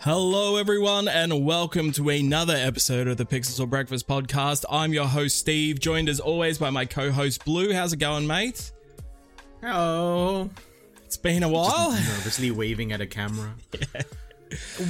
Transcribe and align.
Hello, 0.00 0.56
everyone, 0.56 1.08
and 1.08 1.44
welcome 1.44 1.90
to 1.92 2.10
another 2.10 2.54
episode 2.54 3.08
of 3.08 3.16
the 3.16 3.24
Pixels 3.24 3.56
for 3.56 3.66
Breakfast 3.66 4.06
podcast. 4.06 4.64
I'm 4.70 4.92
your 4.92 5.06
host, 5.06 5.38
Steve, 5.38 5.80
joined 5.80 6.08
as 6.08 6.20
always 6.20 6.58
by 6.58 6.70
my 6.70 6.84
co 6.84 7.10
host, 7.10 7.44
Blue. 7.44 7.72
How's 7.72 7.92
it 7.92 7.98
going, 7.98 8.26
mate? 8.26 8.70
Hello. 9.60 10.48
It's 11.04 11.16
been 11.16 11.42
a 11.42 11.48
while. 11.48 11.90
Just 11.90 12.08
nervously 12.08 12.50
waving 12.52 12.92
at 12.92 13.00
a 13.00 13.06
camera. 13.06 13.54
yeah. 13.94 14.02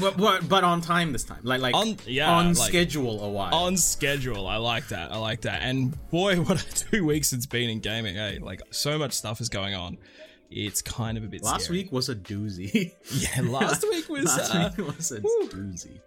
But, 0.01 0.17
but 0.17 0.49
but 0.49 0.65
on 0.65 0.81
time 0.81 1.13
this 1.13 1.25
time. 1.25 1.41
Like 1.43 1.61
like 1.61 1.75
On- 1.75 1.97
yeah, 2.07 2.31
on 2.33 2.55
like- 2.55 2.69
schedule 2.69 3.23
a 3.25 3.29
while. 3.29 3.55
On 3.55 3.77
schedule. 3.77 4.47
I 4.47 4.57
like 4.57 4.89
that. 4.89 5.13
I 5.13 5.17
like 5.19 5.43
that. 5.43 5.63
And 5.63 5.97
boy, 6.11 6.37
what 6.43 6.63
a 6.63 6.75
two 6.91 7.05
weeks 7.07 7.33
it's 7.33 7.47
been 7.47 7.71
in 7.71 7.81
gaming, 7.81 8.17
eh? 8.19 8.39
Like, 8.41 8.63
so 8.71 8.99
much 8.99 9.13
stuff 9.13 9.41
is 9.41 9.49
going 9.49 9.75
on. 9.75 9.99
It's 10.51 10.81
kind 10.81 11.19
of 11.19 11.25
a 11.25 11.27
bit 11.27 11.43
Last 11.43 11.65
scary. 11.65 11.81
week 11.81 11.93
was 11.93 12.09
a 12.09 12.15
doozy. 12.15 12.93
Yeah, 13.13 13.43
last 13.43 13.83
week 13.91 14.09
was. 14.09 14.25
Last 14.27 14.55
uh, 14.55 14.71
week 14.77 14.87
was 14.87 15.11
a 15.13 15.21
whew. 15.21 15.49
doozy. 15.53 16.01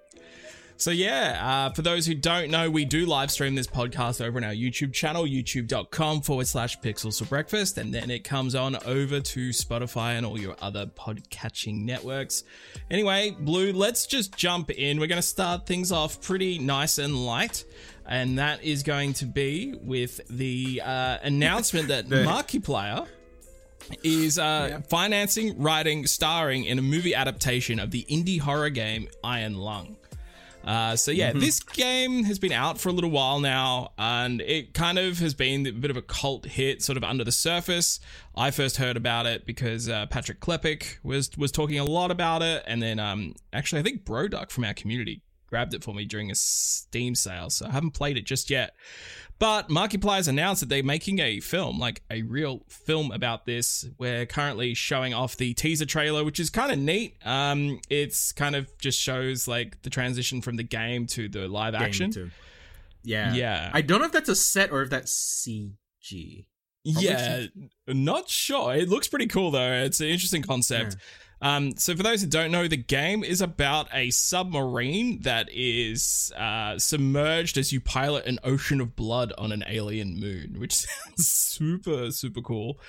So 0.80 0.92
yeah, 0.92 1.40
uh, 1.44 1.74
for 1.74 1.82
those 1.82 2.06
who 2.06 2.16
don't 2.16 2.50
know, 2.50 2.70
we 2.72 2.86
do 2.86 3.06
live 3.06 3.32
stream 3.32 3.54
this 3.54 3.68
podcast 3.68 4.26
over 4.26 4.38
on 4.38 4.46
our 4.46 4.54
YouTube 4.54 4.94
channel, 4.94 5.26
youtube.com 5.26 6.22
forward 6.22 6.48
slash 6.48 6.80
pixels 6.80 7.20
for 7.20 7.26
breakfast, 7.26 7.78
and 7.78 7.94
then 7.94 8.10
it 8.10 8.24
comes 8.24 8.56
on 8.56 8.78
over 8.86 9.20
to 9.20 9.50
Spotify 9.50 10.14
and 10.14 10.26
all 10.26 10.40
your 10.40 10.56
other 10.62 10.86
podcatching 10.86 11.84
networks. 11.84 12.46
Anyway, 12.90 13.36
Blue, 13.38 13.74
let's 13.74 14.08
just 14.08 14.38
jump 14.38 14.72
in. 14.72 15.02
We're 15.02 15.08
going 15.08 15.22
to 15.22 15.28
start 15.28 15.68
things 15.68 15.92
off 15.92 16.22
pretty 16.22 16.60
nice 16.60 16.98
and 16.98 17.26
light. 17.26 17.66
And 18.06 18.40
that 18.40 18.64
is 18.64 18.82
going 18.82 19.14
to 19.16 19.26
be 19.26 19.76
with 19.82 20.22
the 20.30 20.82
uh, 20.86 21.18
announcement 21.22 21.90
that 21.90 22.06
Markiplier 22.08 23.06
is 24.02 24.40
uh, 24.40 24.80
financing, 24.88 25.62
writing, 25.62 26.08
starring 26.08 26.64
in 26.64 26.80
a 26.80 26.82
movie 26.82 27.14
adaptation 27.14 27.80
of 27.80 27.92
the 27.92 28.06
indie 28.10 28.40
horror 28.40 28.70
game 28.70 29.10
Iron 29.26 29.58
Lung. 29.58 29.98
Uh, 30.64 30.96
so 30.96 31.12
yeah, 31.12 31.32
this 31.32 31.60
game 31.60 32.24
has 32.26 32.38
been 32.38 32.52
out 32.52 32.80
for 32.80 32.90
a 32.90 32.92
little 32.92 33.10
while 33.10 33.40
now, 33.40 33.92
and 33.98 34.42
it 34.42 34.74
kind 34.74 35.00
of 35.00 35.20
has 35.20 35.34
been 35.34 35.66
a 35.66 35.72
bit 35.72 35.90
of 35.90 35.98
a 35.98 36.02
cult 36.02 36.46
hit, 36.46 36.82
sort 36.84 36.98
of 36.98 37.04
under 37.04 37.24
the 37.24 37.32
surface. 37.32 38.00
I 38.36 38.52
first 38.52 38.78
heard 38.78 38.98
about 38.98 39.26
it 39.26 39.46
because 39.46 39.90
uh, 39.90 40.06
Patrick 40.08 40.40
Klepek 40.40 40.98
was 41.04 41.32
was 41.38 41.52
talking 41.52 41.80
a 41.80 41.86
lot 41.86 42.12
about 42.12 42.42
it, 42.42 42.64
and 42.68 42.82
then 42.82 43.00
um, 43.00 43.36
actually 43.54 43.80
I 43.80 43.84
think 43.84 44.04
Broduck 44.04 44.52
from 44.52 44.66
our 44.66 44.74
community 44.74 45.22
grabbed 45.48 45.74
it 45.74 45.84
for 45.84 45.96
me 45.96 46.06
during 46.06 46.30
a 46.30 46.36
Steam 46.36 47.16
sale, 47.16 47.50
so 47.50 47.66
I 47.66 47.72
haven't 47.72 47.92
played 47.92 48.18
it 48.18 48.26
just 48.26 48.50
yet. 48.50 48.76
But 49.40 49.70
Markiplier's 49.70 50.28
announced 50.28 50.60
that 50.60 50.68
they're 50.68 50.84
making 50.84 51.20
a 51.20 51.40
film, 51.40 51.80
like 51.80 52.04
a 52.12 52.24
real 52.24 52.66
film 52.68 53.12
about 53.12 53.46
this. 53.46 53.86
We're 53.98 54.26
currently 54.26 54.74
showing 54.74 55.14
off 55.14 55.38
the 55.38 55.54
teaser 55.54 55.86
trailer, 55.86 56.26
which 56.26 56.42
is 56.42 56.50
kind 56.50 56.74
of 56.74 56.78
neat. 56.78 57.16
Um, 57.26 57.80
it's 57.90 58.34
kind 58.34 58.54
of 58.56 58.70
just 58.80 59.00
shows 59.00 59.48
like 59.48 59.82
the 59.84 59.90
transition 59.90 60.42
from 60.42 60.58
the 60.58 60.64
game 60.64 61.08
to 61.08 61.30
the 61.30 61.48
live 61.48 61.74
Game 61.74 61.84
action. 61.84 62.32
Yeah. 63.02 63.34
Yeah. 63.34 63.72
I 63.74 63.82
don't 63.82 64.00
know 64.00 64.06
if 64.06 64.12
that's 64.12 64.28
a 64.28 64.36
set 64.36 64.72
or 64.72 64.82
if 64.82 64.90
that's 64.90 65.48
CG. 65.48 66.46
Yeah, 66.84 67.46
not 67.88 68.30
sure. 68.30 68.74
It 68.74 68.90
looks 68.90 69.08
pretty 69.08 69.28
cool 69.28 69.52
though. 69.52 69.72
It's 69.74 70.00
an 70.00 70.08
interesting 70.08 70.42
concept. 70.42 70.98
Um, 71.42 71.78
so 71.78 71.96
for 71.96 72.04
those 72.04 72.22
who 72.22 72.28
don't 72.28 72.52
know, 72.52 72.68
the 72.68 72.78
game 72.78 73.24
is 73.24 73.42
about 73.42 73.88
a 73.94 74.10
submarine 74.10 75.22
that 75.22 75.48
is 75.52 76.34
uh, 76.38 76.78
submerged 76.78 77.58
as 77.58 77.72
you 77.72 77.80
pilot 77.80 78.26
an 78.26 78.40
ocean 78.44 78.82
of 78.82 78.96
blood 78.96 79.32
on 79.38 79.52
an 79.52 79.64
alien 79.68 80.20
moon, 80.20 80.60
which 80.60 80.76
sounds 80.76 81.28
super 81.30 82.12
super 82.12 82.42
cool. 82.42 82.80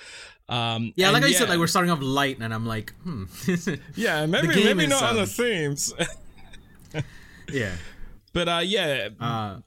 Um, 0.48 0.92
Yeah, 0.96 1.10
like 1.10 1.22
I 1.22 1.30
said, 1.30 1.48
like 1.48 1.58
we're 1.58 1.68
starting 1.68 1.92
off 1.92 2.00
light, 2.02 2.38
and 2.40 2.52
I'm 2.52 2.66
like, 2.66 2.92
hmm. 3.02 3.24
yeah, 3.94 4.26
maybe 4.26 4.48
maybe 4.48 4.86
not 4.88 5.02
on 5.02 5.14
the 5.14 5.22
um, 5.22 5.26
themes, 5.26 5.94
yeah. 7.52 7.76
but 8.32 8.48
uh, 8.48 8.62
yeah, 8.64 9.10
Uh, 9.20 9.60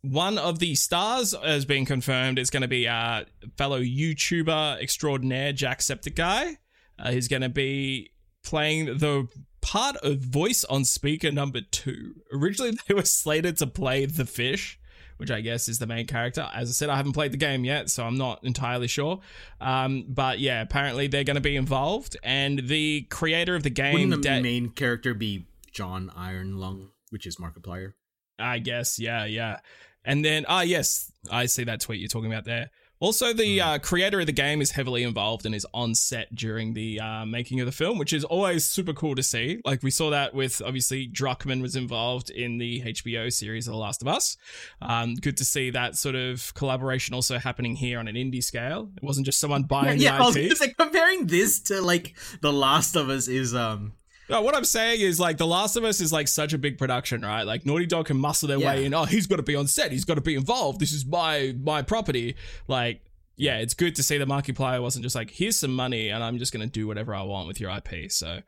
one 0.00 0.38
of 0.38 0.58
the 0.58 0.74
stars 0.74 1.34
has 1.42 1.64
been 1.66 1.84
confirmed. 1.84 2.38
It's 2.38 2.50
going 2.50 2.62
to 2.62 2.68
be 2.68 2.88
uh, 2.88 3.24
fellow 3.58 3.80
YouTuber 3.80 4.82
extraordinaire 4.82 5.52
Jack 5.52 5.80
Jacksepticeye. 5.80 6.56
Uh, 6.98 7.10
he's 7.10 7.28
going 7.28 7.42
to 7.42 7.48
be 7.48 8.10
playing 8.44 8.86
the 8.98 9.28
part 9.60 9.96
of 9.96 10.18
voice 10.20 10.62
on 10.64 10.84
speaker 10.84 11.32
number 11.32 11.60
two. 11.60 12.14
Originally, 12.32 12.76
they 12.88 12.94
were 12.94 13.04
slated 13.04 13.56
to 13.58 13.66
play 13.66 14.06
the 14.06 14.26
fish, 14.26 14.78
which 15.16 15.30
I 15.30 15.40
guess 15.40 15.68
is 15.68 15.78
the 15.78 15.86
main 15.86 16.06
character. 16.06 16.48
As 16.54 16.68
I 16.68 16.72
said, 16.72 16.90
I 16.90 16.96
haven't 16.96 17.12
played 17.12 17.32
the 17.32 17.38
game 17.38 17.64
yet, 17.64 17.90
so 17.90 18.04
I'm 18.04 18.16
not 18.16 18.44
entirely 18.44 18.88
sure. 18.88 19.20
Um, 19.60 20.04
but 20.08 20.38
yeah, 20.38 20.60
apparently 20.60 21.06
they're 21.06 21.24
going 21.24 21.36
to 21.36 21.40
be 21.40 21.56
involved, 21.56 22.16
and 22.22 22.68
the 22.68 23.02
creator 23.10 23.54
of 23.54 23.62
the 23.62 23.70
game, 23.70 23.94
wouldn't 23.94 24.22
the 24.22 24.28
Da- 24.28 24.40
main 24.40 24.70
character 24.70 25.14
be 25.14 25.46
John 25.72 26.12
Ironlung, 26.16 26.88
which 27.10 27.26
is 27.26 27.36
Markiplier? 27.36 27.94
I 28.38 28.58
guess, 28.58 28.98
yeah, 28.98 29.24
yeah. 29.24 29.60
And 30.04 30.24
then, 30.24 30.44
ah, 30.48 30.60
yes, 30.60 31.10
I 31.30 31.46
see 31.46 31.64
that 31.64 31.80
tweet 31.80 32.00
you're 32.00 32.08
talking 32.08 32.30
about 32.30 32.44
there. 32.44 32.70
Also, 33.04 33.34
the 33.34 33.60
uh, 33.60 33.78
creator 33.80 34.20
of 34.20 34.24
the 34.24 34.32
game 34.32 34.62
is 34.62 34.70
heavily 34.70 35.02
involved 35.02 35.44
and 35.44 35.54
is 35.54 35.66
on 35.74 35.94
set 35.94 36.34
during 36.34 36.72
the 36.72 36.98
uh, 36.98 37.26
making 37.26 37.60
of 37.60 37.66
the 37.66 37.70
film, 37.70 37.98
which 37.98 38.14
is 38.14 38.24
always 38.24 38.64
super 38.64 38.94
cool 38.94 39.14
to 39.14 39.22
see. 39.22 39.60
Like 39.62 39.82
we 39.82 39.90
saw 39.90 40.08
that 40.08 40.32
with 40.32 40.62
obviously 40.64 41.06
Druckmann 41.06 41.60
was 41.60 41.76
involved 41.76 42.30
in 42.30 42.56
the 42.56 42.80
HBO 42.80 43.30
series 43.30 43.68
of 43.68 43.72
The 43.74 43.78
Last 43.78 44.00
of 44.00 44.08
Us. 44.08 44.38
Um, 44.80 45.16
good 45.16 45.36
to 45.36 45.44
see 45.44 45.68
that 45.68 45.96
sort 45.96 46.14
of 46.14 46.54
collaboration 46.54 47.14
also 47.14 47.38
happening 47.38 47.76
here 47.76 47.98
on 47.98 48.08
an 48.08 48.14
indie 48.14 48.42
scale. 48.42 48.88
It 48.96 49.02
wasn't 49.02 49.26
just 49.26 49.38
someone 49.38 49.64
buying 49.64 50.00
yeah, 50.00 50.16
I 50.16 50.20
was 50.22 50.32
the 50.32 50.40
gonna 50.40 50.52
IP. 50.52 50.56
say, 50.56 50.72
comparing 50.72 51.26
this 51.26 51.60
to 51.64 51.82
like 51.82 52.14
The 52.40 52.54
Last 52.54 52.96
of 52.96 53.10
Us 53.10 53.28
is 53.28 53.54
um 53.54 53.92
No, 54.28 54.40
what 54.40 54.54
I'm 54.54 54.64
saying 54.64 55.00
is 55.00 55.20
like 55.20 55.36
The 55.36 55.46
Last 55.46 55.76
of 55.76 55.84
Us 55.84 56.00
is 56.00 56.12
like 56.12 56.28
such 56.28 56.52
a 56.52 56.58
big 56.58 56.78
production, 56.78 57.22
right? 57.22 57.42
Like 57.42 57.66
Naughty 57.66 57.86
Dog 57.86 58.06
can 58.06 58.18
muscle 58.18 58.48
their 58.48 58.58
way 58.58 58.84
in. 58.84 58.94
Oh, 58.94 59.04
he's 59.04 59.26
got 59.26 59.36
to 59.36 59.42
be 59.42 59.54
on 59.54 59.66
set. 59.66 59.92
He's 59.92 60.04
got 60.04 60.14
to 60.14 60.20
be 60.20 60.34
involved. 60.34 60.80
This 60.80 60.92
is 60.92 61.04
my 61.04 61.54
my 61.60 61.82
property. 61.82 62.36
Like, 62.66 63.02
yeah, 63.36 63.58
it's 63.58 63.74
good 63.74 63.94
to 63.96 64.02
see 64.02 64.16
that 64.18 64.28
Markiplier 64.28 64.80
wasn't 64.80 65.02
just 65.02 65.14
like, 65.14 65.30
here's 65.30 65.56
some 65.56 65.74
money 65.74 66.08
and 66.08 66.24
I'm 66.24 66.38
just 66.38 66.52
gonna 66.52 66.66
do 66.66 66.86
whatever 66.86 67.14
I 67.14 67.22
want 67.22 67.48
with 67.48 67.60
your 67.60 67.70
IP. 67.70 68.10
So 68.10 68.40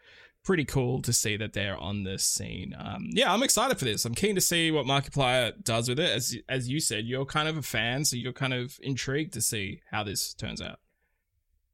pretty 0.46 0.64
cool 0.64 1.02
to 1.02 1.12
see 1.12 1.36
that 1.36 1.52
they're 1.52 1.76
on 1.76 2.04
this 2.04 2.24
scene. 2.24 2.72
Um, 2.78 3.08
yeah, 3.10 3.32
I'm 3.32 3.42
excited 3.42 3.78
for 3.78 3.84
this. 3.84 4.04
I'm 4.04 4.14
keen 4.14 4.36
to 4.36 4.40
see 4.40 4.70
what 4.70 4.86
Markiplier 4.86 5.52
does 5.62 5.88
with 5.88 5.98
it. 5.98 6.10
As 6.10 6.36
as 6.48 6.68
you 6.68 6.80
said, 6.80 7.04
you're 7.04 7.26
kind 7.26 7.48
of 7.48 7.58
a 7.58 7.62
fan, 7.62 8.04
so 8.04 8.16
you're 8.16 8.32
kind 8.32 8.54
of 8.54 8.78
intrigued 8.80 9.34
to 9.34 9.42
see 9.42 9.80
how 9.90 10.04
this 10.04 10.32
turns 10.32 10.62
out. 10.62 10.78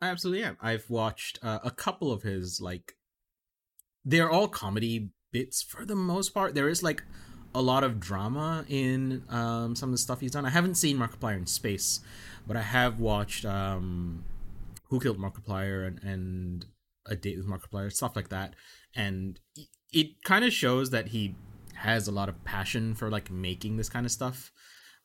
I 0.01 0.09
absolutely 0.09 0.43
am. 0.43 0.57
I've 0.61 0.89
watched 0.89 1.39
uh, 1.43 1.61
a 1.63 1.71
couple 1.71 2.11
of 2.11 2.23
his 2.23 2.61
like 2.61 2.97
they're 4.05 4.31
all 4.31 4.49
comedy 4.49 5.11
bits 5.33 5.63
for 5.63 5.85
the 5.85 5.95
most 5.97 6.31
part. 6.31 6.55
There 6.55 6.69
is 6.69 6.83
like 6.83 7.03
a 7.55 7.63
lot 7.63 7.85
of 7.85 8.01
drama 8.01 8.65
in 8.69 9.23
um, 9.29 9.77
some 9.77 9.91
of 9.91 9.93
the 9.93 9.99
stuff 9.99 10.21
he's 10.21 10.33
done. 10.33 10.47
I 10.47 10.51
haven't 10.51 10.77
seen 10.77 10.97
Markiplier 10.99 11.37
in 11.37 11.47
space, 11.47 12.01
but 12.47 12.57
I 12.57 12.63
have 12.63 12.99
watched 12.99 13.45
um, 13.45 14.25
Who 14.89 15.01
Killed 15.01 15.19
Markiplier 15.19 15.87
and, 15.87 16.03
and 16.03 16.67
A 17.07 17.15
Date 17.17 17.37
with 17.39 17.47
Markiplier, 17.47 17.93
stuff 17.93 18.17
like 18.17 18.31
that. 18.31 18.55
And 18.95 19.39
it- 19.93 20.23
kind 20.25 20.45
of 20.45 20.53
shows 20.53 20.91
that 20.91 21.09
he 21.09 21.35
has 21.75 22.09
a 22.09 22.13
lot 22.13 22.29
of 22.29 22.45
passion 22.45 22.95
for 22.95 23.11
like 23.11 23.31
making 23.31 23.77
this 23.77 23.89
kind 23.89 24.07
of 24.07 24.13
stuff. 24.13 24.51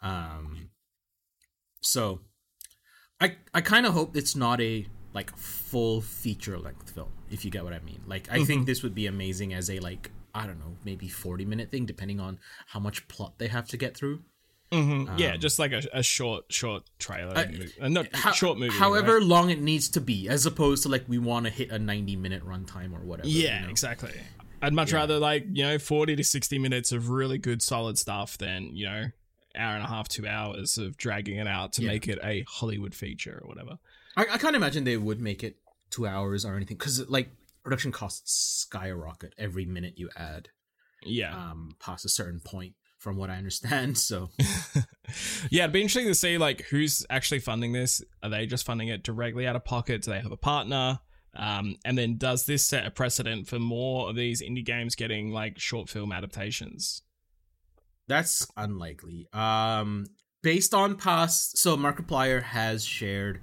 Um, 0.01 0.69
so 1.81 2.21
I 3.19 3.35
I 3.53 3.61
kind 3.61 3.85
of 3.85 3.93
hope 3.93 4.15
it's 4.15 4.35
not 4.35 4.61
a 4.61 4.85
like 5.13 5.35
full 5.35 6.01
feature 6.01 6.57
length 6.59 6.91
film, 6.91 7.09
if 7.31 7.43
you 7.45 7.51
get 7.51 7.63
what 7.63 7.73
I 7.73 7.79
mean. 7.79 8.01
Like 8.07 8.27
I 8.31 8.43
think 8.43 8.65
this 8.65 8.83
would 8.83 8.93
be 8.95 9.07
amazing 9.07 9.53
as 9.53 9.69
a 9.69 9.79
like 9.79 10.11
I 10.35 10.45
don't 10.45 10.59
know 10.59 10.75
maybe 10.83 11.07
forty 11.07 11.45
minute 11.45 11.71
thing, 11.71 11.85
depending 11.85 12.19
on 12.19 12.39
how 12.67 12.79
much 12.79 13.07
plot 13.07 13.33
they 13.37 13.47
have 13.47 13.67
to 13.69 13.77
get 13.77 13.95
through. 13.97 14.21
yeah, 14.71 15.37
just 15.37 15.59
like 15.59 15.71
a, 15.71 15.81
a 15.93 16.03
short 16.03 16.45
short 16.49 16.83
trailer, 16.99 17.35
Uh, 17.37 17.45
uh, 17.81 17.87
not 17.87 18.13
Ho- 18.13 18.31
short 18.33 18.59
movie. 18.59 18.75
however 18.77 19.15
right? 19.15 19.23
long 19.23 19.49
it 19.49 19.61
needs 19.61 19.87
to 19.89 20.01
be, 20.01 20.27
as 20.27 20.45
opposed 20.45 20.83
to 20.83 20.89
like 20.89 21.05
we 21.07 21.17
want 21.17 21.45
to 21.45 21.51
hit 21.51 21.71
a 21.71 21.79
ninety 21.79 22.15
minute 22.17 22.45
runtime 22.45 22.93
or 22.93 22.99
whatever. 23.05 23.27
you 23.29 23.43
Yeah, 23.45 23.61
know? 23.61 23.69
exactly. 23.69 24.11
I'd 24.61 24.73
much 24.73 24.91
Yeah. 24.91 24.97
rather 24.99 25.19
like 25.19 25.45
you 25.53 25.63
know 25.63 25.79
forty 25.79 26.15
to 26.17 26.23
sixty 26.23 26.59
minutes 26.59 26.91
of 26.91 27.09
really 27.09 27.37
good 27.37 27.61
solid 27.61 27.97
stuff 27.97 28.37
than 28.37 28.75
you 28.75 28.85
know 28.87 29.05
hour 29.55 29.73
and 29.75 29.83
a 29.83 29.87
half, 29.87 30.07
two 30.09 30.27
hours 30.27 30.77
of 30.77 30.97
dragging 30.97 31.37
it 31.37 31.47
out 31.47 31.71
to 31.73 31.81
Yeah. 31.81 31.87
make 31.87 32.07
it 32.09 32.19
a 32.23 32.43
Hollywood 32.47 32.93
feature 32.93 33.39
or 33.41 33.47
whatever. 33.47 33.77
I, 34.17 34.25
I 34.33 34.37
can't 34.37 34.55
imagine 34.55 34.83
they 34.83 34.97
would 34.97 35.21
make 35.21 35.43
it 35.43 35.55
two 35.89 36.05
hours 36.05 36.43
or 36.43 36.55
anything 36.57 36.75
because 36.75 37.07
like 37.09 37.29
production 37.63 37.91
costs 37.93 38.65
skyrocket 38.67 39.33
every 39.37 39.65
minute 39.65 39.93
you 39.97 40.09
add 40.17 40.49
Yeah, 41.03 41.33
um 41.33 41.75
past 41.79 42.03
a 42.03 42.09
certain 42.09 42.41
point 42.41 42.73
from 42.97 43.15
what 43.15 43.29
i 43.29 43.35
understand 43.37 43.97
so 44.09 44.29
yeah. 45.49 45.63
It'd 45.63 45.71
be 45.71 45.81
interesting 45.81 46.07
to 46.07 46.15
see 46.15 46.37
like 46.37 46.61
who's 46.69 47.05
actually 47.09 47.39
funding 47.39 47.71
this. 47.71 48.01
Are 48.23 48.29
they 48.29 48.45
just 48.45 48.65
funding 48.65 48.89
it 48.89 49.03
directly 49.03 49.47
out 49.47 49.55
of 49.55 49.63
pocket? 49.63 50.01
Do 50.01 50.11
they 50.11 50.19
have 50.19 50.31
a 50.31 50.37
partner? 50.37 50.99
Um, 51.35 51.75
and 51.85 51.97
then 51.97 52.17
does 52.17 52.45
this 52.45 52.65
set 52.65 52.85
a 52.87 52.91
precedent 52.91 53.47
for 53.47 53.59
more 53.59 54.09
of 54.09 54.15
these 54.15 54.41
indie 54.41 54.65
games 54.65 54.95
getting 54.95 55.31
like 55.31 55.59
short 55.59 55.87
film 55.89 56.11
adaptations? 56.11 57.03
that's 58.09 58.47
unlikely 58.55 59.27
um 59.33 60.05
based 60.41 60.73
on 60.73 60.95
past 60.95 61.57
so 61.57 61.75
markiplier 61.75 62.41
has 62.41 62.85
shared 62.85 63.41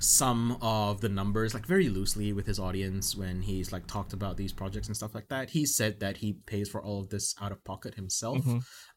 some 0.00 0.56
of 0.62 1.02
the 1.02 1.08
numbers 1.10 1.52
like 1.52 1.66
very 1.66 1.90
loosely 1.90 2.32
with 2.32 2.46
his 2.46 2.58
audience 2.58 3.14
when 3.14 3.42
he's 3.42 3.70
like 3.70 3.86
talked 3.86 4.14
about 4.14 4.38
these 4.38 4.50
projects 4.50 4.88
and 4.88 4.96
stuff 4.96 5.14
like 5.14 5.28
that. 5.28 5.50
He 5.50 5.66
said 5.66 6.00
that 6.00 6.16
he 6.16 6.32
pays 6.32 6.68
for 6.70 6.82
all 6.82 7.00
of 7.00 7.10
this 7.10 7.34
out 7.40 7.52
of 7.52 7.62
pocket 7.64 7.94
himself. 7.94 8.44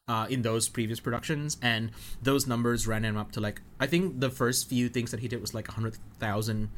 Uh, 0.06 0.26
in 0.28 0.42
those 0.42 0.68
previous 0.68 1.00
productions, 1.00 1.56
and 1.62 1.90
those 2.22 2.46
numbers 2.46 2.86
ran 2.86 3.04
him 3.04 3.16
up 3.16 3.32
to 3.32 3.40
like 3.40 3.62
I 3.80 3.86
think 3.86 4.20
the 4.20 4.28
first 4.28 4.68
few 4.68 4.90
things 4.90 5.10
that 5.12 5.20
he 5.20 5.28
did 5.28 5.40
was 5.40 5.54
like 5.54 5.68
a 5.68 5.72
hundred 5.72 5.96
thousand 6.18 6.68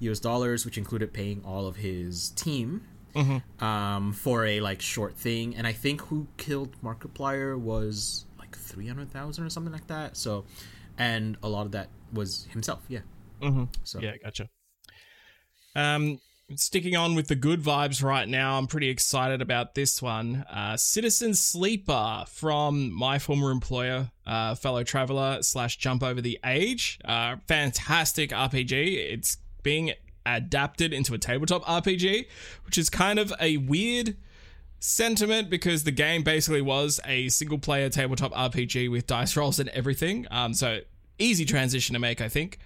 US 0.00 0.20
dollars, 0.20 0.64
which 0.64 0.78
included 0.78 1.12
paying 1.12 1.42
all 1.44 1.66
of 1.66 1.76
his 1.76 2.30
team 2.30 2.82
um, 3.60 4.12
for 4.12 4.44
a 4.46 4.60
like 4.60 4.80
short 4.80 5.16
thing. 5.16 5.56
And 5.56 5.66
I 5.66 5.72
think 5.72 6.02
who 6.02 6.28
killed 6.36 6.76
Markiplier 6.82 7.58
was 7.58 8.26
like 8.38 8.56
three 8.56 8.86
hundred 8.86 9.10
thousand 9.10 9.44
or 9.44 9.50
something 9.50 9.72
like 9.72 9.86
that. 9.88 10.16
So, 10.16 10.44
and 10.98 11.36
a 11.42 11.48
lot 11.48 11.66
of 11.66 11.72
that 11.72 11.88
was 12.12 12.46
himself. 12.52 12.82
Yeah. 12.88 13.00
Mm-hmm. 13.40 13.64
So 13.84 14.00
Yeah, 14.00 14.16
gotcha. 14.22 14.48
Um, 15.74 16.20
sticking 16.56 16.96
on 16.96 17.14
with 17.14 17.28
the 17.28 17.34
good 17.34 17.62
vibes 17.62 18.02
right 18.02 18.28
now, 18.28 18.58
I'm 18.58 18.66
pretty 18.66 18.88
excited 18.88 19.42
about 19.42 19.74
this 19.74 20.00
one. 20.00 20.44
Uh, 20.50 20.76
Citizen 20.76 21.34
Sleeper 21.34 22.24
from 22.26 22.90
my 22.90 23.18
former 23.18 23.50
employer, 23.50 24.10
uh, 24.26 24.54
fellow 24.54 24.82
traveler 24.82 25.42
slash 25.42 25.76
jump 25.76 26.02
over 26.02 26.20
the 26.20 26.38
age. 26.44 26.98
Uh, 27.04 27.36
fantastic 27.46 28.30
RPG. 28.30 29.12
It's 29.12 29.36
being 29.62 29.92
adapted 30.24 30.92
into 30.92 31.14
a 31.14 31.18
tabletop 31.18 31.64
RPG, 31.64 32.26
which 32.64 32.78
is 32.78 32.90
kind 32.90 33.18
of 33.18 33.32
a 33.40 33.58
weird 33.58 34.16
sentiment 34.80 35.50
because 35.50 35.84
the 35.84 35.90
game 35.90 36.22
basically 36.22 36.62
was 36.62 37.00
a 37.04 37.28
single 37.28 37.58
player 37.58 37.88
tabletop 37.88 38.32
RPG 38.32 38.90
with 38.90 39.06
dice 39.06 39.36
rolls 39.36 39.58
and 39.58 39.68
everything. 39.70 40.26
Um, 40.30 40.54
so 40.54 40.80
easy 41.18 41.44
transition 41.44 41.94
to 41.94 41.98
make, 41.98 42.20
I 42.20 42.28
think. 42.28 42.58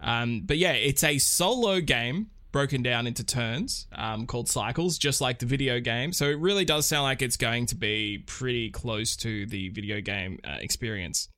Um, 0.00 0.42
but 0.44 0.58
yeah, 0.58 0.72
it's 0.72 1.04
a 1.04 1.18
solo 1.18 1.80
game 1.80 2.30
broken 2.52 2.82
down 2.82 3.06
into 3.06 3.24
turns 3.24 3.86
um, 3.92 4.26
called 4.26 4.48
cycles, 4.48 4.98
just 4.98 5.20
like 5.20 5.38
the 5.38 5.46
video 5.46 5.80
game. 5.80 6.12
So 6.12 6.26
it 6.26 6.38
really 6.38 6.64
does 6.64 6.86
sound 6.86 7.04
like 7.04 7.22
it's 7.22 7.36
going 7.36 7.66
to 7.66 7.76
be 7.76 8.24
pretty 8.26 8.70
close 8.70 9.16
to 9.16 9.46
the 9.46 9.68
video 9.68 10.00
game 10.00 10.40
uh, 10.44 10.56
experience. 10.60 11.28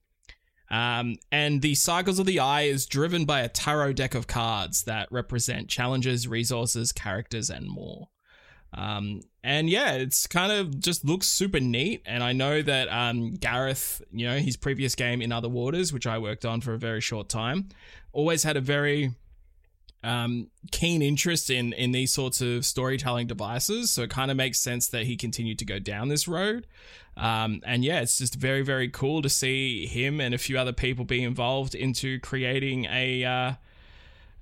Um, 0.70 1.16
and 1.30 1.60
the 1.60 1.74
Cycles 1.74 2.18
of 2.18 2.24
the 2.24 2.40
Eye 2.40 2.62
is 2.62 2.86
driven 2.86 3.26
by 3.26 3.40
a 3.40 3.48
tarot 3.48 3.92
deck 3.92 4.14
of 4.14 4.26
cards 4.26 4.84
that 4.84 5.12
represent 5.12 5.68
challenges, 5.68 6.26
resources, 6.26 6.92
characters, 6.92 7.50
and 7.50 7.68
more. 7.68 8.08
Um, 8.74 9.20
and 9.44 9.68
yeah, 9.68 9.92
it's 9.94 10.26
kind 10.26 10.52
of 10.52 10.80
just 10.80 11.04
looks 11.04 11.26
super 11.26 11.60
neat. 11.60 12.02
And 12.06 12.22
I 12.22 12.32
know 12.32 12.62
that 12.62 12.88
um, 12.88 13.34
Gareth, 13.34 14.02
you 14.12 14.26
know, 14.26 14.38
his 14.38 14.56
previous 14.56 14.94
game 14.94 15.20
in 15.20 15.32
Other 15.32 15.48
Waters, 15.48 15.92
which 15.92 16.06
I 16.06 16.18
worked 16.18 16.44
on 16.44 16.60
for 16.60 16.72
a 16.72 16.78
very 16.78 17.00
short 17.00 17.28
time, 17.28 17.68
always 18.12 18.44
had 18.44 18.56
a 18.56 18.60
very 18.60 19.12
um, 20.04 20.48
keen 20.70 21.02
interest 21.02 21.50
in 21.50 21.72
in 21.74 21.92
these 21.92 22.12
sorts 22.12 22.40
of 22.40 22.64
storytelling 22.64 23.26
devices. 23.26 23.90
So 23.90 24.02
it 24.02 24.10
kind 24.10 24.30
of 24.30 24.36
makes 24.36 24.58
sense 24.58 24.88
that 24.88 25.04
he 25.04 25.16
continued 25.16 25.58
to 25.58 25.64
go 25.64 25.78
down 25.78 26.08
this 26.08 26.26
road. 26.26 26.66
Um, 27.16 27.60
and 27.66 27.84
yeah, 27.84 28.00
it's 28.00 28.16
just 28.16 28.36
very 28.36 28.62
very 28.62 28.88
cool 28.88 29.22
to 29.22 29.28
see 29.28 29.86
him 29.86 30.20
and 30.20 30.34
a 30.34 30.38
few 30.38 30.58
other 30.58 30.72
people 30.72 31.04
be 31.04 31.22
involved 31.22 31.74
into 31.74 32.20
creating 32.20 32.86
a. 32.86 33.24
Uh, 33.24 33.52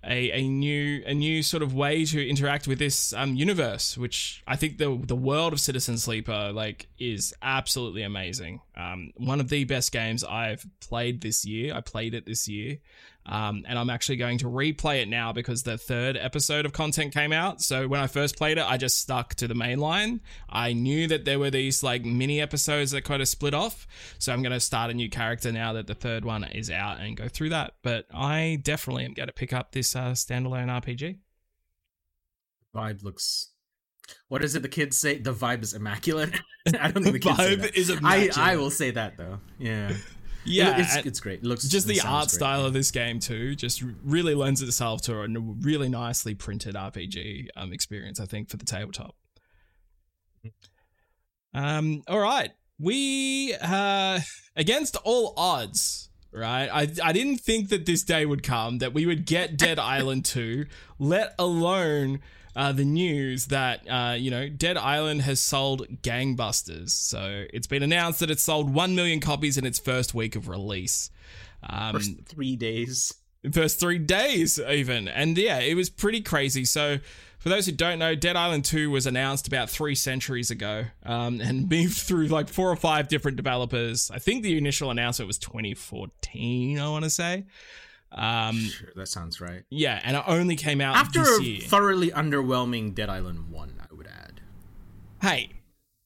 a, 0.04 0.30
a 0.32 0.48
new 0.48 1.02
a 1.06 1.12
new 1.12 1.42
sort 1.42 1.62
of 1.62 1.74
way 1.74 2.04
to 2.06 2.26
interact 2.26 2.66
with 2.66 2.78
this 2.78 3.12
um, 3.12 3.34
universe, 3.34 3.98
which 3.98 4.42
I 4.46 4.56
think 4.56 4.78
the 4.78 4.98
the 5.06 5.16
world 5.16 5.52
of 5.52 5.60
Citizen 5.60 5.98
Sleeper 5.98 6.52
like 6.52 6.88
is 6.98 7.34
absolutely 7.42 8.02
amazing. 8.02 8.60
Um, 8.76 9.12
one 9.16 9.40
of 9.40 9.48
the 9.48 9.64
best 9.64 9.92
games 9.92 10.24
I've 10.24 10.66
played 10.80 11.20
this 11.20 11.44
year. 11.44 11.74
I 11.74 11.80
played 11.80 12.14
it 12.14 12.24
this 12.24 12.48
year, 12.48 12.78
um, 13.26 13.64
and 13.68 13.78
I'm 13.78 13.90
actually 13.90 14.16
going 14.16 14.38
to 14.38 14.46
replay 14.46 15.02
it 15.02 15.08
now 15.08 15.32
because 15.32 15.62
the 15.62 15.78
third 15.78 16.16
episode 16.16 16.64
of 16.64 16.72
content 16.72 17.12
came 17.12 17.32
out. 17.32 17.60
So 17.60 17.86
when 17.86 18.00
I 18.00 18.06
first 18.06 18.36
played 18.36 18.58
it, 18.58 18.64
I 18.66 18.76
just 18.76 18.98
stuck 18.98 19.34
to 19.36 19.46
the 19.46 19.54
main 19.54 19.78
line. 19.78 20.20
I 20.48 20.72
knew 20.72 21.06
that 21.08 21.24
there 21.24 21.38
were 21.38 21.50
these 21.50 21.82
like 21.82 22.04
mini 22.04 22.40
episodes 22.40 22.90
that 22.92 23.04
kind 23.04 23.22
of 23.22 23.28
split 23.28 23.54
off. 23.54 23.86
So 24.18 24.32
I'm 24.32 24.42
going 24.42 24.52
to 24.52 24.60
start 24.60 24.90
a 24.90 24.94
new 24.94 25.10
character 25.10 25.52
now 25.52 25.74
that 25.74 25.86
the 25.86 25.94
third 25.94 26.24
one 26.24 26.44
is 26.44 26.70
out 26.70 27.00
and 27.00 27.16
go 27.16 27.28
through 27.28 27.50
that. 27.50 27.74
But 27.82 28.06
I 28.12 28.58
definitely 28.62 29.04
am 29.04 29.14
going 29.14 29.28
to 29.28 29.32
pick 29.32 29.52
up 29.52 29.72
this 29.72 29.94
uh, 29.94 30.12
standalone 30.12 30.66
RPG. 30.66 31.18
vibe 32.74 33.02
looks. 33.04 33.50
What 34.28 34.42
is 34.42 34.56
it? 34.56 34.62
The 34.62 34.68
kids 34.68 34.96
say 34.96 35.18
the 35.18 35.34
vibe 35.34 35.62
is 35.62 35.74
immaculate. 35.74 36.40
I 36.80 36.90
don't 36.90 37.04
think 37.04 37.22
the 37.22 37.30
Vibe 37.30 37.74
is 37.74 37.90
I 37.90 37.98
immaculate. 37.98 38.38
I 38.38 38.56
will 38.56 38.70
say 38.70 38.90
that 38.92 39.16
though. 39.16 39.38
Yeah. 39.58 39.92
Yeah, 40.44 40.78
it's, 40.78 41.06
it's 41.06 41.20
great. 41.20 41.40
It 41.40 41.44
looks 41.44 41.64
just 41.64 41.86
the 41.86 42.00
art 42.00 42.24
great. 42.24 42.30
style 42.30 42.64
of 42.64 42.72
this 42.72 42.90
game 42.90 43.20
too 43.20 43.54
just 43.54 43.82
really 44.02 44.34
lends 44.34 44.62
itself 44.62 45.02
to 45.02 45.20
a 45.20 45.28
really 45.28 45.88
nicely 45.88 46.34
printed 46.34 46.74
RPG 46.74 47.48
um, 47.56 47.72
experience. 47.72 48.20
I 48.20 48.26
think 48.26 48.48
for 48.48 48.56
the 48.56 48.64
tabletop. 48.64 49.14
Um. 51.52 52.02
All 52.08 52.18
right, 52.20 52.50
we 52.78 53.54
uh 53.60 54.20
against 54.56 54.96
all 54.96 55.34
odds. 55.36 56.08
Right, 56.32 56.68
I 56.68 56.88
I 57.02 57.12
didn't 57.12 57.38
think 57.38 57.70
that 57.70 57.86
this 57.86 58.04
day 58.04 58.24
would 58.24 58.42
come 58.42 58.78
that 58.78 58.94
we 58.94 59.04
would 59.04 59.26
get 59.26 59.56
Dead 59.56 59.78
Island 59.80 60.24
2, 60.24 60.64
let 60.98 61.34
alone 61.38 62.20
uh, 62.60 62.72
the 62.72 62.84
news 62.84 63.46
that 63.46 63.88
uh, 63.88 64.12
you 64.12 64.30
know 64.30 64.48
Dead 64.50 64.76
Island 64.76 65.22
has 65.22 65.40
sold 65.40 65.86
gangbusters. 66.02 66.90
So 66.90 67.46
it's 67.54 67.66
been 67.66 67.82
announced 67.82 68.20
that 68.20 68.30
it's 68.30 68.42
sold 68.42 68.74
one 68.74 68.94
million 68.94 69.18
copies 69.20 69.56
in 69.56 69.64
its 69.64 69.78
first 69.78 70.12
week 70.14 70.36
of 70.36 70.46
release. 70.46 71.10
Um, 71.62 71.94
First 71.94 72.12
three 72.26 72.56
days. 72.56 73.14
first 73.52 73.80
three 73.80 73.98
days 73.98 74.58
even 74.60 75.08
and 75.08 75.38
yeah 75.38 75.58
it 75.60 75.74
was 75.74 75.88
pretty 75.88 76.20
crazy 76.20 76.64
so 76.66 76.98
for 77.38 77.48
those 77.48 77.64
who 77.64 77.72
don't 77.72 77.98
know 77.98 78.14
dead 78.14 78.36
island 78.36 78.64
2 78.66 78.90
was 78.90 79.06
announced 79.06 79.46
about 79.46 79.70
three 79.70 79.94
centuries 79.94 80.50
ago 80.50 80.84
um, 81.06 81.40
and 81.40 81.70
moved 81.76 81.96
through 81.96 82.26
like 82.26 82.48
four 82.50 82.70
or 82.70 82.76
five 82.76 83.08
different 83.08 83.36
developers 83.38 84.10
i 84.12 84.18
think 84.18 84.42
the 84.42 84.58
initial 84.58 84.90
announcement 84.90 85.26
was 85.26 85.38
2014 85.38 86.78
i 86.78 86.88
want 86.88 87.04
to 87.04 87.10
say 87.10 87.44
um, 88.12 88.58
Sure, 88.58 88.88
that 88.96 89.06
sounds 89.08 89.40
right. 89.40 89.62
yeah 89.70 90.00
and 90.04 90.16
it 90.16 90.22
only 90.26 90.56
came 90.56 90.80
out 90.80 90.96
After 90.96 91.22
a 91.22 91.42
year 91.42 91.60
thoroughly 91.60 92.10
underwhelming 92.10 92.94
Dead 92.94 93.08
Island 93.08 93.50
one, 93.50 93.74
I 93.80 93.94
would 93.94 94.06
add. 94.08 94.40
hey 95.22 95.50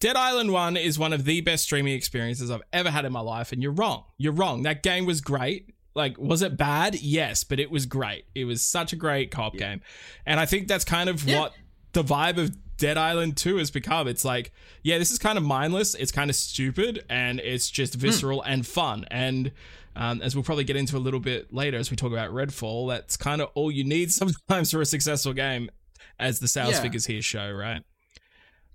Dead 0.01 0.17
Island 0.17 0.53
1 0.53 0.77
is 0.77 0.99
one 0.99 1.15
of 1.15 1.25
the 1.25 1.41
best 1.41 1.65
streaming 1.65 1.95
experiences 1.95 2.51
I've 2.51 2.61
ever 2.75 2.91
had 2.91 3.07
in 3.07 3.13
my 3.13 3.21
life, 3.21 3.53
and 3.53 3.63
you're 3.63 3.73
wrong. 3.73 4.05
You're 4.19 4.35
wrong. 4.35 4.65
That 4.65 4.83
game 4.83 5.07
was 5.07 5.23
great. 5.23 5.73
Like, 5.95 6.19
was 6.19 6.43
it 6.43 6.59
bad? 6.59 6.97
Yes, 7.01 7.43
but 7.43 7.59
it 7.59 7.71
was 7.71 7.87
great. 7.87 8.27
It 8.35 8.45
was 8.45 8.61
such 8.61 8.93
a 8.93 8.97
great 8.97 9.31
co-op 9.31 9.55
game. 9.57 9.81
And 10.27 10.39
I 10.39 10.45
think 10.45 10.69
that's 10.69 10.85
kind 10.85 11.09
of 11.09 11.25
Yeah. 11.25 11.39
what 11.41 11.55
the 11.93 12.03
vibe 12.05 12.37
of 12.37 12.55
Dead 12.77 12.97
Island 12.99 13.37
2 13.37 13.57
has 13.57 13.71
become. 13.71 14.09
It's 14.09 14.25
like, 14.25 14.53
yeah, 14.83 14.99
this 14.99 15.11
is 15.11 15.19
kind 15.19 15.39
of 15.39 15.45
mindless, 15.45 15.95
it's 15.95 16.13
kind 16.13 16.29
of 16.31 16.37
stupid, 16.37 17.05
and 17.09 17.41
it's 17.41 17.71
just 17.71 17.95
visceral 17.95 18.43
and 18.43 18.67
fun. 18.67 19.05
And 19.11 19.53
um, 19.97 20.21
as 20.23 20.35
we'll 20.35 20.45
probably 20.45 20.65
get 20.65 20.77
into 20.77 20.97
a 20.97 20.99
little 20.99 21.21
bit 21.21 21.53
later 21.53 21.77
as 21.79 21.91
we 21.91 21.97
talk 21.97 22.11
about 22.13 22.31
Redfall, 22.33 22.89
that's 22.89 23.17
kind 23.17 23.41
of 23.41 23.51
all 23.55 23.71
you 23.71 23.85
need 23.85 24.11
sometimes 24.21 24.71
for 24.73 24.81
a 24.81 24.87
successful 24.87 25.33
game, 25.33 25.71
as 26.19 26.41
the 26.41 26.49
sales 26.49 26.75
Yeah. 26.75 26.83
figures 26.83 27.07
here 27.07 27.23
show, 27.23 27.51
right? 27.53 27.83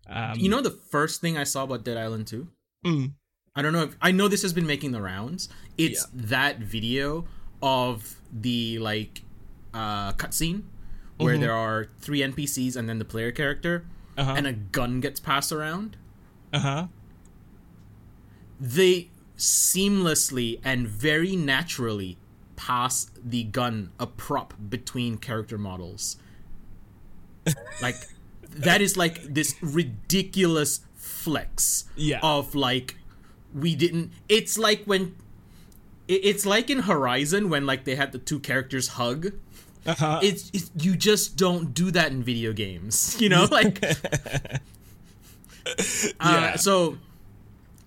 Um, 0.07 0.39
You 0.39 0.49
know 0.49 0.61
the 0.61 0.71
first 0.71 1.21
thing 1.21 1.37
I 1.37 1.43
saw 1.43 1.63
about 1.63 1.83
Dead 1.83 1.97
Island 1.97 2.27
2? 2.27 2.47
Mm. 2.85 3.13
I 3.55 3.61
don't 3.61 3.73
know 3.73 3.83
if 3.83 3.97
I 4.01 4.11
know 4.11 4.27
this 4.27 4.41
has 4.43 4.53
been 4.53 4.65
making 4.67 4.91
the 4.91 5.01
rounds. 5.01 5.49
It's 5.77 6.05
that 6.13 6.59
video 6.59 7.25
of 7.61 8.15
the 8.31 8.79
like 8.79 9.21
uh 9.73 10.13
cutscene 10.13 10.63
where 11.19 11.35
Mhm. 11.35 11.39
there 11.41 11.53
are 11.53 11.87
three 11.99 12.23
NPCs 12.23 12.75
and 12.75 12.87
then 12.89 12.97
the 12.97 13.05
player 13.05 13.31
character 13.31 13.85
Uh-huh. 14.17 14.33
and 14.35 14.47
a 14.47 14.53
gun 14.53 14.99
gets 15.01 15.19
passed 15.19 15.51
around. 15.51 15.97
Uh 16.53 16.59
huh. 16.59 16.87
They 18.59 19.09
seamlessly 19.37 20.59
and 20.63 20.87
very 20.87 21.35
naturally 21.35 22.17
pass 22.55 23.09
the 23.23 23.43
gun 23.43 23.91
a 23.99 24.05
prop 24.07 24.53
between 24.69 25.17
character 25.17 25.57
models. 25.57 26.17
like 27.81 27.95
that 28.49 28.81
is 28.81 28.97
like 28.97 29.21
this 29.23 29.55
ridiculous 29.61 30.81
flex 30.95 31.85
Yeah. 31.95 32.19
of 32.21 32.55
like 32.55 32.95
we 33.53 33.75
didn't 33.75 34.11
it's 34.27 34.57
like 34.57 34.83
when 34.85 35.15
it's 36.07 36.45
like 36.45 36.69
in 36.69 36.79
horizon 36.79 37.49
when 37.49 37.65
like 37.65 37.85
they 37.85 37.95
had 37.95 38.11
the 38.11 38.17
two 38.19 38.39
characters 38.39 38.89
hug 38.89 39.31
Uh-huh. 39.85 40.19
it's, 40.21 40.49
it's 40.53 40.69
you 40.79 40.95
just 40.95 41.37
don't 41.37 41.73
do 41.73 41.89
that 41.91 42.11
in 42.11 42.21
video 42.21 42.51
games 42.53 43.15
you 43.21 43.29
know 43.29 43.45
like 43.51 43.81
Yeah. 46.21 46.51
uh, 46.53 46.57
so 46.57 46.97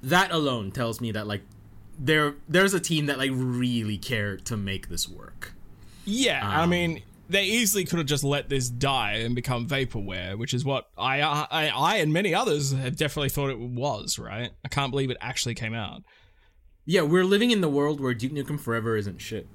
that 0.03 0.31
alone 0.31 0.71
tells 0.73 1.01
me 1.01 1.13
that 1.13 1.27
like 1.27 1.43
there 1.99 2.35
there's 2.49 2.75
a 2.75 2.81
team 2.81 3.07
that 3.07 3.19
like 3.19 3.31
really 3.35 3.99
cared 3.99 4.45
to 4.47 4.57
make 4.57 4.89
this 4.89 5.09
work 5.09 5.53
Yeah, 6.05 6.41
I 6.47 6.63
Um, 6.63 6.71
mean, 6.71 7.03
they 7.29 7.45
easily 7.45 7.85
could 7.85 7.99
have 7.99 8.07
just 8.07 8.25
let 8.25 8.49
this 8.49 8.69
die 8.69 9.15
and 9.25 9.35
become 9.35 9.67
vaporware, 9.69 10.37
which 10.37 10.53
is 10.53 10.65
what 10.65 10.89
I, 10.99 11.23
I, 11.23 11.69
I, 11.75 11.97
and 11.99 12.13
many 12.13 12.35
others 12.35 12.73
have 12.73 12.97
definitely 12.97 13.29
thought 13.31 13.51
it 13.51 13.59
was. 13.59 14.19
Right? 14.19 14.51
I 14.65 14.69
can't 14.69 14.91
believe 14.91 15.11
it 15.11 15.17
actually 15.21 15.55
came 15.55 15.75
out. 15.75 16.03
yeah 16.85 17.03
we're 17.03 17.25
living 17.25 17.51
in 17.51 17.61
the 17.61 17.69
world 17.69 18.01
where 18.01 18.15
duke 18.15 18.33
nukem 18.33 18.59
forever 18.59 18.97
isn't 18.97 19.21
shit 19.21 19.47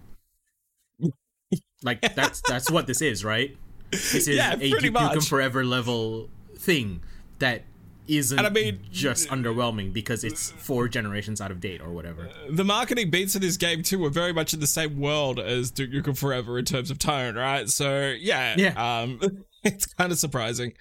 Like 1.83 2.01
that's 2.15 2.41
that's 2.47 2.69
what 2.71 2.87
this 2.87 3.01
is, 3.01 3.23
right? 3.25 3.55
This 3.91 4.13
is 4.15 4.27
Yeah, 4.35 4.53
a 4.53 4.57
Nukem. 4.71 5.27
Forever 5.27 5.63
level 5.65 6.29
thing 6.57 7.01
that 7.39 7.63
isn't 8.07 8.37
And 8.37 8.47
I 8.47 8.49
mean- 8.49 8.79
just 8.91 9.27
underwhelming 9.29 9.91
because 9.93 10.23
it's 10.23 10.51
four 10.51 10.87
generations 10.87 11.41
out 11.41 11.51
of 11.51 11.59
date 11.59 11.81
or 11.81 11.89
whatever. 11.91 12.29
the 12.49 12.63
marketing 12.63 13.09
beats 13.11 13.35
of 13.35 13.41
this 13.41 13.57
game 13.57 13.83
too 13.83 13.99
were 13.99 14.09
very 14.09 14.31
much 14.33 14.53
in 14.53 14.59
the 14.61 14.67
same 14.67 14.99
world 14.99 15.39
as 15.39 15.71
Duke 15.71 15.91
Nukem 15.91 16.17
Forever 16.17 16.57
in 16.57 16.65
terms 16.65 16.89
of 16.89 16.99
tone, 16.99 17.35
right? 17.35 17.69
So 17.69 18.15
yeah, 18.17 18.55
Yeah. 18.57 19.01
Um, 19.01 19.19
it's 19.63 19.85
kind 19.85 20.11
of 20.11 20.17
surprising. 20.17 20.73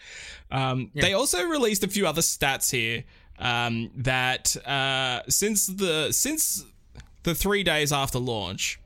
Um, 0.51 0.91
They 0.95 1.13
also 1.15 1.43
released 1.45 1.83
a 1.85 1.89
few 1.89 2.07
other 2.07 2.23
stats 2.23 2.71
here 2.71 3.03
um, 3.39 3.91
that 3.97 4.57
uh, 4.67 5.23
since 5.29 5.67
the 5.67 6.13
since 6.13 6.65
the 7.25 7.35
three 7.35 7.63
days 7.65 7.93
after 7.93 8.19
launch. 8.19 8.79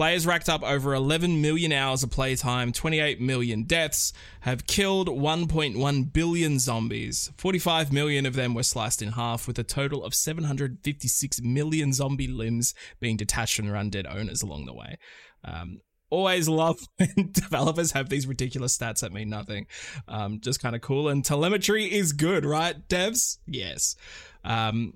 Players 0.00 0.26
racked 0.26 0.48
up 0.48 0.62
over 0.62 0.94
11 0.94 1.42
million 1.42 1.72
hours 1.72 2.02
of 2.02 2.10
playtime, 2.10 2.72
28 2.72 3.20
million 3.20 3.64
deaths, 3.64 4.14
have 4.40 4.66
killed 4.66 5.08
1.1 5.08 6.12
billion 6.14 6.58
zombies. 6.58 7.30
45 7.36 7.92
million 7.92 8.24
of 8.24 8.32
them 8.32 8.54
were 8.54 8.62
sliced 8.62 9.02
in 9.02 9.12
half, 9.12 9.46
with 9.46 9.58
a 9.58 9.62
total 9.62 10.02
of 10.02 10.14
756 10.14 11.42
million 11.42 11.92
zombie 11.92 12.28
limbs 12.28 12.72
being 12.98 13.18
detached 13.18 13.56
from 13.56 13.66
their 13.66 13.74
undead 13.74 14.10
owners 14.10 14.40
along 14.40 14.64
the 14.64 14.72
way. 14.72 14.96
Um, 15.44 15.82
always 16.08 16.48
love 16.48 16.78
when 16.96 17.30
developers 17.32 17.92
have 17.92 18.08
these 18.08 18.26
ridiculous 18.26 18.78
stats 18.78 19.00
that 19.00 19.12
mean 19.12 19.28
nothing. 19.28 19.66
Um, 20.08 20.40
just 20.40 20.62
kind 20.62 20.74
of 20.74 20.80
cool. 20.80 21.10
And 21.10 21.22
telemetry 21.22 21.84
is 21.84 22.14
good, 22.14 22.46
right, 22.46 22.88
devs? 22.88 23.36
Yes. 23.46 23.96
Um, 24.44 24.94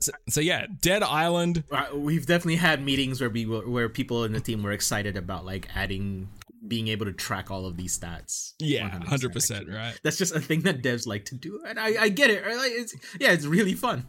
so, 0.00 0.12
so 0.28 0.40
yeah, 0.40 0.66
Dead 0.80 1.02
Island 1.02 1.64
Uh, 1.70 1.86
We've 1.94 2.26
definitely 2.26 2.56
had 2.56 2.82
meetings 2.84 3.20
where 3.20 3.30
we 3.30 3.46
were, 3.46 3.68
where 3.68 3.88
people 3.88 4.24
in 4.24 4.32
the 4.32 4.40
team 4.40 4.62
were 4.62 4.72
excited 4.72 5.16
about 5.16 5.44
like 5.44 5.68
adding 5.74 6.28
being 6.66 6.88
able 6.88 7.06
to 7.06 7.12
track 7.12 7.50
all 7.50 7.64
of 7.66 7.76
these 7.76 7.98
stats. 7.98 8.52
Yeah, 8.58 8.90
100%, 8.90 9.04
hundred 9.04 9.32
percent, 9.32 9.68
right? 9.68 9.98
That's 10.02 10.18
just 10.18 10.34
a 10.34 10.40
thing 10.40 10.60
that 10.62 10.82
devs 10.82 11.06
like 11.06 11.24
to 11.26 11.34
do, 11.34 11.62
and 11.66 11.78
I, 11.80 12.02
I 12.02 12.08
get 12.10 12.30
it. 12.30 12.44
right? 12.44 12.56
Like, 12.56 12.72
it's, 12.72 12.94
yeah, 13.18 13.32
it's 13.32 13.46
really 13.46 13.74
fun. 13.74 14.06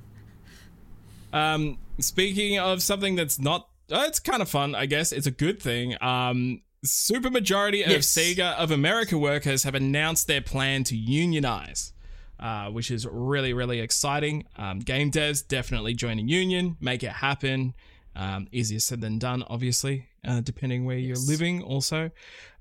Um, 1.33 1.77
speaking 1.99 2.59
of 2.59 2.81
something 2.83 3.15
that's 3.15 3.39
not, 3.39 3.69
uh, 3.91 4.03
it's 4.07 4.19
kind 4.19 4.41
of 4.41 4.49
fun, 4.49 4.75
I 4.75 4.85
guess. 4.85 5.11
It's 5.11 5.27
a 5.27 5.31
good 5.31 5.61
thing. 5.61 5.95
Um, 6.01 6.61
super 6.83 7.29
majority 7.29 7.83
of. 7.83 7.91
Sega 8.01 8.53
of 8.55 8.71
America 8.71 9.17
workers 9.17 9.63
have 9.63 9.75
announced 9.75 10.27
their 10.27 10.41
plan 10.41 10.83
to 10.85 10.95
unionize. 10.97 11.93
Uh, 12.41 12.71
which 12.71 12.89
is 12.89 13.05
really, 13.05 13.53
really 13.53 13.79
exciting. 13.81 14.43
Um, 14.57 14.79
game 14.79 15.11
devs 15.11 15.47
definitely 15.47 15.93
join 15.93 16.17
a 16.17 16.23
union, 16.23 16.75
make 16.81 17.03
it 17.03 17.11
happen. 17.11 17.75
Um, 18.15 18.47
easier 18.51 18.79
said 18.79 18.99
than 18.99 19.19
done, 19.19 19.43
obviously, 19.47 20.09
uh, 20.27 20.41
depending 20.41 20.83
where 20.83 20.97
you're 20.97 21.15
living, 21.15 21.61
also. 21.61 22.09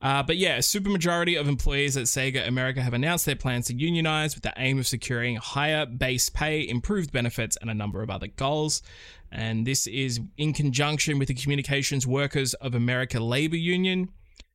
Uh, 0.02 0.22
but 0.22 0.36
yeah, 0.36 0.56
a 0.56 0.58
supermajority 0.58 1.40
of 1.40 1.48
employees 1.48 1.96
at 1.96 2.04
Sega 2.04 2.46
America 2.46 2.82
have 2.82 2.92
announced 2.92 3.24
their 3.24 3.36
plans 3.36 3.68
to 3.68 3.74
unionize 3.74 4.34
with 4.34 4.42
the 4.42 4.52
aim 4.58 4.78
of 4.78 4.86
securing 4.86 5.36
higher 5.36 5.86
base 5.86 6.28
pay, 6.28 6.68
improved 6.68 7.10
benefits, 7.10 7.56
and 7.60 7.70
a 7.70 7.74
number 7.74 8.02
of 8.02 8.10
other 8.10 8.28
goals. 8.28 8.82
And 9.32 9.66
this 9.66 9.86
is 9.86 10.20
in 10.36 10.52
conjunction 10.52 11.18
with 11.18 11.28
the 11.28 11.34
Communications 11.34 12.06
Workers 12.06 12.52
of 12.54 12.74
America 12.74 13.18
Labor 13.18 13.56
Union. 13.56 14.10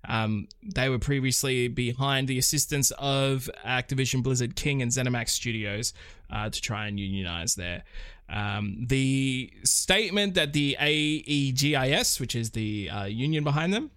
Um, 0.07 0.47
they 0.61 0.89
were 0.89 0.99
previously 0.99 1.67
behind 1.67 2.27
the 2.27 2.37
assistance 2.37 2.91
of 2.99 3.49
Activision 3.65 4.21
Blizzard 4.21 4.55
King 4.55 4.81
and 4.81 4.91
ZeniMax 4.91 5.29
Studios 5.29 5.93
uh, 6.29 6.49
to 6.49 6.61
try 6.61 6.87
and 6.87 6.99
unionize 6.99 7.55
there. 7.55 7.83
Um, 8.29 8.85
the 8.87 9.51
statement 9.63 10.33
that 10.33 10.53
the 10.53 10.75
AEGIS, 10.79 12.19
which 12.19 12.35
is 12.35 12.51
the 12.51 12.89
uh, 12.89 13.05
union 13.05 13.43
behind 13.43 13.73
them, 13.73 13.91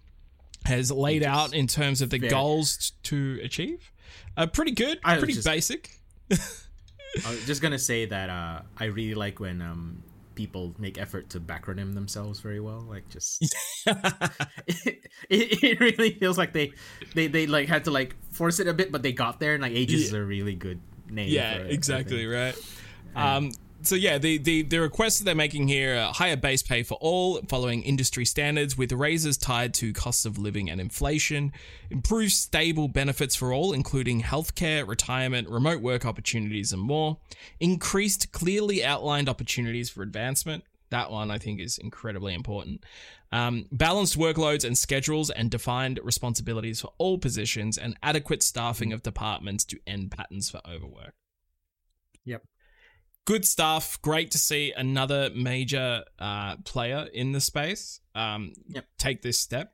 has 0.65 0.91
laid 0.91 1.23
out 1.23 1.53
in 1.53 1.67
terms 1.67 2.01
of 2.01 2.09
the 2.09 2.19
goals 2.19 2.77
t- 2.77 2.95
to 3.03 3.39
achieve, 3.43 3.91
are 4.37 4.47
pretty 4.47 4.71
good, 4.71 5.01
pretty 5.01 5.33
just- 5.33 5.47
basic. 5.47 5.91
I 6.31 7.31
was 7.31 7.45
just 7.47 7.59
gonna 7.61 7.79
say 7.79 8.05
that 8.05 8.29
uh, 8.29 8.61
I 8.77 8.85
really 8.85 9.15
like 9.15 9.39
when 9.39 9.63
um, 9.63 10.03
people 10.39 10.73
make 10.79 10.97
effort 10.97 11.29
to 11.29 11.37
backronym 11.37 11.93
themselves 11.93 12.39
very 12.39 12.61
well. 12.61 12.79
Like 12.79 13.09
just 13.09 13.41
it, 13.41 13.51
it, 15.29 15.63
it 15.63 15.79
really 15.81 16.11
feels 16.11 16.37
like 16.37 16.53
they, 16.53 16.71
they 17.13 17.27
they 17.27 17.45
like 17.45 17.67
had 17.67 17.83
to 17.83 17.91
like 17.91 18.15
force 18.31 18.61
it 18.61 18.67
a 18.69 18.73
bit, 18.73 18.89
but 18.89 19.03
they 19.03 19.11
got 19.11 19.41
there. 19.41 19.55
And 19.55 19.61
like 19.61 19.73
Aegis 19.73 20.05
is 20.05 20.13
a 20.13 20.23
really 20.23 20.55
good 20.55 20.79
name. 21.09 21.27
yeah, 21.27 21.57
for 21.57 21.65
it, 21.65 21.71
exactly 21.71 22.25
right. 22.25 22.55
Um, 23.17 23.51
so 23.81 23.95
yeah, 23.95 24.17
the, 24.17 24.37
the 24.37 24.63
the 24.63 24.79
requests 24.79 25.19
that 25.19 25.25
they're 25.25 25.35
making 25.35 25.67
here 25.67 25.95
are 25.95 26.13
higher 26.13 26.35
base 26.35 26.61
pay 26.61 26.83
for 26.83 26.97
all, 27.01 27.41
following 27.47 27.83
industry 27.83 28.25
standards, 28.25 28.77
with 28.77 28.91
raises 28.91 29.37
tied 29.37 29.73
to 29.75 29.93
costs 29.93 30.25
of 30.25 30.37
living 30.37 30.69
and 30.69 30.81
inflation, 30.81 31.51
improved 31.89 32.31
stable 32.31 32.87
benefits 32.87 33.35
for 33.35 33.53
all, 33.53 33.73
including 33.73 34.21
healthcare, 34.21 34.87
retirement, 34.87 35.49
remote 35.49 35.81
work 35.81 36.05
opportunities, 36.05 36.73
and 36.73 36.81
more, 36.81 37.17
increased 37.59 38.31
clearly 38.31 38.83
outlined 38.83 39.29
opportunities 39.29 39.89
for 39.89 40.01
advancement. 40.01 40.63
That 40.89 41.11
one 41.11 41.29
I 41.29 41.37
think 41.37 41.59
is 41.59 41.77
incredibly 41.77 42.33
important. 42.33 42.83
Um, 43.31 43.67
balanced 43.71 44.17
workloads 44.17 44.65
and 44.65 44.77
schedules, 44.77 45.29
and 45.29 45.51
defined 45.51 45.99
responsibilities 46.03 46.81
for 46.81 46.91
all 46.97 47.17
positions, 47.17 47.77
and 47.77 47.95
adequate 48.01 48.41
staffing 48.41 48.91
of 48.91 49.03
departments 49.03 49.65
to 49.65 49.79
end 49.85 50.11
patterns 50.11 50.49
for 50.49 50.61
overwork. 50.67 51.13
Good 53.29 53.45
stuff. 53.45 54.01
Great 54.01 54.31
to 54.31 54.39
see 54.39 54.73
another 54.75 55.29
major 55.35 56.03
uh, 56.17 56.55
player 56.65 57.07
in 57.13 57.31
the 57.31 57.39
space 57.39 57.99
um, 58.15 58.53
Yep. 58.69 58.85
take 58.97 59.21
this 59.21 59.37
step. 59.37 59.71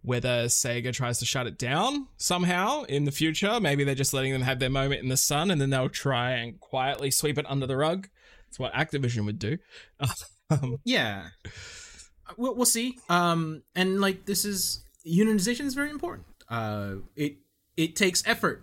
Whether 0.00 0.46
Sega 0.46 0.94
tries 0.94 1.18
to 1.18 1.26
shut 1.26 1.46
it 1.46 1.58
down 1.58 2.08
somehow 2.16 2.84
in 2.84 3.04
the 3.04 3.12
future, 3.12 3.60
maybe 3.60 3.84
they're 3.84 3.94
just 3.94 4.14
letting 4.14 4.32
them 4.32 4.40
have 4.40 4.60
their 4.60 4.70
moment 4.70 5.02
in 5.02 5.10
the 5.10 5.16
sun 5.18 5.50
and 5.50 5.60
then 5.60 5.68
they'll 5.68 5.90
try 5.90 6.30
and 6.30 6.58
quietly 6.58 7.10
sweep 7.10 7.36
it 7.36 7.44
under 7.50 7.66
the 7.66 7.76
rug. 7.76 8.08
That's 8.46 8.58
what 8.58 8.72
Activision 8.72 9.26
would 9.26 9.38
do. 9.38 9.58
um, 10.50 10.78
Yeah, 10.84 11.26
we'll, 12.38 12.54
we'll 12.56 12.64
see. 12.64 12.98
Um, 13.10 13.62
and 13.74 14.00
like 14.00 14.24
this 14.24 14.46
is 14.46 14.82
unionization 15.06 15.66
is 15.66 15.74
very 15.74 15.90
important. 15.90 16.26
Uh, 16.48 16.94
it 17.14 17.36
it 17.76 17.94
takes 17.94 18.26
effort 18.26 18.62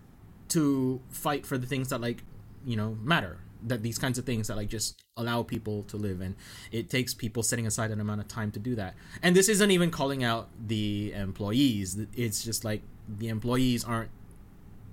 to 0.50 1.02
fight 1.10 1.46
for 1.46 1.60
the 1.60 1.68
things 1.68 1.90
that 1.90 2.02
like 2.02 2.24
you 2.66 2.76
know 2.76 2.98
matter. 3.04 3.38
That 3.68 3.84
these 3.84 3.98
kinds 3.98 4.18
of 4.18 4.26
things 4.26 4.48
that 4.48 4.58
like 4.58 4.70
just 4.70 5.04
allow 5.18 5.44
people 5.44 5.84
to 5.84 5.98
live, 5.98 6.22
and 6.22 6.36
it 6.72 6.90
takes 6.90 7.14
people 7.14 7.44
setting 7.44 7.68
aside 7.68 7.92
an 7.92 8.00
amount 8.00 8.22
of 8.22 8.28
time 8.28 8.52
to 8.52 8.60
do 8.60 8.76
that. 8.76 8.96
And 9.22 9.36
this 9.36 9.50
isn't 9.50 9.72
even 9.72 9.92
calling 9.92 10.24
out 10.24 10.50
the 10.68 11.14
employees. 11.14 11.98
It's 12.16 12.44
just 12.44 12.64
like 12.64 12.82
the 13.08 13.28
employees 13.28 13.84
aren't. 13.84 14.12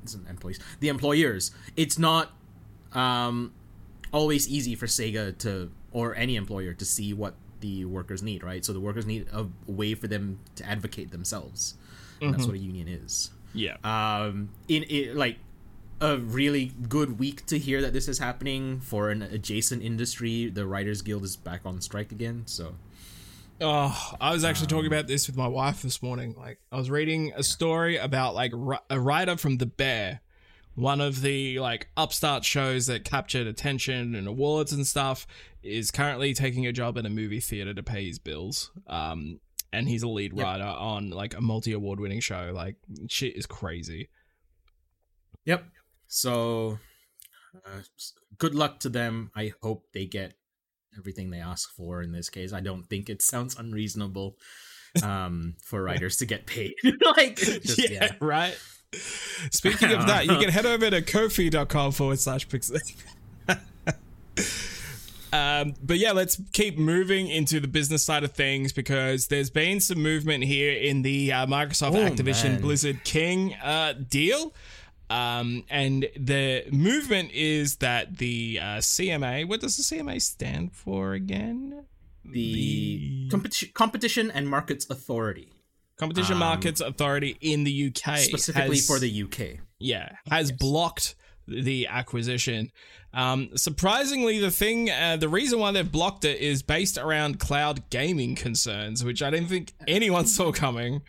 It's 0.02 0.16
not 0.16 0.28
employees. 0.28 0.60
The 0.80 0.88
employers. 0.88 1.52
It's 1.76 1.98
not. 1.98 2.32
Um, 2.92 3.52
always 4.12 4.48
easy 4.48 4.74
for 4.74 4.86
Sega 4.86 5.36
to 5.38 5.70
or 5.92 6.14
any 6.14 6.36
employer 6.36 6.72
to 6.72 6.84
see 6.84 7.12
what 7.12 7.34
the 7.60 7.84
workers 7.84 8.22
need, 8.22 8.42
right? 8.42 8.64
So 8.64 8.72
the 8.72 8.80
workers 8.80 9.04
need 9.06 9.26
a 9.32 9.46
way 9.66 9.94
for 9.94 10.06
them 10.06 10.38
to 10.56 10.64
advocate 10.64 11.10
themselves. 11.10 11.74
And 12.20 12.32
That's 12.32 12.46
what 12.46 12.54
a 12.54 12.58
union 12.58 12.88
is. 12.88 13.30
yeah. 13.52 13.76
Um, 13.84 14.50
in 14.68 14.84
it, 14.88 15.16
like 15.16 15.38
a 16.00 16.18
really 16.18 16.72
good 16.88 17.18
week 17.18 17.46
to 17.46 17.58
hear 17.58 17.80
that 17.82 17.92
this 17.92 18.08
is 18.08 18.18
happening 18.18 18.80
for 18.80 19.10
an 19.10 19.22
adjacent 19.22 19.82
industry. 19.82 20.48
The 20.50 20.66
Writers 20.66 21.02
Guild 21.02 21.24
is 21.24 21.36
back 21.36 21.62
on 21.64 21.80
strike 21.80 22.12
again, 22.12 22.42
so 22.46 22.74
Oh, 23.58 24.12
I 24.20 24.32
was 24.34 24.44
actually 24.44 24.66
talking 24.66 24.86
about 24.86 25.06
this 25.06 25.26
with 25.26 25.36
my 25.36 25.48
wife 25.48 25.80
this 25.80 26.02
morning. 26.02 26.34
Like, 26.36 26.58
I 26.70 26.76
was 26.76 26.90
reading 26.90 27.32
a 27.34 27.42
story 27.42 27.96
about 27.96 28.34
like 28.34 28.52
a 28.90 29.00
writer 29.00 29.38
from 29.38 29.56
The 29.56 29.64
Bear, 29.64 30.20
one 30.74 31.00
of 31.00 31.22
the 31.22 31.58
like 31.58 31.88
upstart 31.96 32.44
shows 32.44 32.84
that 32.88 33.04
captured 33.04 33.46
attention 33.46 34.14
and 34.14 34.28
awards 34.28 34.74
and 34.74 34.86
stuff, 34.86 35.26
is 35.62 35.90
currently 35.90 36.34
taking 36.34 36.66
a 36.66 36.72
job 36.72 36.98
at 36.98 37.06
a 37.06 37.08
movie 37.08 37.40
theater 37.40 37.72
to 37.72 37.82
pay 37.82 38.06
his 38.06 38.18
bills. 38.18 38.70
Um, 38.86 39.40
and 39.72 39.88
he's 39.88 40.02
a 40.02 40.08
lead 40.08 40.34
Yep. 40.34 40.44
writer 40.44 40.64
on 40.64 41.08
like 41.08 41.34
a 41.34 41.40
multi 41.40 41.72
award 41.72 41.98
winning 41.98 42.20
show. 42.20 42.52
Like, 42.54 42.76
shit 43.08 43.36
is 43.36 43.46
crazy. 43.46 44.10
Yep. 45.46 45.64
So, 46.08 46.78
uh, 47.54 47.80
good 48.38 48.54
luck 48.54 48.80
to 48.80 48.88
them. 48.88 49.30
I 49.34 49.52
hope 49.62 49.86
they 49.92 50.06
get 50.06 50.34
everything 50.98 51.30
they 51.30 51.40
ask 51.40 51.70
for 51.74 52.02
in 52.02 52.12
this 52.12 52.30
case. 52.30 52.52
I 52.52 52.60
don't 52.60 52.84
think 52.84 53.08
it 53.08 53.22
sounds 53.22 53.58
unreasonable 53.58 54.36
um, 55.02 55.54
for 55.64 55.82
writers 55.84 56.16
to 56.18 56.26
get 56.26 56.46
paid. 56.46 56.74
like, 57.16 57.36
just, 57.36 57.78
yeah, 57.78 58.04
yeah. 58.04 58.12
right. 58.20 58.58
Speaking 59.50 59.92
of 59.92 60.06
that, 60.06 60.26
you 60.26 60.36
can 60.38 60.48
head 60.48 60.64
over 60.64 60.88
to 60.88 61.02
kofi.com 61.02 61.92
forward 61.92 62.18
slash 62.18 62.48
pixel. 62.48 62.80
Um, 65.32 65.74
but 65.82 65.98
yeah, 65.98 66.12
let's 66.12 66.40
keep 66.52 66.78
moving 66.78 67.28
into 67.28 67.60
the 67.60 67.68
business 67.68 68.02
side 68.02 68.24
of 68.24 68.32
things 68.32 68.72
because 68.72 69.26
there's 69.26 69.50
been 69.50 69.80
some 69.80 70.02
movement 70.02 70.44
here 70.44 70.72
in 70.72 71.02
the 71.02 71.32
uh, 71.32 71.46
Microsoft 71.46 71.94
Oh, 71.94 72.10
Activision 72.10 72.52
man. 72.52 72.60
Blizzard 72.60 73.04
King 73.04 73.54
uh, 73.54 73.94
deal. 74.08 74.54
Um, 75.08 75.64
and 75.70 76.08
the 76.18 76.64
movement 76.72 77.30
is 77.32 77.76
that 77.76 78.18
the 78.18 78.58
uh, 78.60 78.64
CMA, 78.78 79.46
what 79.48 79.60
does 79.60 79.76
the 79.76 79.82
CMA 79.82 80.20
stand 80.20 80.72
for 80.72 81.12
again? 81.12 81.84
The 82.24 83.28
competi- 83.30 83.72
Competition 83.72 84.30
and 84.32 84.48
Markets 84.48 84.88
Authority. 84.90 85.52
Competition 85.96 86.34
Um, 86.34 86.38
Markets 86.40 86.80
Authority 86.80 87.36
in 87.40 87.64
the 87.64 87.86
UK 87.86 88.18
specifically 88.18 88.76
has- 88.76 88.86
for 88.86 88.98
the 88.98 89.08
UK. 89.22 89.60
yeah 89.78 90.16
has 90.28 90.50
blocked 90.52 91.14
the 91.48 91.86
acquisition. 91.86 92.72
Um, 93.14 93.50
surprisingly, 93.56 94.40
the 94.40 94.50
thing, 94.50 94.90
uh, 94.90 95.16
the 95.16 95.28
reason 95.28 95.60
why 95.60 95.70
they've 95.70 95.90
blocked 95.90 96.24
it 96.24 96.40
is 96.40 96.62
based 96.62 96.98
around 96.98 97.38
cloud 97.38 97.88
gaming 97.88 98.34
concerns, 98.34 99.04
which 99.04 99.22
I 99.22 99.30
didn't 99.30 99.48
think 99.48 99.72
anyone 99.86 100.26
saw 100.36 100.50
coming. 100.50 101.02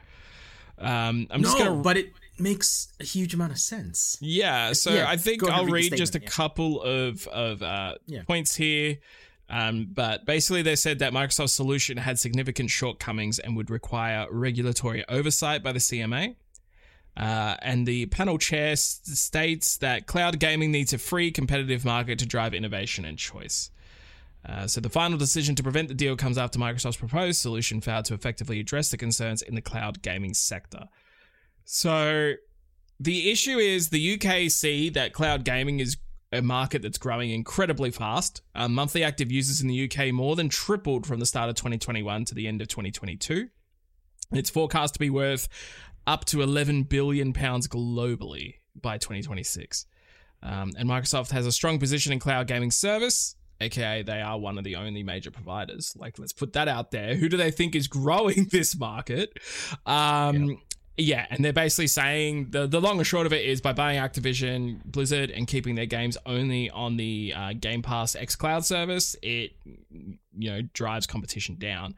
Um, 0.78 1.26
I'm 1.32 1.42
just 1.42 1.58
gonna 1.58 1.82
but 1.82 1.98
it 1.98 2.14
makes 2.40 2.88
a 3.00 3.04
huge 3.04 3.34
amount 3.34 3.52
of 3.52 3.60
sense. 3.60 4.18
Yeah, 4.22 4.74
so 4.74 4.94
Yeah, 4.94 5.10
I 5.10 5.18
think 5.18 5.44
I'll 5.44 5.66
read 5.66 5.96
just 5.96 6.16
a 6.16 6.20
yeah. 6.20 6.28
couple 6.28 6.82
of 6.82 7.28
of 7.28 7.62
uh, 7.62 7.96
Yeah. 8.06 8.24
points 8.24 8.56
here. 8.56 8.98
Um, 9.50 9.88
but 9.94 10.26
basically, 10.26 10.62
they 10.62 10.76
said 10.76 11.00
that 11.00 11.14
Microsoft's 11.14 11.54
solution 11.54 11.98
had 11.98 12.20
significant 12.20 12.70
shortcomings 12.70 13.40
and 13.40 13.56
would 13.56 13.70
require 13.70 14.28
regulatory 14.30 15.06
oversight 15.08 15.64
by 15.64 15.72
the 15.72 15.80
CMA. 15.80 16.36
Uh, 17.16 17.56
and 17.62 17.88
the 17.88 18.06
panel 18.08 18.38
chair 18.38 18.76
states 18.76 19.78
that 19.78 20.06
cloud 20.06 20.40
gaming 20.40 20.72
needs 20.72 20.94
a 20.94 20.98
free, 20.98 21.32
competitive 21.32 21.84
market 21.84 22.20
to 22.20 22.26
drive 22.26 22.54
innovation 22.54 23.06
and 23.06 23.18
choice. 23.18 23.72
Uh, 24.46 24.68
so 24.68 24.80
the 24.80 24.90
final 24.90 25.18
decision 25.18 25.56
to 25.56 25.64
prevent 25.64 25.88
the 25.88 25.94
deal 25.94 26.16
comes 26.16 26.38
after 26.38 26.60
Microsoft's 26.60 26.98
proposed 26.98 27.40
solution 27.42 27.82
failed 27.82 28.06
to 28.06 28.14
effectively 28.14 28.60
address 28.60 28.92
the 28.92 28.98
concerns 28.98 29.42
in 29.42 29.56
the 29.56 29.62
cloud 29.62 30.02
gaming 30.02 30.34
sector. 30.34 30.88
So 31.70 32.34
the 32.98 33.30
issue 33.30 33.58
is 33.58 33.90
the 33.90 34.14
UK 34.14 34.50
see 34.50 34.90
that 34.92 35.12
cloud 35.12 35.44
gaming 35.44 35.82
is 35.82 35.98
a 36.32 36.42
market 36.42 36.82
that's 36.82 36.98
growing 36.98 37.30
incredibly 37.30 37.92
fast. 37.92 38.42
Uh, 38.56 38.70
monthly 38.70 39.04
active 39.04 39.32
users 39.34 39.60
in 39.62 39.68
the 39.68 39.92
UK 39.92 40.14
more 40.14 40.38
than 40.38 40.48
tripled 40.48 41.06
from 41.06 41.20
the 41.20 41.26
start 41.26 41.50
of 41.50 41.56
2021 41.56 42.24
to 42.26 42.34
the 42.34 42.48
end 42.48 42.62
of 42.62 42.70
2022. 42.70 43.50
It's 44.32 44.50
forecast 44.50 44.94
to 44.94 45.00
be 45.00 45.10
worth 45.10 45.50
up 46.08 46.24
to 46.26 46.42
11 46.42 46.84
billion 46.84 47.34
pounds 47.34 47.68
globally 47.68 48.56
by 48.82 48.98
2026. 48.98 49.86
Um, 50.44 50.72
and 50.78 50.90
Microsoft 50.90 51.32
has 51.32 51.46
a 51.46 51.52
strong 51.52 51.80
position 51.80 52.14
in 52.14 52.20
cloud 52.20 52.48
gaming 52.48 52.72
service, 52.72 53.36
aka 53.60 54.04
they 54.04 54.22
are 54.22 54.40
one 54.40 54.58
of 54.58 54.64
the 54.64 54.78
only 54.78 55.04
major 55.04 55.32
providers. 55.32 55.94
Like, 55.98 56.18
let's 56.18 56.34
put 56.34 56.54
that 56.54 56.70
out 56.70 56.92
there. 56.92 57.16
Who 57.16 57.28
do 57.28 57.36
they 57.36 57.52
think 57.52 57.76
is 57.76 57.90
growing 57.90 58.48
this 58.52 58.78
market? 58.78 59.38
Um, 59.86 60.50
yeah, 60.50 60.56
and 61.30 61.46
they're 61.46 61.54
basically 61.54 61.88
saying 61.88 62.50
the 62.50 62.66
the 62.66 62.82
long 62.82 62.98
and 62.98 63.06
short 63.06 63.28
of 63.28 63.34
it 63.34 63.46
is 63.46 63.62
by 63.62 63.72
buying 63.72 64.00
Activision 64.00 64.84
Blizzard 64.84 65.30
and 65.30 65.48
keeping 65.48 65.76
their 65.76 65.86
games 65.86 66.18
only 66.26 66.70
on 66.72 66.98
the 66.98 67.34
uh, 67.36 67.54
Game 67.54 67.84
Pass 67.84 68.16
X 68.16 68.36
Cloud 68.36 68.66
service, 68.66 69.16
it 69.22 69.52
you 69.92 70.50
know 70.50 70.62
drives 70.74 71.06
competition 71.06 71.56
down. 71.60 71.96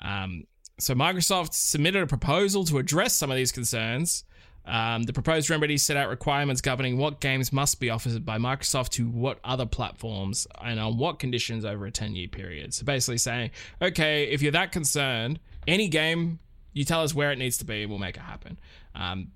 Um, 0.00 0.44
so 0.78 0.94
Microsoft 0.94 1.54
submitted 1.54 2.02
a 2.02 2.06
proposal 2.06 2.64
to 2.66 2.78
address 2.78 3.14
some 3.14 3.30
of 3.30 3.36
these 3.36 3.52
concerns. 3.52 4.24
Um, 4.66 5.04
the 5.04 5.12
proposed 5.12 5.48
remedy 5.48 5.78
set 5.78 5.96
out 5.96 6.08
requirements 6.08 6.60
governing 6.60 6.98
what 6.98 7.20
games 7.20 7.52
must 7.52 7.78
be 7.78 7.88
offered 7.88 8.26
by 8.26 8.36
Microsoft 8.36 8.90
to 8.90 9.08
what 9.08 9.38
other 9.44 9.64
platforms 9.64 10.46
and 10.60 10.80
on 10.80 10.98
what 10.98 11.20
conditions 11.20 11.64
over 11.64 11.86
a 11.86 11.90
10 11.90 12.16
year 12.16 12.28
period. 12.28 12.74
So 12.74 12.84
basically 12.84 13.18
saying, 13.18 13.52
okay, 13.80 14.24
if 14.24 14.42
you're 14.42 14.52
that 14.52 14.72
concerned, 14.72 15.38
any 15.68 15.88
game, 15.88 16.40
you 16.76 16.84
tell 16.84 17.00
us 17.00 17.14
where 17.14 17.32
it 17.32 17.38
needs 17.38 17.56
to 17.56 17.64
be 17.64 17.82
and 17.82 17.90
we'll 17.90 17.98
make 17.98 18.18
it 18.18 18.22
happen. 18.22 18.58
Um, 18.94 19.28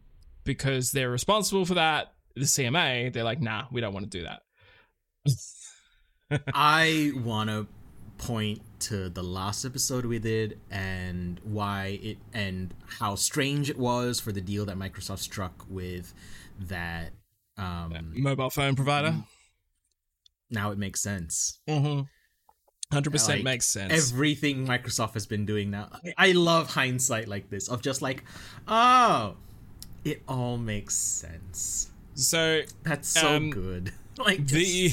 because 0.44 0.92
they're 0.92 1.10
responsible 1.10 1.64
for 1.64 1.72
that, 1.74 2.12
the 2.36 2.42
CMA, 2.42 3.10
they're 3.14 3.24
like, 3.24 3.40
nah, 3.40 3.64
we 3.72 3.80
don't 3.80 3.94
want 3.94 4.10
to 4.10 4.18
do 4.18 4.24
that. 4.24 4.42
I 6.54 7.12
want 7.16 7.48
to 7.48 7.66
point 8.18 8.60
to 8.80 9.08
the 9.08 9.22
last 9.22 9.64
episode 9.64 10.04
we 10.04 10.18
did 10.18 10.60
and 10.70 11.40
why 11.42 11.98
it 12.02 12.18
and 12.34 12.74
how 12.98 13.14
strange 13.14 13.70
it 13.70 13.78
was 13.78 14.20
for 14.20 14.32
the 14.32 14.42
deal 14.42 14.66
that 14.66 14.76
Microsoft 14.76 15.20
struck 15.20 15.64
with 15.70 16.12
that. 16.58 17.12
Um, 17.56 18.12
Mobile 18.16 18.50
phone 18.50 18.76
provider. 18.76 19.14
now 20.50 20.72
it 20.72 20.78
makes 20.78 21.00
sense. 21.00 21.58
Mm-hmm. 21.66 22.02
100% 22.90 23.28
Like, 23.28 23.44
makes 23.44 23.66
sense. 23.66 23.92
Everything 23.92 24.66
Microsoft 24.66 25.14
has 25.14 25.26
been 25.26 25.46
doing 25.46 25.70
now. 25.70 25.88
I, 26.18 26.32
love 26.32 26.70
hindsight 26.70 27.28
like 27.28 27.48
this 27.50 27.68
of 27.68 27.82
just 27.82 28.02
like, 28.02 28.24
oh, 28.66 29.36
it 30.04 30.22
all 30.26 30.56
makes 30.56 30.96
sense. 30.96 31.90
so 32.14 32.62
That's 32.82 33.08
so 33.08 33.36
Um, 33.36 33.50
good. 33.50 33.92
Like 34.18 34.46
the 34.46 34.90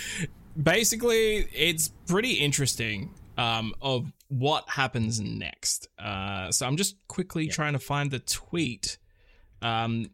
basically 0.60 1.46
it's 1.54 1.88
pretty 2.08 2.32
interesting 2.34 3.10
um 3.38 3.74
of 3.80 4.10
what 4.28 4.64
happens 4.68 5.20
next 5.20 5.86
uh 6.00 6.50
so 6.50 6.66
i'm 6.66 6.76
just 6.76 6.96
quickly 7.06 7.46
trying 7.46 7.74
to 7.74 7.78
find 7.78 8.10
the 8.10 8.18
tweet 8.18 8.98
um 9.62 10.10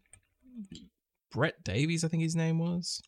brett 1.31 1.63
davies 1.63 2.03
i 2.03 2.07
think 2.07 2.21
his 2.21 2.35
name 2.35 2.59
was 2.59 3.01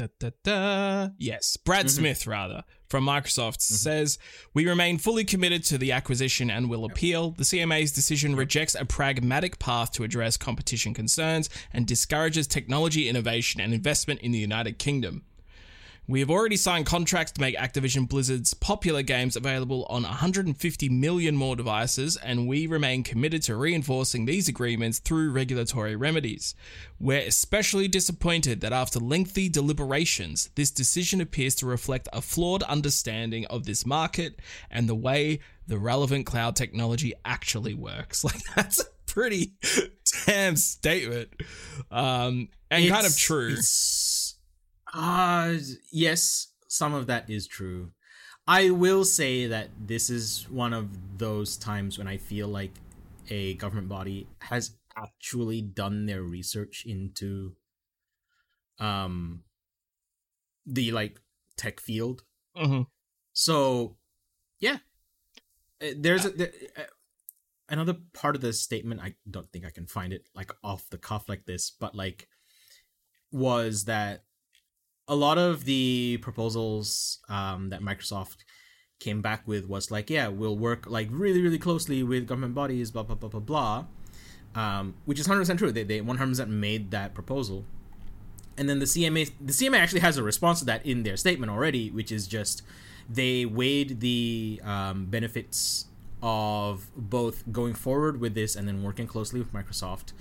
Da, 0.00 0.06
da, 0.18 0.30
da. 0.42 1.08
Yes, 1.18 1.58
Brad 1.58 1.84
Mhm. 1.86 1.90
Smith, 1.90 2.26
rather, 2.26 2.64
from 2.88 3.04
Microsoft, 3.04 3.60
says 3.60 4.16
We 4.54 4.66
remain 4.66 4.96
fully 4.96 5.24
committed 5.24 5.62
to 5.64 5.76
the 5.76 5.92
acquisition 5.92 6.50
and 6.50 6.70
will 6.70 6.86
appeal. 6.86 7.32
The 7.32 7.44
CMA's 7.44 7.92
decision 7.92 8.34
rejects 8.34 8.74
a 8.74 8.86
pragmatic 8.86 9.58
path 9.58 9.92
to 9.92 10.02
address 10.02 10.38
competition 10.38 10.94
concerns 10.94 11.50
and 11.70 11.86
discourages 11.86 12.46
technology 12.46 13.10
innovation 13.10 13.60
and 13.60 13.74
investment 13.74 14.20
in 14.22 14.32
the 14.32 14.38
United 14.38 14.78
Kingdom. 14.78 15.24
We 16.10 16.18
have 16.18 16.30
already 16.30 16.56
signed 16.56 16.86
contracts 16.86 17.30
to 17.32 17.40
make 17.40 17.56
Activision 17.56 18.08
Blizzard's 18.08 18.52
popular 18.52 19.02
games 19.02 19.36
available 19.36 19.86
on 19.88 20.02
150 20.02 20.88
million 20.88 21.36
more 21.36 21.54
devices, 21.54 22.16
and 22.16 22.48
we 22.48 22.66
remain 22.66 23.04
committed 23.04 23.42
to 23.44 23.54
reinforcing 23.54 24.24
these 24.24 24.48
agreements 24.48 24.98
through 24.98 25.30
regulatory 25.30 25.94
remedies. 25.94 26.56
We're 26.98 27.20
especially 27.20 27.86
disappointed 27.86 28.60
that 28.60 28.72
after 28.72 28.98
lengthy 28.98 29.48
deliberations, 29.48 30.50
this 30.56 30.72
decision 30.72 31.20
appears 31.20 31.54
to 31.56 31.66
reflect 31.66 32.08
a 32.12 32.20
flawed 32.20 32.64
understanding 32.64 33.46
of 33.46 33.64
this 33.64 33.86
market 33.86 34.40
and 34.68 34.88
the 34.88 34.96
way 34.96 35.38
the 35.68 35.78
relevant 35.78 36.26
cloud 36.26 36.56
technology 36.56 37.12
actually 37.24 37.74
works. 37.74 38.24
Like, 38.30 38.42
that's 38.56 38.80
a 38.80 38.86
pretty 39.06 39.52
damn 40.26 40.56
statement. 40.56 41.28
Um, 41.88 42.48
and 42.68 42.88
kind 42.88 43.06
of 43.06 43.12
It's- 43.12 43.16
true. 43.16 43.54
Uh 44.92 45.56
yes, 45.92 46.48
some 46.68 46.94
of 46.94 47.06
that 47.06 47.28
is 47.30 47.46
true. 47.46 47.92
I 48.46 48.70
will 48.70 49.04
say 49.04 49.46
that 49.46 49.70
this 49.86 50.10
is 50.10 50.48
one 50.50 50.72
of 50.72 50.88
those 51.18 51.56
times 51.56 51.98
when 51.98 52.08
I 52.08 52.16
feel 52.16 52.48
like 52.48 52.72
a 53.28 53.54
government 53.54 53.88
body 53.88 54.26
has 54.40 54.72
actually 54.96 55.62
done 55.62 56.06
their 56.06 56.22
research 56.22 56.84
into 56.86 57.54
um 58.78 59.44
the 60.66 60.90
like 60.92 61.20
tech 61.56 61.80
field. 61.80 62.24
Mhm. 62.56 62.86
So, 63.32 63.96
yeah. 64.58 64.78
Uh, 65.82 65.94
There's 65.96 66.24
a, 66.24 66.30
there, 66.30 66.52
uh, 66.76 66.82
another 67.68 67.96
part 68.12 68.34
of 68.34 68.42
the 68.42 68.52
statement 68.52 69.00
I 69.00 69.14
don't 69.30 69.50
think 69.52 69.64
I 69.64 69.70
can 69.70 69.86
find 69.86 70.12
it 70.12 70.28
like 70.34 70.52
off 70.62 70.90
the 70.90 70.98
cuff 70.98 71.28
like 71.28 71.46
this, 71.46 71.70
but 71.70 71.94
like 71.94 72.28
was 73.32 73.84
that 73.84 74.24
a 75.10 75.16
lot 75.16 75.38
of 75.38 75.64
the 75.64 76.18
proposals 76.22 77.18
um, 77.28 77.70
that 77.70 77.80
Microsoft 77.80 78.44
came 79.00 79.20
back 79.20 79.46
with 79.46 79.68
was 79.68 79.90
like, 79.90 80.08
yeah, 80.08 80.28
we'll 80.28 80.56
work 80.56 80.88
like 80.88 81.08
really, 81.10 81.42
really 81.42 81.58
closely 81.58 82.04
with 82.04 82.28
government 82.28 82.54
bodies, 82.54 82.92
blah 82.92 83.02
blah 83.02 83.16
blah 83.16 83.28
blah 83.28 83.40
blah, 83.40 83.84
um, 84.54 84.94
which 85.06 85.18
is 85.18 85.26
hundred 85.26 85.40
percent 85.40 85.58
true. 85.58 85.72
They 85.72 85.82
they 85.82 86.00
one 86.00 86.18
hundred 86.18 86.32
percent 86.32 86.50
made 86.50 86.92
that 86.92 87.12
proposal, 87.12 87.64
and 88.56 88.68
then 88.68 88.78
the 88.78 88.84
CMA 88.84 89.32
the 89.40 89.52
CMA 89.52 89.78
actually 89.78 90.00
has 90.00 90.16
a 90.16 90.22
response 90.22 90.60
to 90.60 90.64
that 90.66 90.86
in 90.86 91.02
their 91.02 91.16
statement 91.16 91.50
already, 91.50 91.90
which 91.90 92.12
is 92.12 92.28
just 92.28 92.62
they 93.08 93.44
weighed 93.44 93.98
the 93.98 94.60
um, 94.64 95.06
benefits 95.06 95.86
of 96.22 96.88
both 96.94 97.50
going 97.50 97.74
forward 97.74 98.20
with 98.20 98.34
this 98.34 98.54
and 98.54 98.68
then 98.68 98.84
working 98.84 99.08
closely 99.08 99.40
with 99.40 99.52
Microsoft 99.52 100.12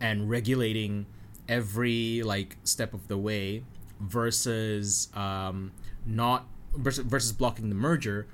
and 0.00 0.30
regulating 0.30 1.06
every 1.48 2.22
like 2.22 2.56
step 2.62 2.94
of 2.94 3.08
the 3.08 3.18
way 3.18 3.64
versus 4.00 5.08
um, 5.14 5.72
not 6.06 6.46
versus, 6.74 7.04
versus 7.04 7.32
blocking 7.32 7.68
the 7.68 7.74
merger 7.74 8.26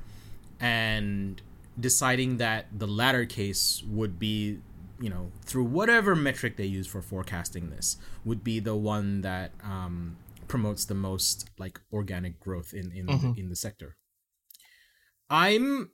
and 0.61 1.41
deciding 1.79 2.37
that 2.39 2.67
the 2.77 2.87
latter 2.87 3.25
case 3.25 3.83
would 3.89 4.19
be 4.19 4.59
you 5.01 5.11
know 5.11 5.33
through 5.43 5.65
whatever 5.65 6.15
metric 6.15 6.57
they 6.57 6.65
use 6.65 6.87
for 6.87 7.03
forecasting 7.03 7.71
this 7.71 7.97
would 8.25 8.45
be 8.45 8.61
the 8.61 8.77
one 8.77 9.23
that 9.23 9.51
um, 9.65 10.17
promotes 10.47 10.85
the 10.85 10.95
most 10.95 11.51
like 11.59 11.81
organic 11.93 12.39
growth 12.39 12.73
in 12.73 12.93
in, 12.93 13.07
Mhm. 13.07 13.37
in 13.39 13.49
the 13.49 13.57
sector 13.57 13.97
i'm 15.31 15.91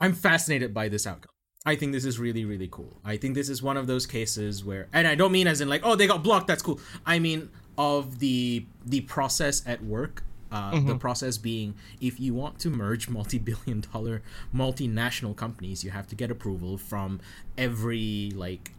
i'm 0.00 0.12
fascinated 0.14 0.72
by 0.72 0.88
this 0.88 1.06
outcome 1.06 1.30
I 1.68 1.74
think 1.74 1.90
this 1.90 2.04
is 2.04 2.16
really, 2.20 2.44
really 2.44 2.68
cool. 2.70 3.00
I 3.04 3.16
think 3.16 3.34
this 3.34 3.48
is 3.48 3.60
one 3.60 3.76
of 3.76 3.88
those 3.88 4.06
cases 4.06 4.64
where, 4.64 4.86
and 4.92 5.04
I 5.08 5.16
don't 5.16 5.32
mean 5.32 5.48
as 5.48 5.60
in 5.60 5.68
like, 5.68 5.80
oh, 5.82 5.96
they 5.96 6.06
got 6.06 6.22
blocked. 6.22 6.46
That's 6.46 6.62
cool. 6.62 6.78
I 7.04 7.18
mean 7.18 7.50
of 7.78 8.18
the 8.18 8.66
the 8.84 9.00
process 9.02 9.62
at 9.66 9.82
work 9.82 10.22
Uh, 10.52 10.70
The 10.86 10.96
process 10.96 11.38
being, 11.38 11.74
if 12.00 12.20
you 12.20 12.32
want 12.32 12.60
to 12.60 12.70
merge 12.70 13.08
multi-billion 13.18 13.82
dollar 13.92 14.22
multinational 14.54 15.34
companies, 15.34 15.82
you 15.84 15.90
have 15.90 16.06
to 16.06 16.14
get 16.14 16.30
approval 16.30 16.78
from 16.78 17.20
every 17.58 18.30
like 18.34 18.72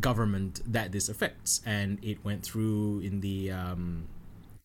government 0.00 0.60
that 0.66 0.92
this 0.92 1.08
affects, 1.08 1.60
and 1.66 1.98
it 2.02 2.24
went 2.24 2.42
through 2.42 3.00
in 3.00 3.20
the 3.20 3.50
um, 3.50 4.08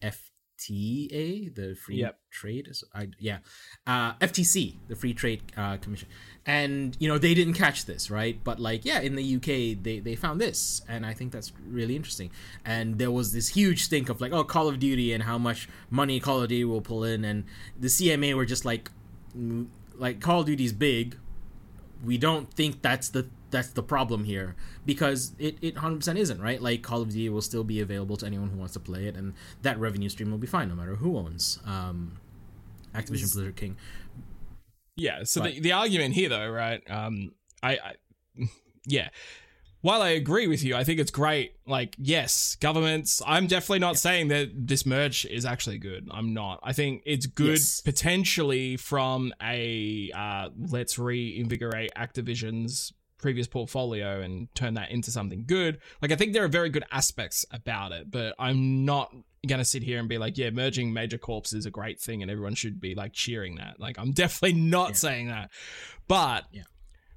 FTA, 0.02 1.54
the 1.54 1.76
Free 1.76 1.98
Yep. 1.98 2.19
Trade, 2.32 2.70
I, 2.94 3.10
yeah, 3.20 3.40
uh, 3.88 4.14
FTC, 4.16 4.76
the 4.88 4.96
Free 4.96 5.14
Trade 5.14 5.44
uh, 5.58 5.78
Commission, 5.78 6.08
and 6.46 6.96
you 7.00 7.08
know 7.08 7.18
they 7.18 7.34
didn't 7.34 7.54
catch 7.54 7.86
this, 7.86 8.10
right? 8.10 8.40
But 8.44 8.60
like, 8.60 8.86
yeah, 8.86 9.00
in 9.00 9.16
the 9.16 9.36
UK 9.36 9.82
they 9.84 10.00
they 10.00 10.16
found 10.16 10.40
this, 10.40 10.82
and 10.88 11.06
I 11.06 11.14
think 11.14 11.32
that's 11.32 11.52
really 11.68 11.96
interesting. 11.96 12.32
And 12.64 12.98
there 12.98 13.12
was 13.12 13.34
this 13.34 13.50
huge 13.50 13.84
stink 13.84 14.10
of 14.10 14.22
like, 14.22 14.32
oh, 14.32 14.44
Call 14.44 14.68
of 14.68 14.80
Duty 14.80 15.14
and 15.14 15.24
how 15.24 15.38
much 15.38 15.68
money 15.90 16.20
Call 16.20 16.42
of 16.42 16.50
Duty 16.50 16.66
will 16.66 16.82
pull 16.82 17.04
in, 17.04 17.26
and 17.26 17.46
the 17.80 17.88
CMA 17.88 18.34
were 18.36 18.46
just 18.46 18.66
like, 18.66 18.92
mm, 19.38 19.68
like 19.98 20.22
Call 20.22 20.42
of 20.42 20.46
Duty's 20.46 20.74
big, 20.74 21.18
we 22.04 22.18
don't 22.18 22.54
think 22.54 22.82
that's 22.82 23.10
the 23.10 23.28
that's 23.52 23.70
the 23.70 23.82
problem 23.84 24.24
here 24.26 24.56
because 24.86 25.34
it, 25.40 25.58
it 25.62 25.76
100% 25.76 26.16
isn't 26.18 26.42
right 26.42 26.62
like 26.62 26.82
call 26.84 27.02
of 27.02 27.10
duty 27.10 27.30
will 27.30 27.42
still 27.42 27.64
be 27.64 27.80
available 27.82 28.16
to 28.18 28.26
anyone 28.26 28.50
who 28.50 28.58
wants 28.58 28.74
to 28.74 28.80
play 28.80 29.06
it 29.08 29.16
and 29.16 29.34
that 29.62 29.80
revenue 29.80 30.10
stream 30.10 30.30
will 30.32 30.38
be 30.38 30.48
fine 30.48 30.70
no 30.70 30.76
matter 30.76 30.96
who 30.96 31.18
owns 31.18 31.60
um, 31.66 32.18
activision 32.94 33.32
blizzard 33.34 33.56
king 33.56 33.76
Yeah. 34.96 35.24
So 35.24 35.42
But- 35.42 35.54
the, 35.54 35.60
the 35.62 35.72
argument 35.72 36.14
here, 36.14 36.30
though, 36.30 36.50
right? 36.50 36.82
Um, 36.90 37.32
I, 37.64 37.72
I, 37.78 37.94
yeah. 38.86 39.10
While 39.82 40.02
I 40.02 40.10
agree 40.10 40.48
with 40.48 40.62
you, 40.62 40.76
I 40.76 40.84
think 40.84 41.00
it's 41.00 41.10
great. 41.12 41.54
Like, 41.66 41.96
yes, 41.98 42.58
governments. 42.60 43.22
I'm 43.26 43.48
definitely 43.48 43.80
not 43.80 43.98
saying 43.98 44.28
that 44.28 44.50
this 44.68 44.86
merge 44.86 45.26
is 45.26 45.46
actually 45.46 45.78
good. 45.78 46.10
I'm 46.12 46.34
not. 46.34 46.60
I 46.64 46.74
think 46.74 47.02
it's 47.06 47.26
good 47.28 47.52
Yes. 47.60 47.80
potentially 47.80 48.76
from 48.76 49.32
a 49.42 50.12
uh, 50.14 50.50
let's 50.68 51.00
reinvigorate 51.00 51.92
Activision's 51.96 52.92
previous 53.20 53.48
portfolio 53.48 54.22
and 54.22 54.54
turn 54.56 54.74
that 54.76 54.92
into 54.92 55.12
something 55.12 55.44
good. 55.46 55.80
Like, 56.02 56.12
I 56.12 56.16
think 56.16 56.34
there 56.34 56.44
are 56.44 56.48
very 56.50 56.70
good 56.70 56.84
aspects 56.92 57.46
about 57.52 57.92
it, 57.92 58.10
but 58.10 58.34
I'm 58.40 58.86
not 58.86 59.14
gonna 59.48 59.64
sit 59.66 59.84
here 59.84 60.00
and 60.00 60.10
be 60.10 60.18
like, 60.18 60.38
yeah, 60.38 60.50
merging 60.50 60.92
major 60.92 61.18
corps 61.18 61.54
is 61.54 61.66
a 61.66 61.72
great 61.72 62.00
thing 62.00 62.22
and 62.22 62.30
everyone 62.32 62.56
should 62.56 62.82
be 62.82 62.96
like 62.96 63.14
cheering 63.14 63.56
that. 63.56 63.80
Like, 63.80 63.98
I'm 64.00 64.12
definitely 64.24 64.60
not 64.60 64.90
Yeah. 64.90 64.96
saying 64.96 65.28
that. 65.28 65.52
But 66.08 66.46
Yeah. 66.52 66.64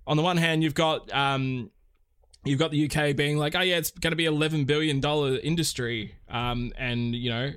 on 0.06 0.16
the 0.16 0.22
one 0.22 0.36
hand, 0.36 0.62
you've 0.62 0.74
got 0.74 1.12
um, 1.14 1.70
you've 2.44 2.58
got 2.58 2.70
the 2.72 2.84
UK 2.90 3.14
being 3.16 3.38
like, 3.38 3.54
oh 3.54 3.60
yeah, 3.60 3.78
it's 3.78 3.90
going 3.90 4.10
to 4.12 4.16
be 4.16 4.26
eleven 4.26 4.64
billion 4.64 5.00
dollar 5.00 5.36
industry, 5.38 6.14
um, 6.28 6.72
and 6.76 7.14
you 7.14 7.30
know, 7.30 7.52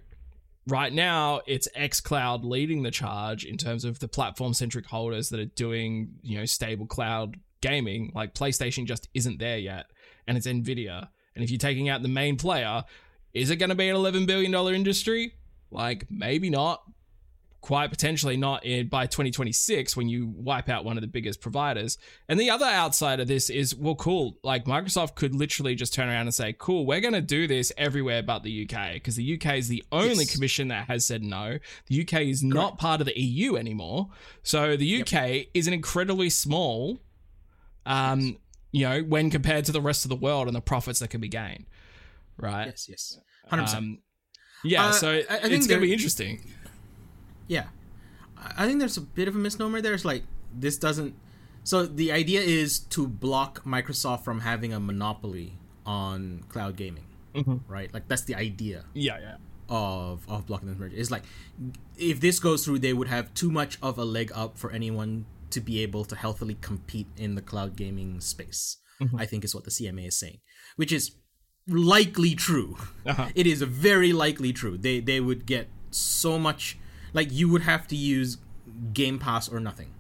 right 0.67 0.93
now 0.93 1.41
it's 1.47 1.67
XCloud 1.77 2.43
leading 2.43 2.83
the 2.83 2.91
charge 2.91 3.45
in 3.45 3.57
terms 3.57 3.83
of 3.85 3.99
the 3.99 4.07
platform 4.07 4.53
centric 4.53 4.85
holders 4.87 5.29
that 5.29 5.39
are 5.39 5.45
doing 5.45 6.15
you 6.23 6.37
know 6.39 6.45
stable 6.45 6.85
cloud 6.87 7.37
gaming. 7.65 8.11
Like 8.13 8.33
PlayStation 8.33 8.85
just 8.85 9.09
isn't 9.13 9.39
there 9.39 9.57
yet, 9.57 9.85
and 10.27 10.37
it's 10.37 10.47
Nvidia. 10.47 11.07
And 11.35 11.43
if 11.43 11.49
you're 11.51 11.57
taking 11.57 11.89
out 11.89 12.01
the 12.01 12.07
main 12.07 12.37
player, 12.37 12.83
is 13.33 13.49
it 13.49 13.57
going 13.57 13.69
to 13.69 13.75
be 13.75 13.89
an 13.89 13.95
eleven 13.95 14.25
billion 14.25 14.51
dollar 14.51 14.73
industry? 14.73 15.33
Like 15.71 16.05
maybe 16.09 16.49
not. 16.49 16.81
Quite 17.61 17.89
potentially 17.89 18.37
not 18.37 18.63
in 18.63 18.89
by 18.89 19.07
2026 19.07 19.97
when 19.97 20.07
you 20.07 20.27
wipe 20.35 20.69
out 20.69 20.85
one 20.85 20.97
of 20.97 21.01
the 21.01 21.07
biggest 21.07 21.41
providers. 21.41 21.97
And 22.29 22.39
the 22.39 22.51
other 22.51 22.67
outside 22.67 23.19
of 23.19 23.27
this 23.27 23.49
is, 23.49 23.75
well, 23.75 23.95
cool. 23.95 24.37
Like 24.43 24.65
Microsoft 24.65 25.15
could 25.15 25.33
literally 25.33 25.73
just 25.73 25.91
turn 25.91 26.07
around 26.07 26.27
and 26.27 26.33
say, 26.33 26.53
cool, 26.59 26.85
we're 26.85 26.99
going 27.01 27.15
to 27.15 27.21
do 27.21 27.47
this 27.47 27.71
everywhere 27.75 28.21
but 28.21 28.43
the 28.43 28.69
UK 28.69 28.93
because 28.93 29.15
the 29.15 29.33
UK 29.33 29.55
is 29.55 29.67
the 29.67 29.83
only 29.91 30.25
Yes. 30.25 30.35
commission 30.35 30.67
that 30.67 30.85
has 30.89 31.07
said 31.07 31.23
no. 31.23 31.57
The 31.87 32.01
UK 32.01 32.21
is 32.27 32.43
not 32.43 32.77
part 32.77 33.01
of 33.01 33.07
the 33.07 33.19
EU 33.19 33.55
anymore. 33.55 34.09
So 34.43 34.77
the 34.77 35.01
UK 35.01 35.47
is 35.55 35.65
an 35.65 35.73
incredibly 35.73 36.29
small, 36.29 36.99
um, 37.85 38.37
you 38.71 38.87
know, 38.87 39.01
when 39.01 39.29
compared 39.29 39.65
to 39.65 39.71
the 39.71 39.81
rest 39.81 40.05
of 40.05 40.09
the 40.09 40.15
world 40.15 40.47
and 40.47 40.55
the 40.55 40.61
profits 40.61 40.99
that 40.99 41.09
can 41.09 41.21
be 41.21 41.29
gained. 41.29 41.65
Right. 42.37 42.65
yes 42.67 42.87
yes 42.89 43.17
100% 43.51 43.73
Um, 43.75 43.99
yeah. 44.63 44.87
Uh, 44.87 44.91
so 44.91 45.09
I- 45.11 45.13
I 45.13 45.19
it's 45.19 45.47
think 45.47 45.69
going 45.69 45.79
to 45.81 45.87
be 45.87 45.93
interesting. 45.93 46.41
Yeah. 47.47 47.67
I 48.57 48.65
think 48.67 48.79
there's 48.79 48.97
a 48.97 49.01
bit 49.01 49.27
of 49.27 49.35
a 49.35 49.39
misnomer 49.39 49.81
there. 49.81 49.93
It's 49.93 50.05
like 50.05 50.23
this 50.53 50.77
doesn't 50.77 51.15
so 51.63 51.85
the 51.85 52.11
idea 52.11 52.41
is 52.41 52.79
to 52.79 53.07
block 53.07 53.63
Microsoft 53.65 54.23
from 54.23 54.41
having 54.41 54.73
a 54.73 54.79
monopoly 54.79 55.57
on 55.85 56.43
cloud 56.49 56.75
gaming. 56.75 57.05
Right? 57.67 57.93
Like 57.93 58.07
that's 58.07 58.23
the 58.23 58.35
idea 58.35 58.85
Yeah. 58.93 59.19
Yeah. 59.19 59.35
of 59.69 60.27
of 60.29 60.45
blocking 60.45 60.67
this 60.69 60.77
merger 60.77 60.95
It's 60.97 61.11
like 61.11 61.23
if 61.97 62.19
this 62.19 62.39
goes 62.39 62.63
through 62.65 62.79
they 62.79 62.93
would 62.93 63.07
have 63.07 63.33
too 63.33 63.49
much 63.51 63.77
of 63.81 63.97
a 63.97 64.05
leg 64.05 64.31
up 64.35 64.57
for 64.57 64.71
anyone 64.71 65.25
to 65.55 65.61
be 65.61 65.81
able 65.81 66.03
to 66.05 66.15
healthily 66.15 66.57
compete 66.61 67.07
in 67.17 67.35
the 67.35 67.41
cloud 67.41 67.75
gaming 67.75 68.21
space. 68.21 68.77
I 69.17 69.25
think 69.25 69.43
is 69.43 69.53
what 69.53 69.65
the 69.65 69.71
CMA 69.71 70.07
is 70.07 70.17
saying, 70.17 70.39
which 70.77 70.91
is 70.93 71.15
likely 71.67 72.33
true. 72.35 72.77
Uh-huh. 73.05 73.27
It 73.35 73.45
is 73.45 73.61
very 73.61 74.13
likely 74.13 74.53
true. 74.53 74.77
They 74.77 75.01
they 75.01 75.19
would 75.19 75.45
get 75.45 75.67
so 75.91 76.39
much 76.39 76.77
like 77.13 77.27
you 77.31 77.49
would 77.49 77.63
have 77.63 77.87
to 77.87 77.95
use 77.95 78.37
Game 78.93 79.19
Pass 79.19 79.49
or 79.49 79.59
nothing. 79.59 79.91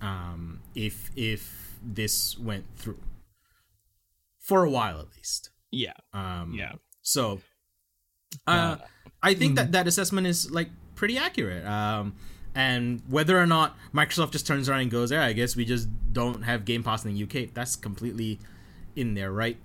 Um, 0.00 0.60
if 0.74 1.10
if 1.16 1.78
this 1.82 2.38
went 2.38 2.64
through 2.76 3.02
for 4.40 4.64
a 4.64 4.70
while 4.70 4.98
at 5.00 5.08
least. 5.16 5.50
Yeah. 5.70 5.98
Um, 6.12 6.54
Yeah. 6.54 6.72
So, 7.02 7.40
uh, 8.46 8.76
I 9.22 9.34
think 9.34 9.56
that 9.56 9.72
that 9.72 9.86
assessment 9.86 10.26
is 10.26 10.50
like 10.50 10.70
pretty 10.94 11.18
accurate. 11.18 11.64
Um, 11.66 12.14
and 12.56 13.02
whether 13.08 13.38
or 13.38 13.46
not 13.46 13.76
Microsoft 13.94 14.32
just 14.32 14.46
turns 14.46 14.68
around 14.68 14.80
and 14.80 14.90
goes, 14.90 15.12
"Yeah, 15.12 15.24
I 15.24 15.32
guess 15.34 15.54
we 15.54 15.64
just 15.64 15.88
don't 16.12 16.42
have 16.42 16.64
Game 16.64 16.82
Pass 16.82 17.04
in 17.04 17.14
the 17.14 17.22
UK," 17.22 17.52
that's 17.54 17.76
completely 17.76 18.40
in 18.96 19.14
there, 19.14 19.30
right? 19.30 19.58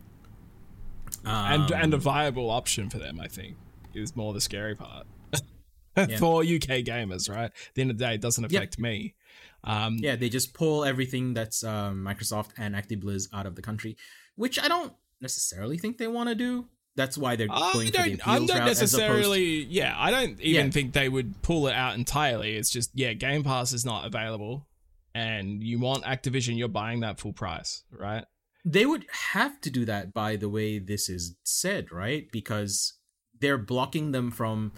and 1.26 1.64
Um, 1.64 1.82
and 1.82 1.94
a 1.94 1.98
viable 1.98 2.50
option 2.50 2.90
for 2.90 2.98
them, 3.00 3.20
I 3.20 3.28
think, 3.28 3.56
is 3.94 4.16
more 4.16 4.34
the 4.34 4.42
scary 4.42 4.76
part 4.76 5.08
Yeah. 5.98 6.18
for 6.18 6.42
UK 6.42 6.84
gamers. 6.84 7.30
Right, 7.30 7.46
at 7.46 7.54
the 7.74 7.82
end 7.82 7.92
of 7.92 7.98
the 7.98 8.06
day, 8.06 8.16
it 8.16 8.22
doesn't 8.22 8.44
affect 8.44 8.78
me. 8.78 9.16
Um, 9.64 9.98
yeah, 10.00 10.16
they 10.16 10.30
just 10.30 10.54
pull 10.54 10.84
everything 10.84 11.34
that's 11.34 11.64
um, 11.64 12.04
Microsoft 12.04 12.50
and 12.58 12.76
ActiBliz 12.76 13.30
out 13.34 13.46
of 13.46 13.56
the 13.56 13.62
country, 13.62 13.96
which 14.36 14.60
I 14.60 14.68
don't 14.68 14.94
necessarily 15.22 15.78
think 15.78 15.98
they 15.98 16.08
want 16.08 16.30
to 16.30 16.36
do. 16.36 16.68
That's 16.96 17.18
why 17.18 17.36
they're 17.38 17.48
I 17.50 17.60
going 17.60 17.72
for 17.72 17.80
the 17.80 17.92
don't. 17.92 18.28
I 18.28 18.34
appeals 18.36 18.50
don't 18.50 18.60
route 18.60 18.68
as 18.70 18.78
opposed- 18.80 18.94
necessarily. 18.94 19.64
Yeah, 19.64 19.96
I 19.98 20.12
don't 20.12 20.40
even 20.42 20.66
Yeah. 20.68 20.72
think 20.72 20.94
they 20.94 21.08
would 21.10 21.42
pull 21.42 21.68
it 21.68 21.74
out 21.74 21.96
entirely. 21.96 22.56
It's 22.58 22.70
just 22.70 22.92
yeah, 22.94 23.14
Game 23.14 23.44
Pass 23.44 23.72
is 23.72 23.86
not 23.86 24.06
available, 24.06 24.68
and 25.16 25.64
you 25.64 25.80
want 25.80 26.04
Activision, 26.04 26.58
you're 26.58 26.68
buying 26.68 27.00
that 27.00 27.20
full 27.20 27.34
price, 27.34 27.84
right? 27.92 28.26
They 28.66 28.86
would 28.86 29.06
have 29.34 29.60
to 29.62 29.70
do 29.70 29.86
that 29.86 30.14
by 30.14 30.36
the 30.36 30.50
way 30.50 30.80
this 30.80 31.10
is 31.10 31.36
said, 31.44 31.92
right? 31.92 32.30
Because 32.32 32.94
they're 33.40 33.58
blocking 33.58 34.12
them 34.12 34.30
from 34.30 34.74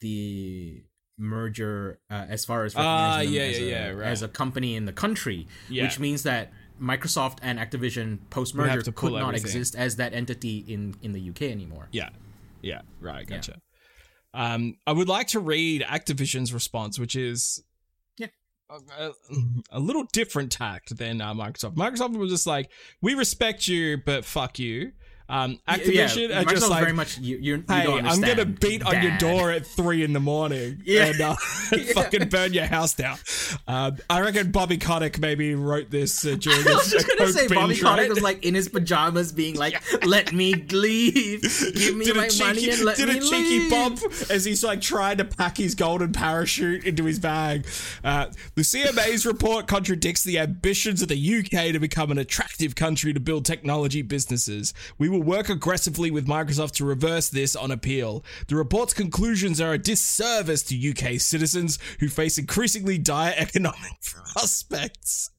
the 0.00 0.82
merger 1.18 2.00
uh, 2.10 2.26
as 2.28 2.44
far 2.44 2.64
as 2.64 2.74
Ah, 2.74 3.18
recognizing 3.18 3.26
them 3.26 3.34
yeah, 3.34 3.42
as, 3.48 3.58
yeah, 3.60 3.64
a, 3.66 3.68
yeah, 3.68 3.88
right. 3.90 4.08
as 4.08 4.22
a 4.22 4.28
company 4.28 4.74
in 4.74 4.86
the 4.86 4.92
country, 4.92 5.46
Yeah. 5.68 5.84
which 5.84 5.98
means 6.00 6.22
that 6.24 6.52
Microsoft 6.82 7.38
and 7.42 7.58
Activision 7.58 8.18
post 8.30 8.54
merger 8.54 8.82
could 8.92 9.12
not 9.12 9.28
everything. 9.28 9.42
exist 9.46 9.74
as 9.76 9.96
that 9.96 10.12
entity 10.12 10.58
in 10.66 10.94
in 11.02 11.12
the 11.12 11.30
UK 11.30 11.42
anymore. 11.42 11.88
Yeah. 11.92 12.08
Yeah. 12.60 12.82
Right. 13.00 13.26
Gotcha. 13.26 13.60
Um, 14.34 14.76
I 14.86 14.92
would 14.92 15.08
like 15.08 15.28
to 15.28 15.40
read 15.40 15.82
Activision's 15.82 16.52
response, 16.54 16.98
which 16.98 17.14
is 17.14 17.62
Yeah. 18.18 18.28
a, 18.70 19.08
a, 19.08 19.12
a 19.72 19.78
little 19.80 20.04
different 20.12 20.50
tact 20.50 20.96
than 20.96 21.20
uh, 21.20 21.34
Microsoft. 21.34 21.74
Microsoft 21.76 22.16
was 22.16 22.30
just 22.30 22.46
like, 22.46 22.70
"We 23.02 23.14
respect 23.14 23.68
you, 23.68 23.98
but 24.04 24.24
fuck 24.24 24.58
you." 24.58 24.92
Um, 25.32 25.58
Activision 25.66 26.28
yeah, 26.28 26.42
are 26.42 26.44
just 26.44 26.68
like, 26.68 26.80
very 26.82 26.92
much 26.92 27.16
you, 27.16 27.38
you're, 27.38 27.56
you 27.56 27.64
Hey, 27.66 27.86
I'm 27.88 28.20
gonna 28.20 28.44
beat 28.44 28.84
on 28.84 29.02
your 29.02 29.16
door 29.16 29.50
at 29.50 29.64
three 29.64 30.04
in 30.04 30.12
the 30.12 30.20
morning 30.20 30.82
Yeah. 30.84 31.06
and 31.06 31.20
uh, 31.22 31.36
fucking 31.94 32.28
burn 32.28 32.52
your 32.52 32.66
house 32.66 32.92
down. 32.92 33.16
Um, 33.66 33.96
I 34.10 34.20
reckon 34.20 34.50
Bobby 34.50 34.76
Kotick 34.76 35.18
maybe 35.18 35.54
wrote 35.54 35.90
this 35.90 36.26
uh, 36.26 36.36
during 36.38 36.58
I 36.68 36.72
was 36.74 36.90
just 36.90 37.08
gonna 37.08 37.32
say 37.32 37.48
Bobby 37.48 37.76
Kotick 37.76 37.84
right? 37.84 38.08
was 38.10 38.20
like 38.20 38.44
in 38.44 38.54
his 38.54 38.68
pajamas, 38.68 39.32
being 39.32 39.54
like, 39.56 39.82
"Let 40.04 40.34
me 40.34 40.52
leave, 40.54 41.40
give 41.74 41.96
me 41.96 42.04
did 42.04 42.16
my 42.16 42.28
cheeky, 42.28 42.44
money 42.44 42.70
and 42.70 42.84
let 42.84 42.96
did 42.98 43.08
me 43.08 43.16
a 43.16 43.20
cheeky 43.22 43.58
leave." 43.60 43.70
bump 43.70 44.00
as 44.28 44.44
he's 44.44 44.62
like 44.62 44.82
trying 44.82 45.16
to 45.16 45.24
pack 45.24 45.56
his 45.56 45.74
golden 45.74 46.12
parachute 46.12 46.84
into 46.84 47.06
his 47.06 47.18
bag. 47.18 47.66
Uh, 48.04 48.26
the 48.54 48.60
CMA's 48.62 49.24
report 49.24 49.66
contradicts 49.66 50.24
the 50.24 50.38
ambitions 50.38 51.00
of 51.00 51.08
the 51.08 51.38
UK 51.38 51.72
to 51.72 51.78
become 51.78 52.10
an 52.10 52.18
attractive 52.18 52.74
country 52.74 53.14
to 53.14 53.20
build 53.20 53.46
technology 53.46 54.02
businesses. 54.02 54.74
We 54.98 55.08
will 55.08 55.21
work 55.22 55.48
aggressively 55.48 56.10
with 56.10 56.26
Microsoft 56.26 56.72
to 56.72 56.84
reverse 56.84 57.28
this 57.28 57.56
on 57.56 57.70
appeal. 57.70 58.24
The 58.48 58.56
report's 58.56 58.92
conclusions 58.94 59.60
are 59.60 59.72
a 59.72 59.78
disservice 59.78 60.62
to 60.64 60.90
UK 60.90 61.20
citizens 61.20 61.78
who 62.00 62.08
face 62.08 62.38
increasingly 62.38 62.98
dire 62.98 63.34
economic 63.38 63.92
prospects. 64.32 65.30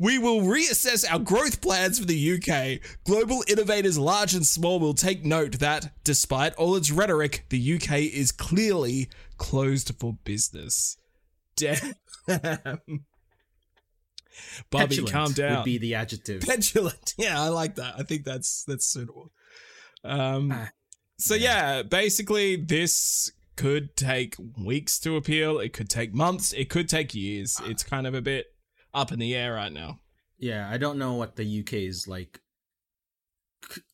We 0.00 0.18
will 0.18 0.40
reassess 0.40 1.04
our 1.10 1.18
growth 1.18 1.60
plans 1.60 1.98
for 1.98 2.06
the 2.06 2.32
UK. 2.34 2.80
Global 3.04 3.44
innovators, 3.46 3.98
large 3.98 4.34
and 4.34 4.46
small, 4.46 4.80
will 4.80 4.94
take 4.94 5.24
note 5.24 5.58
that, 5.58 5.92
despite 6.04 6.54
all 6.54 6.74
its 6.74 6.90
rhetoric, 6.90 7.44
the 7.50 7.74
UK 7.74 7.98
is 7.98 8.32
clearly 8.32 9.10
closed 9.36 9.92
for 10.00 10.14
business. 10.24 10.96
Damn. 11.56 11.94
Bobby, 14.70 14.96
Petulant 14.96 15.12
calm 15.12 15.32
down. 15.32 15.56
Would 15.56 15.64
be 15.64 15.78
the 15.78 15.94
adjective. 15.94 16.42
Petulant. 16.42 17.14
Yeah, 17.18 17.40
I 17.40 17.48
like 17.48 17.74
that. 17.76 17.94
I 17.98 18.02
think 18.02 18.24
that's 18.24 18.64
that's 18.64 18.86
suitable. 18.86 19.32
Um, 20.04 20.50
Ah, 20.52 20.70
so 21.18 21.34
yeah, 21.34 21.82
basically 21.82 22.56
this 22.56 23.30
could 23.56 23.96
take 23.96 24.34
weeks 24.58 24.98
to 25.00 25.16
appeal. 25.16 25.58
It 25.58 25.72
could 25.72 25.88
take 25.88 26.14
months. 26.14 26.52
It 26.52 26.68
could 26.68 26.88
take 26.88 27.14
years. 27.14 27.60
It's 27.64 27.84
kind 27.84 28.06
of 28.06 28.14
a 28.14 28.22
bit 28.22 28.46
up 28.94 29.12
in 29.12 29.18
the 29.18 29.34
air 29.34 29.54
right 29.54 29.72
now. 29.72 30.00
Yeah, 30.38 30.68
I 30.68 30.78
don't 30.78 30.98
know 30.98 31.14
what 31.14 31.36
the 31.36 31.60
UK 31.60 31.74
is 31.74 32.08
like. 32.08 32.40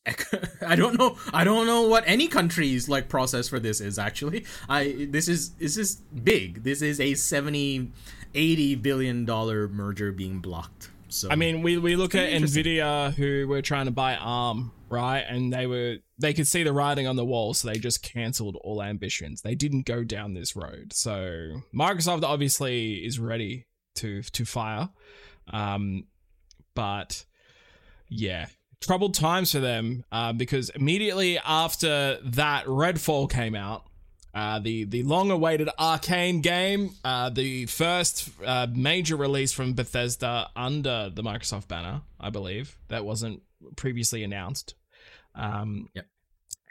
I 0.67 0.75
don't 0.77 0.99
know. 0.99 1.19
I 1.33 1.45
don't 1.45 1.67
know 1.67 1.83
what 1.83 2.03
any 2.07 2.27
country's 2.29 2.89
like 2.89 3.09
process 3.11 3.49
for 3.49 3.61
this 3.61 3.81
is 3.81 3.99
actually. 3.99 4.47
I 4.69 5.07
this 5.11 5.29
is 5.29 5.51
this 5.57 5.77
is 5.77 5.97
big. 5.97 6.63
This 6.63 6.81
is 6.81 7.01
a 7.01 7.13
70 7.15 7.93
80 8.35 8.77
billion 8.77 9.25
dollar 9.25 9.69
merger 9.69 10.13
being 10.13 10.41
blocked. 10.41 10.91
So 11.09 11.29
I 11.31 11.37
mean, 11.37 11.63
we, 11.63 11.79
we 11.79 11.97
look 11.97 12.15
at 12.15 12.31
Nvidia 12.31 13.15
who 13.15 13.49
were 13.49 13.63
trying 13.63 13.87
to 13.87 13.91
buy 13.91 14.17
ARM, 14.17 14.73
right? 14.91 15.25
And 15.27 15.53
they 15.53 15.67
were 15.67 15.97
they 16.19 16.35
could 16.35 16.47
see 16.47 16.63
the 16.63 16.73
writing 16.73 17.07
on 17.07 17.17
the 17.17 17.25
wall, 17.25 17.55
so 17.55 17.69
they 17.69 17.79
just 17.79 18.03
cancelled 18.03 18.57
all 18.63 18.83
ambitions. 18.83 19.41
They 19.41 19.55
didn't 19.55 19.87
go 19.87 20.05
down 20.05 20.35
this 20.35 20.55
road. 20.55 20.93
So 20.93 21.63
Microsoft 21.75 22.25
obviously 22.25 22.95
is 22.97 23.19
ready 23.19 23.67
to 23.97 24.23
to 24.23 24.45
fire, 24.45 24.91
um, 25.51 26.05
but 26.75 27.25
yeah, 28.09 28.47
troubled 28.81 29.15
times 29.15 29.53
for 29.53 29.61
them 29.61 30.05
uh, 30.13 30.33
because 30.33 30.71
immediately 30.71 31.39
after 31.39 32.19
that, 32.23 32.67
Redfall 32.67 33.31
came 33.31 33.55
out. 33.55 33.85
Uh, 34.35 34.59
the 34.59 34.85
the 34.85 35.03
long 35.03 35.31
awaited 35.31 35.69
Arkane 35.79 36.43
game, 36.43 36.91
uh, 37.05 37.31
the 37.31 37.67
first 37.67 38.29
uh, 38.45 38.67
major 38.73 39.17
release 39.17 39.53
from 39.53 39.73
Bethesda 39.75 40.49
under 40.55 41.11
the 41.13 41.23
Microsoft 41.23 41.67
banner, 41.69 42.03
I 42.21 42.31
believe 42.31 42.77
that 42.89 43.05
wasn't 43.05 43.43
previously 43.77 44.23
announced. 44.23 44.75
Um, 45.35 45.89
Yep. 45.95 46.07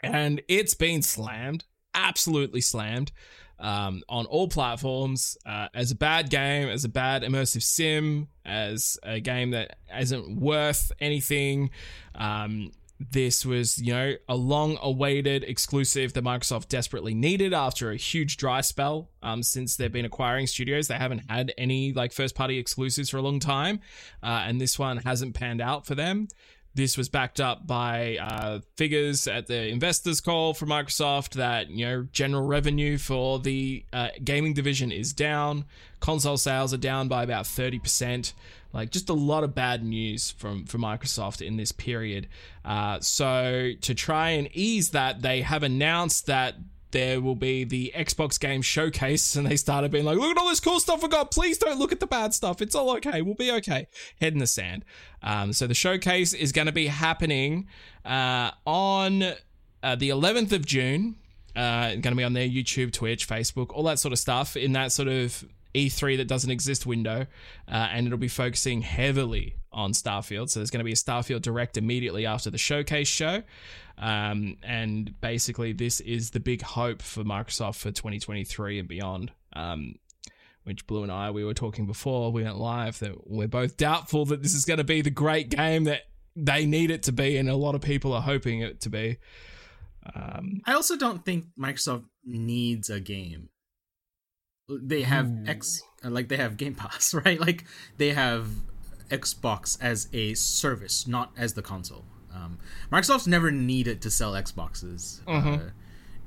and 0.02 0.42
it's 0.48 0.74
been 0.74 1.02
slammed, 1.02 1.64
absolutely 1.94 2.60
slammed, 2.60 3.10
um, 3.58 4.02
on 4.08 4.24
all 4.26 4.46
platforms 4.48 5.36
uh, 5.44 5.68
as 5.74 5.90
a 5.90 5.96
bad 5.96 6.30
game, 6.30 6.68
as 6.68 6.84
a 6.84 6.88
bad 6.88 7.22
immersive 7.22 7.62
sim, 7.62 8.28
as 8.44 8.96
a 9.02 9.18
game 9.20 9.50
that 9.50 9.78
isn't 9.98 10.40
worth 10.40 10.92
anything. 11.00 11.70
Um, 12.14 12.70
this 13.00 13.46
was, 13.46 13.80
you 13.80 13.92
know, 13.92 14.14
a 14.28 14.34
long 14.34 14.76
awaited 14.82 15.44
exclusive 15.44 16.12
that 16.14 16.24
Microsoft 16.24 16.68
desperately 16.68 17.14
needed 17.14 17.54
after 17.54 17.90
a 17.90 17.96
huge 17.96 18.36
dry 18.36 18.60
spell. 18.60 19.10
Um, 19.22 19.42
since 19.42 19.76
they've 19.76 19.92
been 19.92 20.04
acquiring 20.04 20.48
studios, 20.48 20.88
they 20.88 20.96
haven't 20.96 21.22
had 21.30 21.52
any 21.56 21.92
like 21.92 22.12
first 22.12 22.34
party 22.34 22.58
exclusives 22.58 23.10
for 23.10 23.18
a 23.18 23.22
long 23.22 23.38
time. 23.38 23.80
Uh, 24.22 24.44
and 24.46 24.60
this 24.60 24.78
one 24.78 24.98
hasn't 24.98 25.34
panned 25.34 25.60
out 25.60 25.86
for 25.86 25.94
them. 25.94 26.28
This 26.74 26.96
was 26.96 27.08
backed 27.08 27.40
up 27.40 27.66
by 27.66 28.18
uh, 28.18 28.60
figures 28.76 29.26
at 29.26 29.46
the 29.46 29.66
investors' 29.66 30.20
call 30.20 30.54
from 30.54 30.68
Microsoft 30.68 31.30
that 31.34 31.70
you 31.70 31.84
know 31.84 32.06
general 32.12 32.46
revenue 32.46 32.98
for 32.98 33.40
the 33.40 33.84
uh, 33.92 34.10
gaming 34.22 34.54
division 34.54 34.92
is 34.92 35.12
down. 35.12 35.64
Console 36.00 36.36
sales 36.36 36.72
are 36.72 36.78
down 36.78 37.08
by 37.08 37.24
about 37.24 37.46
thirty 37.46 37.78
percent. 37.78 38.32
Like 38.72 38.90
just 38.90 39.08
a 39.08 39.14
lot 39.14 39.44
of 39.44 39.54
bad 39.54 39.82
news 39.82 40.30
from 40.30 40.66
from 40.66 40.82
Microsoft 40.82 41.44
in 41.44 41.56
this 41.56 41.72
period. 41.72 42.28
Uh, 42.64 43.00
so 43.00 43.72
to 43.80 43.94
try 43.94 44.30
and 44.30 44.48
ease 44.52 44.90
that, 44.90 45.22
they 45.22 45.40
have 45.40 45.62
announced 45.62 46.26
that 46.26 46.54
there 46.90 47.20
will 47.20 47.34
be 47.34 47.64
the 47.64 47.92
Xbox 47.94 48.38
Game 48.40 48.62
Showcase, 48.62 49.36
and 49.36 49.46
they 49.46 49.56
started 49.56 49.90
being 49.90 50.04
like, 50.04 50.18
"Look 50.18 50.30
at 50.30 50.38
all 50.38 50.48
this 50.48 50.60
cool 50.60 50.80
stuff 50.80 51.02
we 51.02 51.08
got. 51.08 51.30
Please 51.30 51.58
don't 51.58 51.78
look 51.78 51.92
at 51.92 52.00
the 52.00 52.06
bad 52.06 52.34
stuff. 52.34 52.62
It's 52.62 52.74
all 52.74 52.90
okay. 52.96 53.22
We'll 53.22 53.34
be 53.34 53.50
okay." 53.52 53.88
Head 54.20 54.32
in 54.32 54.38
the 54.38 54.46
sand. 54.46 54.84
Um, 55.22 55.52
so 55.52 55.66
the 55.66 55.74
showcase 55.74 56.32
is 56.32 56.52
going 56.52 56.66
to 56.66 56.72
be 56.72 56.86
happening 56.86 57.68
uh, 58.04 58.52
on 58.66 59.22
uh, 59.82 59.96
the 59.96 60.08
11th 60.10 60.52
of 60.52 60.64
June. 60.64 61.16
Uh, 61.54 61.90
going 61.90 62.02
to 62.02 62.14
be 62.14 62.24
on 62.24 62.34
their 62.34 62.48
YouTube, 62.48 62.92
Twitch, 62.92 63.28
Facebook, 63.28 63.70
all 63.72 63.82
that 63.82 63.98
sort 63.98 64.12
of 64.12 64.18
stuff 64.18 64.56
in 64.56 64.72
that 64.72 64.92
sort 64.92 65.08
of 65.08 65.44
E3 65.74 66.16
that 66.18 66.28
doesn't 66.28 66.50
exist 66.50 66.86
window, 66.86 67.26
uh, 67.66 67.88
and 67.92 68.06
it'll 68.06 68.18
be 68.18 68.28
focusing 68.28 68.82
heavily 68.82 69.56
on 69.72 69.92
Starfield. 69.92 70.50
So 70.50 70.60
there's 70.60 70.70
going 70.70 70.80
to 70.80 70.84
be 70.84 70.92
a 70.92 70.96
Starfield 70.96 71.42
Direct 71.42 71.76
immediately 71.76 72.26
after 72.26 72.50
the 72.50 72.58
showcase 72.58 73.08
show. 73.08 73.42
Um, 73.98 74.56
and 74.62 75.20
basically, 75.20 75.72
this 75.72 76.00
is 76.00 76.30
the 76.30 76.40
big 76.40 76.62
hope 76.62 77.02
for 77.02 77.24
Microsoft 77.24 77.76
for 77.76 77.90
2023 77.90 78.78
and 78.78 78.88
beyond. 78.88 79.32
Um, 79.52 79.96
which 80.64 80.86
Blue 80.86 81.02
and 81.02 81.10
I 81.10 81.30
we 81.30 81.44
were 81.44 81.54
talking 81.54 81.86
before 81.86 82.30
we 82.30 82.42
went 82.42 82.58
live 82.58 82.98
that 82.98 83.26
we're 83.26 83.48
both 83.48 83.78
doubtful 83.78 84.26
that 84.26 84.42
this 84.42 84.54
is 84.54 84.66
going 84.66 84.76
to 84.76 84.84
be 84.84 85.00
the 85.00 85.10
great 85.10 85.48
game 85.48 85.84
that 85.84 86.02
they 86.36 86.66
need 86.66 86.90
it 86.90 87.04
to 87.04 87.12
be, 87.12 87.38
and 87.38 87.48
a 87.48 87.56
lot 87.56 87.74
of 87.74 87.80
people 87.80 88.12
are 88.12 88.20
hoping 88.20 88.60
it 88.60 88.82
to 88.82 88.90
be. 88.90 89.16
Um, 90.14 90.60
I 90.66 90.74
also 90.74 90.96
don't 90.96 91.24
think 91.24 91.46
Microsoft 91.58 92.04
needs 92.24 92.90
a 92.90 93.00
game. 93.00 93.48
They 94.68 95.02
have 95.02 95.26
Ooh. 95.26 95.44
X 95.46 95.82
uh, 96.04 96.10
like 96.10 96.28
they 96.28 96.36
have 96.36 96.56
Game 96.56 96.74
Pass, 96.74 97.14
right? 97.24 97.40
Like 97.40 97.64
they 97.96 98.10
have 98.12 98.48
Xbox 99.10 99.78
as 99.80 100.08
a 100.12 100.34
service, 100.34 101.06
not 101.06 101.32
as 101.36 101.54
the 101.54 101.62
console. 101.62 102.04
Um, 102.38 102.58
Microsoft's 102.92 103.26
never 103.26 103.50
needed 103.50 104.00
to 104.02 104.10
sell 104.10 104.32
Xboxes. 104.32 105.22
Mhm. 105.24 105.68
Uh, 105.68 105.70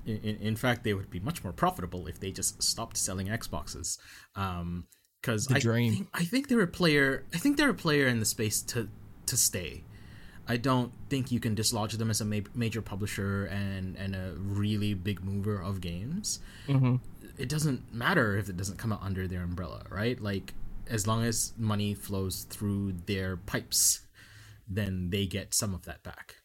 in, 0.05 0.37
in 0.41 0.55
fact, 0.55 0.83
they 0.83 0.93
would 0.93 1.09
be 1.09 1.19
much 1.19 1.43
more 1.43 1.53
profitable 1.53 2.07
if 2.07 2.19
they 2.19 2.31
just 2.31 2.61
stopped 2.61 2.97
selling 2.97 3.27
Xboxes. 3.27 3.97
Um, 4.35 4.87
because 5.21 5.47
I 5.51 5.59
think 5.59 6.07
I 6.15 6.23
think 6.25 6.47
they're 6.47 6.61
a 6.61 6.67
player. 6.67 7.23
I 7.33 7.37
think 7.37 7.57
they're 7.57 7.69
a 7.69 7.75
player 7.75 8.07
in 8.07 8.19
the 8.19 8.25
space 8.25 8.61
to 8.63 8.89
to 9.27 9.37
stay. 9.37 9.83
I 10.47 10.57
don't 10.57 10.91
think 11.09 11.31
you 11.31 11.39
can 11.39 11.53
dislodge 11.53 11.93
them 11.93 12.09
as 12.09 12.19
a 12.21 12.25
ma- 12.25 12.49
major 12.55 12.81
publisher 12.81 13.45
and 13.45 13.95
and 13.97 14.15
a 14.15 14.33
really 14.37 14.95
big 14.95 15.23
mover 15.23 15.61
of 15.61 15.79
games. 15.79 16.39
mhm. 16.67 16.99
It 17.37 17.47
doesn't 17.49 17.93
matter 17.93 18.35
if 18.37 18.49
it 18.49 18.57
doesn't 18.57 18.77
come 18.79 18.91
out 18.91 19.01
under 19.03 19.27
their 19.27 19.43
umbrella, 19.43 19.83
right? 19.91 20.19
Like 20.19 20.55
as 20.87 21.05
long 21.05 21.23
as 21.23 21.53
money 21.55 21.93
flows 21.93 22.43
through 22.49 22.93
their 23.05 23.37
pipes, 23.37 24.01
then 24.75 25.09
they 25.09 25.25
get 25.25 25.53
some 25.53 25.73
of 25.73 25.83
that 25.85 26.03
back. 26.03 26.35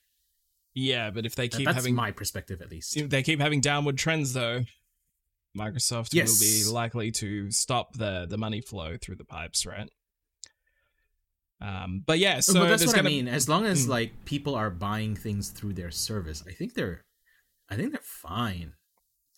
Yeah, 0.75 1.11
but 1.11 1.25
if 1.25 1.35
they 1.35 1.49
keep 1.49 1.65
That's 1.67 1.77
having 1.77 1.95
my 1.95 2.11
perspective, 2.11 2.61
at 2.61 2.71
least. 2.71 2.97
if 2.97 3.09
they 3.11 3.23
keep 3.23 3.41
having 3.41 3.61
downward 3.61 3.97
trends 3.99 4.33
though 4.33 4.65
microsoft 5.57 6.11
Yes. 6.13 6.39
will 6.39 6.47
be 6.47 6.71
likely 6.75 7.11
to 7.13 7.51
stop 7.51 7.95
the 7.95 8.27
the 8.29 8.37
money 8.37 8.61
flow 8.61 8.99
through 9.01 9.15
the 9.17 9.25
pipes 9.25 9.65
right 9.65 9.89
um 11.63 12.03
but 12.05 12.19
yeah 12.19 12.41
so 12.41 12.61
but 12.61 12.69
that's 12.69 12.85
what 12.85 12.95
I 12.95 12.99
gonna- 12.99 13.09
mean. 13.09 13.27
As 13.29 13.49
long 13.49 13.65
as 13.65 13.87
Mm. 13.87 13.89
like 13.89 14.25
people 14.27 14.55
are 14.55 14.69
buying 14.69 15.17
things 15.17 15.49
through 15.49 15.73
their 15.73 15.91
service, 15.91 16.45
I 16.47 16.53
think 16.53 16.75
they're, 16.75 17.05
I 17.71 17.77
think 17.77 17.93
they're 17.93 18.01
fine. 18.03 18.75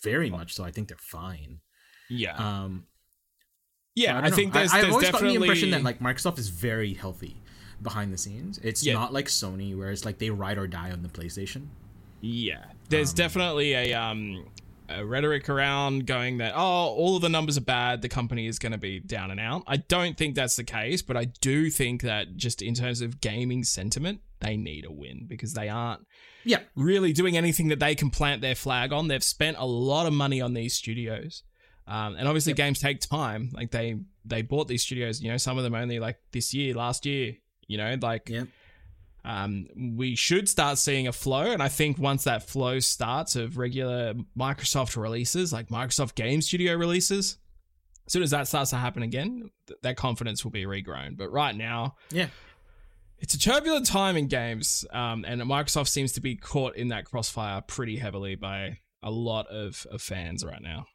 Very 0.02 0.28
much 0.30 0.54
so. 0.54 0.64
I 0.64 0.72
think 0.72 0.88
they're 0.88 0.96
fine. 0.98 1.60
yeah 2.10 2.34
Um, 2.36 2.86
yeah 3.94 4.16
i, 4.18 4.28
know. 4.30 4.34
think 4.34 4.52
there's, 4.54 4.72
I, 4.72 4.76
have 4.78 4.82
there's 4.86 4.92
always 4.94 5.06
definitely 5.08 5.28
gotten 5.34 5.40
the 5.40 5.46
impression 5.46 5.70
that 5.70 5.82
like 5.84 6.00
Microsoft 6.00 6.38
is 6.38 6.48
very 6.48 6.94
healthy 6.94 7.36
behind 7.82 8.12
the 8.12 8.18
scenes. 8.18 8.58
It's 8.58 8.84
Yeah. 8.84 8.94
not 8.94 9.12
like 9.12 9.26
Sony, 9.26 9.76
where 9.76 9.90
it's 9.90 10.04
like 10.04 10.18
they 10.18 10.30
ride 10.30 10.58
or 10.58 10.66
die 10.66 10.90
on 10.90 11.02
the 11.02 11.08
PlayStation. 11.08 11.70
yeah 12.20 12.64
there's 12.90 13.10
um, 13.10 13.14
definitely 13.14 13.74
a 13.74 13.92
um 13.94 14.44
a 14.88 15.04
rhetoric 15.04 15.48
around 15.48 16.06
going 16.06 16.38
that 16.38 16.52
oh 16.56 16.58
all 16.88 17.14
of 17.14 17.22
the 17.22 17.28
numbers 17.28 17.56
are 17.56 17.60
bad 17.62 18.02
the 18.02 18.08
company 18.08 18.46
is 18.48 18.58
going 18.58 18.72
to 18.72 18.78
be 18.78 18.98
down 18.98 19.30
and 19.30 19.38
out 19.38 19.62
i 19.68 19.76
don't 19.76 20.16
think 20.16 20.34
that's 20.34 20.56
the 20.56 20.64
case 20.64 21.00
but 21.02 21.16
i 21.16 21.26
do 21.40 21.70
think 21.70 22.02
that 22.02 22.34
just 22.36 22.60
in 22.62 22.74
terms 22.74 23.00
of 23.02 23.20
gaming 23.20 23.62
sentiment 23.62 24.20
they 24.40 24.56
need 24.56 24.84
a 24.84 24.90
win 24.90 25.26
because 25.28 25.52
they 25.54 25.68
aren't 25.68 26.00
Yeah, 26.44 26.60
really 26.74 27.12
doing 27.12 27.36
anything 27.36 27.68
that 27.68 27.78
they 27.78 27.94
can 27.94 28.08
plant 28.10 28.40
their 28.40 28.54
flag 28.54 28.92
on. 28.92 29.08
They've 29.08 29.22
spent 29.22 29.56
a 29.58 29.66
lot 29.66 30.06
of 30.06 30.12
money 30.12 30.40
on 30.40 30.54
these 30.54 30.74
studios. 30.74 31.42
Um, 31.88 32.14
and 32.16 32.28
obviously 32.28 32.52
Yep. 32.52 32.56
games 32.56 32.78
take 32.78 33.00
time. 33.00 33.50
Like 33.52 33.70
they 33.72 33.96
they 34.24 34.42
bought 34.42 34.68
these 34.68 34.82
studios, 34.84 35.20
you 35.20 35.28
know, 35.30 35.38
some 35.38 35.58
of 35.58 35.64
them 35.64 35.74
only 35.74 35.98
like 35.98 36.18
this 36.32 36.54
year, 36.54 36.72
last 36.74 37.04
year, 37.04 37.34
you 37.68 37.78
know, 37.78 37.96
like 38.02 38.30
um, 39.24 39.66
we 39.96 40.14
should 40.16 40.48
start 40.48 40.78
seeing 40.78 41.06
a 41.06 41.12
flow. 41.12 41.42
And 41.52 41.62
I 41.62 41.68
think 41.68 41.98
once 41.98 42.24
that 42.24 42.42
flow 42.48 42.80
starts 42.80 43.36
of 43.36 43.58
regular 43.58 44.14
Microsoft 44.36 44.96
releases, 45.00 45.52
like 45.52 45.68
Microsoft 45.68 46.14
Game 46.14 46.40
Studio 46.40 46.74
releases, 46.74 47.36
as 48.06 48.12
soon 48.12 48.22
as 48.22 48.30
that 48.30 48.48
starts 48.48 48.70
to 48.70 48.76
happen 48.76 49.02
again, 49.02 49.50
th- 49.66 49.78
that 49.82 49.96
confidence 49.96 50.42
will 50.44 50.50
be 50.50 50.64
regrown. 50.64 51.16
But 51.16 51.30
right 51.30 51.54
now, 51.54 51.96
Yeah. 52.10 52.28
it's 53.18 53.34
a 53.34 53.38
turbulent 53.38 53.84
time 53.86 54.16
in 54.16 54.28
games, 54.28 54.86
um, 54.92 55.24
and 55.26 55.42
Microsoft 55.42 55.88
seems 55.88 56.12
to 56.12 56.20
be 56.22 56.34
caught 56.34 56.74
in 56.76 56.88
that 56.88 57.04
crossfire 57.04 57.60
pretty 57.60 57.98
heavily 57.98 58.34
by 58.34 58.78
a 59.02 59.10
lot 59.10 59.46
of, 59.48 59.86
of 59.90 60.00
fans 60.00 60.42
right 60.44 60.62
now. 60.62 60.86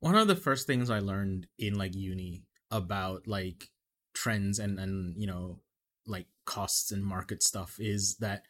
One 0.00 0.16
of 0.16 0.28
the 0.28 0.36
first 0.36 0.66
things 0.66 0.90
I 0.90 0.98
learned 0.98 1.46
in 1.58 1.74
like 1.76 1.94
uni 1.94 2.44
about 2.70 3.26
like 3.26 3.70
trends 4.16 4.58
and 4.58 4.78
and 4.80 5.14
you 5.20 5.26
know 5.26 5.60
like 6.06 6.26
costs 6.46 6.90
and 6.90 7.04
market 7.04 7.42
stuff 7.42 7.76
is 7.78 8.16
that 8.16 8.42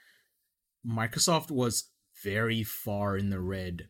Microsoft 0.87 1.51
was 1.51 1.91
very 2.23 2.63
far 2.63 3.17
in 3.17 3.31
the 3.31 3.41
red 3.41 3.89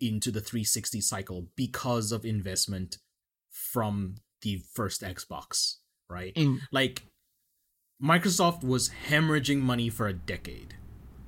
into 0.00 0.30
the 0.30 0.40
360 0.40 1.00
cycle 1.00 1.46
because 1.56 2.10
of 2.12 2.24
investment 2.24 2.98
from 3.50 4.16
the 4.42 4.60
first 4.74 5.02
Xbox, 5.02 5.76
right? 6.10 6.34
Mm. 6.34 6.58
Like 6.72 7.04
Microsoft 8.02 8.64
was 8.64 8.90
hemorrhaging 9.08 9.60
money 9.60 9.88
for 9.88 10.08
a 10.08 10.12
decade 10.12 10.74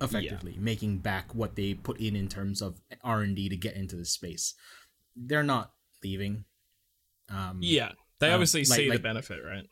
effectively 0.01 0.57
making 0.59 0.99
back 0.99 1.35
what 1.35 1.57
they 1.57 1.73
put 1.73 1.99
in 1.99 2.15
in 2.15 2.29
terms 2.29 2.61
of 2.61 2.81
R&D 3.03 3.49
to 3.49 3.57
get 3.57 3.77
into 3.77 3.97
the 3.97 4.05
space. 4.05 4.55
They're 5.15 5.43
not 5.43 5.73
leaving. 6.05 6.45
Um 7.31 7.61
Yeah, 7.63 7.93
they 8.19 8.29
Um, 8.29 8.35
obviously 8.35 8.65
like- 8.65 8.77
see 8.77 8.89
like- 8.91 8.99
the 8.99 9.03
benefit, 9.03 9.41
right? 9.45 9.67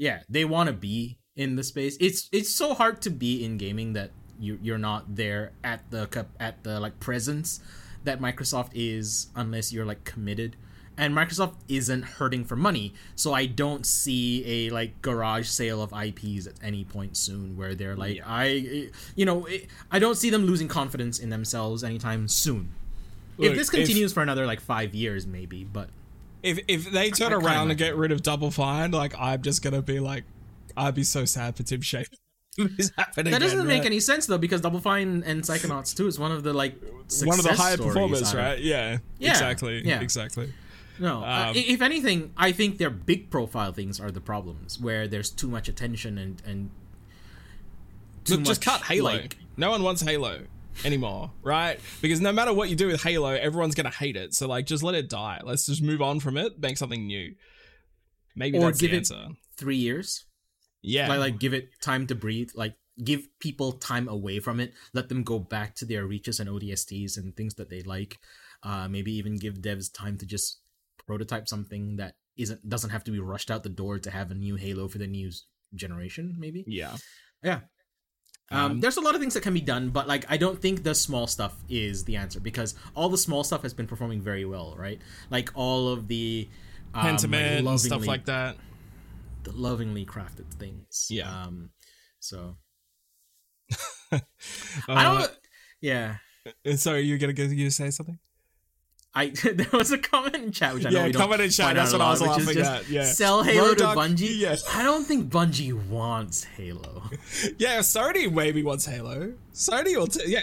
Yeah 0.00 0.22
they 0.28 0.44
want 0.44 0.66
to 0.66 0.72
be 0.72 1.20
in 1.36 1.56
the 1.56 1.62
space. 1.62 1.96
It's 2.00 2.28
it's 2.32 2.54
so 2.54 2.74
hard 2.74 3.00
to 3.02 3.10
be 3.10 3.44
in 3.44 3.56
gaming 3.56 3.94
that 3.94 4.10
you 4.38 4.58
you're 4.60 4.78
not 4.78 5.16
there 5.16 5.52
at 5.64 5.90
the 5.90 6.26
at 6.38 6.62
the 6.64 6.80
like 6.80 7.00
presence 7.00 7.60
that 8.04 8.20
Microsoft 8.20 8.70
is 8.74 9.28
unless 9.34 9.72
you're 9.72 9.86
like 9.86 10.04
committed. 10.04 10.56
And 10.96 11.14
Microsoft 11.14 11.54
isn't 11.66 12.02
hurting 12.02 12.44
for 12.44 12.56
money 12.56 12.92
so 13.14 13.32
I 13.32 13.46
don't 13.46 13.86
see 13.86 14.44
a 14.44 14.70
like 14.70 15.00
garage 15.00 15.48
sale 15.48 15.82
of 15.82 15.94
IPs 15.94 16.46
at 16.46 16.54
any 16.62 16.84
point 16.84 17.16
soon 17.16 17.56
where 17.56 17.74
they're 17.74 17.96
like 17.96 18.16
Yeah. 18.16 18.24
I 18.26 18.90
you 19.16 19.24
know 19.24 19.46
I 19.90 19.98
don't 19.98 20.16
see 20.16 20.28
them 20.28 20.44
losing 20.44 20.68
confidence 20.68 21.18
in 21.18 21.30
themselves 21.30 21.82
anytime 21.82 22.28
soon. 22.28 22.74
Look, 23.38 23.52
if 23.52 23.56
this 23.56 23.70
continues 23.70 24.12
for 24.12 24.22
another 24.22 24.44
like 24.44 24.60
5 24.60 24.94
years 24.94 25.26
maybe 25.26 25.64
but 25.64 25.88
If 26.42 26.58
if 26.68 26.90
they 26.90 27.10
turn 27.10 27.28
I 27.28 27.30
can't 27.36 27.44
around 27.44 27.70
and 27.70 27.78
get 27.78 27.96
rid 27.96 28.12
of 28.12 28.22
Double 28.22 28.50
Fine, 28.50 28.92
like 28.92 29.14
I'm 29.18 29.42
just 29.42 29.62
gonna 29.62 29.82
be 29.82 30.00
like, 30.00 30.24
I'd 30.76 30.94
be 30.94 31.04
so 31.04 31.24
sad 31.24 31.56
for 31.56 31.62
Tim 31.62 31.80
Schafer. 31.80 32.08
This 32.56 32.90
happening 32.98 33.30
That 33.32 33.40
doesn't 33.40 33.58
again, 33.60 33.68
make 33.68 33.78
right? 33.82 33.86
any 33.86 34.00
sense 34.00 34.26
though, 34.26 34.36
because 34.36 34.60
Double 34.60 34.80
Fine 34.80 35.22
and 35.24 35.42
Psychonauts 35.42 35.96
2 35.96 36.06
is 36.08 36.18
one 36.18 36.32
of 36.32 36.42
the 36.42 36.52
like 36.52 36.74
One 36.82 37.38
of 37.38 37.44
the 37.44 37.50
success 37.54 37.58
higher 37.58 37.76
performers, 37.76 38.34
out 38.34 38.34
right? 38.34 38.58
Yeah, 38.58 38.98
Yeah, 39.18 39.30
exactly. 39.30 39.86
yeah. 39.86 40.00
exactly. 40.00 40.52
No, 40.98 41.18
uh, 41.22 41.46
Um, 41.50 41.56
i- 41.56 41.64
if 41.68 41.80
anything, 41.80 42.32
I 42.36 42.52
think 42.52 42.76
their 42.78 42.90
big 42.90 43.30
profile 43.30 43.72
things 43.72 43.98
are 44.00 44.10
the 44.10 44.20
problems, 44.20 44.78
where 44.80 45.06
there's 45.08 45.30
too 45.30 45.48
much 45.48 45.68
attention 45.68 46.18
and 46.18 46.42
and 46.44 46.70
too 48.24 48.36
Look, 48.36 48.44
just 48.44 48.62
cut 48.62 48.82
Halo. 48.82 49.12
like- 49.12 49.36
no 49.56 49.70
one 49.70 49.82
wants 49.82 50.02
Halo 50.02 50.40
anymore, 50.84 51.32
right? 51.42 51.78
Because 52.00 52.20
no 52.20 52.32
matter 52.32 52.52
what 52.52 52.68
you 52.70 52.76
do 52.76 52.86
with 52.88 53.02
Halo, 53.02 53.30
everyone's 53.30 53.74
gonna 53.74 53.90
hate 53.90 54.16
it. 54.16 54.34
So 54.34 54.46
like, 54.48 54.66
just 54.66 54.82
let 54.82 54.94
it 54.94 55.08
die. 55.08 55.40
Let's 55.44 55.66
just 55.66 55.82
move 55.82 56.00
on 56.02 56.20
from 56.20 56.36
it. 56.36 56.58
Make 56.60 56.76
something 56.78 57.06
new. 57.06 57.34
Maybe 58.36 58.58
Or 58.58 58.66
that's 58.66 58.80
give 58.80 58.90
the 58.92 58.98
it- 58.98 59.36
three 59.56 59.76
years. 59.76 60.24
Yeah, 60.82 61.08
Like, 61.08 61.18
like 61.20 61.38
give 61.38 61.52
it 61.52 61.68
time 61.82 62.06
to 62.06 62.14
breathe. 62.14 62.50
Like 62.54 62.74
give 63.04 63.26
people 63.38 63.72
time 63.72 64.08
away 64.08 64.38
from 64.40 64.60
it. 64.60 64.72
Let 64.94 65.08
them 65.10 65.22
go 65.22 65.38
back 65.38 65.74
to 65.76 65.84
their 65.84 66.06
reaches 66.06 66.40
and 66.40 66.48
ODSTs 66.48 67.18
and 67.18 67.36
things 67.36 67.54
that 67.56 67.68
they 67.68 67.82
like. 67.82 68.18
Uh, 68.62 68.88
maybe 68.88 69.12
even 69.12 69.36
give 69.36 69.54
devs 69.60 69.92
time 69.92 70.16
to 70.18 70.26
just 70.26 70.60
prototype 71.06 71.48
something 71.48 71.96
that 71.96 72.14
isn't 72.36 72.66
doesn't 72.68 72.90
have 72.90 73.04
to 73.04 73.10
be 73.10 73.18
rushed 73.20 73.50
out 73.50 73.62
the 73.62 73.68
door 73.68 73.98
to 73.98 74.10
have 74.10 74.30
a 74.30 74.34
new 74.34 74.56
Halo 74.56 74.88
for 74.88 74.98
the 74.98 75.06
new 75.06 75.30
generation. 75.74 76.34
Maybe. 76.38 76.64
yeah. 76.66 76.96
Yeah. 77.42 77.60
Um, 78.50 78.72
Um, 78.72 78.80
there's 78.80 78.96
a 78.96 79.00
lot 79.00 79.14
of 79.14 79.20
things 79.20 79.34
that 79.34 79.42
can 79.42 79.54
be 79.54 79.60
done, 79.60 79.90
but 79.90 80.08
like 80.08 80.24
I 80.28 80.36
don't 80.36 80.60
think 80.60 80.82
the 80.82 80.94
small 80.94 81.26
stuff 81.26 81.56
is 81.68 82.04
the 82.04 82.16
answer 82.16 82.40
because 82.40 82.74
all 82.96 83.08
the 83.08 83.18
small 83.18 83.44
stuff 83.44 83.62
has 83.62 83.72
been 83.72 83.86
performing 83.86 84.20
very 84.20 84.44
well, 84.44 84.74
right? 84.76 85.00
Like 85.30 85.50
all 85.54 85.88
of 85.88 86.08
the 86.08 86.48
um, 86.94 87.06
Pentiment 87.16 87.68
and 87.68 87.80
stuff 87.80 88.06
like 88.06 88.24
that. 88.26 88.56
the 89.44 89.52
lovingly 89.52 90.04
crafted 90.04 90.52
things. 90.58 91.06
Yeah. 91.10 91.30
Um, 91.30 91.70
so 92.18 92.56
Uh, 94.12 94.18
I 94.88 95.04
don't. 95.04 95.38
Yeah. 95.80 96.16
Sorry, 96.76 97.02
you're 97.02 97.18
gonna 97.18 97.32
you 97.32 97.70
say 97.70 97.90
something? 97.90 98.18
I 99.12 99.26
there 99.44 99.66
was 99.72 99.90
a 99.90 99.98
comment 99.98 100.36
in 100.36 100.52
chat 100.52 100.74
which 100.74 100.86
I 100.86 100.90
know 100.90 101.00
Yeah, 101.00 101.06
we 101.06 101.12
don't 101.12 101.20
comment 101.22 101.40
in 101.42 101.50
chat, 101.50 101.74
that's 101.74 101.92
what 101.92 102.00
I 102.00 102.10
was 102.10 102.20
lot, 102.20 102.38
laughing 102.40 102.58
at, 102.62 102.88
yeah. 102.88 103.04
Sell 103.04 103.42
Halo 103.42 103.74
to 103.74 103.84
Bungie. 103.84 104.38
yes. 104.38 104.64
I 104.72 104.82
don't 104.84 105.04
think 105.04 105.30
Bungie 105.30 105.72
wants 105.88 106.44
Halo. 106.44 107.02
Yeah, 107.58 107.78
Sony 107.80 108.32
maybe 108.32 108.62
wants 108.62 108.86
Halo. 108.86 109.32
Sony 109.52 109.96
will. 109.96 110.06
T- 110.06 110.22
yeah. 110.26 110.42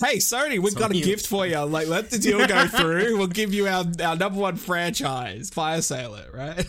Hey, 0.00 0.16
Sony, 0.16 0.58
we've 0.58 0.74
got 0.74 0.90
a 0.90 0.94
gift 1.00 1.26
for 1.26 1.46
you. 1.46 1.58
Like, 1.60 1.88
let 1.88 2.10
the 2.10 2.18
deal 2.18 2.44
go 2.46 2.66
through. 2.68 3.18
We'll 3.18 3.26
give 3.26 3.52
you 3.52 3.66
our, 3.68 3.84
our 4.02 4.16
number 4.16 4.40
one 4.40 4.56
franchise, 4.56 5.50
Fire 5.50 5.82
Sailor, 5.82 6.26
right? 6.32 6.64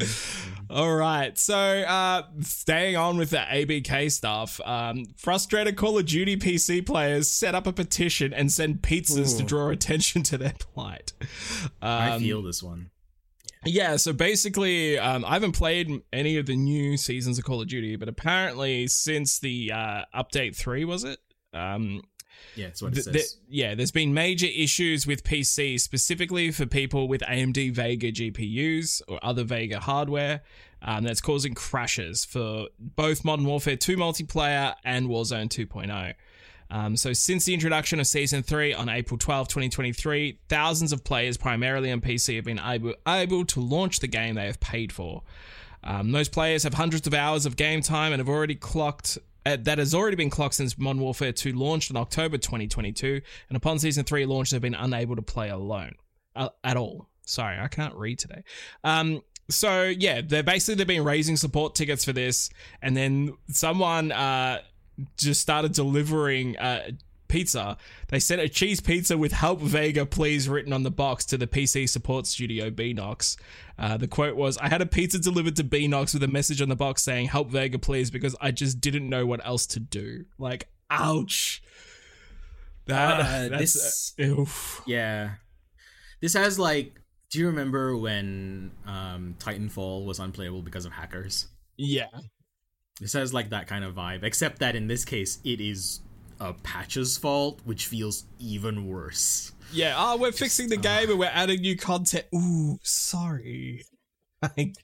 All 0.70 0.94
right. 0.94 1.36
So, 1.38 1.54
uh, 1.56 2.22
staying 2.40 2.96
on 2.96 3.16
with 3.18 3.30
the 3.30 3.38
ABK 3.38 4.10
stuff, 4.10 4.60
um, 4.64 5.04
frustrated 5.16 5.76
Call 5.76 5.98
of 5.98 6.06
Duty 6.06 6.36
PC 6.36 6.84
players 6.86 7.28
set 7.28 7.54
up 7.54 7.66
a 7.66 7.72
petition 7.72 8.32
and 8.32 8.50
send 8.50 8.80
pizzas 8.82 9.36
to 9.38 9.42
draw 9.42 9.68
attention 9.68 10.22
to 10.24 10.38
their 10.38 10.54
plight. 10.58 11.12
I 11.82 12.10
Um, 12.10 12.20
feel 12.22 12.42
this 12.42 12.62
one. 12.62 12.90
yeah, 13.64 13.96
so 13.96 14.12
basically, 14.12 14.98
um, 14.98 15.24
I 15.24 15.34
haven't 15.34 15.52
played 15.52 15.90
any 16.12 16.36
of 16.36 16.46
the 16.46 16.56
new 16.56 16.96
seasons 16.96 17.38
of 17.38 17.44
Call 17.44 17.60
of 17.60 17.68
Duty, 17.68 17.96
but 17.96 18.08
apparently, 18.08 18.86
since 18.86 19.38
the 19.38 19.70
uh, 19.72 20.04
update 20.14 20.56
three, 20.56 20.84
was 20.84 21.04
it? 21.04 21.18
Um, 21.54 22.00
Yeah, 22.54 22.66
that's 22.66 22.82
what 22.82 22.92
it 22.92 22.94
th- 22.94 23.04
says. 23.04 23.12
th- 23.14 23.30
yeah, 23.48 23.74
there's 23.74 23.90
been 23.90 24.14
major 24.14 24.46
issues 24.46 25.06
with 25.06 25.24
PC, 25.24 25.80
specifically 25.80 26.50
for 26.50 26.66
people 26.66 27.08
with 27.08 27.22
AMD 27.22 27.72
Vega 27.72 28.12
GPUs 28.12 29.02
or 29.08 29.18
other 29.22 29.44
Vega 29.44 29.80
hardware. 29.80 30.42
Um, 30.84 31.04
that's 31.04 31.20
causing 31.20 31.54
crashes 31.54 32.24
for 32.24 32.66
both 32.78 33.24
Modern 33.24 33.46
Warfare 33.46 33.76
2 33.76 33.96
multiplayer 33.96 34.74
and 34.84 35.08
Warzone 35.08 35.48
2.0. 35.48 36.14
Um, 36.72 36.96
so, 36.96 37.12
since 37.12 37.44
the 37.44 37.52
introduction 37.52 38.00
of 38.00 38.06
Season 38.06 38.42
3 38.42 38.72
on 38.72 38.88
April 38.88 39.18
12, 39.18 39.46
2023, 39.46 40.38
thousands 40.48 40.92
of 40.92 41.04
players, 41.04 41.36
primarily 41.36 41.92
on 41.92 42.00
PC, 42.00 42.36
have 42.36 42.46
been 42.46 42.58
able, 42.58 42.94
able 43.06 43.44
to 43.44 43.60
launch 43.60 44.00
the 44.00 44.06
game 44.08 44.34
they 44.34 44.46
have 44.46 44.58
paid 44.58 44.90
for. 44.90 45.22
Um, 45.84 46.12
those 46.12 46.28
players 46.28 46.62
have 46.62 46.74
hundreds 46.74 47.06
of 47.06 47.12
hours 47.12 47.44
of 47.44 47.56
game 47.56 47.82
time 47.82 48.12
and 48.12 48.20
have 48.20 48.28
already 48.28 48.54
clocked. 48.54 49.18
Uh, 49.44 49.56
that 49.60 49.78
has 49.78 49.94
already 49.94 50.16
been 50.16 50.30
clocked 50.30 50.54
since 50.54 50.78
Modern 50.78 51.02
Warfare 51.02 51.32
2 51.32 51.52
launched 51.52 51.90
in 51.90 51.96
October 51.96 52.38
2022, 52.38 53.20
and 53.48 53.56
upon 53.56 53.78
Season 53.78 54.04
3 54.04 54.24
launch, 54.26 54.50
they've 54.50 54.60
been 54.60 54.74
unable 54.74 55.16
to 55.16 55.22
play 55.22 55.50
alone 55.50 55.94
uh, 56.36 56.50
at 56.62 56.76
all. 56.76 57.08
Sorry, 57.26 57.58
I 57.58 57.68
can't 57.68 57.94
read 57.94 58.18
today. 58.18 58.44
Um, 58.84 59.22
so 59.48 59.84
yeah, 59.84 60.20
they're 60.24 60.42
basically 60.42 60.76
they've 60.76 60.86
been 60.86 61.04
raising 61.04 61.36
support 61.36 61.74
tickets 61.74 62.04
for 62.04 62.12
this, 62.12 62.50
and 62.80 62.96
then 62.96 63.34
someone 63.48 64.12
uh, 64.12 64.60
just 65.16 65.40
started 65.40 65.72
delivering 65.72 66.56
uh, 66.58 66.90
pizza. 67.32 67.76
They 68.08 68.18
sent 68.20 68.40
a 68.40 68.48
cheese 68.48 68.80
pizza 68.80 69.16
with 69.18 69.32
"Help 69.32 69.60
Vega, 69.60 70.04
please" 70.06 70.48
written 70.48 70.72
on 70.72 70.82
the 70.82 70.90
box 70.90 71.24
to 71.26 71.38
the 71.38 71.46
PC 71.46 71.88
support 71.88 72.26
studio 72.26 72.70
Beenox. 72.70 73.36
Uh, 73.78 73.96
the 73.96 74.06
quote 74.06 74.36
was, 74.36 74.58
"I 74.58 74.68
had 74.68 74.82
a 74.82 74.86
pizza 74.86 75.18
delivered 75.18 75.56
to 75.56 75.64
Beenox 75.64 76.12
with 76.14 76.22
a 76.22 76.28
message 76.28 76.60
on 76.62 76.68
the 76.68 76.76
box 76.76 77.02
saying 77.02 77.26
"Help 77.28 77.50
Vega, 77.50 77.78
please" 77.78 78.10
because 78.10 78.36
I 78.40 78.50
just 78.50 78.80
didn't 78.80 79.08
know 79.08 79.24
what 79.26 79.44
else 79.46 79.66
to 79.68 79.80
do." 79.80 80.26
Like, 80.38 80.68
ouch. 80.90 81.62
That 82.86 83.20
Uh, 83.20 83.48
that's 83.56 83.72
this- 83.74 84.14
uh, 84.20 84.40
oof. 84.40 84.82
Yeah. 84.86 85.34
This 86.20 86.34
has 86.34 86.58
like 86.58 86.94
do 87.30 87.38
you 87.38 87.46
remember 87.46 87.96
when 87.96 88.72
um 88.86 89.36
Titanfall 89.38 90.04
was 90.04 90.18
unplayable 90.18 90.62
because 90.62 90.84
of 90.84 90.92
hackers? 90.92 91.48
yeah. 91.76 92.08
This 93.00 93.14
has 93.14 93.32
like 93.32 93.50
that 93.50 93.66
kind 93.66 93.84
of 93.84 93.94
vibe, 93.94 94.22
except 94.22 94.58
that 94.58 94.76
in 94.76 94.86
this 94.86 95.04
case 95.04 95.38
it 95.44 95.60
is 95.60 96.00
a 96.42 96.52
patch's 96.52 97.16
fault, 97.16 97.60
which 97.64 97.86
feels 97.86 98.24
even 98.38 98.88
worse. 98.88 99.52
Yeah, 99.72 99.94
oh, 99.96 100.16
we're 100.16 100.32
fixing 100.32 100.68
the 100.68 100.76
game 100.76 101.08
and 101.08 101.18
we're 101.18 101.30
adding 101.32 101.60
new 101.60 101.76
content. 101.76 102.26
Ooh, 102.34 102.78
sorry. 102.82 103.84
Like, 104.58 104.74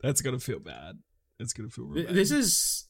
that's 0.00 0.20
gonna 0.20 0.38
feel 0.38 0.60
bad. 0.60 0.96
That's 1.36 1.52
gonna 1.52 1.70
feel 1.70 1.86
real 1.86 2.06
bad. 2.06 2.14
This 2.14 2.30
is 2.30 2.86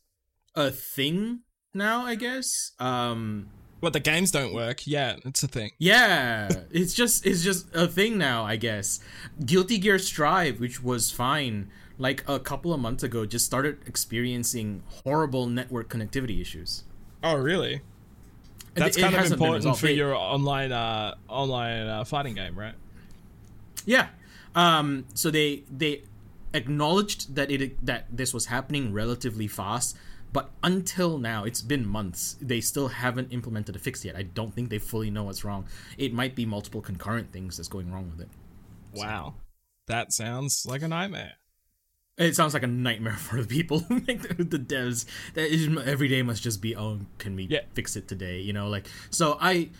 a 0.55 0.70
thing 0.70 1.41
now, 1.72 2.05
I 2.05 2.16
guess. 2.16 2.72
Um 2.78 3.49
what 3.80 3.95
the 3.95 4.01
games 4.01 4.30
don't 4.30 4.53
work. 4.53 4.87
Yeah, 4.87 5.16
it's 5.24 5.43
a 5.43 5.49
thing. 5.49 5.70
yeah, 5.78 6.51
it's 6.70 6.93
just 6.93 7.24
it's 7.24 7.43
just 7.43 7.74
a 7.74 7.89
thing 7.89 8.18
now, 8.18 8.45
I 8.45 8.57
guess. 8.57 9.01
Guilty 9.43 9.78
Gear 9.78 9.99
Strive, 9.99 10.61
which 10.61 10.82
was 10.82 11.11
fine 11.11 11.70
like 11.97 12.22
a 12.28 12.39
couple 12.39 12.74
of 12.74 12.80
months 12.80 13.03
ago, 13.03 13.24
just 13.24 13.47
started 13.47 13.78
experiencing 13.87 14.82
horrible 15.05 15.47
network 15.47 15.89
connectivity 15.89 16.43
issues. 16.43 16.84
Oh, 17.22 17.37
really? 17.37 17.80
That's 18.75 18.97
it 18.97 19.03
kind 19.03 19.14
of 19.14 19.33
important 19.33 19.77
for 19.77 19.89
your 19.89 20.14
online 20.14 20.73
uh 20.73 21.14
online 21.29 21.87
uh, 21.87 22.05
fighting 22.05 22.35
game, 22.35 22.59
right? 22.59 22.75
Yeah. 23.85 24.09
Um, 24.55 25.07
so 25.14 25.31
they 25.31 25.64
they 25.70 26.03
acknowledged 26.55 27.35
that 27.35 27.51
it 27.51 27.85
that 27.85 28.07
this 28.11 28.33
was 28.33 28.47
happening 28.47 28.93
relatively 28.93 29.47
fast, 29.47 29.97
but 30.33 30.51
until 30.62 31.18
now, 31.18 31.45
it's 31.45 31.62
been 31.62 31.87
months. 31.87 32.37
They 32.41 32.61
still 32.61 32.89
haven't 32.89 33.33
implemented 33.33 33.77
a 33.77 33.79
fix 33.79 34.05
yet. 34.05 34.16
I 34.16 34.23
don't 34.23 34.55
think 34.55 34.70
they 34.70 34.79
fully 34.79 35.11
know 35.11 35.25
what's 35.25 35.45
wrong. 35.45 35.66
It 35.99 36.12
might 36.12 36.35
be 36.35 36.47
multiple 36.47 36.81
concurrent 36.81 37.33
things 37.33 37.57
that's 37.57 37.68
going 37.68 37.93
wrong 37.93 38.11
with 38.11 38.20
it. 38.20 38.29
Wow. 38.95 39.35
That 39.89 40.12
sounds 40.12 40.64
like 40.66 40.83
a 40.83 40.89
nightmare. 40.89 41.35
It 42.19 42.37
sounds 42.37 42.53
like 42.55 42.63
a 42.63 42.67
nightmare 42.67 43.13
for 43.19 43.41
the 43.41 43.47
people 43.49 43.79
the, 43.81 44.37
the 44.39 44.59
devs. 44.59 45.07
That 45.35 45.53
is, 45.53 45.69
every 45.85 46.09
day 46.09 46.23
must 46.23 46.43
just 46.43 46.61
be, 46.61 46.77
oh, 46.77 47.01
can 47.19 47.35
we 47.37 47.45
Yeah. 47.45 47.61
fix 47.75 47.97
it 47.97 48.07
today? 48.09 48.41
You 48.41 48.53
know, 48.53 48.69
like 48.69 48.87
so. 49.11 49.39
I 49.41 49.71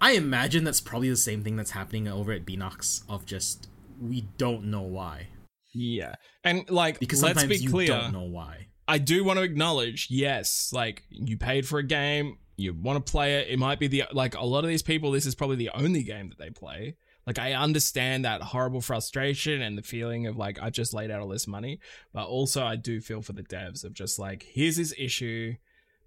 I 0.00 0.12
imagine 0.12 0.64
that's 0.64 0.80
probably 0.80 1.08
the 1.10 1.16
same 1.16 1.42
thing 1.44 1.56
that's 1.56 1.70
happening 1.72 2.08
over 2.08 2.32
at 2.32 2.44
Beenox 2.44 3.02
of 3.08 3.24
just 3.26 3.68
we 4.00 4.22
don't 4.36 4.64
know 4.64 4.82
why 4.82 5.28
Yeah. 5.74 6.14
And 6.44 6.68
like 6.70 6.98
because 6.98 7.22
let's 7.22 7.40
sometimes 7.40 7.60
be 7.60 7.64
you 7.64 7.70
clear. 7.70 7.86
don't 7.88 8.12
know 8.12 8.22
why. 8.22 8.66
I 8.88 8.98
do 8.98 9.22
want 9.24 9.38
to 9.38 9.42
acknowledge, 9.44 10.08
yes, 10.10 10.70
like 10.72 11.04
you 11.08 11.36
paid 11.36 11.66
for 11.68 11.78
a 11.78 11.84
game, 11.84 12.36
you 12.56 12.74
want 12.74 13.04
to 13.04 13.10
play 13.10 13.36
it. 13.40 13.48
It 13.48 13.58
might 13.58 13.78
be 13.78 13.86
the 13.86 14.04
like 14.12 14.36
a 14.36 14.44
lot 14.44 14.64
of 14.64 14.68
these 14.68 14.82
people. 14.82 15.12
This 15.12 15.24
is 15.26 15.34
probably 15.36 15.56
the 15.56 15.70
only 15.74 16.02
game 16.02 16.28
that 16.30 16.38
they 16.38 16.50
play. 16.50 16.96
Like 17.26 17.38
I 17.38 17.52
understand 17.54 18.24
that 18.24 18.42
horrible 18.42 18.80
frustration 18.80 19.62
and 19.62 19.78
the 19.78 19.82
feeling 19.82 20.26
of 20.26 20.36
like 20.36 20.58
I've 20.60 20.72
just 20.72 20.92
laid 20.92 21.10
out 21.10 21.20
all 21.20 21.28
this 21.28 21.46
money, 21.46 21.78
but 22.12 22.26
also 22.26 22.64
I 22.64 22.76
do 22.76 23.00
feel 23.00 23.22
for 23.22 23.32
the 23.32 23.42
devs 23.44 23.84
of 23.84 23.94
just 23.94 24.18
like 24.18 24.46
here's 24.50 24.76
this 24.76 24.94
issue. 24.98 25.54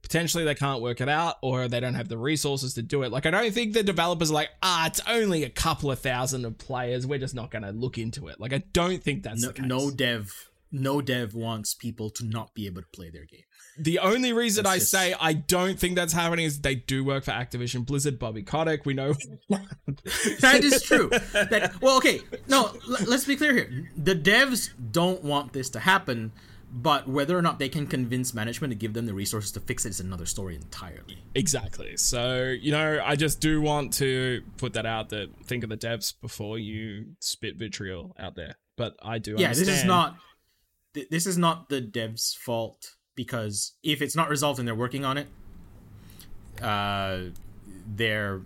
Potentially 0.02 0.44
they 0.44 0.54
can't 0.54 0.82
work 0.82 1.02
it 1.02 1.10
out 1.10 1.38
or 1.42 1.68
they 1.68 1.80
don't 1.80 1.96
have 1.96 2.10
the 2.10 2.18
resources 2.18 2.76
to 2.76 2.84
do 2.84 3.04
it. 3.04 3.12
Like 3.12 3.26
I 3.26 3.32
don't 3.32 3.54
think 3.54 3.74
the 3.74 3.82
developers 3.82 4.30
are 4.30 4.36
like, 4.36 4.50
ah, 4.62 4.86
it's 4.88 5.02
only 5.08 5.44
a 5.44 5.50
couple 5.50 5.90
of 5.90 6.00
thousand 6.00 6.46
of 6.46 6.58
players. 6.58 7.08
We're 7.08 7.18
just 7.18 7.34
not 7.34 7.50
going 7.50 7.64
to 7.64 7.72
look 7.72 7.98
into 7.98 8.28
it. 8.28 8.40
Like 8.40 8.54
I 8.54 8.64
don't 8.74 9.02
think 9.02 9.24
that's 9.24 9.42
No, 9.42 9.52
no 9.66 9.90
dev, 9.92 10.32
no 10.72 11.02
dev 11.02 11.34
wants 11.34 11.74
people 11.74 12.10
to 12.12 12.26
not 12.26 12.54
be 12.54 12.68
able 12.68 12.82
to 12.82 12.88
play 12.94 13.10
their 13.10 13.26
game. 13.26 13.46
The 13.78 14.00
only 14.00 14.32
reason 14.34 14.64
That's 14.64 14.74
I 14.76 14.80
just- 14.80 14.92
say 14.92 15.16
I 15.20 15.34
don't 15.34 15.78
think 15.78 15.96
that's 15.96 16.14
happening 16.14 16.46
is 16.46 16.62
they 16.62 16.76
do 16.76 17.04
work 17.04 17.26
for 17.26 17.32
Activision 17.32 17.86
Blizzard, 17.86 18.18
Bobby 18.20 18.42
Kotick. 18.44 18.86
We 18.86 18.94
know. 18.94 19.14
that 19.50 20.62
is 20.64 20.82
true. 20.84 21.10
That 21.10 21.74
well, 21.82 21.98
okay. 21.98 22.22
No, 22.48 22.68
l- 22.68 22.98
let's 23.08 23.26
be 23.26 23.36
clear 23.36 23.54
here. 23.54 23.90
The 23.98 24.16
devs 24.16 24.70
don't 24.92 25.24
want 25.24 25.54
this 25.54 25.70
to 25.72 25.80
happen, 25.80 26.32
but 26.72 27.08
whether 27.08 27.38
or 27.38 27.42
not 27.42 27.60
they 27.60 27.70
can 27.70 27.86
convince 27.88 28.34
management 28.34 28.72
to 28.72 28.76
give 28.76 28.94
them 28.94 29.06
the 29.06 29.14
resources 29.14 29.52
to 29.54 29.60
fix 29.60 29.86
it 29.86 29.90
is 29.90 30.00
another 30.00 30.26
story 30.26 30.56
entirely. 30.56 31.18
exactly. 31.36 31.98
So, 31.98 32.44
you 32.60 32.72
know, 32.72 33.02
I 33.04 33.16
just 33.16 33.42
do 33.42 33.62
want 33.62 33.94
to 33.96 34.42
put 34.58 34.74
that 34.74 34.86
out 34.86 35.10
that 35.10 35.30
think 35.46 35.64
of 35.64 35.70
the 35.70 35.78
devs 35.78 36.14
before 36.22 36.58
you 36.60 37.08
spit 37.20 37.58
vitriol 37.58 38.16
out 38.20 38.36
there. 38.36 38.56
But 38.78 38.96
I 39.02 39.20
do 39.20 39.36
Yeah, 39.38 39.48
understand. 39.48 39.68
this 39.68 39.78
is 39.80 39.86
not. 39.86 40.16
th- 40.94 41.10
This 41.10 41.26
is 41.28 41.38
not 41.38 41.70
the 41.70 41.82
devs' 41.82 42.36
fault 42.38 42.95
because 43.16 43.74
if 43.84 44.02
it's 44.02 44.16
not 44.16 44.30
resolved 44.30 44.60
and 44.60 44.68
they're 44.68 44.76
working 44.76 45.06
on 45.06 45.18
it, 45.18 45.28
uh, 46.62 47.20
they're 47.96 48.42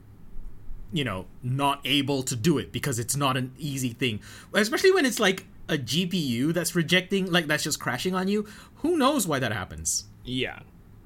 you 0.91 1.03
know 1.03 1.25
not 1.43 1.81
able 1.85 2.23
to 2.23 2.35
do 2.35 2.57
it 2.57 2.71
because 2.71 2.97
it's 2.97 3.15
not 3.15 3.37
an 3.37 3.53
easy 3.59 3.89
thing 3.89 4.19
especially 4.55 4.91
when 4.91 5.05
it's 5.05 5.19
like 5.19 5.45
a 5.67 5.77
gpu 5.77 6.51
that's 6.51 6.73
rejecting 6.73 7.31
like 7.31 7.45
that's 7.45 7.61
just 7.61 7.79
crashing 7.79 8.15
on 8.15 8.27
you 8.27 8.43
who 8.77 8.97
knows 8.97 9.27
why 9.27 9.37
that 9.37 9.51
happens 9.51 10.05
Yeah. 10.29 10.59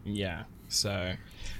Yeah. 0.06 0.44
So, 0.68 1.14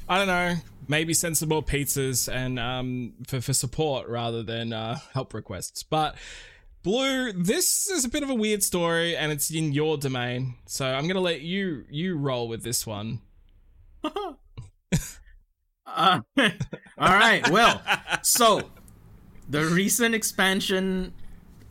I 0.10 0.18
don't 0.18 0.28
know. 0.28 0.56
Maybe 0.88 1.14
send 1.14 1.38
some 1.38 1.50
more 1.50 1.64
pizzas 1.64 2.32
and 2.32 2.60
um, 2.60 3.14
for, 3.26 3.40
for 3.40 3.54
support 3.54 4.10
rather 4.10 4.44
than 4.44 4.74
uh, 4.74 4.98
help 5.14 5.34
requests. 5.34 5.84
But 5.84 6.16
Blue, 6.84 7.32
this 7.32 7.90
is 7.90 8.04
a 8.04 8.10
bit 8.10 8.24
of 8.24 8.30
a 8.30 8.36
weird 8.36 8.62
story, 8.62 9.16
and 9.16 9.32
it's 9.32 9.50
in 9.50 9.72
your 9.72 9.98
domain. 9.98 10.56
So 10.66 10.86
I'm 10.86 11.08
gonna 11.08 11.22
let 11.22 11.42
you 11.42 11.86
you 11.90 12.18
roll 12.18 12.48
with 12.48 12.64
this 12.64 12.86
one. 12.86 13.22
Uh, 15.96 16.22
all 16.38 16.50
right. 16.98 17.48
Well, 17.50 17.82
so 18.24 18.72
the 19.50 19.66
recent 19.66 20.16
expansion 20.16 21.14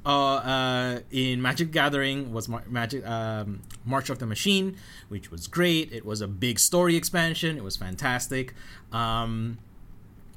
uh, 0.07 0.35
uh, 0.35 1.01
in 1.11 1.43
Magic 1.43 1.73
Gathering 1.73 2.33
was 2.33 2.49
Mar- 2.49 2.65
Magic 2.69 3.07
um, 3.07 3.63
March 3.85 4.11
of 4.11 4.19
the 4.19 4.27
Machine, 4.27 4.77
which 5.09 5.31
was 5.31 5.47
great. 5.47 5.93
It 5.93 6.05
was 6.05 6.21
a 6.21 6.29
big 6.29 6.59
story 6.59 6.97
expansion. 6.97 7.57
It 7.57 7.65
was 7.65 7.77
fantastic. 7.77 8.55
Um, 8.93 9.59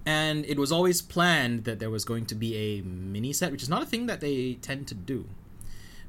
and 0.06 0.46
it 0.46 0.60
was 0.60 0.72
always 0.72 1.02
planned 1.02 1.64
that 1.64 1.80
there 1.80 1.90
was 1.90 2.06
going 2.06 2.26
to 2.28 2.36
be 2.36 2.56
a 2.56 2.82
mini 2.82 3.34
set, 3.34 3.52
which 3.52 3.64
is 3.64 3.70
not 3.70 3.82
a 3.82 3.86
thing 3.86 4.06
that 4.06 4.22
they 4.22 4.54
tend 4.62 4.88
to 4.88 4.96
do 4.96 5.28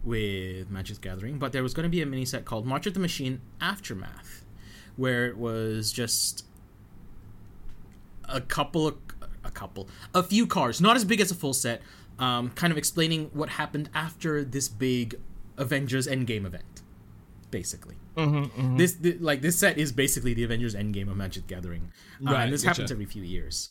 with 0.04 0.70
Magic 0.70 1.00
Gathering, 1.00 1.38
but 1.38 1.52
there 1.52 1.62
was 1.62 1.74
going 1.74 1.84
to 1.84 1.90
be 1.90 2.02
a 2.02 2.06
mini 2.06 2.24
set 2.24 2.44
called 2.44 2.66
March 2.66 2.86
of 2.86 2.94
the 2.94 3.00
Machine 3.00 3.40
Aftermath, 3.60 4.44
where 4.96 5.26
it 5.26 5.36
was 5.36 5.92
just 5.92 6.44
a 8.28 8.40
couple 8.40 8.88
of 8.88 8.96
a 9.44 9.50
couple 9.50 9.88
a 10.12 10.22
few 10.24 10.44
cards 10.44 10.80
not 10.80 10.96
as 10.96 11.04
big 11.04 11.20
as 11.20 11.30
a 11.30 11.34
full 11.34 11.52
set 11.54 11.80
um, 12.18 12.50
kind 12.50 12.72
of 12.72 12.76
explaining 12.76 13.30
what 13.32 13.50
happened 13.50 13.88
after 13.94 14.42
this 14.42 14.68
big 14.68 15.14
avengers 15.56 16.08
endgame 16.08 16.44
event 16.44 16.82
basically. 17.52 17.94
This 18.76 18.94
th- 18.94 19.20
like 19.20 19.42
this 19.42 19.56
set 19.58 19.78
is 19.78 19.92
basically 19.92 20.34
the 20.34 20.42
avengers 20.42 20.74
endgame 20.74 21.08
of 21.08 21.16
magic 21.16 21.46
the 21.46 21.54
gathering. 21.54 21.92
Uh, 22.26 22.34
and 22.34 22.52
this 22.52 22.64
happens 22.64 22.90
every 22.90 23.06
few 23.06 23.22
years 23.22 23.70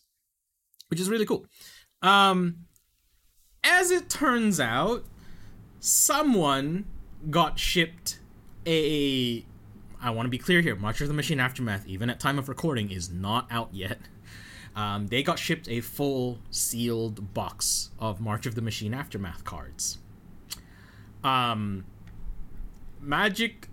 which 0.90 1.00
is 1.00 1.10
really 1.10 1.26
cool 1.26 1.46
um 2.02 2.56
as 3.64 3.92
it 3.92 4.10
turns 4.10 4.60
out 4.60 5.04
someone 5.80 6.86
got 7.30 7.58
shipped 7.60 8.20
a 8.66 9.46
I 10.02 10.12
want 10.12 10.28
to 10.28 10.30
be 10.30 10.38
clear 10.38 10.62
here. 10.62 10.76
March 10.76 11.02
of 11.02 11.08
the 11.08 11.16
Machine 11.16 11.40
Aftermath, 11.40 11.88
even 11.88 12.12
at 12.12 12.20
time 12.20 12.38
of 12.38 12.48
recording, 12.48 12.92
is 12.92 13.10
not 13.10 13.48
out 13.50 13.70
yet. 13.74 13.98
Um, 14.76 15.08
they 15.08 15.24
got 15.24 15.40
shipped 15.40 15.68
a 15.68 15.82
full 15.82 16.38
sealed 16.52 17.34
box 17.34 17.90
of 17.98 18.20
March 18.22 18.46
of 18.46 18.54
the 18.54 18.62
Machine 18.62 18.94
Aftermath 18.94 19.44
cards. 19.44 19.98
Um, 21.24 21.86
Magic 23.02 23.68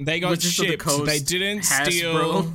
They 0.00 0.18
got 0.18 0.30
Wizards 0.30 0.56
the 0.56 0.66
shipped. 0.66 0.82
Coast, 0.82 1.04
they 1.06 1.20
didn't 1.20 1.60
Hasbro. 1.60 1.84
steal. 1.92 2.54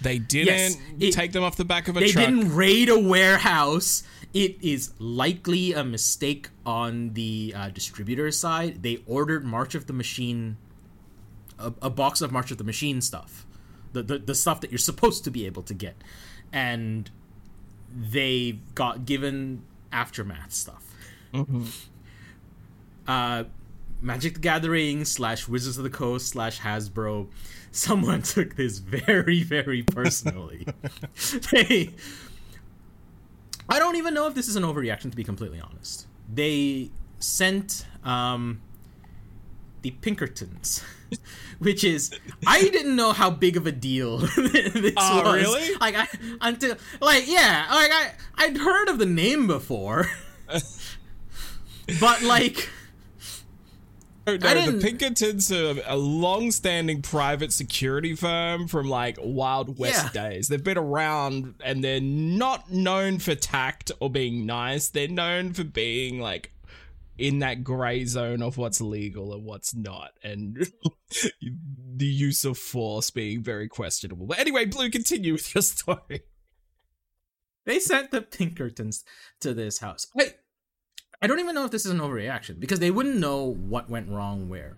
They 0.00 0.18
didn't 0.18 0.46
Yes, 0.46 0.78
it- 0.98 1.12
take 1.12 1.32
them 1.32 1.42
off 1.42 1.56
the 1.56 1.64
back 1.64 1.88
of 1.88 1.96
a 1.96 2.00
they 2.00 2.10
truck. 2.10 2.26
They 2.26 2.30
didn't 2.32 2.54
raid 2.54 2.88
a 2.88 2.98
warehouse. 2.98 4.02
It 4.34 4.58
is 4.62 4.92
likely 4.98 5.72
a 5.72 5.82
mistake 5.82 6.50
on 6.66 7.14
the 7.14 7.54
uh, 7.56 7.68
distributor 7.70 8.30
side. 8.30 8.82
They 8.82 9.02
ordered 9.06 9.44
March 9.44 9.74
of 9.74 9.86
the 9.86 9.94
Machine, 9.94 10.58
a, 11.58 11.72
a 11.80 11.88
box 11.90 12.20
of 12.20 12.30
March 12.32 12.50
of 12.50 12.58
the 12.58 12.64
Machine 12.64 13.00
stuff, 13.00 13.46
the, 13.94 14.02
the 14.02 14.18
the 14.18 14.34
stuff 14.34 14.60
that 14.60 14.70
you're 14.70 14.76
supposed 14.78 15.24
to 15.24 15.30
be 15.30 15.46
able 15.46 15.62
to 15.62 15.72
get, 15.72 15.96
and 16.52 17.10
they 17.94 18.58
got 18.74 19.06
given 19.06 19.62
aftermath 19.90 20.52
stuff. 20.52 20.84
Uh, 23.06 23.44
Magic 24.02 24.34
the 24.34 24.40
Gathering 24.40 25.04
slash 25.04 25.48
Wizards 25.48 25.78
of 25.78 25.84
the 25.84 25.90
Coast 25.90 26.28
slash 26.28 26.60
Hasbro. 26.60 27.28
Someone 27.70 28.22
took 28.34 28.56
this 28.56 28.78
very, 28.78 29.42
very 29.42 29.82
personally. 29.82 30.66
they, 31.52 31.94
I 33.68 33.78
don't 33.78 33.96
even 33.96 34.14
know 34.14 34.26
if 34.26 34.34
this 34.34 34.48
is 34.48 34.56
an 34.56 34.62
overreaction, 34.62 35.10
to 35.10 35.16
be 35.16 35.24
completely 35.24 35.60
honest. 35.60 36.06
They 36.32 36.90
sent 37.18 37.86
um, 38.04 38.60
the 39.82 39.90
Pinkertons, 39.92 40.82
which 41.58 41.84
is 41.84 42.12
I 42.46 42.62
didn't 42.68 42.96
know 42.96 43.12
how 43.12 43.30
big 43.30 43.56
of 43.56 43.66
a 43.66 43.72
deal 43.72 44.18
this 44.18 44.94
Oh, 44.96 45.22
was. 45.22 45.34
really? 45.34 45.74
Like 45.76 45.94
I 45.96 46.08
until 46.40 46.76
like 47.00 47.28
yeah, 47.28 47.66
like 47.70 47.90
I 47.92 48.12
I'd 48.36 48.56
heard 48.56 48.88
of 48.88 48.98
the 48.98 49.06
name 49.06 49.46
before, 49.46 50.10
but 52.00 52.22
like. 52.22 52.70
No, 54.40 54.70
the 54.72 54.78
Pinkertons 54.82 55.52
are 55.52 55.76
a 55.86 55.96
long-standing 55.96 57.00
private 57.02 57.52
security 57.52 58.14
firm 58.16 58.66
from 58.66 58.88
like 58.88 59.18
Wild 59.20 59.78
West 59.78 60.14
Yeah. 60.14 60.28
days. 60.28 60.48
They've 60.48 60.62
been 60.62 60.78
around, 60.78 61.54
and 61.64 61.84
they're 61.84 62.00
not 62.00 62.70
known 62.72 63.18
for 63.20 63.34
tact 63.36 63.92
or 64.00 64.10
being 64.10 64.44
nice. 64.44 64.88
They're 64.88 65.06
known 65.08 65.52
for 65.52 65.62
being 65.64 66.18
like 66.20 66.50
in 67.18 67.38
that 67.38 67.62
gray 67.64 68.04
zone 68.04 68.42
of 68.42 68.58
what's 68.58 68.80
legal 68.80 69.32
and 69.32 69.44
what's 69.44 69.74
not, 69.74 70.10
and 70.22 70.56
the 71.96 72.04
use 72.06 72.44
of 72.44 72.58
force 72.58 73.10
being 73.10 73.42
very 73.42 73.68
questionable. 73.68 74.26
But 74.26 74.38
anyway, 74.40 74.64
Blue, 74.66 74.90
continue 74.90 75.32
with 75.34 75.54
your 75.54 75.62
story. 75.62 76.22
They 77.64 77.78
sent 77.80 78.10
the 78.10 78.22
Pinkertons 78.22 79.02
to 79.40 79.54
this 79.54 79.78
house. 79.78 80.06
I, 80.18 80.34
I 81.26 81.28
don't 81.28 81.40
even 81.40 81.56
know 81.56 81.64
if 81.64 81.72
this 81.72 81.84
is 81.84 81.90
an 81.90 81.98
overreaction 81.98 82.60
because 82.60 82.78
they 82.78 82.92
wouldn't 82.92 83.16
know 83.16 83.42
what 83.46 83.90
went 83.90 84.08
wrong 84.08 84.48
where, 84.48 84.76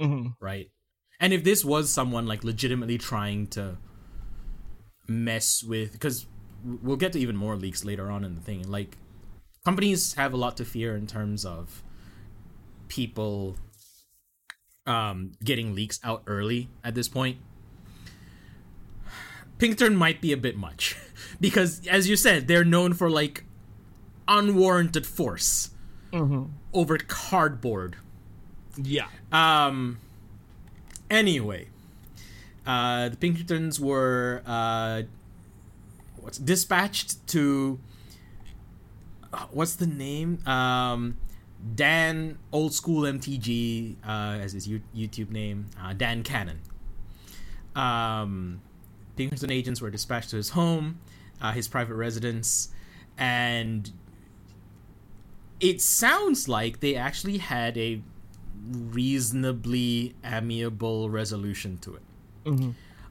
Mhm. 0.00 0.34
right? 0.40 0.70
And 1.18 1.32
if 1.32 1.42
this 1.42 1.64
was 1.64 1.90
someone 1.90 2.24
like 2.24 2.44
legitimately 2.44 2.98
trying 2.98 3.48
to 3.48 3.78
mess 5.08 5.64
with, 5.64 5.90
because 5.90 6.26
we'll 6.62 6.96
get 6.96 7.12
to 7.14 7.18
even 7.18 7.34
more 7.34 7.56
leaks 7.56 7.84
later 7.84 8.12
on 8.12 8.22
in 8.22 8.36
the 8.36 8.40
thing. 8.40 8.62
Like 8.70 8.96
companies 9.64 10.14
have 10.14 10.32
a 10.32 10.36
lot 10.36 10.56
to 10.58 10.64
fear 10.64 10.94
in 10.94 11.08
terms 11.08 11.44
of 11.44 11.82
people 12.86 13.56
um, 14.86 15.32
getting 15.42 15.74
leaks 15.74 15.98
out 16.04 16.22
early 16.28 16.68
at 16.84 16.94
this 16.94 17.08
point. 17.08 17.38
Pinkerton 19.58 19.96
might 19.96 20.20
be 20.20 20.30
a 20.32 20.36
bit 20.36 20.56
much 20.56 20.94
because, 21.40 21.84
as 21.88 22.08
you 22.08 22.14
said, 22.14 22.46
they're 22.46 22.64
known 22.64 22.92
for 22.94 23.10
like 23.10 23.42
unwarranted 24.28 25.04
force 25.04 25.70
over 26.72 26.98
cardboard 26.98 27.96
Yeah. 28.76 29.06
Um. 29.32 29.98
Anyway, 31.10 31.68
uh, 32.66 33.08
the 33.08 33.16
Pinkertons 33.16 33.80
were 33.80 34.42
uh, 34.46 35.02
what's 36.20 36.38
dispatched 36.38 37.26
to. 37.28 37.78
uh, 39.32 39.46
What's 39.50 39.74
the 39.76 39.86
name? 39.86 40.38
Um, 40.46 41.16
Dan 41.74 42.38
Old 42.52 42.72
School 42.74 43.02
MTG, 43.02 43.96
uh, 44.06 44.38
as 44.40 44.52
his 44.52 44.68
you- 44.68 44.82
YouTube 44.94 45.30
name, 45.30 45.66
uh, 45.80 45.92
Dan 45.92 46.22
Cannon. 46.22 46.60
Um, 47.74 48.60
Pinkerton 49.16 49.50
agents 49.50 49.80
were 49.80 49.90
dispatched 49.90 50.30
to 50.30 50.36
his 50.36 50.50
home, 50.50 50.98
uh, 51.40 51.52
his 51.52 51.66
private 51.68 51.94
residence, 51.94 52.68
and 53.16 53.90
it 55.60 55.80
sounds 55.80 56.48
like 56.48 56.80
they 56.80 56.94
actually 56.94 57.38
had 57.38 57.76
a 57.78 58.00
reasonably 58.70 60.14
amiable 60.24 61.08
resolution 61.10 61.78
to 61.78 61.96
it. 61.96 62.02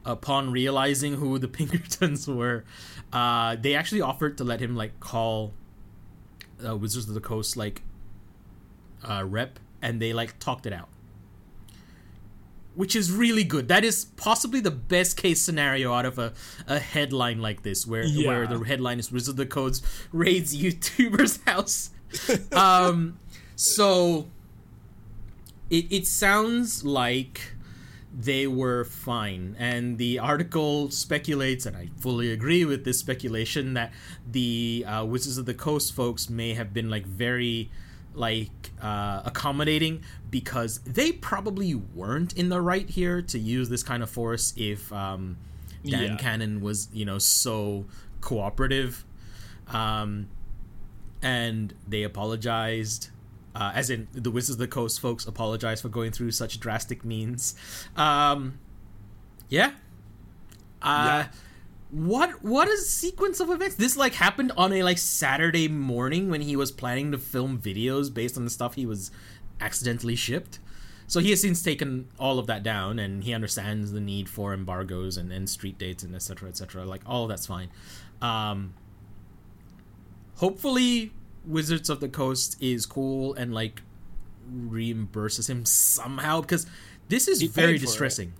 Upon 0.04 0.50
realizing 0.52 1.14
who 1.14 1.38
the 1.38 1.48
Pinkertons 1.58 2.26
were, 2.26 2.64
uh, 3.12 3.56
they 3.60 3.74
actually 3.74 4.00
offered 4.00 4.38
to 4.38 4.44
let 4.44 4.60
him 4.60 4.76
like 4.76 4.98
call 5.00 5.52
uh, 6.66 6.76
Wizards 6.76 7.08
of 7.08 7.14
the 7.14 7.20
Coast 7.20 7.56
like 7.56 7.82
uh, 9.08 9.24
rep, 9.26 9.58
and 9.82 10.00
they 10.00 10.12
like 10.12 10.38
talked 10.38 10.66
it 10.66 10.72
out, 10.72 10.88
which 12.74 12.96
is 12.96 13.12
really 13.12 13.44
good. 13.44 13.68
That 13.68 13.84
is 13.84 14.06
possibly 14.16 14.60
the 14.60 14.70
best 14.70 15.16
case 15.16 15.40
scenario 15.42 15.92
out 15.92 16.06
of 16.06 16.18
a, 16.18 16.32
a 16.66 16.78
headline 16.78 17.40
like 17.40 17.62
this, 17.62 17.86
where 17.86 18.04
where 18.26 18.46
the 18.46 18.58
headline 18.60 18.98
is 18.98 19.12
Wizards 19.12 19.28
of 19.28 19.36
the 19.36 19.46
Coast 19.46 19.84
raids 20.12 20.56
YouTuber's 20.56 21.40
house. 21.46 21.90
um, 22.52 23.18
so 23.56 24.26
it 25.70 25.86
it 25.90 26.06
sounds 26.06 26.84
like 26.84 27.52
they 28.20 28.46
were 28.46 28.84
fine 28.84 29.54
and 29.58 29.98
the 29.98 30.18
article 30.18 30.90
speculates 30.90 31.66
and 31.66 31.76
i 31.76 31.88
fully 32.00 32.32
agree 32.32 32.64
with 32.64 32.84
this 32.84 32.98
speculation 32.98 33.74
that 33.74 33.92
the 34.32 34.82
uh, 34.88 35.04
wizards 35.04 35.36
of 35.36 35.44
the 35.44 35.52
coast 35.54 35.94
folks 35.94 36.30
may 36.30 36.54
have 36.54 36.72
been 36.72 36.88
like 36.88 37.04
very 37.06 37.70
like 38.14 38.50
uh, 38.82 39.20
accommodating 39.26 40.02
because 40.30 40.78
they 40.80 41.12
probably 41.12 41.74
weren't 41.74 42.32
in 42.36 42.48
the 42.48 42.60
right 42.60 42.88
here 42.90 43.20
to 43.22 43.38
use 43.38 43.68
this 43.68 43.82
kind 43.82 44.02
of 44.02 44.08
force 44.10 44.54
if 44.56 44.90
um, 44.92 45.36
dan 45.84 46.02
Yeah. 46.02 46.16
cannon 46.16 46.60
was 46.60 46.88
you 46.92 47.04
know 47.04 47.18
so 47.18 47.84
cooperative 48.22 49.04
um, 49.68 50.28
and 51.22 51.74
they 51.86 52.02
apologized. 52.02 53.10
Uh, 53.54 53.72
as 53.74 53.90
in, 53.90 54.06
the 54.12 54.30
Wizards 54.30 54.54
of 54.54 54.58
the 54.58 54.68
Coast 54.68 55.00
folks 55.00 55.26
apologized 55.26 55.82
for 55.82 55.88
going 55.88 56.12
through 56.12 56.30
such 56.30 56.60
drastic 56.60 57.04
means. 57.04 57.56
Um, 57.96 58.58
yeah. 59.48 59.72
Uh, 60.80 61.24
Yeah. 61.24 61.28
What 61.90 62.44
what 62.44 62.68
a 62.68 62.76
sequence 62.76 63.40
of 63.40 63.48
events! 63.48 63.76
This 63.76 63.96
like 63.96 64.12
happened 64.12 64.52
on 64.58 64.74
a 64.74 64.82
like 64.82 64.98
Saturday 64.98 65.68
morning 65.68 66.28
when 66.28 66.42
he 66.42 66.54
was 66.54 66.70
planning 66.70 67.12
to 67.12 67.18
film 67.18 67.58
videos 67.58 68.12
based 68.12 68.36
on 68.36 68.44
the 68.44 68.50
stuff 68.50 68.74
he 68.74 68.84
was 68.84 69.10
accidentally 69.58 70.14
shipped. 70.14 70.58
So 71.06 71.20
he 71.20 71.30
has 71.30 71.40
since 71.40 71.62
taken 71.62 72.08
all 72.18 72.38
of 72.38 72.46
that 72.48 72.62
down, 72.62 72.98
and 72.98 73.24
he 73.24 73.32
understands 73.32 73.92
the 73.92 74.00
need 74.00 74.28
for 74.28 74.52
embargoes 74.52 75.16
and, 75.16 75.32
and 75.32 75.48
street 75.48 75.78
dates 75.78 76.02
and 76.02 76.14
etc. 76.14 76.50
etc. 76.50 76.84
Like 76.84 77.00
all 77.06 77.22
of 77.22 77.30
that's 77.30 77.46
fine. 77.46 77.70
Um, 78.20 78.74
hopefully 80.38 81.12
wizards 81.46 81.88
of 81.88 82.00
the 82.00 82.08
coast 82.08 82.56
is 82.60 82.84
cool 82.86 83.34
and 83.34 83.54
like 83.54 83.82
reimburses 84.52 85.48
him 85.48 85.64
somehow 85.64 86.40
because 86.40 86.66
this 87.08 87.28
is 87.28 87.40
He 87.40 87.46
very 87.48 87.72
for 87.78 87.84
it. 87.84 87.86
distressing 87.86 88.32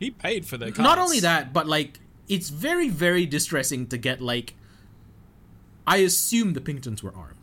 He 0.00 0.10
paid 0.10 0.46
for 0.46 0.56
the 0.56 0.70
not 0.72 0.98
only 0.98 1.20
that 1.20 1.52
but 1.52 1.66
like 1.66 2.00
it's 2.28 2.48
very 2.50 2.88
very 2.88 3.26
distressing 3.26 3.86
to 3.88 3.98
get 3.98 4.20
like 4.20 4.54
i 5.86 5.98
assume 5.98 6.54
the 6.54 6.60
pinkertons 6.60 7.02
were 7.02 7.14
armed 7.14 7.38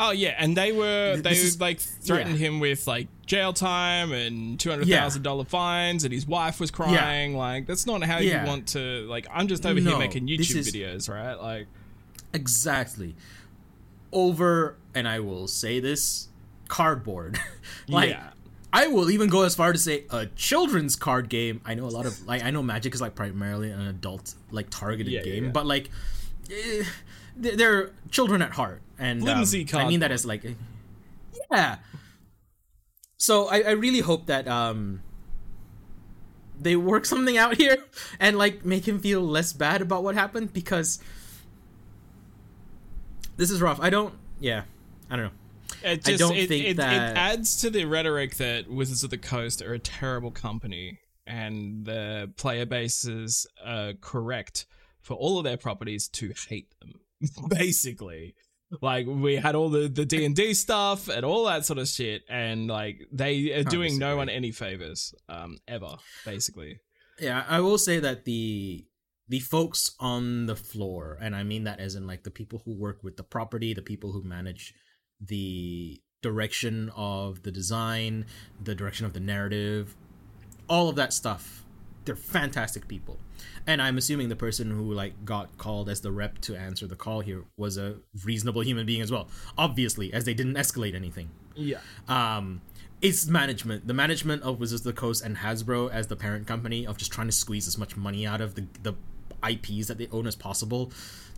Oh 0.00 0.12
yeah, 0.12 0.36
and 0.38 0.56
they 0.56 0.70
were 0.70 1.16
they 1.16 1.32
is- 1.32 1.60
like 1.60 1.80
threatened 1.80 2.38
yeah. 2.38 2.46
him 2.46 2.60
with 2.60 2.86
like 2.86 3.08
jail 3.26 3.52
time 3.52 4.12
and 4.12 4.60
two 4.60 4.70
hundred 4.70 4.86
thousand 4.86 5.22
dollar 5.24 5.44
fines, 5.44 6.04
and 6.04 6.14
his 6.14 6.24
wife 6.24 6.60
was 6.60 6.70
crying. 6.70 7.34
Like 7.36 7.66
that's 7.66 7.84
not 7.84 8.04
how 8.04 8.18
Yeah. 8.20 8.42
you 8.42 8.46
want 8.48 8.68
to. 8.68 9.04
Like 9.08 9.26
I'm 9.28 9.48
just 9.48 9.66
over 9.66 9.80
here 9.80 9.98
making 9.98 10.28
YouTube 10.28 10.54
is- 10.54 10.72
videos, 10.72 11.12
right? 11.12 11.34
Like 11.34 11.66
exactly 12.32 13.14
over 14.12 14.76
and 14.94 15.06
i 15.08 15.18
will 15.20 15.46
say 15.46 15.80
this 15.80 16.28
cardboard 16.68 17.38
like 17.88 18.10
Yeah. 18.10 18.30
I 18.70 18.86
will 18.88 19.10
even 19.10 19.30
go 19.30 19.44
as 19.44 19.54
far 19.54 19.72
to 19.72 19.78
say 19.78 20.04
a 20.10 20.26
children's 20.26 20.94
card 20.94 21.30
game. 21.30 21.62
I 21.64 21.72
know 21.74 21.86
a 21.86 21.88
lot 21.88 22.04
of 22.04 22.26
like 22.26 22.44
I 22.44 22.50
know 22.50 22.62
Magic 22.62 22.94
is 22.94 23.00
like 23.00 23.14
primarily 23.14 23.70
an 23.70 23.80
adult 23.80 24.34
like 24.50 24.68
targeted 24.68 25.10
Yeah, 25.10 25.20
yeah, 25.20 25.24
game, 25.24 25.44
yeah. 25.46 25.50
but 25.52 25.64
like 25.64 25.88
eh, 26.52 26.84
they're 27.34 27.56
they're 27.56 27.90
children 28.10 28.42
at 28.42 28.50
heart, 28.52 28.82
and 28.98 29.26
um, 29.26 29.42
I 29.72 29.88
mean 29.88 30.00
that 30.00 30.12
as 30.12 30.26
like 30.26 30.44
yeah. 31.50 31.76
So 33.16 33.46
I, 33.48 33.62
I 33.62 33.70
really 33.70 34.00
hope 34.00 34.26
that 34.26 34.46
um 34.46 35.00
they 36.60 36.76
work 36.76 37.06
something 37.06 37.38
out 37.38 37.56
here 37.62 37.78
and 38.20 38.36
like 38.36 38.66
make 38.66 38.86
him 38.86 39.00
feel 39.00 39.22
less 39.22 39.54
bad 39.54 39.80
about 39.80 40.02
what 40.04 40.14
happened 40.14 40.52
because 40.52 40.98
this 43.38 43.50
is 43.50 43.62
rough. 43.62 43.80
I 43.80 43.88
don't 43.88 44.12
yeah 44.40 44.64
I 45.10 45.16
don't 45.16 45.24
know. 45.26 45.30
it 45.90 46.06
I 46.08 46.16
don't 46.16 46.36
it, 46.36 46.48
think 46.48 46.64
it, 46.66 46.76
that- 46.76 47.12
it 47.12 47.16
adds 47.16 47.60
to 47.62 47.70
the 47.70 47.86
rhetoric 47.86 48.36
that 48.36 48.68
Wizards 48.70 49.02
of 49.04 49.10
the 49.10 49.18
Coast 49.18 49.62
are 49.62 49.72
a 49.72 49.78
terrible 49.78 50.30
company, 50.30 50.98
and 51.26 51.86
the 51.86 52.30
player 52.36 52.66
bases 52.66 53.46
are 53.64 53.94
correct 54.00 54.66
for 55.00 55.14
all 55.14 55.38
of 55.38 55.44
their 55.44 55.56
properties 55.56 56.08
to 56.08 56.34
hate 56.48 56.68
them. 56.80 56.92
Basically, 57.48 58.34
like 58.82 59.06
we 59.06 59.36
had 59.36 59.54
all 59.54 59.70
the 59.70 59.88
the 59.88 60.04
D 60.04 60.24
and 60.24 60.36
D 60.36 60.52
stuff 60.54 61.08
and 61.08 61.24
all 61.24 61.44
that 61.46 61.64
sort 61.64 61.78
of 61.78 61.88
shit, 61.88 62.22
and 62.28 62.68
like 62.68 63.00
they 63.12 63.52
are 63.54 63.64
doing 63.64 63.98
no 63.98 64.16
one 64.16 64.28
any 64.28 64.52
favors, 64.52 65.14
um, 65.28 65.56
ever. 65.66 65.96
Basically, 66.24 66.80
Yeah, 67.20 67.44
I 67.48 67.60
will 67.60 67.78
say 67.78 67.98
that 68.00 68.24
the 68.24 68.84
the 69.28 69.40
folks 69.40 69.94
on 70.00 70.46
the 70.46 70.56
floor, 70.56 71.18
and 71.20 71.34
I 71.36 71.42
mean 71.42 71.64
that 71.64 71.80
as 71.80 71.94
in 71.94 72.06
like 72.06 72.24
the 72.24 72.30
people 72.30 72.62
who 72.64 72.72
work 72.72 73.02
with 73.02 73.16
the 73.16 73.22
property, 73.22 73.74
the 73.74 73.82
people 73.82 74.12
who 74.12 74.22
manage 74.22 74.74
the 75.20 76.00
direction 76.22 76.90
of 76.96 77.42
the 77.42 77.50
design, 77.52 78.26
the 78.62 78.74
direction 78.74 79.06
of 79.06 79.12
the 79.12 79.20
narrative, 79.20 79.96
all 80.68 80.88
of 80.88 80.96
that 80.96 81.12
stuff. 81.12 81.64
They're 82.04 82.16
fantastic 82.16 82.88
people. 82.88 83.18
And 83.66 83.82
I'm 83.82 83.98
assuming 83.98 84.30
the 84.30 84.36
person 84.36 84.70
who 84.70 84.94
like 84.94 85.26
got 85.26 85.58
called 85.58 85.90
as 85.90 86.00
the 86.00 86.10
rep 86.10 86.38
to 86.40 86.56
answer 86.56 86.86
the 86.86 86.96
call 86.96 87.20
here 87.20 87.44
was 87.58 87.76
a 87.76 87.96
reasonable 88.24 88.62
human 88.62 88.86
being 88.86 89.02
as 89.02 89.12
well. 89.12 89.28
Obviously, 89.58 90.12
as 90.12 90.24
they 90.24 90.32
didn't 90.32 90.54
escalate 90.54 90.94
anything 90.94 91.30
yeah, 91.58 91.78
um 92.08 92.60
it's 93.02 93.26
management 93.26 93.86
the 93.86 93.94
management 93.94 94.42
of 94.42 94.58
wizards 94.58 94.82
of 94.82 94.94
the 94.94 95.00
coast 95.00 95.24
and 95.24 95.38
hasbro 95.38 95.90
as 95.90 96.06
the 96.06 96.16
parent 96.16 96.46
company 96.46 96.86
of 96.86 96.96
just 96.96 97.12
trying 97.12 97.26
to 97.26 97.32
squeeze 97.32 97.66
as 97.66 97.76
much 97.76 97.96
money 97.96 98.26
out 98.26 98.40
of 98.40 98.54
the 98.54 98.66
the 98.82 98.94
ips 99.48 99.86
that 99.88 99.98
they 99.98 100.08
own 100.12 100.26
as 100.26 100.36
possible 100.36 100.92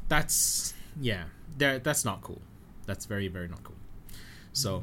that's 0.09 0.75
yeah 1.01 1.25
that's 1.59 2.05
not 2.05 2.23
cool 2.23 2.41
that's 2.87 3.07
very 3.07 3.29
very 3.29 3.49
not 3.49 3.63
cool 3.63 3.77
so 4.53 4.79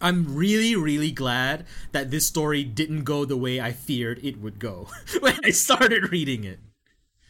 i'm 0.00 0.24
really 0.28 0.74
really 0.74 1.10
glad 1.10 1.64
that 1.92 2.10
this 2.10 2.26
story 2.26 2.64
didn't 2.64 3.04
go 3.04 3.24
the 3.24 3.36
way 3.36 3.60
i 3.60 3.72
feared 3.72 4.18
it 4.24 4.40
would 4.40 4.58
go 4.58 4.88
when 5.20 5.34
i 5.44 5.50
started 5.50 6.10
reading 6.12 6.44
it 6.44 6.58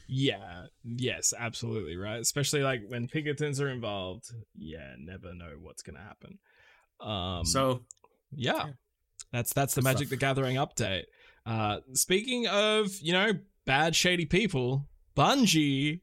yeah, 0.08 0.66
yes, 0.84 1.34
absolutely, 1.36 1.96
right. 1.96 2.20
Especially 2.20 2.62
like 2.62 2.82
when 2.86 3.08
Pinkertons 3.08 3.60
are 3.60 3.68
involved. 3.68 4.32
Yeah, 4.56 4.94
never 5.00 5.34
know 5.34 5.54
what's 5.60 5.82
gonna 5.82 5.98
happen. 5.98 6.38
Um, 7.00 7.44
so 7.44 7.80
Yeah. 8.30 8.68
That's 9.32 9.52
that's 9.52 9.74
the 9.74 9.80
Good 9.80 9.84
Magic 9.84 10.06
stuff. 10.06 10.10
the 10.10 10.16
Gathering 10.16 10.56
update. 10.58 11.06
Uh 11.44 11.78
speaking 11.94 12.46
of, 12.46 12.92
you 13.00 13.14
know, 13.14 13.32
bad 13.66 13.94
shady 13.96 14.24
people, 14.26 14.86
Bungie 15.16 16.00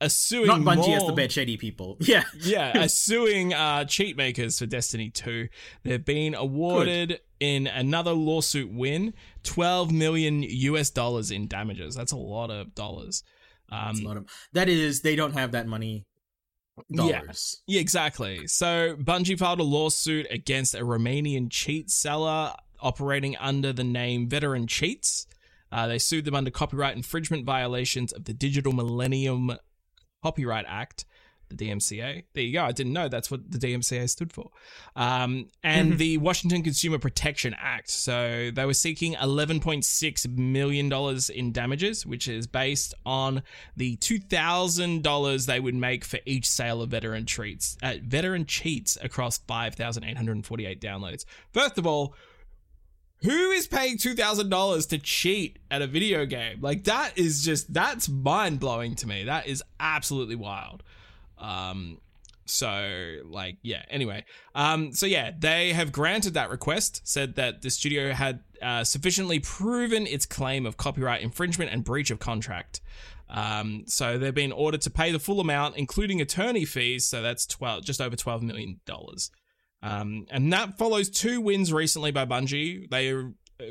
are 0.00 0.08
suing 0.08 0.46
not 0.48 0.60
bungie 0.62 0.88
more, 0.88 0.96
as 0.96 1.06
the 1.06 1.12
bad 1.12 1.30
shady 1.30 1.56
people 1.56 1.96
yeah 2.00 2.24
Yeah, 2.40 2.82
are 2.84 2.88
suing 2.88 3.54
uh 3.54 3.84
cheat 3.84 4.16
makers 4.16 4.58
for 4.58 4.66
Destiny 4.66 5.10
2. 5.10 5.48
They've 5.84 6.04
been 6.04 6.34
awarded 6.34 7.20
in 7.38 7.66
another 7.68 8.12
lawsuit 8.12 8.72
win 8.72 9.14
12 9.44 9.92
million 9.92 10.42
US 10.42 10.90
dollars 10.90 11.30
in 11.30 11.46
damages. 11.46 11.94
That's 11.94 12.10
a 12.12 12.16
lot 12.16 12.50
of 12.50 12.74
dollars. 12.74 13.22
That's 13.70 14.00
Um 14.00 14.04
a 14.04 14.08
lot 14.08 14.16
of- 14.16 14.26
that 14.54 14.68
is 14.68 15.02
they 15.02 15.14
don't 15.16 15.34
have 15.34 15.52
that 15.52 15.66
money 15.68 16.04
Yeah. 16.88 17.22
Yeah, 17.66 17.80
exactly. 17.80 18.46
So 18.48 18.96
Bungie 18.96 19.38
filed 19.38 19.60
a 19.60 19.64
lawsuit 19.64 20.26
against 20.30 20.74
a 20.74 20.78
Romanian 20.80 21.48
cheat 21.50 21.90
seller 21.90 22.54
operating 22.80 23.36
under 23.36 23.72
the 23.72 23.84
name 23.84 24.28
Veteran 24.28 24.66
Cheats. 24.66 25.26
Uh, 25.72 25.86
they 25.88 25.98
sued 25.98 26.24
them 26.26 26.34
under 26.34 26.50
copyright 26.50 26.94
infringement 26.94 27.44
violations 27.44 28.12
of 28.12 28.24
the 28.24 28.34
Digital 28.34 28.72
Millennium 28.72 29.56
Copyright 30.22 30.66
Act. 30.68 31.04
the 31.48 31.56
DMCA. 31.68 32.24
There 32.34 32.44
you 32.44 32.52
go. 32.52 32.64
I 32.64 32.72
didn't 32.72 32.92
know 32.92 33.08
that's 33.08 33.30
what 33.30 33.50
the 33.50 33.58
DMCA 33.58 34.08
stood 34.08 34.32
for. 34.32 34.50
Um, 34.96 35.48
and 35.62 35.98
the 35.98 36.18
Washington 36.18 36.62
Consumer 36.62 36.98
Protection 36.98 37.54
Act. 37.58 37.90
So 37.90 38.50
they 38.54 38.64
were 38.64 38.74
seeking 38.74 39.14
$11.6 39.14 40.38
million 40.38 41.20
in 41.34 41.52
damages, 41.52 42.06
which 42.06 42.28
is 42.28 42.46
based 42.46 42.94
on 43.04 43.42
the 43.76 43.96
$2,000 43.96 45.46
they 45.46 45.60
would 45.60 45.74
make 45.74 46.04
for 46.04 46.20
each 46.24 46.48
sale 46.48 46.80
of 46.82 46.90
veteran 46.90 47.26
treats, 47.26 47.76
uh, 47.82 47.94
veteran 48.02 48.46
cheats 48.46 48.96
across 49.02 49.38
5,848 49.38 50.80
downloads. 50.80 51.24
First 51.52 51.78
of 51.78 51.86
all, 51.86 52.14
who 53.22 53.50
is 53.50 53.66
paying 53.66 53.98
two 53.98 54.14
thousand 54.14 54.48
dollars 54.48 54.86
to 54.86 54.98
cheat 54.98 55.58
at 55.70 55.82
a 55.82 55.86
video 55.86 56.26
game? 56.26 56.60
Like 56.60 56.84
that 56.84 57.16
is 57.16 57.44
just 57.44 57.72
that's 57.72 58.08
mind 58.08 58.60
blowing 58.60 58.94
to 58.96 59.06
me. 59.06 59.24
That 59.24 59.46
is 59.46 59.62
absolutely 59.78 60.36
wild. 60.36 60.82
Um, 61.38 61.98
so 62.44 63.16
like 63.24 63.56
yeah. 63.62 63.82
Anyway, 63.88 64.24
um, 64.54 64.92
so 64.92 65.06
yeah, 65.06 65.30
they 65.38 65.72
have 65.72 65.92
granted 65.92 66.34
that 66.34 66.50
request. 66.50 67.00
Said 67.04 67.36
that 67.36 67.62
the 67.62 67.70
studio 67.70 68.12
had 68.12 68.40
uh, 68.60 68.84
sufficiently 68.84 69.38
proven 69.38 70.06
its 70.06 70.26
claim 70.26 70.66
of 70.66 70.76
copyright 70.76 71.22
infringement 71.22 71.70
and 71.70 71.84
breach 71.84 72.10
of 72.10 72.18
contract. 72.18 72.80
Um, 73.30 73.84
so 73.86 74.18
they've 74.18 74.34
been 74.34 74.52
ordered 74.52 74.82
to 74.82 74.90
pay 74.90 75.10
the 75.10 75.18
full 75.18 75.40
amount, 75.40 75.76
including 75.76 76.20
attorney 76.20 76.64
fees. 76.64 77.06
So 77.06 77.22
that's 77.22 77.46
twelve, 77.46 77.84
just 77.84 78.00
over 78.00 78.16
twelve 78.16 78.42
million 78.42 78.80
dollars. 78.84 79.30
Um, 79.82 80.26
and 80.30 80.52
that 80.52 80.78
follows 80.78 81.10
two 81.10 81.40
wins 81.40 81.72
recently 81.72 82.12
by 82.12 82.24
Bungie. 82.24 82.88
They 82.88 83.12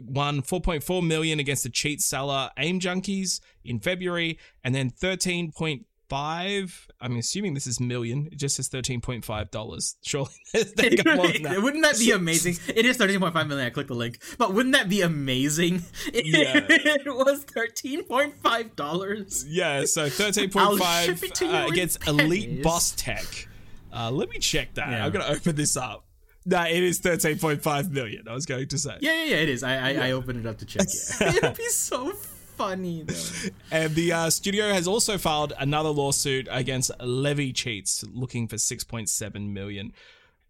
won 0.04 0.42
4.4 0.42 1.06
million 1.06 1.40
against 1.40 1.64
the 1.64 1.70
cheat 1.70 2.02
seller 2.02 2.50
Aim 2.58 2.80
Junkies 2.80 3.40
in 3.64 3.80
February, 3.80 4.38
and 4.64 4.74
then 4.76 4.90
13.5. 4.90 6.88
I'm 7.00 7.18
assuming 7.18 7.54
this 7.54 7.68
is 7.68 7.80
million. 7.80 8.28
It 8.32 8.38
just 8.38 8.56
says 8.58 8.70
13.5 8.70 9.52
dollars. 9.52 9.96
Surely 10.04 10.30
they 10.76 10.96
got 10.96 11.16
more 11.16 11.28
than 11.28 11.44
that. 11.44 11.62
wouldn't 11.62 11.84
that 11.84 11.98
be 11.98 12.12
amazing? 12.16 12.58
It 12.76 12.86
is 12.86 12.98
13.5 12.98 13.48
million. 13.48 13.66
I 13.68 13.70
clicked 13.70 13.88
the 13.90 13.96
link, 13.96 14.20
but 14.38 14.54
wouldn't 14.54 14.74
that 14.76 14.90
be 14.90 15.02
amazing? 15.02 15.84
Yeah. 16.14 16.66
it 16.70 17.06
was 17.08 17.46
13.5 17.46 18.76
dollars. 18.76 19.46
Yeah, 19.48 19.86
so 19.86 20.08
13.5 20.08 21.06
ship 21.06 21.24
it 21.24 21.36
to 21.36 21.46
you 21.46 21.52
uh, 21.52 21.68
against 21.68 22.06
Elite. 22.08 22.62
Boss 22.64 22.92
Tech. 22.98 23.48
Uh, 23.94 24.12
let 24.12 24.30
me 24.30 24.40
check 24.40 24.74
that. 24.76 24.90
Yeah. 24.90 25.06
I'm 25.06 25.12
gonna 25.12 25.26
open 25.26 25.56
this 25.56 25.78
up. 25.78 26.06
Nah, 26.46 26.66
it 26.66 26.82
is 26.82 27.00
13.5 27.02 27.92
million. 27.92 28.28
I 28.28 28.34
was 28.34 28.48
going 28.48 28.68
to 28.68 28.78
say. 28.78 28.98
Yeah, 29.00 29.14
yeah, 29.14 29.24
yeah. 29.26 29.36
It 29.38 29.50
is. 29.50 29.64
I 29.64 29.92
I, 29.92 30.08
I 30.08 30.12
opened 30.12 30.46
it 30.46 30.50
up 30.50 30.58
to 30.60 30.66
check. 30.66 30.88
Yeah. 31.20 31.34
It'd 31.36 31.58
be 31.58 31.70
so 31.70 32.12
funny 32.12 33.04
though. 33.04 33.50
And 33.72 33.96
the 33.96 34.14
uh, 34.14 34.30
studio 34.30 34.72
has 34.74 34.88
also 34.88 35.18
filed 35.18 35.54
another 35.60 35.90
lawsuit 35.90 36.48
against 36.52 36.92
LaviCheats, 37.00 38.08
looking 38.14 38.48
for 38.48 38.56
6.7 38.56 39.50
million. 39.52 39.94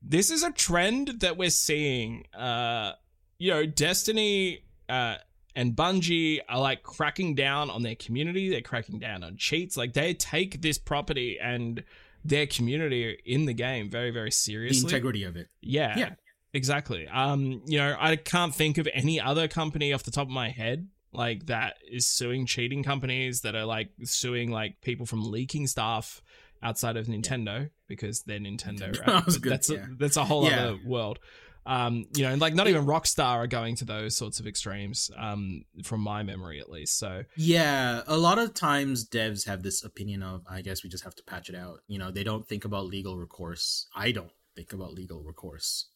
This 0.02 0.32
is 0.32 0.44
a 0.44 0.52
trend 0.52 1.20
that 1.20 1.38
we're 1.38 1.50
seeing. 1.50 2.26
Uh, 2.34 2.94
you 3.38 3.52
know, 3.52 3.66
Destiny 3.66 4.64
uh, 4.90 5.16
and 5.56 5.76
Bungie 5.76 6.40
are 6.50 6.60
like 6.60 6.84
cracking 6.84 7.36
down 7.36 7.70
on 7.70 7.82
their 7.82 7.96
community. 7.96 8.50
They're 8.50 8.62
cracking 8.62 9.00
down 9.00 9.24
on 9.24 9.38
cheats. 9.38 9.78
Like 9.78 9.94
they 9.94 10.14
take 10.14 10.62
this 10.62 10.78
property 10.78 11.40
and 11.40 11.84
their 12.24 12.46
community 12.48 13.18
in 13.26 13.46
the 13.46 13.54
game 13.54 13.90
very, 13.90 14.12
very 14.12 14.30
The 14.30 14.36
seriously. 14.36 14.84
integrity 14.88 15.24
of 15.24 15.36
it. 15.36 15.48
Yeah. 15.62 15.98
Yeah. 15.98 16.10
Exactly. 16.54 17.08
Um, 17.08 17.62
you 17.66 17.78
know, 17.78 17.96
I 18.00 18.16
can't 18.18 18.54
think 18.54 18.78
of 18.78 18.88
any 18.94 19.20
other 19.22 19.48
company 19.48 19.94
off 19.94 20.04
the 20.04 20.12
top 20.12 20.28
of 20.28 20.34
my 20.34 20.50
head 20.50 20.88
like 21.14 21.48
that 21.48 21.76
is 21.90 22.06
suing 22.06 22.46
cheating 22.46 22.84
companies 22.84 23.42
that 23.42 23.56
are 23.56 23.66
like 23.66 23.90
suing 24.04 24.50
like 24.52 24.82
people 24.82 25.06
from 25.06 25.24
leaking 25.30 25.68
stuff 25.68 26.22
outside 26.64 26.96
of 26.98 27.08
Nintendo 27.08 27.70
because 27.88 28.22
they're 28.24 28.40
Nintendo, 28.40 28.98
right? 29.08 29.26
Good, 29.26 29.44
that's 29.44 29.70
yeah. 29.70 29.86
a, 29.92 29.96
that's 29.98 30.18
a 30.18 30.24
whole 30.26 30.46
Yeah. 30.50 30.64
other 30.68 30.80
world. 30.86 31.20
Um, 31.66 32.06
you 32.16 32.24
know, 32.24 32.32
and 32.32 32.42
like 32.42 32.56
not 32.56 32.68
even 32.68 32.86
Rockstar 32.86 33.36
are 33.38 33.48
going 33.48 33.76
to 33.78 33.86
those 33.86 34.16
sorts 34.16 34.40
of 34.40 34.48
extremes, 34.48 35.12
um, 35.18 35.64
from 35.84 36.02
my 36.02 36.24
memory 36.24 36.60
at 36.60 36.70
least. 36.70 36.98
So 36.98 37.24
Yeah, 37.38 38.02
a 38.08 38.18
lot 38.18 38.40
of 38.40 38.54
times 38.54 39.08
devs 39.08 39.46
have 39.46 39.62
this 39.62 39.84
opinion 39.84 40.24
of, 40.24 40.42
I 40.50 40.62
guess 40.62 40.84
we 40.84 40.90
just 40.90 41.04
have 41.04 41.16
to 41.16 41.24
patch 41.24 41.50
it 41.50 41.56
out. 41.56 41.80
You 41.88 42.00
know, 42.00 42.10
they 42.12 42.24
don't 42.24 42.48
think 42.48 42.66
about 42.66 42.88
legal 42.88 43.16
recourse. 43.18 43.88
I 43.96 44.12
don't 44.12 44.32
think 44.56 44.74
about 44.74 44.94
legal 44.94 45.22
recourse, 45.22 45.88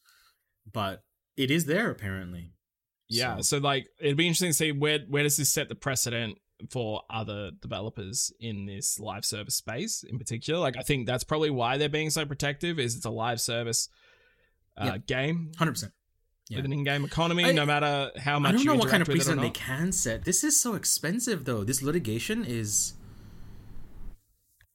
but 0.71 1.03
it 1.35 1.49
is 1.49 1.65
there 1.65 1.89
apparently. 1.89 2.51
Yeah, 3.09 3.37
So- 3.37 3.41
so, 3.41 3.57
like 3.57 3.87
it'd 3.99 4.17
be 4.17 4.27
interesting 4.27 4.49
to 4.49 4.53
see 4.53 4.71
where 4.71 4.99
where 5.09 5.23
does 5.23 5.37
this 5.37 5.51
set 5.51 5.67
the 5.69 5.75
precedent 5.75 6.37
for 6.69 7.01
other 7.09 7.51
developers 7.61 8.31
in 8.39 8.65
this 8.65 8.97
live 8.97 9.25
service 9.25 9.55
space 9.55 10.03
in 10.03 10.17
particular. 10.17 10.57
Like 10.59 10.77
I 10.77 10.83
think 10.83 11.05
that's 11.05 11.23
probably 11.25 11.49
why 11.49 11.77
they're 11.77 11.89
being 11.89 12.09
so 12.09 12.25
protective 12.25 12.79
is 12.79 12.95
it's 12.95 13.05
a 13.05 13.09
live 13.09 13.41
service 13.41 13.89
uh, 14.77 14.85
Yeah. 14.85 14.97
game 14.97 15.51
hundred 15.57 15.71
percent. 15.73 15.93
Yeah. 16.49 16.57
with 16.57 16.65
an 16.65 16.73
in-game 16.73 17.03
economy. 17.05 17.43
I- 17.45 17.51
no 17.53 17.65
matter 17.65 18.11
how 18.19 18.37
much 18.37 18.49
I 18.49 18.51
don't 18.51 18.59
you 18.61 18.65
know 18.67 18.75
what 18.75 18.89
kind 18.89 19.01
of 19.01 19.09
interact 19.09 19.27
with 19.27 19.27
it 19.29 19.31
or 19.31 19.35
precedent 19.35 19.53
they 19.55 19.59
can 19.59 19.91
set. 19.91 20.25
This 20.25 20.43
is 20.43 20.59
so 20.61 20.75
expensive, 20.75 21.45
though. 21.45 21.63
This 21.63 21.81
litigation 21.81 22.45
is. 22.45 22.93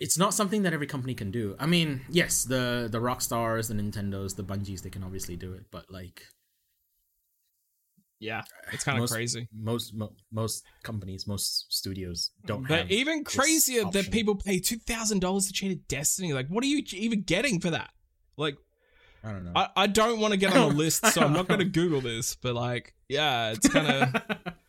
It's 0.00 0.16
not 0.18 0.32
something 0.34 0.62
that 0.62 0.72
every 0.72 0.86
company 0.88 1.14
can 1.14 1.30
do. 1.30 1.54
I 1.60 1.66
mean, 1.66 2.00
yes, 2.10 2.42
the 2.44 2.88
the 2.90 2.98
Rockstars, 3.00 3.68
the 3.68 3.74
Nintendos, 3.74 4.34
the 4.34 4.42
Bungies, 4.42 4.82
they 4.82 4.90
can 4.90 5.04
obviously 5.04 5.36
do 5.36 5.52
it, 5.52 5.66
but 5.70 5.90
like 5.92 6.22
Yeah, 8.18 8.42
it's 8.72 8.84
kind 8.84 8.98
of 8.98 9.02
most- 9.02 9.12
crazy. 9.12 9.48
most 9.54 9.94
mo- 9.94 10.14
most 10.32 10.62
companies, 10.82 11.26
most 11.26 11.72
studios 11.72 12.32
don't. 12.44 12.66
But 12.68 12.90
even 12.90 13.24
crazier 13.24 13.84
that 13.92 14.10
people 14.10 14.34
pay 14.36 14.58
two 14.58 14.78
thousand 14.78 15.20
dollars 15.20 15.46
to 15.46 15.52
cheat 15.52 15.70
at 15.72 15.86
Destiny. 15.88 16.32
Like, 16.32 16.48
what 16.48 16.62
are 16.64 16.66
you 16.66 16.82
even 16.92 17.22
getting 17.22 17.60
for 17.60 17.70
that? 17.70 17.90
Like, 18.36 18.56
I 19.24 19.32
don't 19.32 19.44
know. 19.44 19.52
I, 19.54 19.68
I 19.76 19.86
don't 19.86 20.20
want 20.20 20.32
to 20.32 20.38
get 20.38 20.52
on 20.56 20.62
a 20.62 20.66
list, 20.74 21.04
so 21.06 21.20
I'm 21.22 21.32
don't 21.32 21.46
going 21.48 21.60
to. 21.60 21.66
Google 21.66 22.00
this. 22.00 22.34
But 22.36 22.54
like, 22.54 22.94
yeah, 23.08 23.50
it's 23.52 23.68
kind 23.68 23.86
of 24.14 24.22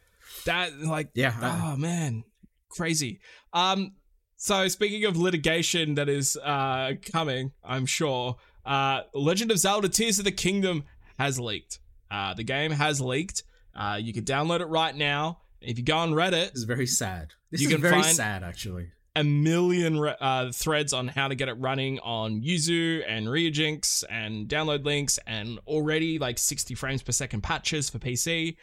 that. 0.45 0.77
Like, 0.79 1.09
yeah, 1.13 1.33
oh 1.41 1.77
man, 1.77 2.23
crazy. 2.69 3.19
Um, 3.53 3.93
so 4.37 4.67
speaking 4.67 5.05
of 5.05 5.15
litigation 5.17 5.95
that 5.95 6.09
is 6.09 6.35
uh 6.37 6.93
coming, 7.11 7.51
I'm 7.63 7.85
sure. 7.85 8.37
Uh, 8.65 9.01
Legend 9.13 9.51
of 9.51 9.57
Zelda: 9.57 9.89
Tears 9.89 10.19
of 10.19 10.25
the 10.25 10.31
Kingdom 10.31 10.83
has 11.17 11.39
leaked. 11.39 11.79
Uh, 12.09 12.33
the 12.33 12.43
game 12.43 12.71
has 12.71 12.99
leaked. 13.01 13.43
Uh, 13.75 13.97
you 14.01 14.11
can 14.13 14.25
download 14.25 14.59
it 14.59 14.65
right 14.65 14.95
now. 14.95 15.39
If 15.61 15.77
you 15.77 15.83
go 15.85 15.97
on 15.97 16.11
Reddit, 16.11 16.51
This 16.51 16.55
is 16.55 16.63
very 16.65 16.87
sad. 16.87 17.33
This 17.51 17.61
You 17.61 17.67
is 17.69 17.73
can 17.75 17.81
very 17.81 18.01
find- 18.01 18.15
sad, 18.15 18.43
actually. 18.43 18.89
A 19.15 19.23
million 19.23 19.97
uh, 19.99 20.51
threads 20.53 20.93
on 20.93 21.09
how 21.09 21.27
to 21.27 21.35
get 21.35 21.49
it 21.49 21.53
running 21.53 21.99
on 21.99 22.41
Yuzu 22.41 23.03
and 23.07 23.27
Ryujinx 23.27 24.05
and 24.09 24.47
download 24.47 24.85
links 24.85 25.19
and 25.27 25.59
already 25.67 26.17
like 26.17 26.37
60 26.37 26.75
frames 26.75 27.03
per 27.03 27.11
second 27.11 27.41
patches 27.41 27.89
for 27.89 27.99
PC. 27.99 28.55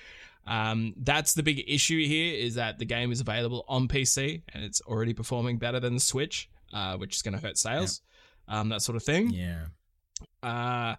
Um, 0.47 0.95
that's 0.97 1.35
the 1.35 1.43
big 1.43 1.63
issue 1.69 2.03
here 2.07 2.35
is 2.35 2.55
that 2.55 2.79
the 2.79 2.87
game 2.87 3.13
is 3.13 3.21
available 3.21 3.67
on 3.69 3.89
PC 3.89 4.41
and 4.55 4.65
it's 4.65 4.81
already 4.83 5.13
performing 5.13 5.59
better 5.59 5.81
than 5.81 5.95
the 5.95 6.01
Switch, 6.01 6.49
uh, 6.73 6.97
which 6.97 7.17
is 7.17 7.23
going 7.23 7.39
to 7.39 7.47
hurt 7.47 7.59
sales, 7.59 8.01
um, 8.49 8.71
that 8.71 8.81
sort 8.81 8.97
of 8.97 9.03
thing. 9.03 9.29
Yeah. 9.29 9.67
Uh, 10.43 10.97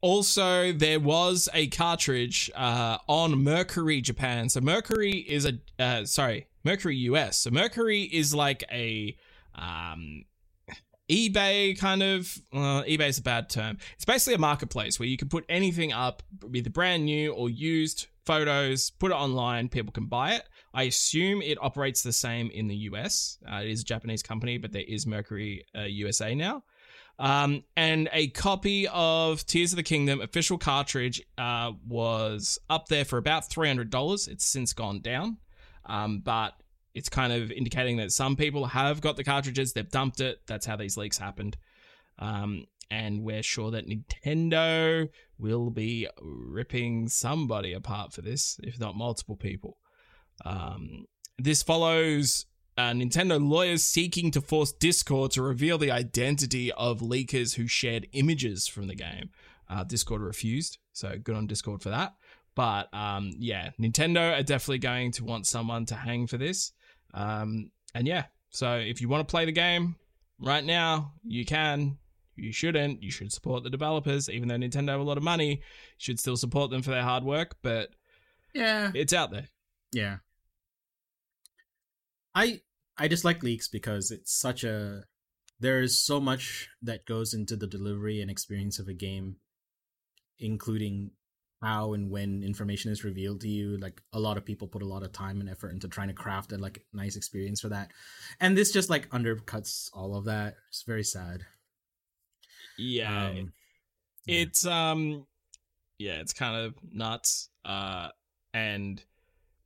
also, 0.00 0.72
there 0.72 1.00
was 1.00 1.48
a 1.54 1.68
cartridge 1.68 2.50
uh, 2.54 2.98
on 3.06 3.34
Mercari 3.34 4.02
Japan. 4.02 4.48
So 4.48 4.60
Mercari 4.60 5.24
is 5.24 5.46
a 5.46 5.58
uh, 5.78 6.04
sorry, 6.04 6.46
Mercari 6.68 6.98
US. 7.00 7.38
So 7.40 7.50
Mercari 7.50 8.08
is 8.10 8.34
like 8.34 8.64
a 8.70 9.16
um, 9.54 10.24
eBay 11.10 11.78
kind 11.78 12.02
of. 12.02 12.38
Uh, 12.52 12.82
eBay 12.82 13.08
is 13.08 13.18
a 13.18 13.22
bad 13.22 13.48
term. 13.48 13.78
It's 13.94 14.04
basically 14.04 14.34
a 14.34 14.38
marketplace 14.38 14.98
where 14.98 15.08
you 15.08 15.16
can 15.16 15.28
put 15.28 15.44
anything 15.48 15.92
up, 15.92 16.22
either 16.54 16.70
brand 16.70 17.04
new 17.04 17.32
or 17.32 17.48
used 17.48 18.08
photos, 18.26 18.90
put 18.90 19.10
it 19.10 19.14
online. 19.14 19.68
People 19.68 19.92
can 19.92 20.06
buy 20.06 20.34
it. 20.34 20.42
I 20.74 20.82
assume 20.84 21.40
it 21.40 21.56
operates 21.62 22.02
the 22.02 22.12
same 22.12 22.50
in 22.50 22.68
the 22.68 22.76
US. 22.76 23.38
Uh, 23.50 23.62
it 23.62 23.70
is 23.70 23.80
a 23.80 23.84
Japanese 23.84 24.22
company, 24.22 24.58
but 24.58 24.72
there 24.72 24.84
is 24.86 25.06
Mercari 25.06 25.62
uh, 25.76 25.82
USA 25.82 26.34
now. 26.34 26.62
Um, 27.18 27.64
and 27.76 28.08
a 28.12 28.28
copy 28.28 28.86
of 28.88 29.44
Tears 29.46 29.72
of 29.72 29.76
the 29.76 29.82
Kingdom 29.82 30.20
official 30.20 30.56
cartridge 30.56 31.20
uh, 31.36 31.72
was 31.86 32.60
up 32.70 32.86
there 32.88 33.04
for 33.04 33.16
about 33.16 33.48
three 33.48 33.66
hundred 33.66 33.90
dollars. 33.90 34.28
It's 34.28 34.46
since 34.46 34.72
gone 34.72 35.00
down, 35.00 35.38
um, 35.88 36.20
but 36.20 36.54
it's 36.94 37.08
kind 37.08 37.32
of 37.32 37.50
indicating 37.50 37.96
that 37.98 38.12
some 38.12 38.36
people 38.36 38.66
have 38.66 39.00
got 39.00 39.16
the 39.16 39.24
cartridges. 39.24 39.72
They've 39.72 39.88
dumped 39.88 40.20
it. 40.20 40.40
That's 40.46 40.66
how 40.66 40.76
these 40.76 40.96
leaks 40.96 41.18
happened. 41.18 41.56
Um, 42.18 42.64
and 42.90 43.22
we're 43.22 43.42
sure 43.42 43.70
that 43.70 43.86
Nintendo 43.86 45.08
will 45.38 45.70
be 45.70 46.08
ripping 46.20 47.08
somebody 47.08 47.72
apart 47.72 48.12
for 48.12 48.22
this, 48.22 48.58
if 48.62 48.80
not 48.80 48.96
multiple 48.96 49.36
people. 49.36 49.78
Um, 50.44 51.06
this 51.38 51.62
follows 51.62 52.46
uh, 52.76 52.92
Nintendo 52.92 53.44
lawyers 53.44 53.84
seeking 53.84 54.30
to 54.32 54.40
force 54.40 54.72
Discord 54.72 55.32
to 55.32 55.42
reveal 55.42 55.78
the 55.78 55.90
identity 55.90 56.72
of 56.72 57.00
leakers 57.00 57.56
who 57.56 57.66
shared 57.66 58.08
images 58.12 58.66
from 58.66 58.86
the 58.86 58.94
game. 58.94 59.30
Uh, 59.68 59.84
Discord 59.84 60.22
refused, 60.22 60.78
so 60.92 61.16
good 61.22 61.36
on 61.36 61.46
Discord 61.46 61.82
for 61.82 61.90
that. 61.90 62.14
But 62.58 62.92
um, 62.92 63.30
yeah, 63.38 63.70
Nintendo 63.80 64.36
are 64.36 64.42
definitely 64.42 64.80
going 64.80 65.12
to 65.12 65.24
want 65.24 65.46
someone 65.46 65.86
to 65.86 65.94
hang 65.94 66.26
for 66.26 66.38
this. 66.38 66.72
Um, 67.14 67.70
and 67.94 68.04
yeah, 68.04 68.24
so 68.50 68.74
if 68.78 69.00
you 69.00 69.08
want 69.08 69.20
to 69.28 69.30
play 69.30 69.44
the 69.44 69.52
game, 69.52 69.94
right 70.40 70.64
now 70.64 71.12
you 71.22 71.44
can. 71.44 71.98
You 72.34 72.52
shouldn't. 72.52 73.00
You 73.00 73.12
should 73.12 73.32
support 73.32 73.62
the 73.62 73.70
developers, 73.70 74.28
even 74.28 74.48
though 74.48 74.56
Nintendo 74.56 74.88
have 74.88 74.98
a 75.00 75.04
lot 75.04 75.18
of 75.18 75.22
money. 75.22 75.50
You 75.50 75.58
should 75.98 76.18
still 76.18 76.36
support 76.36 76.72
them 76.72 76.82
for 76.82 76.90
their 76.90 77.04
hard 77.04 77.22
work, 77.22 77.54
but 77.62 77.90
Yeah. 78.54 78.90
it's 78.92 79.12
out 79.12 79.30
there. 79.30 79.46
Yeah. 79.92 80.16
I 82.34 82.62
I 82.96 83.06
dislike 83.06 83.44
leaks 83.44 83.68
because 83.68 84.10
it's 84.10 84.32
such 84.36 84.64
a 84.64 85.04
there's 85.60 85.96
so 85.96 86.18
much 86.20 86.68
that 86.82 87.06
goes 87.06 87.32
into 87.32 87.54
the 87.54 87.68
delivery 87.68 88.20
and 88.20 88.28
experience 88.32 88.80
of 88.80 88.88
a 88.88 88.94
game, 88.94 89.36
including 90.40 91.12
how 91.62 91.92
and 91.92 92.10
when 92.10 92.42
information 92.42 92.92
is 92.92 93.02
revealed 93.04 93.40
to 93.40 93.48
you. 93.48 93.76
Like 93.78 94.00
a 94.12 94.20
lot 94.20 94.36
of 94.36 94.44
people 94.44 94.68
put 94.68 94.82
a 94.82 94.86
lot 94.86 95.02
of 95.02 95.12
time 95.12 95.40
and 95.40 95.48
effort 95.50 95.70
into 95.72 95.88
trying 95.88 96.08
to 96.08 96.14
craft 96.14 96.52
a 96.52 96.58
like 96.58 96.84
nice 96.92 97.16
experience 97.16 97.60
for 97.60 97.68
that. 97.70 97.90
And 98.40 98.56
this 98.56 98.72
just 98.72 98.90
like 98.90 99.08
undercuts 99.10 99.90
all 99.92 100.16
of 100.16 100.24
that. 100.26 100.54
It's 100.68 100.82
very 100.82 101.04
sad. 101.04 101.42
Yeah, 102.78 103.26
Um, 103.28 103.52
yeah. 104.26 104.40
it's 104.40 104.64
um 104.66 105.26
yeah 105.98 106.20
it's 106.20 106.32
kind 106.32 106.54
of 106.64 106.74
nuts 106.92 107.48
uh 107.64 108.08
and 108.54 109.02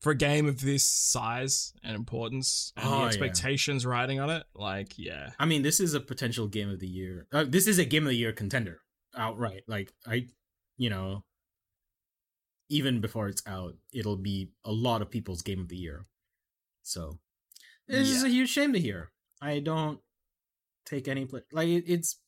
for 0.01 0.13
a 0.13 0.17
game 0.17 0.49
of 0.49 0.61
this 0.63 0.85
size 0.85 1.75
and 1.85 1.95
importance 1.95 2.73
and 2.77 2.87
Oh, 2.87 2.91
the 2.91 3.01
yeah. 3.03 3.07
expectations 3.09 3.85
riding 3.85 4.19
on 4.19 4.31
it 4.31 4.45
like 4.55 4.95
yeah 4.97 5.31
I 5.39 5.45
mean, 5.45 5.63
this 5.63 5.79
is 5.79 5.95
a 5.95 6.01
potential 6.01 6.49
game 6.49 6.71
of 6.71 6.81
the 6.81 6.89
year. 6.89 7.27
Uh, 7.33 7.45
this 7.47 7.67
is 7.67 7.79
a 7.79 7.85
game 7.85 8.05
of 8.05 8.09
the 8.09 8.17
year 8.17 8.33
contender 8.33 8.81
outright. 9.17 9.63
Like 9.69 9.93
I, 10.07 10.27
you 10.79 10.89
know, 10.91 11.23
even 12.79 13.01
before 13.01 13.29
it's 13.29 13.43
out, 13.47 13.75
it'll 13.93 14.17
be 14.17 14.51
a 14.65 14.73
lot 14.73 15.03
of 15.03 15.11
people's 15.11 15.43
game 15.43 15.61
of 15.61 15.69
the 15.69 15.77
year. 15.77 16.07
So 16.83 17.19
this 17.87 18.09
is 18.09 18.23
Yeah. 18.23 18.29
a 18.29 18.33
huge 18.33 18.51
shame 18.51 18.73
to 18.73 18.81
hear. 18.81 19.13
I 19.41 19.61
don't 19.61 20.01
take 20.87 21.07
any 21.09 21.27
play. 21.27 21.43
Like 21.53 21.69
it's 21.69 22.19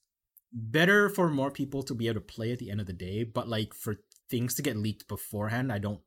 better 0.52 1.08
for 1.08 1.30
more 1.30 1.50
people 1.50 1.82
to 1.84 1.94
be 1.94 2.06
able 2.08 2.20
to 2.20 2.26
play 2.36 2.52
at 2.52 2.58
the 2.58 2.70
end 2.70 2.80
of 2.80 2.86
the 2.86 2.92
day, 2.92 3.24
but 3.24 3.48
like 3.48 3.72
for 3.74 3.96
things 4.30 4.54
to 4.54 4.62
get 4.62 4.76
leaked 4.76 5.08
beforehand, 5.08 5.72
I 5.72 5.78
don't 5.78 6.02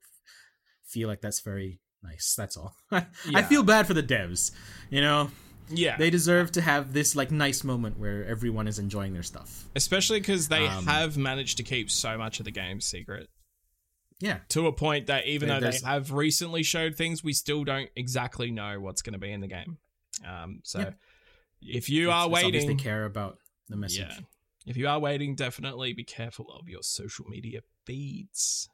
feel 0.85 1.07
like 1.09 1.21
that's 1.21 1.41
very 1.41 1.81
nice. 2.03 2.35
That's 2.37 2.55
all. 2.57 2.75
I 2.91 3.41
feel 3.43 3.63
bad 3.63 3.87
for 3.87 3.93
the 3.95 4.03
devs. 4.03 4.51
You 4.89 5.01
know, 5.01 5.31
yeah 5.69 5.97
they 5.97 6.09
deserve 6.09 6.51
to 6.53 6.61
have 6.61 6.93
this 6.93 7.15
like 7.15 7.31
nice 7.31 7.63
moment 7.63 7.97
where 7.99 8.23
everyone 8.25 8.67
is 8.69 8.79
enjoying 8.79 9.13
their 9.13 9.23
stuff. 9.33 9.65
especially 9.75 10.19
because 10.19 10.47
they 10.47 10.65
Um, 10.67 10.85
have 10.85 11.17
managed 11.17 11.57
to 11.57 11.63
keep 11.63 11.89
so 11.91 12.17
much 12.17 12.39
of 12.39 12.45
the 12.45 12.51
game 12.51 12.79
secret 12.79 13.27
Yeah, 14.19 14.39
to 14.49 14.65
a 14.67 14.73
point 14.73 15.07
that 15.07 15.27
even 15.27 15.47
There- 15.49 15.59
though 15.59 15.69
they 15.71 15.79
have 15.85 16.11
recently 16.11 16.63
showed 16.63 16.95
things 16.95 17.23
we 17.23 17.33
still 17.33 17.63
don't 17.63 17.89
exactly 17.95 18.49
know 18.51 18.79
what's 18.79 19.01
going 19.03 19.13
to 19.13 19.19
be 19.19 19.31
in 19.31 19.41
the 19.41 19.47
game 19.47 19.77
um 20.25 20.61
so 20.63 20.79
Yeah. 20.79 21.75
if 21.77 21.89
you 21.89 22.07
It's- 22.07 22.15
are 22.25 22.27
waiting 22.29 22.67
They 22.67 22.75
care 22.75 23.05
about 23.05 23.37
the 23.69 23.75
message. 23.75 23.99
Yeah. 23.99 24.19
If 24.65 24.75
you 24.77 24.87
are 24.87 24.99
waiting, 24.99 25.35
definitely 25.35 25.93
be 25.93 26.03
careful 26.03 26.51
of 26.51 26.67
your 26.67 26.81
social 26.83 27.25
media 27.29 27.61
feeds. 27.85 28.69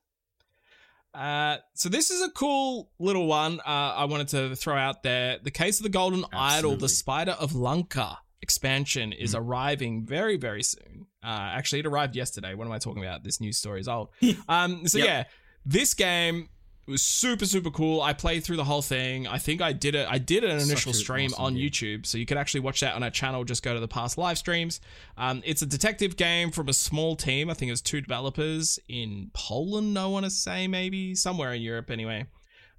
Uh, 1.13 1.57
so 1.75 1.89
this 1.89 2.09
is 2.09 2.21
a 2.21 2.31
cool 2.31 2.89
little 2.97 3.27
one. 3.27 3.59
Uh, 3.59 3.63
I 3.97 4.05
wanted 4.05 4.29
to 4.29 4.55
throw 4.55 4.75
out 4.75 5.03
there. 5.03 5.37
The 5.37 5.51
case 5.51 5.77
of 5.79 5.83
the 5.83 5.89
Golden 5.89 6.25
Idol, 6.33 6.75
the 6.77 6.89
Spider 6.89 7.33
of 7.33 7.53
Lanka 7.53 8.17
expansion 8.43 9.11
is 9.11 9.33
Mhm. 9.33 9.39
arriving 9.39 10.05
very, 10.05 10.37
very 10.37 10.61
soon. 10.61 11.07
Uh, 11.23 11.49
actually, 11.57 11.79
it 11.79 11.85
arrived 11.87 12.15
yesterday. 12.15 12.53
What 12.53 12.67
am 12.67 12.73
I 12.73 12.77
talking 12.79 13.03
about? 13.03 13.23
This 13.23 13.39
news 13.41 13.57
story 13.57 13.79
is 13.79 13.87
old. 13.87 14.09
um, 14.47 14.87
so 14.87 14.97
Yep. 14.99 15.07
yeah, 15.07 15.23
this 15.65 15.93
game 15.95 16.49
was 16.85 17.01
super, 17.01 17.45
super 17.45 17.71
cool. 17.71 18.01
I 18.01 18.11
played 18.11 18.43
through 18.43 18.57
the 18.57 18.65
whole 18.65 18.81
thing. 18.81 19.25
I 19.25 19.37
think 19.37 19.61
I 19.61 19.71
did 19.71 19.95
it. 19.95 20.05
I 20.09 20.17
did 20.17 20.43
an 20.43 20.59
initial 20.59 20.91
stream 20.91 21.31
awesome 21.31 21.45
on 21.45 21.53
game. 21.55 21.63
YouTube, 21.69 22.05
so 22.05 22.17
you 22.17 22.25
could 22.25 22.37
actually 22.37 22.59
watch 22.59 22.81
that 22.81 22.93
on 22.93 23.01
our 23.03 23.09
channel. 23.09 23.45
Just 23.45 23.63
go 23.63 23.73
to 23.73 23.79
the 23.79 23.87
past 23.87 24.17
live 24.17 24.37
streams. 24.37 24.81
Um, 25.17 25.41
it's 25.45 25.61
a 25.61 25.65
detective 25.65 26.17
game 26.17 26.51
from 26.51 26.67
a 26.67 26.73
small 26.73 27.15
team. 27.15 27.49
I 27.49 27.53
think 27.53 27.69
it 27.69 27.71
was 27.71 27.81
two 27.81 28.01
developers 28.01 28.77
in 28.89 29.31
Poland. 29.33 29.97
I 29.97 30.05
want 30.07 30.25
to 30.25 30.29
say 30.29 30.67
maybe 30.67 31.15
somewhere 31.15 31.53
in 31.53 31.61
Europe. 31.61 31.89
Anyway, 31.89 32.25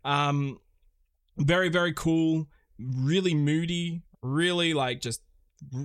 um, 0.04 0.58
very 1.38 1.70
very 1.70 1.94
cool. 1.94 2.46
Really 2.78 3.34
moody. 3.34 4.02
Really 4.22 4.74
like 4.74 5.00
just 5.00 5.22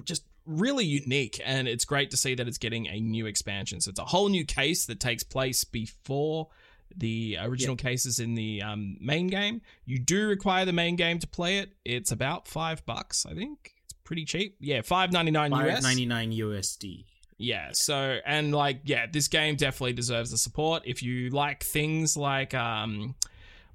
just 0.05 0.23
really 0.45 0.86
unique, 0.86 1.39
and 1.43 1.67
it's 1.67 1.86
great 1.86 2.11
to 2.11 2.17
see 2.17 2.36
that 2.36 2.47
it's 2.47 2.57
getting 2.57 2.88
a 2.88 2.99
new 2.99 3.25
expansion. 3.25 3.82
So 3.82 3.89
it's 3.89 3.99
a 3.99 4.05
whole 4.05 4.30
new 4.30 4.45
case 4.45 4.86
that 4.88 4.99
takes 4.99 5.23
place 5.23 5.63
before 5.63 6.47
the 6.95 7.38
original 7.41 7.75
cases 7.75 8.19
in 8.19 8.36
the 8.36 8.61
um, 8.61 8.97
main 8.99 9.27
game. 9.27 9.61
You 9.86 9.99
do 9.99 10.27
require 10.27 10.65
the 10.65 10.73
main 10.73 10.95
game 10.95 11.19
to 11.19 11.27
play 11.27 11.59
it. 11.59 11.73
It's 11.86 12.11
about 12.11 12.47
five 12.47 12.86
bucks, 12.86 13.25
I 13.25 13.34
think. 13.34 13.75
It's 13.86 13.93
pretty 14.03 14.25
cheap. 14.25 14.57
Yeah, 14.59 14.82
five 14.82 15.11
ninety 15.11 15.32
nine 15.32 15.51
US. 15.53 15.75
Five 15.75 15.84
ninety 15.84 16.05
nine 16.05 16.32
USD. 16.32 17.05
Yeah, 17.38 17.69
so 17.71 18.19
and 18.25 18.53
like 18.53 18.82
yeah, 18.86 19.05
this 19.11 19.27
game 19.27 19.55
definitely 19.55 19.93
deserves 19.93 20.32
the 20.32 20.38
support. 20.38 20.84
If 20.86 21.01
you 21.01 21.30
like 21.30 21.63
things 21.63 22.17
like 22.17 22.53
um 22.53 23.15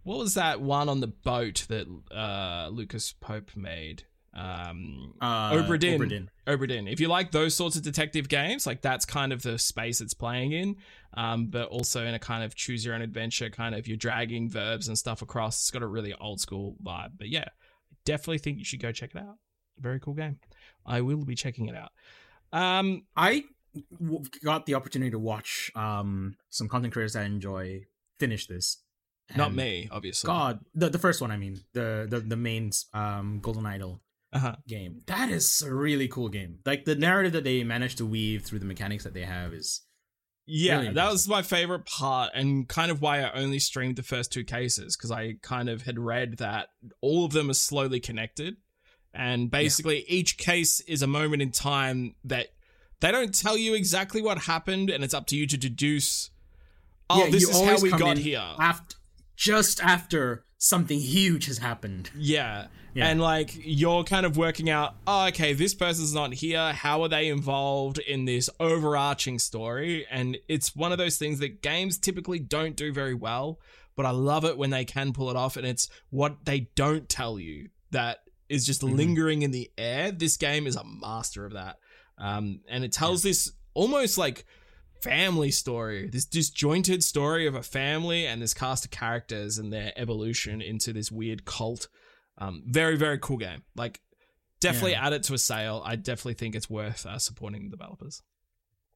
what 0.02 0.18
was 0.18 0.34
that 0.34 0.60
one 0.60 0.90
on 0.90 1.00
the 1.00 1.06
boat 1.06 1.64
that 1.68 1.86
uh 2.14 2.68
Lucas 2.68 3.12
Pope 3.12 3.56
made? 3.56 4.04
Um 4.34 5.14
Uh, 5.20 5.52
Obra 5.52 5.78
Dinn. 5.78 6.00
Obra 6.00 6.08
Dinn. 6.08 6.30
Obra 6.46 6.68
Dinn. 6.68 6.88
If 6.88 7.00
you 7.00 7.08
like 7.08 7.30
those 7.30 7.54
sorts 7.54 7.76
of 7.76 7.82
detective 7.82 8.28
games, 8.28 8.66
like 8.66 8.82
that's 8.82 9.04
kind 9.04 9.32
of 9.32 9.42
the 9.42 9.58
space 9.58 10.00
it's 10.00 10.14
playing 10.14 10.52
in. 10.52 10.76
Um, 11.16 11.46
but 11.46 11.68
also 11.68 12.04
in 12.04 12.14
a 12.14 12.18
kind 12.18 12.42
of 12.42 12.54
choose 12.56 12.84
your 12.84 12.94
own 12.94 13.02
adventure, 13.02 13.48
kind 13.48 13.74
of 13.74 13.86
you're 13.86 13.96
dragging 13.96 14.50
verbs 14.50 14.88
and 14.88 14.98
stuff 14.98 15.22
across. 15.22 15.60
It's 15.62 15.70
got 15.70 15.82
a 15.82 15.86
really 15.86 16.12
old 16.20 16.40
school 16.40 16.76
vibe. 16.84 17.12
But 17.16 17.28
yeah, 17.28 17.44
definitely 18.04 18.38
think 18.38 18.58
you 18.58 18.64
should 18.64 18.82
go 18.82 18.90
check 18.90 19.10
it 19.14 19.18
out. 19.18 19.36
Very 19.78 20.00
cool 20.00 20.14
game. 20.14 20.38
I 20.84 21.00
will 21.00 21.24
be 21.24 21.34
checking 21.36 21.68
it 21.68 21.76
out. 21.76 21.92
Um, 22.52 23.04
I 23.16 23.44
w- 24.00 24.24
got 24.44 24.66
the 24.66 24.74
opportunity 24.74 25.10
to 25.12 25.18
watch 25.18 25.70
um 25.74 26.36
some 26.50 26.68
content 26.68 26.92
creators 26.92 27.16
I 27.16 27.24
enjoy 27.24 27.84
finish 28.18 28.46
this. 28.46 28.78
not 29.36 29.48
And 29.48 29.56
me, 29.56 29.88
obviously. 29.90 30.26
God, 30.28 30.60
the 30.74 30.90
the 30.90 30.98
first 30.98 31.20
one 31.20 31.30
I 31.30 31.36
mean, 31.36 31.60
the 31.72 32.06
the 32.08 32.20
the 32.20 32.36
main 32.36 32.70
um 32.92 33.40
Golden 33.40 33.66
Idol 33.66 34.00
Uh-huh. 34.34 34.56
game. 34.66 35.02
That 35.06 35.30
is 35.30 35.62
a 35.62 35.72
really 35.72 36.08
cool 36.08 36.28
game. 36.28 36.58
Like 36.66 36.84
the 36.84 36.96
narrative 36.96 37.32
that 37.32 37.44
they 37.44 37.62
managed 37.64 37.98
to 37.98 38.06
weave 38.06 38.42
through 38.42 38.58
the 38.58 38.64
mechanics 38.66 39.04
that 39.04 39.14
they 39.14 39.24
have 39.24 39.52
is 39.54 39.82
Yeah, 40.46 40.80
Really 40.80 40.92
that 40.94 41.10
was 41.12 41.28
my 41.28 41.42
favorite 41.42 41.86
part, 41.86 42.32
and 42.34 42.68
kind 42.68 42.90
of 42.90 43.00
why 43.00 43.22
I 43.22 43.30
only 43.32 43.58
streamed 43.58 43.96
the 43.96 44.02
first 44.02 44.32
two 44.32 44.44
cases 44.44 44.96
because 44.96 45.10
I 45.10 45.34
kind 45.42 45.68
of 45.68 45.82
had 45.82 45.98
read 45.98 46.38
that 46.38 46.68
all 47.00 47.24
of 47.24 47.32
them 47.32 47.48
are 47.48 47.54
slowly 47.54 48.00
connected, 48.00 48.56
and 49.14 49.50
basically 49.50 50.04
each 50.08 50.36
case 50.36 50.80
is 50.80 51.00
a 51.02 51.06
moment 51.06 51.40
in 51.40 51.50
time 51.52 52.16
that 52.24 52.48
they 53.00 53.10
don't 53.12 53.34
tell 53.34 53.56
you 53.56 53.74
exactly 53.74 54.20
what 54.20 54.38
happened, 54.38 54.90
and 54.90 55.04
it's 55.04 55.14
up 55.14 55.26
to 55.28 55.36
you 55.36 55.46
to 55.46 55.56
deduce. 55.56 56.30
Oh, 57.08 57.24
Yeah, 57.24 57.30
this 57.30 57.48
is 57.48 57.60
how 57.60 57.80
we 57.80 57.90
got 57.90 58.18
here. 58.18 58.42
after 58.58 58.96
just 59.36 59.80
after 59.82 60.44
something 60.64 60.98
huge 60.98 61.44
has 61.44 61.58
happened. 61.58 62.10
Yeah. 62.16 62.68
Yeah. 62.94 63.08
And 63.08 63.20
like 63.20 63.52
you're 63.54 64.02
kind 64.02 64.24
of 64.24 64.38
working 64.38 64.70
out, 64.70 64.94
oh, 65.06 65.26
okay, 65.26 65.52
this 65.52 65.74
person's 65.74 66.14
not 66.14 66.32
here. 66.32 66.72
How 66.72 67.02
are 67.02 67.08
they 67.08 67.28
involved 67.28 67.98
in 67.98 68.24
this 68.24 68.48
overarching 68.58 69.38
story? 69.38 70.06
And 70.10 70.38
it's 70.48 70.74
one 70.74 70.90
of 70.90 70.96
those 70.96 71.18
things 71.18 71.38
that 71.40 71.60
games 71.60 71.98
typically 71.98 72.38
don't 72.38 72.76
do 72.76 72.94
very 72.94 73.12
well, 73.12 73.60
but 73.94 74.06
I 74.06 74.10
love 74.10 74.46
it 74.46 74.56
when 74.56 74.70
they 74.70 74.86
can 74.86 75.12
pull 75.12 75.28
it 75.28 75.36
off. 75.36 75.58
And 75.58 75.66
it's 75.66 75.86
what 76.08 76.46
they 76.46 76.60
don't 76.76 77.10
tell 77.10 77.38
you 77.38 77.68
that 77.90 78.20
is 78.48 78.64
just 78.64 78.80
Mhm. 78.80 78.96
lingering 78.96 79.42
in 79.42 79.50
the 79.50 79.70
air. 79.76 80.12
This 80.12 80.38
game 80.38 80.66
is 80.66 80.76
a 80.76 80.84
master 80.84 81.44
of 81.44 81.52
that. 81.52 81.78
Um, 82.16 82.60
and 82.68 82.84
it 82.84 82.92
tells 82.92 83.22
this 83.22 83.52
almost 83.74 84.16
like 84.16 84.46
family 85.04 85.50
story, 85.50 86.08
this 86.08 86.24
disjointed 86.24 87.04
story 87.04 87.46
of 87.46 87.54
a 87.54 87.62
family 87.62 88.26
and 88.26 88.40
this 88.42 88.54
cast 88.54 88.84
of 88.86 88.90
characters 88.90 89.58
and 89.58 89.72
their 89.72 89.92
evolution 89.96 90.60
into 90.60 90.92
this 90.92 91.10
weird 91.12 91.44
cult. 91.44 91.88
Um, 92.38 92.62
very, 92.66 92.96
very 92.96 93.18
cool 93.18 93.36
game. 93.36 93.62
Like, 93.76 94.00
definitely 94.60 94.92
Yeah. 94.92 95.06
add 95.06 95.12
it 95.12 95.22
to 95.24 95.34
a 95.34 95.38
sale. 95.38 95.82
I 95.84 95.96
definitely 95.96 96.34
think 96.34 96.54
it's 96.54 96.70
worth 96.70 97.06
uh, 97.06 97.18
supporting 97.18 97.64
the 97.64 97.76
developers. 97.76 98.22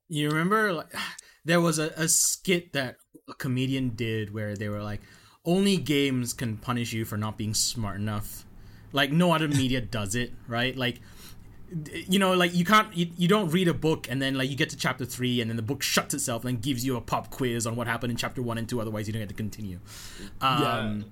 You 0.08 0.30
remember 0.30 0.72
like 0.72 0.92
there 1.44 1.60
was 1.60 1.78
a, 1.78 1.88
a 1.96 2.08
skit 2.08 2.72
that 2.72 2.96
a 3.28 3.34
comedian 3.34 3.90
did 3.90 4.32
where 4.32 4.56
they 4.56 4.68
were 4.68 4.82
like, 4.82 5.00
only 5.44 5.76
games 5.76 6.32
can 6.32 6.56
punish 6.56 6.92
you 6.92 7.04
for 7.04 7.16
not 7.16 7.38
being 7.38 7.54
smart 7.54 7.96
enough. 7.96 8.44
Like 8.92 9.12
no 9.12 9.32
other 9.32 9.48
media 9.48 9.80
does 9.82 10.14
it, 10.14 10.32
right? 10.46 10.74
Like 10.76 11.00
you 11.92 12.18
know, 12.18 12.32
like 12.32 12.54
you 12.54 12.64
can't 12.64 12.94
you, 12.96 13.08
you 13.16 13.28
don't 13.28 13.50
read 13.50 13.68
a 13.68 13.74
book 13.74 14.06
and 14.10 14.22
then 14.22 14.34
like 14.34 14.48
you 14.48 14.56
get 14.56 14.70
to 14.70 14.76
chapter 14.76 15.04
three 15.04 15.40
and 15.40 15.50
then 15.50 15.56
the 15.56 15.62
book 15.62 15.82
shuts 15.82 16.14
itself 16.14 16.44
and 16.44 16.62
gives 16.62 16.84
you 16.84 16.96
a 16.96 17.00
pop 17.00 17.30
quiz 17.30 17.66
on 17.66 17.76
what 17.76 17.86
happened 17.86 18.10
in 18.10 18.16
chapter 18.16 18.42
one 18.42 18.58
and 18.58 18.68
two, 18.68 18.80
otherwise 18.80 19.06
you 19.06 19.12
don't 19.12 19.22
get 19.22 19.28
to 19.28 19.34
continue. 19.34 19.78
Um 20.40 21.04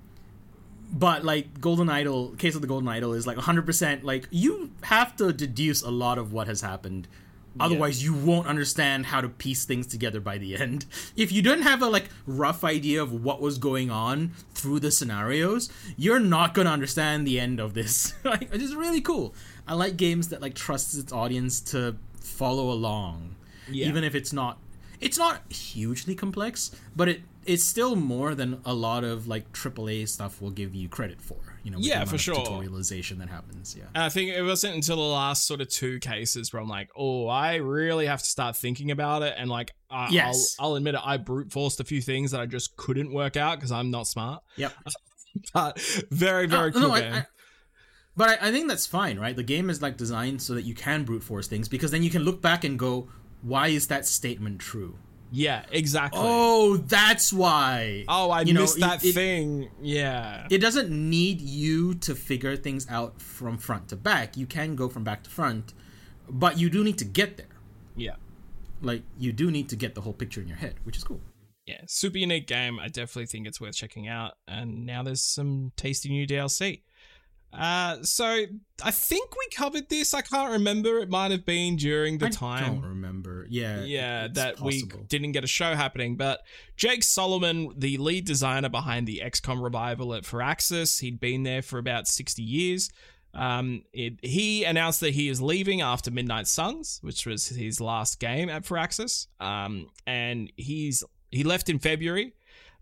but 0.91 1.23
like 1.25 1.59
golden 1.59 1.89
idol 1.89 2.29
case 2.37 2.55
of 2.55 2.61
the 2.61 2.67
golden 2.67 2.87
idol 2.87 3.13
is 3.13 3.27
like 3.27 3.37
100% 3.37 4.03
like 4.03 4.27
you 4.31 4.71
have 4.83 5.15
to 5.17 5.33
deduce 5.33 5.81
a 5.81 5.91
lot 5.91 6.17
of 6.17 6.31
what 6.33 6.47
has 6.47 6.61
happened. 6.61 7.07
Otherwise 7.59 8.03
you 8.03 8.13
won't 8.13 8.45
understand 8.45 9.07
how 9.07 9.19
to 9.19 9.27
piece 9.27 9.65
things 9.65 9.87
together 9.87 10.19
by 10.19 10.37
the 10.37 10.55
end. 10.55 10.85
If 11.15 11.31
you 11.31 11.41
don't 11.41 11.63
have 11.63 11.81
a 11.81 11.87
like 11.87 12.09
rough 12.25 12.63
idea 12.63 13.01
of 13.01 13.11
what 13.11 13.41
was 13.41 13.57
going 13.57 13.89
on 13.89 14.33
through 14.53 14.79
the 14.79 14.91
scenarios 14.91 15.69
you're 15.97 16.19
not 16.19 16.53
going 16.53 16.67
to 16.67 16.71
understand 16.71 17.27
the 17.27 17.39
end 17.39 17.59
of 17.59 17.73
this. 17.73 18.13
Like 18.23 18.49
it's 18.53 18.73
really 18.73 19.01
cool 19.01 19.33
I 19.67 19.73
like 19.73 19.97
games 19.97 20.29
that 20.29 20.41
like 20.41 20.53
trusts 20.55 20.95
its 20.95 21.11
audience 21.11 21.59
to 21.71 21.95
follow 22.19 22.71
along, 22.71 23.35
Yeah. 23.69 23.87
even 23.87 24.03
if 24.03 24.15
it's 24.15 24.33
not 24.33 24.59
it's 24.99 25.17
not 25.17 25.51
hugely 25.51 26.15
complex, 26.15 26.71
but 26.95 27.07
it 27.07 27.21
it's 27.45 27.63
still 27.63 27.95
more 27.95 28.35
than 28.35 28.59
a 28.65 28.73
lot 28.73 29.03
of 29.05 29.25
like 29.27 29.53
AAA 29.53 30.09
stuff 30.09 30.41
will 30.41 30.49
give 30.51 30.75
you 30.75 30.89
credit 30.89 31.21
for. 31.21 31.37
You 31.63 31.71
know, 31.71 31.77
with 31.77 31.85
Yeah, 31.87 32.03
for 32.05 32.17
sure. 32.17 32.35
Tutorialization 32.35 33.19
that 33.19 33.29
happens. 33.29 33.75
Yeah. 33.77 33.85
And 33.95 34.03
I 34.03 34.09
think 34.09 34.31
it 34.31 34.41
wasn't 34.41 34.75
until 34.75 34.97
the 34.97 35.01
last 35.03 35.45
sort 35.47 35.61
of 35.61 35.69
two 35.69 35.99
cases 35.99 36.51
where 36.51 36.61
I'm 36.61 36.67
like, 36.67 36.89
oh, 36.95 37.27
I 37.27 37.55
really 37.55 38.05
have 38.05 38.21
to 38.21 38.29
start 38.29 38.55
thinking 38.57 38.91
about 38.91 39.21
it. 39.23 39.33
And 39.37 39.49
like, 39.49 39.71
I, 39.89 40.09
Yes. 40.09 40.55
I'll, 40.59 40.71
I'll 40.71 40.75
admit 40.75 40.95
it, 40.95 41.01
I 41.03 41.15
brute 41.17 41.51
forced 41.51 41.79
a 41.79 41.83
few 41.85 42.01
things 42.01 42.31
that 42.31 42.41
I 42.41 42.45
just 42.47 42.75
couldn't 42.77 43.13
work 43.13 43.37
out 43.37 43.57
because 43.57 43.71
I'm 43.71 43.91
not 43.91 44.07
smart. 44.07 44.43
Yep. 44.57 44.73
But 45.53 45.79
very, 46.11 46.47
very 46.47 46.69
Uh, 46.69 46.73
cool 46.73 46.81
no. 46.89 46.93
I- 46.95 47.25
but 48.17 48.27
I, 48.41 48.47
I 48.47 48.51
think 48.51 48.67
that's 48.67 48.85
fine, 48.85 49.17
right? 49.19 49.35
The 49.35 49.43
game 49.43 49.69
is 49.69 49.81
like 49.81 49.95
designed 49.95 50.41
so 50.41 50.53
that 50.55 50.63
you 50.63 50.73
can 50.73 51.05
brute 51.05 51.23
force 51.23 51.47
things 51.47 51.69
because 51.69 51.91
then 51.91 52.03
you 52.03 52.09
can 52.09 52.23
look 52.23 52.41
back 52.41 52.63
and 52.65 52.77
go, 52.77 53.07
why 53.41 53.67
is 53.69 53.87
that 53.87 54.05
statement 54.05 54.59
true? 54.59 54.97
yeah, 55.29 55.65
exactly. 55.71 56.21
Oh, 56.23 56.77
that's 56.77 57.33
why. 57.33 58.05
Oh, 58.07 58.31
I 58.31 58.41
You 58.43 58.53
missed 58.53 58.77
it- 58.77 58.79
that 58.79 59.03
it- 59.03 59.13
thing. 59.13 59.69
Yeah. 59.81 60.47
It 60.49 60.59
doesn't 60.59 60.89
need 60.89 61.41
you 61.41 61.95
to 61.95 62.15
figure 62.15 62.55
things 62.55 62.87
out 62.89 63.21
from 63.21 63.57
front 63.57 63.89
to 63.89 63.97
back. 63.97 64.37
You 64.37 64.45
can 64.45 64.77
go 64.77 64.87
from 64.87 65.03
back 65.03 65.23
to 65.23 65.29
front, 65.29 65.73
but 66.29 66.57
you 66.57 66.69
do 66.69 66.81
need 66.83 66.97
to 66.99 67.05
get 67.05 67.35
there. 67.37 67.55
yeah. 67.95 68.15
Like 68.81 69.03
you 69.19 69.33
do 69.33 69.51
need 69.51 69.67
to 69.69 69.75
get 69.75 69.95
the 69.95 70.01
whole 70.01 70.13
picture 70.13 70.39
in 70.41 70.47
your 70.47 70.57
head, 70.57 70.75
which 70.85 70.95
is 70.95 71.03
cool. 71.03 71.19
Yeah. 71.65 71.81
Super 71.87 72.19
unique 72.19 72.47
game. 72.47 72.79
I 72.79 72.87
definitely 72.87 73.25
think 73.25 73.47
it's 73.47 73.59
worth 73.59 73.75
checking 73.75 74.07
out. 74.07 74.35
And 74.47 74.85
now 74.85 75.03
there's 75.03 75.21
some 75.23 75.73
tasty 75.75 76.07
new 76.09 76.25
DLC. 76.25 76.83
Uh, 77.53 78.03
so 78.03 78.45
I 78.83 78.91
think 78.91 79.31
we 79.35 79.47
covered 79.55 79.89
this. 79.89 80.13
I 80.13 80.21
can't 80.21 80.51
remember. 80.51 80.99
It 80.99 81.09
might 81.09 81.31
have 81.31 81.45
been 81.45 81.75
during 81.75 82.17
the 82.17 82.27
I 82.27 82.29
time. 82.29 82.63
I 82.63 82.67
don't 82.67 82.81
remember. 82.81 83.47
Yeah, 83.49 83.83
yeah, 83.83 84.27
that 84.33 84.57
possible. 84.57 84.99
we 84.99 85.05
didn't 85.05 85.31
get 85.31 85.43
a 85.43 85.47
show 85.47 85.73
happening. 85.75 86.17
But 86.17 86.41
Jake 86.75 87.03
Solomon, 87.03 87.73
the 87.77 87.97
lead 87.97 88.25
designer 88.25 88.69
behind 88.69 89.07
the 89.07 89.21
XCOM 89.23 89.63
revival 89.63 90.13
at 90.13 90.23
Firaxis, 90.23 90.99
he'd 90.99 91.19
been 91.19 91.43
there 91.43 91.61
for 91.61 91.79
about 91.79 92.07
60 92.07 92.41
years. 92.43 92.89
Um, 93.33 93.83
it, 93.93 94.19
he 94.23 94.63
announced 94.63 94.99
that 95.01 95.13
he 95.13 95.29
is 95.29 95.41
leaving 95.41 95.81
after 95.81 96.11
Midnight 96.11 96.47
Suns, 96.47 96.99
which 97.01 97.25
was 97.25 97.47
his 97.47 97.79
last 97.79 98.19
game 98.19 98.49
at 98.49 98.63
Firaxis. 98.63 99.27
Um, 99.39 99.87
and 100.05 100.51
he's 100.55 101.03
he 101.29 101.43
left 101.43 101.69
in 101.69 101.79
February. 101.79 102.33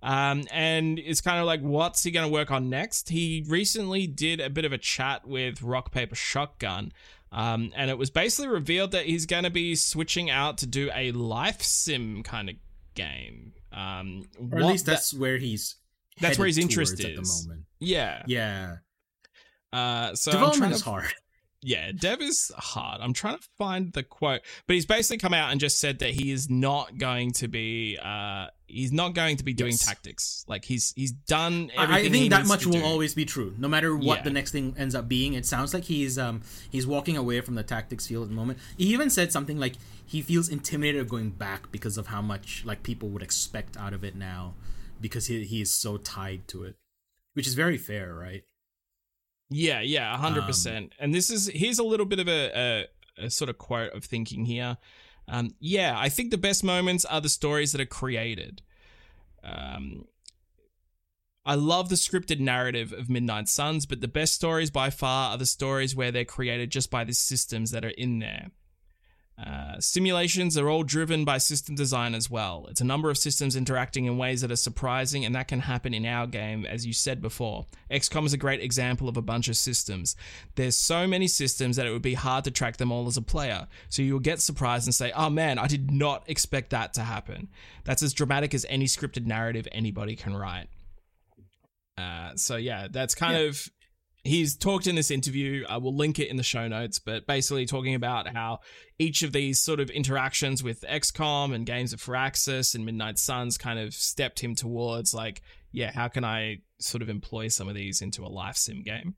Um, 0.05 0.43
and 0.51 0.99
it's 0.99 1.19
kind 1.19 1.39
of 1.39 1.47
like, 1.47 1.61
what's 1.61 2.03
he 2.03 2.11
going 2.11 2.27
to 2.27 2.31
work 2.31 2.51
on 2.51 2.69
next? 2.69 3.09
He 3.09 3.43
recently 3.47 4.05
did 4.05 4.39
a 4.39 4.51
bit 4.51 4.63
of 4.63 4.71
a 4.71 4.77
chat 4.77 5.27
with 5.27 5.63
Rock 5.63 5.91
Paper 5.91 6.13
Shotgun, 6.13 6.91
um, 7.31 7.71
and 7.75 7.89
it 7.89 7.97
was 7.97 8.11
basically 8.11 8.49
revealed 8.49 8.91
that 8.91 9.07
he's 9.07 9.25
going 9.25 9.45
to 9.45 9.49
be 9.49 9.73
switching 9.75 10.29
out 10.29 10.59
to 10.59 10.67
do 10.67 10.91
a 10.93 11.11
life 11.11 11.63
sim 11.63 12.21
kind 12.21 12.49
of 12.51 12.55
game. 12.93 13.53
Um, 13.73 14.25
or 14.51 14.59
at 14.59 14.65
least 14.65 14.85
that- 14.85 14.91
that's 14.93 15.13
where 15.13 15.37
he's. 15.37 15.75
That's 16.21 16.37
where 16.37 16.47
his 16.47 16.59
interest 16.59 16.97
towards 17.01 17.05
at 17.05 17.15
the 17.15 17.43
moment. 17.47 17.65
yeah. 17.79 18.23
Yeah, 18.27 18.75
Uh, 19.73 20.15
so 20.15 20.31
development 20.31 20.59
trying 20.59 20.71
is 20.71 20.81
to 20.83 20.89
hard. 20.89 21.13
yeah, 21.61 21.91
dev 21.91 22.21
is 22.21 22.51
hard. 22.55 23.01
I'm 23.01 23.11
trying 23.13 23.37
to 23.37 23.43
find 23.57 23.91
the 23.91 24.03
quote, 24.03 24.41
but 24.67 24.75
he's 24.75 24.85
basically 24.85 25.17
come 25.17 25.33
out 25.33 25.51
and 25.51 25.59
just 25.59 25.79
said 25.79 25.99
that 25.99 26.11
he 26.11 26.31
is 26.31 26.49
not 26.49 26.97
going 26.97 27.31
to 27.33 27.47
be 27.49 27.97
uh 28.01 28.47
he's 28.67 28.91
not 28.91 29.13
going 29.13 29.37
to 29.37 29.43
be 29.43 29.53
doing 29.53 29.71
Yes. 29.71 29.85
tactics. 29.85 30.43
Like 30.47 30.65
he's 30.65 30.91
he's 30.95 31.11
done 31.11 31.71
I- 31.77 31.83
everything. 31.83 31.93
I 31.93 32.01
he 32.03 32.09
think 32.09 32.29
that 32.31 32.47
much 32.47 32.65
will 32.65 32.73
do. 32.73 32.83
always 32.83 33.13
be 33.13 33.25
true, 33.25 33.53
no 33.57 33.67
matter 33.67 33.95
what 33.95 34.17
Yeah. 34.19 34.23
the 34.23 34.29
next 34.31 34.51
thing 34.51 34.75
ends 34.77 34.95
up 34.95 35.07
being. 35.07 35.33
It 35.33 35.45
sounds 35.45 35.73
like 35.73 35.83
he's 35.85 36.17
um 36.17 36.41
he's 36.69 36.85
walking 36.87 37.15
away 37.17 37.41
from 37.41 37.55
the 37.55 37.63
tactics 37.63 38.07
field 38.07 38.23
at 38.23 38.29
the 38.29 38.35
moment. 38.35 38.59
He 38.77 38.85
even 38.93 39.09
said 39.09 39.31
something 39.31 39.59
like 39.59 39.75
he 40.05 40.21
feels 40.21 40.49
intimidated 40.49 41.01
of 41.01 41.09
going 41.09 41.31
back 41.31 41.71
because 41.71 41.97
of 41.97 42.07
how 42.07 42.21
much 42.21 42.63
like 42.65 42.83
people 42.83 43.09
would 43.09 43.23
expect 43.23 43.75
out 43.77 43.93
of 43.93 44.03
it 44.03 44.15
now, 44.15 44.53
because 45.01 45.27
he 45.27 45.43
he 45.45 45.61
is 45.61 45.73
so 45.73 45.97
tied 45.97 46.47
to 46.49 46.63
it, 46.63 46.75
which 47.33 47.47
is 47.47 47.53
very 47.53 47.77
fair, 47.77 48.13
right? 48.13 48.43
Yeah, 49.49 49.81
yeah, 49.81 50.17
hundred 50.17 50.41
Um, 50.41 50.47
percent. 50.47 50.93
And 50.99 51.13
this 51.13 51.29
is 51.29 51.47
here's 51.53 51.77
a 51.79 51.83
little 51.83 52.05
bit 52.05 52.19
of 52.19 52.27
a, 52.27 52.87
a, 53.19 53.25
a 53.25 53.29
sort 53.29 53.49
of 53.49 53.57
quote 53.57 53.93
of 53.93 54.03
thinking 54.03 54.45
here. 54.45 54.77
Um, 55.27 55.55
yeah, 55.59 55.95
I 55.97 56.09
think 56.09 56.31
the 56.31 56.37
best 56.37 56.63
moments 56.63 57.05
are 57.05 57.21
the 57.21 57.29
stories 57.29 57.71
that 57.71 57.81
are 57.81 57.85
created. 57.85 58.61
Um, 59.43 60.05
I 61.45 61.55
love 61.55 61.89
the 61.89 61.95
scripted 61.95 62.39
narrative 62.39 62.91
of 62.91 63.09
Midnight 63.09 63.47
Suns, 63.47 63.85
but 63.85 64.01
the 64.01 64.07
best 64.07 64.33
stories 64.33 64.71
by 64.71 64.89
far 64.89 65.31
are 65.31 65.37
the 65.37 65.45
stories 65.45 65.95
where 65.95 66.11
they're 66.11 66.25
created 66.25 66.71
just 66.71 66.89
by 66.89 67.03
the 67.03 67.13
systems 67.13 67.71
that 67.71 67.85
are 67.85 67.89
in 67.89 68.19
there. 68.19 68.49
Uh, 69.37 69.77
simulations 69.81 70.57
are 70.57 70.69
all 70.69 70.83
driven 70.83 71.25
by 71.25 71.37
system 71.37 71.75
design 71.75 72.15
as 72.15 72.29
well. 72.31 72.67
It's 72.69 72.79
a 72.79 72.85
number 72.85 73.09
of 73.09 73.17
systems 73.17 73.57
interacting 73.57 74.05
in 74.05 74.17
ways 74.17 74.39
that 74.39 74.49
are 74.51 74.55
surprising, 74.55 75.25
and 75.25 75.35
that 75.35 75.49
can 75.49 75.59
happen 75.59 75.93
in 75.93 76.05
our 76.05 76.25
game, 76.25 76.65
as 76.65 76.85
you 76.85 76.93
said 76.93 77.21
before. 77.21 77.65
XCOM 77.91 78.25
is 78.25 78.31
a 78.31 78.37
great 78.37 78.61
example 78.61 79.09
of 79.09 79.17
a 79.17 79.21
bunch 79.21 79.49
of 79.49 79.57
systems. 79.57 80.15
There's 80.55 80.77
so 80.77 81.05
many 81.05 81.27
systems 81.27 81.75
that 81.75 81.85
it 81.85 81.91
would 81.91 82.01
be 82.01 82.13
hard 82.13 82.45
to 82.45 82.51
track 82.51 82.77
them 82.77 82.93
all 82.93 83.07
as 83.07 83.17
a 83.17 83.21
player, 83.21 83.67
so 83.89 84.01
you'll 84.01 84.19
get 84.19 84.39
surprised 84.39 84.87
and 84.87 84.95
say, 84.95 85.11
oh 85.13 85.29
man, 85.29 85.59
I 85.59 85.67
did 85.67 85.91
not 85.91 86.23
expect 86.29 86.69
that 86.69 86.93
to 86.93 87.01
happen. 87.01 87.49
That's 87.83 88.03
as 88.03 88.13
dramatic 88.13 88.53
as 88.53 88.65
any 88.69 88.85
scripted 88.85 89.25
narrative 89.25 89.67
anybody 89.73 90.15
can 90.15 90.37
write. 90.37 90.67
Uh, 91.97 92.31
so 92.35 92.55
yeah, 92.55 92.87
that's 92.91 93.15
kind 93.15 93.33
Yeah. 93.33 93.49
of 93.49 93.69
he's 94.25 94.57
talked 94.57 94.87
in 94.87 94.95
this 94.95 95.11
interview. 95.11 95.63
Uh, 95.65 95.75
I 95.75 95.77
will 95.77 95.95
link 95.95 96.19
it 96.19 96.29
in 96.29 96.35
the 96.35 96.43
show 96.43 96.67
notes, 96.67 96.99
but 96.99 97.27
basically 97.27 97.65
talking 97.65 97.95
about 97.95 98.27
how 98.27 98.59
each 98.99 99.23
of 99.23 99.31
these 99.31 99.61
sort 99.61 99.79
of 99.79 99.89
interactions 99.89 100.63
with 100.63 100.81
XCOM 100.81 101.53
and 101.53 101.65
games 101.65 101.93
of 101.93 102.01
Firaxis 102.01 102.75
and 102.75 102.85
Midnight 102.85 103.19
Suns 103.19 103.57
kind 103.57 103.79
of 103.79 103.93
stepped 103.93 104.39
him 104.39 104.55
towards 104.55 105.13
like, 105.13 105.41
yeah, 105.71 105.91
how 105.91 106.07
can 106.07 106.25
I 106.25 106.57
sort 106.79 107.01
of 107.01 107.09
employ 107.09 107.47
some 107.47 107.69
of 107.69 107.75
these 107.75 108.01
into 108.01 108.25
a 108.25 108.27
life 108.27 108.57
sim 108.57 108.81
game? 108.81 109.15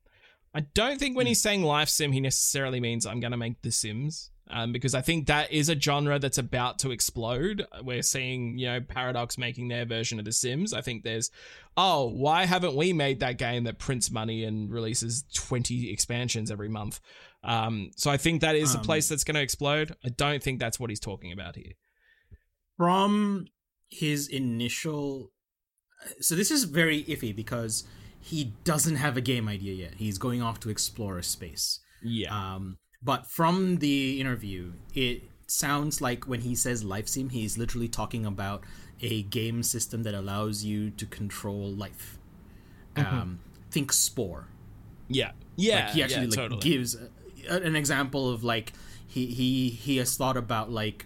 I 0.53 0.61
don't 0.73 0.99
think 0.99 1.15
when 1.15 1.25
hmm. 1.25 1.29
he's 1.29 1.41
saying 1.41 1.63
life 1.63 1.89
sim, 1.89 2.11
he 2.11 2.19
necessarily 2.19 2.79
means 2.79 3.05
I'm 3.05 3.19
going 3.19 3.31
to 3.31 3.37
make 3.37 3.61
The 3.61 3.71
Sims. 3.71 4.31
Um, 4.49 4.71
because 4.71 4.95
I 4.95 5.01
think 5.01 5.27
that 5.27 5.51
is 5.51 5.67
a 5.67 5.79
genre 5.79 6.19
that's 6.19 6.37
about 6.37 6.79
to 6.79 6.91
explode. 6.91 7.65
We're 7.81 8.01
seeing, 8.01 8.57
you 8.57 8.67
know, 8.67 8.79
Paradox 8.81 9.37
making 9.37 9.67
their 9.67 9.85
version 9.85 10.19
of 10.19 10.25
The 10.25 10.31
Sims. 10.31 10.73
I 10.73 10.81
think 10.81 11.03
there's, 11.03 11.31
oh, 11.75 12.07
why 12.07 12.45
haven't 12.45 12.75
we 12.75 12.93
made 12.93 13.19
that 13.19 13.37
game 13.37 13.65
that 13.65 13.77
prints 13.77 14.09
money 14.09 14.45
and 14.45 14.71
releases 14.71 15.25
20 15.33 15.91
expansions 15.91 16.49
every 16.49 16.69
month? 16.69 17.01
Um, 17.43 17.91
so 17.97 18.09
I 18.09 18.17
think 18.17 18.41
that 18.41 18.55
is 18.55 18.73
a 18.73 18.79
Um, 18.79 18.83
place 18.85 19.09
that's 19.09 19.23
going 19.23 19.35
to 19.35 19.41
explode. 19.41 19.95
I 20.03 20.09
don't 20.09 20.41
think 20.41 20.59
that's 20.59 20.79
what 20.79 20.89
he's 20.89 20.99
talking 20.99 21.31
about 21.33 21.55
here. 21.55 21.73
From 22.77 23.47
his 23.89 24.27
initial, 24.27 25.31
so 26.19 26.35
this 26.35 26.51
is 26.51 26.65
very 26.65 27.03
iffy 27.05 27.35
because 27.35 27.83
he 28.21 28.53
doesn't 28.63 28.97
have 28.97 29.17
a 29.17 29.21
game 29.21 29.47
idea 29.47 29.73
yet. 29.73 29.95
He's 29.95 30.17
going 30.17 30.41
off 30.41 30.59
to 30.61 30.69
explore 30.69 31.17
a 31.17 31.23
space. 31.23 31.79
Yeah. 32.03 32.55
Um, 32.55 32.77
but 33.01 33.27
from 33.27 33.77
the 33.77 34.19
interview, 34.19 34.73
it 34.93 35.23
sounds 35.47 36.01
like 36.01 36.27
when 36.27 36.41
he 36.41 36.55
says 36.55 36.83
life 36.83 37.07
sim, 37.07 37.29
he's 37.29 37.57
literally 37.57 37.87
talking 37.87 38.25
about 38.25 38.63
a 39.01 39.23
game 39.23 39.63
system 39.63 40.03
that 40.03 40.13
allows 40.13 40.63
you 40.63 40.89
to 40.91 41.05
control 41.05 41.71
life. 41.71 42.17
Um, 42.95 43.39
think 43.69 43.93
Spore. 43.93 44.47
yeah. 45.07 45.31
Yeah. 45.55 45.85
like 45.85 45.93
he 45.93 46.03
actually 46.03 46.21
yeah, 46.21 46.29
like 46.29 46.35
totally. 46.35 46.61
gives 46.61 46.95
a, 47.47 47.53
an 47.53 47.75
example 47.75 48.31
of 48.31 48.43
like 48.43 48.73
he 49.07 49.27
he 49.27 49.69
he 49.69 49.97
has 49.97 50.15
thought 50.17 50.37
about 50.37 50.71
like 50.71 51.05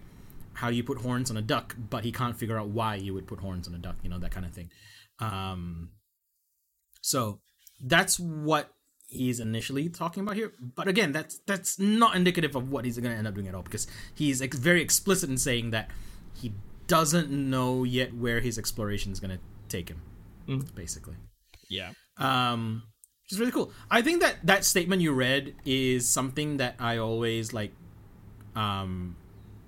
how 0.54 0.70
you 0.70 0.84
put 0.84 1.00
horns 1.00 1.30
on 1.30 1.38
a 1.38 1.42
duck, 1.42 1.76
but 1.90 2.04
he 2.04 2.12
can't 2.12 2.38
figure 2.38 2.58
out 2.58 2.70
why 2.70 2.96
you 2.96 3.14
would 3.14 3.28
put 3.28 3.40
horns 3.40 3.68
on 3.68 3.76
a 3.76 3.78
duck. 3.78 3.96
You 4.04 4.10
know 4.10 4.20
that 4.20 4.32
kind 4.32 4.46
of 4.46 4.54
thing. 4.54 4.70
Um, 5.20 5.90
so 7.02 7.42
that's 7.84 8.20
what 8.20 8.72
he's 9.12 9.40
initially 9.40 9.90
talking 9.90 10.24
about 10.24 10.36
here. 10.36 10.54
But 10.60 10.88
again, 10.88 11.12
that's 11.12 11.40
that's 11.46 11.78
not 11.78 12.16
indicative 12.16 12.56
of 12.56 12.72
what 12.72 12.86
he's 12.86 12.98
going 12.98 13.12
to 13.12 13.18
end 13.18 13.28
up 13.28 13.36
doing 13.36 13.48
at 13.48 13.56
all 13.56 13.64
because 13.64 13.88
he's 14.16 14.42
ex- 14.42 14.58
very 14.58 14.82
explicit 14.82 15.30
in 15.30 15.38
saying 15.38 15.72
that 15.72 15.90
he 16.34 16.54
doesn't 16.88 17.30
know 17.30 17.84
yet 17.84 18.16
where 18.16 18.40
his 18.40 18.58
exploration 18.58 19.12
is 19.12 19.20
going 19.20 19.38
to 19.38 19.40
take 19.70 19.90
him. 19.90 20.02
Mm. 20.48 20.74
Basically 20.74 21.16
yeah. 21.72 21.92
um 22.18 22.84
which 23.24 23.32
is 23.32 23.40
really 23.40 23.52
cool 23.52 23.72
i 23.90 24.02
think 24.02 24.22
that 24.22 24.36
that 24.44 24.64
statement 24.64 25.02
you 25.02 25.14
read 25.14 25.56
is 25.66 26.08
something 26.08 26.58
that 26.58 26.76
i 26.78 26.98
always 26.98 27.54
like 27.54 27.72
um 28.56 29.16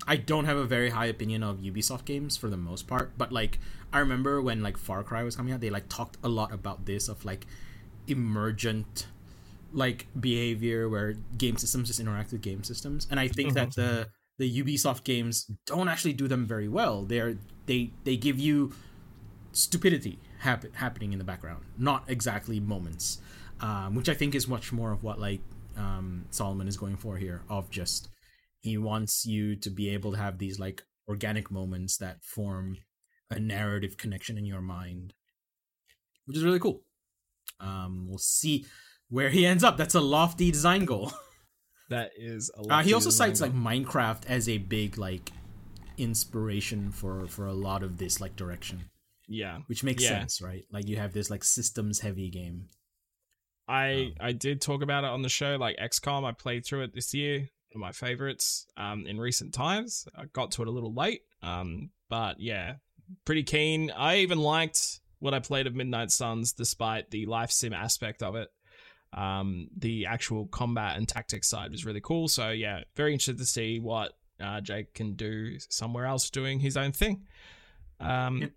i 0.06 0.16
don't 0.18 0.46
have 0.46 0.58
a 0.58 0.66
very 0.66 0.89
high 0.89 1.06
opinion 1.06 1.41
of 1.41 1.60
ubisoft 1.60 2.06
games 2.06 2.36
for 2.36 2.50
the 2.50 2.58
most 2.58 2.88
part 2.88 3.14
but 3.18 3.32
like 3.32 3.58
i 3.94 4.00
remember 4.00 4.41
when 4.41 4.62
like 4.62 4.78
far 4.78 5.02
cry 5.02 5.24
was 5.24 5.36
coming 5.36 5.54
out 5.54 5.62
they 5.62 5.70
like 5.70 5.88
talked 5.88 6.18
a 6.24 6.28
lot 6.28 6.54
about 6.54 6.86
this 6.86 7.08
of 7.08 7.24
like 7.24 7.48
emergent 8.08 9.08
like 9.74 10.07
behavior 10.19 10.88
where 10.88 11.13
game 11.38 11.57
systems 11.57 11.88
just 11.88 11.99
interact 11.99 12.32
with 12.32 12.41
game 12.41 12.63
systems. 12.63 13.07
And 13.09 13.19
i 13.19 13.28
think 13.28 13.53
that 13.53 13.74
the 13.76 14.07
the 14.39 14.61
ubisoft 14.61 15.03
games 15.03 15.49
don't 15.65 15.88
actually 15.88 16.13
do 16.13 16.28
them 16.28 16.45
very 16.45 16.67
well. 16.67 17.03
They're 17.03 17.38
they 17.65 17.91
they 18.03 18.17
give 18.17 18.39
you 18.39 18.74
stupidity 19.51 20.19
happen, 20.39 20.71
happening 20.74 21.13
in 21.13 21.19
the 21.19 21.26
background, 21.26 21.63
not 21.78 22.03
exactly 22.07 22.59
moments, 22.59 23.19
um, 23.61 23.95
which 23.95 24.09
I 24.09 24.13
think 24.13 24.36
is 24.36 24.47
much 24.47 24.71
more 24.71 24.91
of 24.91 25.03
what 25.03 25.19
like 25.19 25.41
um, 25.78 26.26
Solomon 26.32 26.67
is 26.67 26.78
going 26.78 26.97
for 26.97 27.17
here 27.17 27.43
of 27.49 27.69
just 27.69 28.09
he 28.59 28.78
wants 28.78 29.26
you 29.26 29.55
to 29.57 29.69
be 29.69 29.89
able 29.89 30.11
to 30.13 30.17
have 30.17 30.38
these 30.38 30.59
like 30.59 30.84
organic 31.07 31.51
moments 31.51 31.97
that 31.97 32.24
form 32.24 32.78
a 33.30 33.39
narrative 33.39 33.97
connection 33.97 34.38
in 34.38 34.45
your 34.45 34.61
mind, 34.61 35.13
which 36.26 36.38
is 36.38 36.43
really 36.43 36.59
cool. 36.59 36.82
Um, 37.59 38.07
we'll 38.09 38.17
see 38.17 38.65
where 39.14 39.30
he 39.30 39.45
ends 39.45 39.64
up. 39.64 39.78
That's 39.78 39.95
a 39.95 40.01
lofty 40.01 40.51
design 40.51 40.86
goal. 40.86 41.11
That 41.89 42.11
is 42.18 42.49
a 42.57 42.61
Uh, 42.61 42.64
lot. 42.64 42.86
he 42.86 42.93
also 42.93 43.09
cites 43.11 43.39
like 43.41 43.53
Minecraft 43.53 44.26
as 44.26 44.47
a 44.49 44.57
big 44.57 44.97
like 44.97 45.32
inspiration 45.97 46.91
for 46.91 47.28
for 47.28 47.45
a 47.45 47.53
lot 47.53 47.84
of 47.84 47.97
this 47.97 48.20
like 48.20 48.36
direction, 48.36 48.89
yeah. 49.28 49.59
which 49.68 49.84
makes 49.84 50.01
Yeah. 50.03 50.09
sense, 50.20 50.41
right? 50.41 50.64
Like 50.72 50.88
you 50.88 50.97
have 50.97 51.14
this 51.14 51.30
like 51.30 51.43
systems 51.43 51.99
heavy 51.99 52.30
game. 52.30 52.70
I 53.68 53.91
Um, 53.91 54.14
I 54.20 54.32
did 54.32 54.59
talk 54.61 54.82
about 54.82 55.03
it 55.03 55.09
on 55.09 55.22
the 55.22 55.30
show, 55.30 55.55
like 55.57 55.78
XCOM. 55.78 56.26
I 56.26 56.32
played 56.32 56.66
through 56.66 56.84
it 56.84 56.93
this 56.93 57.14
year, 57.14 57.39
one 57.39 57.76
of 57.76 57.80
my 57.80 57.91
favorites 57.91 58.66
um, 58.76 59.05
in 59.05 59.20
recent 59.20 59.53
times. 59.53 60.07
I 60.16 60.26
got 60.26 60.51
to 60.51 60.61
it 60.64 60.68
a 60.68 60.72
little 60.72 60.93
late, 60.93 61.22
um, 61.41 61.91
but 62.09 62.39
yeah, 62.39 62.76
pretty 63.26 63.43
keen. 63.43 63.91
I 63.91 64.18
even 64.18 64.39
liked 64.39 64.99
what 65.20 65.34
I 65.34 65.39
played 65.39 65.68
of 65.68 65.76
Midnight 65.76 66.11
Suns, 66.11 66.53
despite 66.53 67.11
the 67.11 67.26
life 67.26 67.51
sim 67.51 67.72
aspect 67.74 68.24
of 68.24 68.36
it. 68.36 68.49
Um, 69.14 69.68
the 69.78 70.05
actual 70.07 70.47
combat 70.47 70.97
and 70.97 71.07
tactics 71.07 71.47
side 71.47 71.72
was 71.72 71.86
really 71.86 72.01
cool. 72.01 72.28
So 72.28 72.49
yeah, 72.49 72.82
very 72.95 73.14
interested 73.14 73.38
to 73.38 73.45
see 73.45 73.80
what 73.80 74.14
uh, 74.41 74.59
Jake 74.61 74.93
can 74.93 75.14
do 75.14 75.57
somewhere 75.70 76.05
else 76.05 76.30
doing 76.30 76.59
his 76.59 76.76
own 76.78 76.91
thing. 76.91 77.24
Um, 77.99 78.41
Yep. 78.41 78.51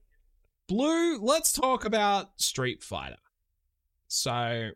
Blue, 0.69 1.19
let's 1.19 1.53
talk 1.53 1.85
about 1.85 2.41
Street 2.41 2.83
Fighter. 2.83 3.19
So 4.09 4.71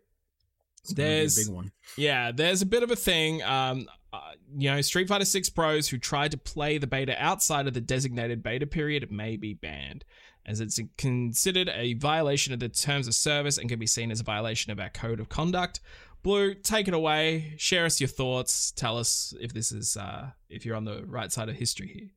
It's 0.82 0.92
gonna 0.92 0.96
be 0.96 1.02
a 1.02 1.16
There's- 1.16 1.44
big 1.46 1.54
one. 1.54 1.72
yeah, 1.96 2.32
there's 2.32 2.62
a 2.62 2.66
bit 2.66 2.82
of 2.82 2.90
a 2.90 2.96
thing. 2.96 3.42
Um, 3.42 3.88
uh, 4.12 4.32
you 4.56 4.70
know, 4.70 4.80
Street 4.80 5.08
Fighter 5.08 5.24
6 5.24 5.50
pros 5.50 5.88
who 5.88 5.98
tried 5.98 6.30
to 6.32 6.38
play 6.38 6.78
the 6.78 6.86
beta 6.86 7.14
outside 7.22 7.66
of 7.66 7.74
the 7.74 7.80
designated 7.80 8.42
beta 8.42 8.66
period 8.66 9.10
may 9.10 9.36
be 9.36 9.54
banned, 9.54 10.04
as 10.46 10.60
it's 10.60 10.80
considered 10.96 11.68
a 11.68 11.94
violation 11.94 12.52
of 12.52 12.60
the 12.60 12.68
terms 12.68 13.06
of 13.06 13.14
service 13.14 13.58
and 13.58 13.68
can 13.68 13.78
be 13.78 13.86
seen 13.86 14.10
as 14.10 14.20
a 14.20 14.24
violation 14.24 14.72
of 14.72 14.80
our 14.80 14.90
code 14.90 15.20
of 15.20 15.28
conduct. 15.28 15.80
Blue, 16.22 16.54
take 16.54 16.86
it 16.86 16.94
away. 16.94 17.54
Share 17.56 17.86
us 17.86 18.00
your 18.00 18.08
thoughts. 18.08 18.72
Tell 18.72 18.98
us 18.98 19.32
if 19.40 19.54
this 19.54 19.72
is 19.72 19.96
uh, 19.96 20.30
if 20.48 20.66
you're 20.66 20.76
on 20.76 20.84
the 20.84 21.04
right 21.06 21.32
side 21.32 21.48
of 21.48 21.56
history 21.56 22.12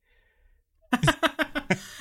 here. 0.91 1.09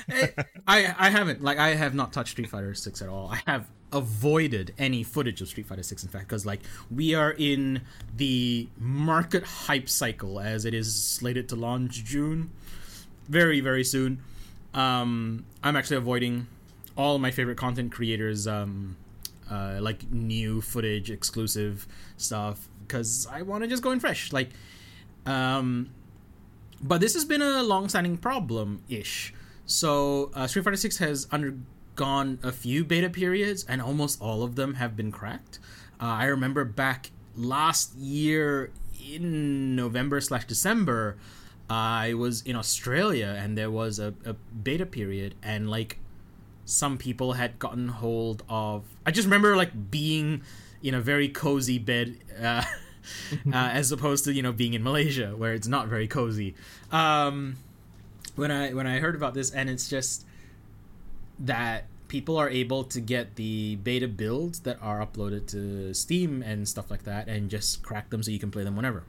Eh, 0.08 0.28
I 0.66 0.94
I 0.98 1.10
haven't 1.10 1.42
like 1.42 1.58
I 1.58 1.74
have 1.74 1.94
not 1.94 2.12
touched 2.12 2.32
Street 2.32 2.50
Fighter 2.50 2.74
Six 2.74 3.00
at 3.00 3.08
all. 3.08 3.30
I 3.30 3.40
have 3.50 3.70
avoided 3.92 4.74
any 4.76 5.02
footage 5.02 5.40
of 5.40 5.48
Street 5.48 5.66
Fighter 5.66 5.82
Six. 5.82 6.02
In 6.02 6.08
fact, 6.08 6.26
because 6.26 6.44
like 6.44 6.60
we 6.90 7.14
are 7.14 7.30
in 7.30 7.82
the 8.16 8.68
market 8.76 9.44
hype 9.44 9.88
cycle 9.88 10.40
as 10.40 10.64
it 10.64 10.74
is 10.74 10.94
slated 10.94 11.48
to 11.50 11.56
launch 11.56 12.04
June, 12.04 12.50
very 13.28 13.60
very 13.60 13.84
soon. 13.84 14.22
Um, 14.74 15.44
I'm 15.62 15.76
actually 15.76 15.98
avoiding 15.98 16.46
all 16.96 17.18
my 17.18 17.30
favorite 17.30 17.56
content 17.56 17.92
creators. 17.92 18.46
Um, 18.46 18.96
uh, 19.50 19.78
like 19.80 20.10
new 20.10 20.60
footage, 20.60 21.10
exclusive 21.10 21.86
stuff, 22.16 22.68
because 22.80 23.26
I 23.30 23.42
want 23.42 23.62
to 23.64 23.68
just 23.68 23.82
go 23.82 23.90
in 23.90 24.00
fresh. 24.00 24.32
Like, 24.32 24.50
um, 25.26 25.90
but 26.80 27.00
this 27.00 27.12
has 27.14 27.24
been 27.24 27.42
a 27.42 27.62
long-standing 27.62 28.16
problem 28.16 28.82
ish. 28.88 29.34
So 29.66 30.30
uh, 30.34 30.46
Street 30.46 30.64
Fighter 30.64 30.76
Six 30.76 30.98
has 30.98 31.26
undergone 31.30 32.38
a 32.42 32.50
few 32.50 32.84
beta 32.84 33.10
periods, 33.10 33.66
and 33.68 33.82
almost 33.82 34.22
all 34.22 34.42
of 34.42 34.56
them 34.56 34.74
have 34.74 34.96
been 34.96 35.12
cracked. 35.12 35.58
Uh, 36.00 36.06
I 36.06 36.24
remember 36.24 36.64
back 36.64 37.10
last 37.36 37.94
year 37.96 38.70
in 39.06 39.76
November 39.76 40.20
slash 40.20 40.46
December, 40.46 41.18
I 41.72 42.12
was 42.12 42.42
in 42.42 42.54
Australia, 42.54 43.34
and 43.38 43.56
there 43.56 43.70
was 43.70 43.98
a, 43.98 44.12
a 44.26 44.34
beta 44.34 44.84
period, 44.84 45.36
and 45.42 45.70
like 45.70 45.98
some 46.66 46.98
people 46.98 47.32
had 47.32 47.58
gotten 47.58 47.88
hold 47.88 48.42
of. 48.46 48.84
I 49.06 49.10
just 49.10 49.24
remember 49.24 49.56
like 49.56 49.90
being 49.90 50.42
in 50.82 50.92
a 50.92 51.00
very 51.00 51.28
cozy 51.30 51.78
bed. 51.78 52.18
Uh, 52.38 52.62
uh, 53.52 53.56
as 53.56 53.90
opposed 53.90 54.24
to 54.24 54.34
you 54.34 54.42
know 54.42 54.52
being 54.52 54.74
in 54.74 54.82
Malaysia 54.82 55.34
where 55.34 55.54
it's 55.54 55.66
not 55.66 55.88
very 55.88 56.06
cozy. 56.06 56.54
Um, 56.90 57.56
when 58.36 58.50
I 58.50 58.74
when 58.74 58.86
I 58.86 58.98
heard 58.98 59.14
about 59.14 59.32
this, 59.32 59.50
and 59.50 59.70
it's 59.70 59.88
just 59.88 60.26
that 61.38 61.86
people 62.08 62.36
are 62.36 62.50
able 62.50 62.84
to 62.84 63.00
get 63.00 63.36
the 63.36 63.76
beta 63.76 64.08
builds 64.08 64.60
that 64.60 64.76
are 64.82 65.04
uploaded 65.04 65.46
to 65.48 65.94
Steam 65.94 66.42
and 66.42 66.68
stuff 66.68 66.90
like 66.90 67.04
that, 67.04 67.28
and 67.28 67.48
just 67.48 67.82
crack 67.82 68.10
them 68.10 68.22
so 68.22 68.30
you 68.30 68.38
can 68.38 68.50
play 68.50 68.62
them 68.62 68.76
whenever. 68.76 69.04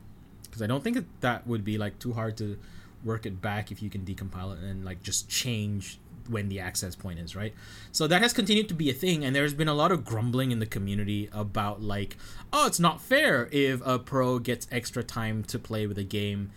Because 0.54 0.62
I 0.62 0.68
don't 0.68 0.84
think 0.84 0.98
that, 0.98 1.22
that 1.22 1.48
would 1.48 1.64
be 1.64 1.80
like 1.80 1.98
too 1.98 2.14
hard 2.14 2.38
to 2.38 2.60
work 3.04 3.26
it 3.26 3.42
back 3.42 3.72
if 3.72 3.82
you 3.82 3.90
can 3.90 4.02
decompile 4.02 4.56
it 4.56 4.64
and 4.64 4.86
like 4.86 5.02
just 5.02 5.28
change 5.28 5.98
when 6.30 6.48
the 6.48 6.60
access 6.60 6.96
point 6.96 7.18
is, 7.18 7.36
right? 7.36 7.56
So 7.92 8.06
that 8.06 8.22
has 8.22 8.34
continued 8.34 8.68
to 8.68 8.76
be 8.76 8.88
a 8.92 8.94
thing, 8.94 9.26
and 9.26 9.36
there's 9.36 9.56
been 9.56 9.68
a 9.68 9.74
lot 9.74 9.92
of 9.92 10.06
grumbling 10.06 10.52
in 10.52 10.60
the 10.60 10.68
community 10.68 11.28
about 11.34 11.82
like, 11.82 12.18
oh, 12.54 12.68
it's 12.68 12.80
not 12.80 13.02
fair 13.02 13.50
if 13.52 13.82
a 13.84 13.98
pro 13.98 14.38
gets 14.38 14.68
extra 14.72 15.04
time 15.04 15.42
to 15.46 15.58
play 15.58 15.88
with 15.88 15.98
a 15.98 16.04
game 16.04 16.52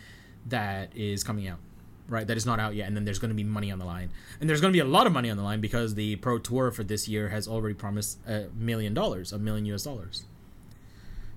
that 0.45 0.95
is 0.95 1.25
coming 1.25 1.49
out, 1.49 1.59
right? 2.07 2.27
That 2.27 2.37
is 2.37 2.45
not 2.45 2.61
out 2.61 2.75
yet, 2.75 2.87
and 2.87 2.95
then 2.95 3.07
there's 3.07 3.19
going 3.19 3.31
to 3.31 3.35
be 3.35 3.45
money 3.45 3.73
on 3.73 3.79
the 3.79 3.87
line, 3.87 4.11
and 4.41 4.49
there's 4.49 4.61
going 4.61 4.75
to 4.75 4.77
be 4.77 4.87
a 4.87 4.91
lot 4.91 5.07
of 5.07 5.13
money 5.15 5.31
on 5.31 5.39
the 5.39 5.43
line 5.43 5.63
because 5.63 5.95
the 5.95 6.17
pro 6.17 6.39
tour 6.39 6.71
for 6.71 6.85
this 6.85 7.09
year 7.09 7.31
has 7.31 7.49
already 7.49 7.75
promised 7.75 8.19
a 8.29 8.49
million 8.55 8.93
dollars, 8.93 9.33
a 9.33 9.39
million 9.39 9.65
US 9.67 9.85
dollars. 9.85 10.27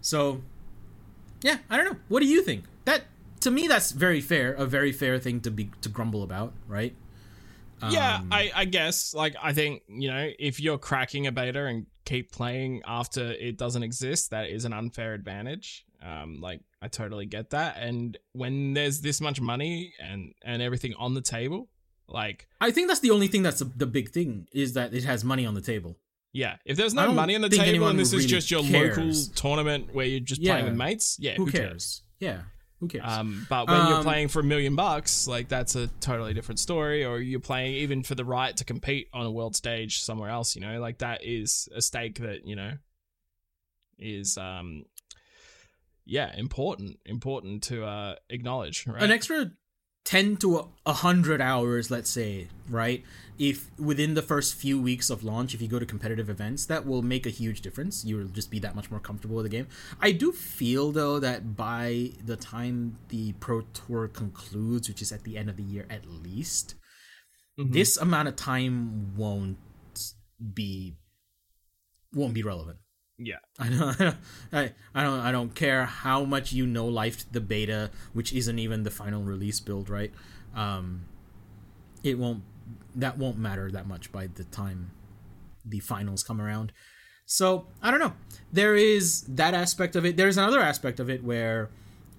So, 0.01 0.41
yeah, 1.42 1.58
I 1.70 1.78
don't 1.78 1.86
know. 1.86 2.00
What 2.08 2.22
do 2.22 2.28
you 2.28 2.42
think? 2.42 2.66
That 2.86 3.04
to 3.42 3.52
me, 3.52 3.68
that's 3.68 3.92
very 3.92 4.22
fair, 4.22 4.54
a 4.54 4.66
very 4.66 4.92
fair 4.92 5.20
thing 5.20 5.42
to 5.42 5.52
be 5.52 5.72
to 5.82 5.90
grumble 5.90 6.24
about, 6.24 6.54
right? 6.68 6.96
yeah, 7.90 8.18
Um, 8.18 8.28
I, 8.32 8.52
I 8.54 8.66
guess. 8.66 9.14
Like, 9.14 9.36
I 9.42 9.54
think, 9.54 9.84
you 9.88 10.10
know, 10.10 10.30
if 10.38 10.60
you're 10.60 10.78
cracking 10.78 11.28
a 11.28 11.32
beta 11.32 11.66
and 11.66 11.86
keep 12.06 12.32
playing 12.32 12.82
after 12.86 13.32
it 13.32 13.58
doesn't 13.58 13.84
exist, 13.84 14.32
that 14.32 14.50
is 14.50 14.66
an 14.66 14.74
unfair 14.74 15.14
advantage. 15.14 15.86
Um, 16.04 16.42
like, 16.42 16.62
I 16.82 16.88
totally 16.88 17.26
get 17.26 17.52
that. 17.52 17.78
And 17.78 18.18
when 18.34 18.74
there's 18.74 19.02
this 19.02 19.22
much 19.22 19.40
money 19.40 19.94
and, 20.00 20.34
and 20.44 20.62
everything 20.62 20.94
on 20.98 21.14
the 21.14 21.22
table, 21.22 21.70
like, 22.08 22.48
I 22.60 22.72
think 22.72 22.88
that's 22.88 23.00
the 23.02 23.12
only 23.12 23.28
thing 23.28 23.44
that's 23.44 23.60
the, 23.60 23.72
the 23.74 23.86
big 23.86 24.12
thing 24.12 24.48
is 24.52 24.74
that 24.74 24.94
it 24.94 25.04
has 25.06 25.24
money 25.24 25.46
on 25.46 25.54
the 25.54 25.62
table. 25.62 25.98
Yeah, 26.32 26.58
if 26.66 26.78
there's 26.78 26.94
no 26.94 27.12
money 27.12 27.36
on 27.36 27.42
the 27.42 27.50
table 27.50 27.88
and 27.88 28.00
this 28.00 28.14
is 28.14 28.26
just 28.26 28.52
your 28.52 28.62
local 28.62 29.12
tournament 29.36 29.94
where 29.94 30.06
you're 30.06 30.20
just 30.20 30.44
playing 30.44 30.66
with 30.66 30.76
mates, 30.76 31.18
yeah, 31.20 31.36
Who, 31.36 31.46
who, 31.46 31.52
cares? 31.52 32.04
Yeah, 32.20 32.42
who 32.80 32.88
cares? 32.88 33.04
Um, 33.06 33.48
but 33.50 33.68
when 33.68 33.88
you're 33.88 33.98
Um, 33.98 34.04
playing 34.04 34.28
for 34.28 34.40
a 34.40 34.44
million 34.44 34.76
bucks, 34.76 35.28
like 35.28 35.50
that's 35.50 35.76
a 35.76 35.88
totally 36.00 36.34
different 36.34 36.60
story. 36.60 37.04
Or 37.04 37.20
you're 37.20 37.40
playing 37.40 37.76
even 37.76 38.04
for 38.04 38.16
the 38.16 38.26
right 38.26 38.56
to 38.58 38.64
compete 38.64 39.08
on 39.12 39.26
a 39.26 39.32
world 39.32 39.56
stage 39.56 40.02
somewhere 40.02 40.30
else, 40.30 40.56
you 40.56 40.62
know, 40.62 40.80
like 40.80 41.00
that 41.00 41.24
is 41.24 41.68
a 41.76 41.82
stake 41.82 42.20
that 42.20 42.46
you 42.46 42.56
know 42.56 42.74
is 43.98 44.38
um, 44.38 44.84
yeah, 46.06 46.34
important, 46.38 46.98
important 47.06 47.64
to 47.64 47.86
uh 47.86 48.16
acknowledge. 48.30 48.86
Right? 48.86 49.02
An 49.02 49.12
extra 49.12 49.52
ten 50.06 50.38
to 50.38 50.58
a- 50.58 50.68
a 50.86 50.93
hundred 50.93 51.39
hours, 51.41 51.91
let's 51.91 52.10
say, 52.10 52.47
right? 52.68 53.04
If 53.38 53.70
within 53.80 54.16
the 54.16 54.22
first 54.22 54.56
few 54.56 54.82
weeks 54.82 55.10
of 55.10 55.24
launch, 55.24 55.54
if 55.54 55.62
you 55.62 55.68
go 55.68 55.80
to 55.80 55.86
competitive 55.86 56.30
events, 56.30 56.66
that 56.66 56.86
will 56.86 57.02
make 57.02 57.26
a 57.26 57.30
huge 57.30 57.62
difference. 57.62 58.04
You'll 58.04 58.28
just 58.28 58.50
be 58.52 58.60
that 58.60 58.76
much 58.76 58.89
more 58.91 59.00
comfortable 59.00 59.36
with 59.38 59.45
the 59.45 59.50
game. 59.50 59.68
I 60.02 60.12
do 60.12 60.32
feel 60.32 60.91
though 60.91 61.20
that 61.20 61.56
by 61.56 62.12
the 62.26 62.36
time 62.36 62.97
the 63.10 63.34
pro 63.34 63.62
tour 63.62 64.08
concludes, 64.08 64.89
which 64.89 65.02
is 65.02 65.12
at 65.12 65.24
the 65.24 65.38
end 65.38 65.50
of 65.50 65.58
the 65.58 65.64
year 65.64 65.86
at 65.89 66.06
least, 66.06 66.76
Mhm. 67.58 67.72
this 67.74 67.95
amount 67.97 68.28
of 68.28 68.36
time 68.36 69.16
won't 69.16 69.58
be 70.54 70.97
won't 72.12 72.34
be 72.34 72.41
relevant. 72.41 72.80
Yeah, 73.20 73.38
I 73.59 73.70
don't, 73.70 74.01
I, 74.53 74.72
I 74.95 75.03
don't, 75.03 75.20
I 75.20 75.32
don't 75.32 75.53
care 75.53 75.86
how 75.86 76.24
much 76.24 76.51
you 76.53 76.65
know 76.65 76.88
life 76.88 77.26
the 77.32 77.41
beta, 77.41 77.91
which 78.13 78.34
isn't 78.34 78.57
even 78.57 78.84
the 78.84 78.91
final 78.91 79.22
release 79.22 79.59
build, 79.59 79.89
right? 79.89 80.11
Um, 80.55 81.05
it 82.03 82.17
won't, 82.17 82.43
that 82.95 83.17
won't 83.17 83.38
matter 83.38 83.70
that 83.72 83.88
much 83.88 84.11
by 84.11 84.28
the 84.28 84.45
time 84.45 84.91
the 85.65 85.80
finals 85.80 86.24
come 86.24 86.41
around. 86.41 86.72
So 87.26 87.67
I 87.82 87.91
don't 87.91 87.99
know. 87.99 88.13
There 88.51 88.76
is 88.76 89.22
that 89.24 89.53
aspect 89.53 89.95
of 89.95 90.05
it. 90.05 90.17
There's 90.17 90.38
another 90.38 90.61
aspect 90.61 90.99
of 90.99 91.09
it 91.09 91.24
where, 91.24 91.70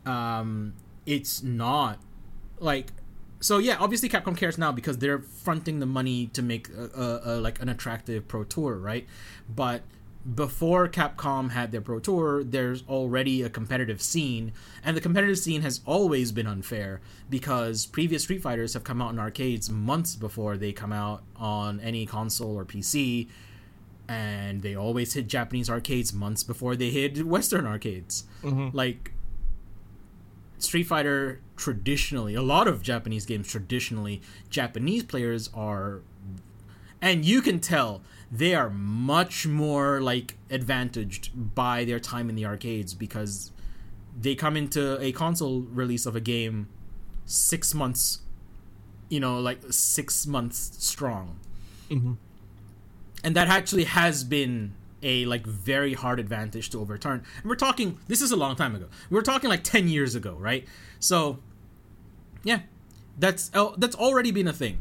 um, 0.06 0.74
it's 1.06 1.42
not 1.42 1.98
like 2.60 2.92
so 3.40 3.58
yeah 3.58 3.76
obviously 3.80 4.08
capcom 4.08 4.36
cares 4.36 4.58
now 4.58 4.70
because 4.70 4.98
they're 4.98 5.18
fronting 5.18 5.80
the 5.80 5.86
money 5.86 6.26
to 6.28 6.42
make 6.42 6.68
a, 6.68 6.90
a, 6.94 7.20
a, 7.24 7.34
like 7.40 7.60
an 7.60 7.68
attractive 7.68 8.28
pro 8.28 8.44
tour 8.44 8.76
right 8.76 9.06
but 9.48 9.82
before 10.34 10.86
capcom 10.86 11.50
had 11.50 11.72
their 11.72 11.80
pro 11.80 11.98
tour 11.98 12.44
there's 12.44 12.84
already 12.88 13.40
a 13.40 13.48
competitive 13.48 14.02
scene 14.02 14.52
and 14.84 14.94
the 14.94 15.00
competitive 15.00 15.38
scene 15.38 15.62
has 15.62 15.80
always 15.86 16.30
been 16.30 16.46
unfair 16.46 17.00
because 17.30 17.86
previous 17.86 18.24
street 18.24 18.42
fighters 18.42 18.74
have 18.74 18.84
come 18.84 19.00
out 19.00 19.12
in 19.12 19.18
arcades 19.18 19.70
months 19.70 20.14
before 20.16 20.58
they 20.58 20.72
come 20.72 20.92
out 20.92 21.22
on 21.36 21.80
any 21.80 22.04
console 22.04 22.54
or 22.54 22.66
pc 22.66 23.28
and 24.10 24.62
they 24.62 24.74
always 24.74 25.12
hit 25.12 25.28
Japanese 25.28 25.70
arcades 25.70 26.12
months 26.12 26.42
before 26.42 26.74
they 26.74 26.90
hit 26.90 27.24
Western 27.24 27.64
arcades. 27.64 28.24
Mm-hmm. 28.42 28.76
Like 28.76 29.12
Street 30.58 30.82
Fighter 30.82 31.40
traditionally, 31.56 32.34
a 32.34 32.42
lot 32.42 32.66
of 32.66 32.82
Japanese 32.82 33.24
games 33.24 33.48
traditionally, 33.48 34.20
Japanese 34.48 35.04
players 35.04 35.48
are 35.54 36.02
and 37.00 37.24
you 37.24 37.42
can 37.42 37.60
tell 37.60 38.02
they 38.30 38.54
are 38.54 38.70
much 38.70 39.46
more 39.46 40.00
like 40.00 40.36
advantaged 40.50 41.30
by 41.54 41.84
their 41.84 41.98
time 41.98 42.28
in 42.28 42.36
the 42.36 42.46
arcades 42.46 42.94
because 42.94 43.50
they 44.18 44.34
come 44.34 44.56
into 44.56 45.00
a 45.00 45.12
console 45.12 45.60
release 45.60 46.06
of 46.06 46.14
a 46.14 46.20
game 46.20 46.68
6 47.24 47.74
months 47.74 48.20
you 49.08 49.20
know 49.20 49.40
like 49.40 49.60
6 49.68 50.26
months 50.26 50.72
strong. 50.78 51.38
Mm-hmm. 51.90 52.14
And 53.22 53.36
that 53.36 53.48
actually 53.48 53.84
has 53.84 54.24
been 54.24 54.74
a 55.02 55.24
like 55.26 55.46
very 55.46 55.94
hard 55.94 56.20
advantage 56.20 56.70
to 56.70 56.80
overturn. 56.80 57.22
And 57.42 57.48
we're 57.48 57.56
talking 57.56 57.98
this 58.08 58.22
is 58.22 58.30
a 58.30 58.36
long 58.36 58.56
time 58.56 58.74
ago. 58.74 58.86
We're 59.10 59.22
talking 59.22 59.50
like 59.50 59.64
10 59.64 59.88
years 59.88 60.14
ago, 60.14 60.34
right? 60.34 60.66
So 60.98 61.38
yeah, 62.44 62.60
that's 63.18 63.50
oh, 63.54 63.74
that's 63.76 63.96
already 63.96 64.30
been 64.30 64.48
a 64.48 64.52
thing, 64.52 64.78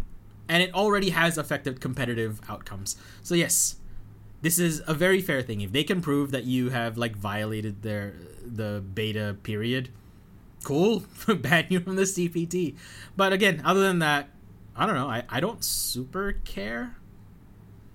and 0.50 0.62
it 0.64 0.74
already 0.74 1.12
has 1.12 1.38
affected 1.38 1.80
competitive 1.80 2.41
outcomes. 2.50 2.97
So 3.24 3.36
yes, 3.36 3.78
this 4.41 4.60
is 4.60 4.82
a 4.88 4.93
very 4.93 5.22
fair 5.22 5.41
thing. 5.41 5.62
If 5.62 5.72
they 5.72 5.84
can 5.84 6.02
prove 6.02 6.32
that 6.32 6.43
you 6.45 6.70
have 6.70 6.97
like 6.97 7.16
violated 7.16 7.84
their 7.84 8.16
the 8.45 8.84
beta 8.93 9.38
period, 9.43 9.89
cool, 10.64 11.04
ban 11.28 11.68
you 11.70 11.80
from 11.80 11.95
the 11.95 12.06
CPT. 12.06 12.76
But 13.16 13.34
again, 13.34 13.62
other 13.64 13.82
than 13.82 14.00
that, 14.00 14.30
I 14.76 14.86
don't 14.86 14.95
know. 14.95 15.08
I, 15.10 15.24
I 15.30 15.39
don't 15.39 15.64
super 15.64 16.34
care. 16.45 16.95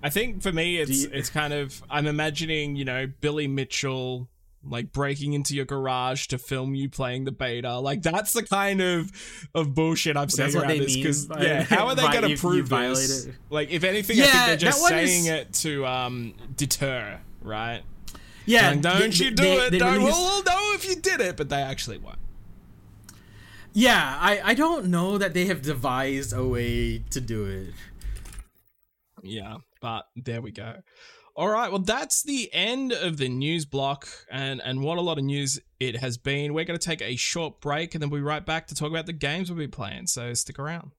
I 0.03 0.11
think 0.11 0.43
for 0.43 0.53
me, 0.53 0.79
it's 0.79 1.05
you- 1.05 1.11
it's 1.13 1.31
kind 1.31 1.53
of 1.53 1.83
I'm 1.91 2.07
imagining 2.07 2.77
you 2.77 2.85
know 2.85 3.07
Billy 3.21 3.49
Mitchell 3.49 4.29
like 4.67 4.93
breaking 4.93 5.33
into 5.35 5.55
your 5.55 5.65
garage 5.65 6.27
to 6.29 6.39
film 6.39 6.75
you 6.75 6.89
playing 6.89 7.25
the 7.25 7.33
beta. 7.33 7.79
Like 7.79 8.03
that's 8.03 8.33
the 8.33 8.43
kind 8.43 8.81
of 8.81 9.11
of 9.55 9.75
bullshit 9.75 10.17
I'm 10.17 10.29
saying 10.31 10.57
around 10.57 10.79
this. 10.79 10.97
Because 10.97 11.29
yeah, 11.39 11.63
how 11.63 11.87
are 11.89 11.95
they 11.95 12.03
going 12.13 12.23
to 12.23 12.31
you 12.31 12.37
prove 12.37 12.69
this? 12.69 13.27
it. 13.27 13.35
Like 13.51 13.71
if 13.71 13.85
anything, 13.85 14.19
I 14.21 14.23
think 14.23 14.35
Yeah, 14.35 14.47
they're 14.47 14.57
just 14.57 14.81
one 14.81 14.95
is- 14.95 15.11
saying 15.11 15.27
it 15.27 15.53
to 15.55 15.87
um 15.87 16.35
deter, 16.57 17.21
right? 17.43 17.83
Yeah, 18.47 18.71
Like, 18.71 18.81
don't 18.83 19.01
they- 19.19 19.25
you 19.25 19.31
do 19.31 19.43
they- 19.43 19.57
it? 19.67 19.71
they 19.71 19.79
don't. 19.79 20.03
we'll 20.03 20.43
know 20.45 20.73
if 20.75 20.87
you 20.89 20.97
did 20.97 21.21
it, 21.21 21.37
but 21.37 21.49
they 21.49 21.63
actually 21.63 21.99
won't. 21.99 22.19
Yeah, 23.73 24.19
I, 24.21 24.41
I 24.45 24.55
don't 24.55 24.87
know 24.87 25.19
that 25.19 25.35
they 25.35 25.47
have 25.47 25.63
devised 25.63 26.33
a 26.33 26.45
way 26.47 26.99
to 27.11 27.21
do 27.21 27.45
it. 27.47 27.75
Yeah, 29.23 29.57
but 29.81 30.07
there 30.15 30.41
we 30.41 30.51
go. 30.53 30.77
All 31.37 31.49
right, 31.49 31.69
well 31.69 31.81
that's 31.81 32.23
the 32.23 32.49
end 32.53 32.93
of 32.93 33.17
the 33.17 33.29
news 33.29 33.65
block 33.65 34.07
and 34.31 34.63
and 34.63 34.83
what 34.83 34.99
a 34.99 35.01
lot 35.01 35.19
of 35.19 35.25
news 35.25 35.59
it 35.81 35.97
has 35.97 36.17
been. 36.17 36.55
We're 36.55 36.65
going 36.65 36.79
to 36.79 36.87
take 36.87 37.03
a 37.03 37.17
short 37.17 37.61
break 37.61 37.95
and 37.95 38.01
then 38.01 38.09
we'll 38.09 38.21
be 38.21 38.25
right 38.25 38.47
back 38.47 38.69
to 38.69 38.75
talk 38.77 38.89
about 38.89 39.07
the 39.07 39.13
games 39.13 39.51
we'll 39.51 39.59
be 39.59 39.67
playing. 39.67 40.07
So 40.07 40.33
stick 40.35 40.61
around. 40.61 40.93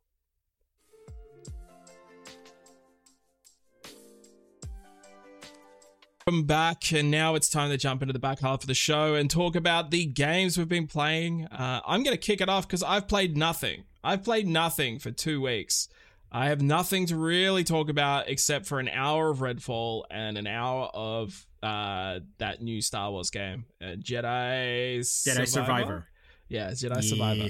Welcome 6.27 6.47
back, 6.47 6.91
and 6.91 7.11
now 7.11 7.35
it's 7.35 7.47
time 7.47 7.69
to 7.69 7.77
jump 7.77 8.01
into 8.01 8.11
the 8.11 8.19
back 8.19 8.39
half 8.39 8.61
of 8.61 8.67
the 8.67 8.73
show 8.73 9.13
and 9.13 9.29
talk 9.29 9.55
about 9.55 9.91
the 9.91 10.05
games 10.05 10.57
we've 10.57 10.67
been 10.67 10.87
playing. 10.87 11.45
Uh, 11.45 11.81
I'm 11.85 12.01
going 12.03 12.17
to 12.17 12.21
kick 12.21 12.41
it 12.41 12.49
off 12.49 12.67
because 12.67 12.81
I've 12.81 13.07
played 13.07 13.37
nothing. 13.37 13.83
I've 14.03 14.23
played 14.23 14.47
nothing 14.47 14.97
for 14.97 15.11
two 15.11 15.39
weeks. 15.39 15.87
I 16.31 16.47
have 16.49 16.61
nothing 16.61 17.05
to 17.07 17.15
really 17.15 17.63
talk 17.63 17.89
about 17.89 18.27
except 18.29 18.65
for 18.65 18.79
an 18.79 18.89
hour 18.89 19.29
of 19.29 19.39
Redfall 19.39 20.03
and 20.11 20.37
an 20.37 20.47
hour 20.47 20.89
of 20.93 21.45
uh, 21.63 22.19
that 22.39 22.61
new 22.61 22.81
Star 22.81 23.11
Wars 23.11 23.29
game, 23.29 23.65
uh, 23.81 23.95
Jedi 23.95 24.99
Jedi 24.99 25.47
Survivor. 25.47 26.07
Yeah, 26.49 26.71
Jedi 26.71 26.95
Yeah. 26.95 27.01
Survivor. 27.01 27.49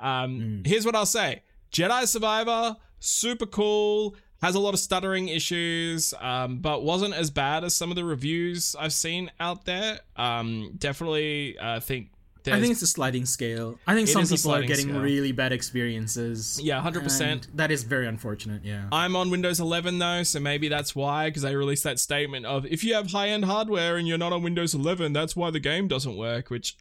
Um, 0.00 0.40
Mm. 0.40 0.66
Here's 0.66 0.86
what 0.86 0.94
I'll 0.94 1.06
say: 1.06 1.42
Jedi 1.72 2.06
Survivor, 2.06 2.76
super 3.00 3.46
cool. 3.46 4.16
Has 4.42 4.54
a 4.54 4.60
lot 4.60 4.74
of 4.74 4.80
stuttering 4.80 5.28
issues, 5.28 6.12
um, 6.20 6.58
but 6.58 6.82
wasn't 6.82 7.14
as 7.14 7.30
bad 7.30 7.64
as 7.64 7.74
some 7.74 7.90
of 7.90 7.96
the 7.96 8.04
reviews 8.04 8.76
I've 8.78 8.92
seen 8.92 9.30
out 9.40 9.64
there. 9.64 10.00
Um, 10.16 10.72
definitely, 10.76 11.56
uh, 11.58 11.80
think. 11.80 12.10
I 12.46 12.60
think 12.60 12.72
it's 12.72 12.82
a 12.82 12.86
sliding 12.86 13.24
scale. 13.26 13.78
I 13.86 13.94
think 13.94 14.08
It 14.08 14.12
some 14.12 14.22
is 14.22 14.30
a 14.32 14.34
people 14.36 14.50
are 14.50 14.54
sliding 14.54 14.68
getting 14.68 14.88
scale. 14.88 15.00
really 15.00 15.32
bad 15.32 15.52
experiences. 15.52 16.60
Yeah, 16.62 16.82
100%. 16.82 17.20
and 17.20 17.46
That 17.54 17.70
is 17.70 17.82
very 17.84 18.06
unfortunate. 18.06 18.62
Yeah. 18.64 18.88
I'm 18.92 19.16
on 19.16 19.30
Windows 19.30 19.60
11 19.60 19.98
though, 19.98 20.22
so 20.24 20.40
maybe 20.40 20.68
that's 20.68 20.94
why, 20.94 21.28
because 21.28 21.42
they 21.42 21.56
released 21.56 21.84
that 21.84 21.98
statement 21.98 22.44
of 22.46 22.66
if 22.66 22.84
you 22.84 22.94
have 22.94 23.10
high 23.12 23.28
end 23.28 23.44
hardware 23.46 23.96
and 23.96 24.06
you're 24.06 24.18
not 24.18 24.32
on 24.32 24.42
Windows 24.42 24.74
11, 24.74 25.12
that's 25.12 25.34
why 25.34 25.50
the 25.50 25.60
game 25.60 25.88
doesn't 25.88 26.16
work. 26.16 26.50
Which, 26.50 26.76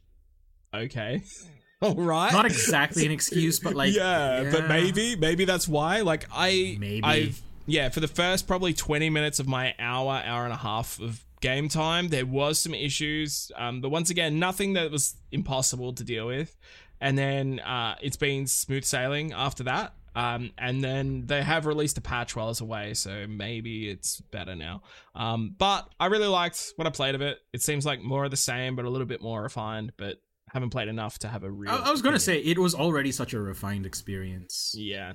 okay, 0.74 1.22
all 1.82 1.96
right, 1.96 2.32
Not 2.34 2.46
exactly 2.46 3.06
an 3.06 3.12
excuse, 3.12 3.60
but 3.60 3.74
like 3.74 3.94
yeah, 3.96 4.50
but 4.52 4.68
maybe, 4.68 5.16
maybe 5.16 5.46
that's 5.46 5.68
why. 5.68 6.02
Like 6.02 6.26
I, 6.34 6.76
Maybe. 6.80 7.02
I've 7.04 7.42
yeah, 7.66 7.88
for 7.90 8.02
the 8.02 8.10
first 8.10 8.46
probably 8.48 8.74
20 8.74 9.10
minutes 9.10 9.40
of 9.40 9.48
my 9.48 9.74
hour, 9.80 10.22
hour 10.26 10.44
and 10.44 10.52
a 10.54 10.58
half 10.58 11.00
of 11.00 11.24
game 11.44 11.68
time, 11.68 12.08
there 12.08 12.26
was 12.26 12.58
some 12.58 12.74
issues. 12.74 13.52
Um, 13.58 13.82
but 13.82 13.90
once 13.90 14.10
again, 14.10 14.40
nothing 14.40 14.74
that 14.74 14.90
was 14.90 15.16
impossible 15.32 15.92
to 15.94 16.04
deal 16.04 16.26
with. 16.26 16.56
And 17.02 17.18
then 17.18 17.60
uh, 17.60 17.96
it's 18.02 18.16
been 18.16 18.48
smooth 18.48 18.86
sailing 18.86 19.34
after 19.34 19.64
that. 19.64 19.94
Um, 20.16 20.52
and 20.58 20.82
then 20.82 21.26
they 21.26 21.44
have 21.44 21.66
released 21.66 21.98
a 21.98 22.02
patch 22.02 22.36
while 22.36 22.46
I 22.46 22.50
was 22.50 22.62
away, 22.62 22.94
so 22.94 23.26
maybe 23.28 23.90
it's 23.90 24.22
better 24.22 24.56
now. 24.56 24.84
Um, 25.16 25.56
but 25.58 25.90
I 26.00 26.06
really 26.06 26.28
liked 26.28 26.74
what 26.78 26.88
I 26.88 26.92
played 26.92 27.16
of 27.16 27.22
it. 27.22 27.40
It 27.52 27.62
seems 27.62 27.86
like 27.86 28.02
more 28.02 28.24
of 28.24 28.32
the 28.32 28.38
same, 28.38 28.76
but 28.76 28.86
a 28.86 28.90
little 28.90 29.08
bit 29.08 29.22
more 29.22 29.42
refined. 29.42 29.92
But 29.98 30.22
haven't 30.50 30.70
played 30.70 30.88
enough 30.88 31.20
to 31.20 31.28
have 31.28 31.44
a 31.44 31.52
real. 31.52 31.72
I, 31.72 31.90
I 31.90 31.92
was 31.92 32.02
gonna 32.04 32.18
opinion. 32.18 32.44
say 32.44 32.50
it 32.52 32.60
was 32.60 32.76
already 32.76 33.12
such 33.12 33.34
a 33.34 33.40
refined 33.40 33.88
experience 33.88 34.76
yeah. 34.78 35.14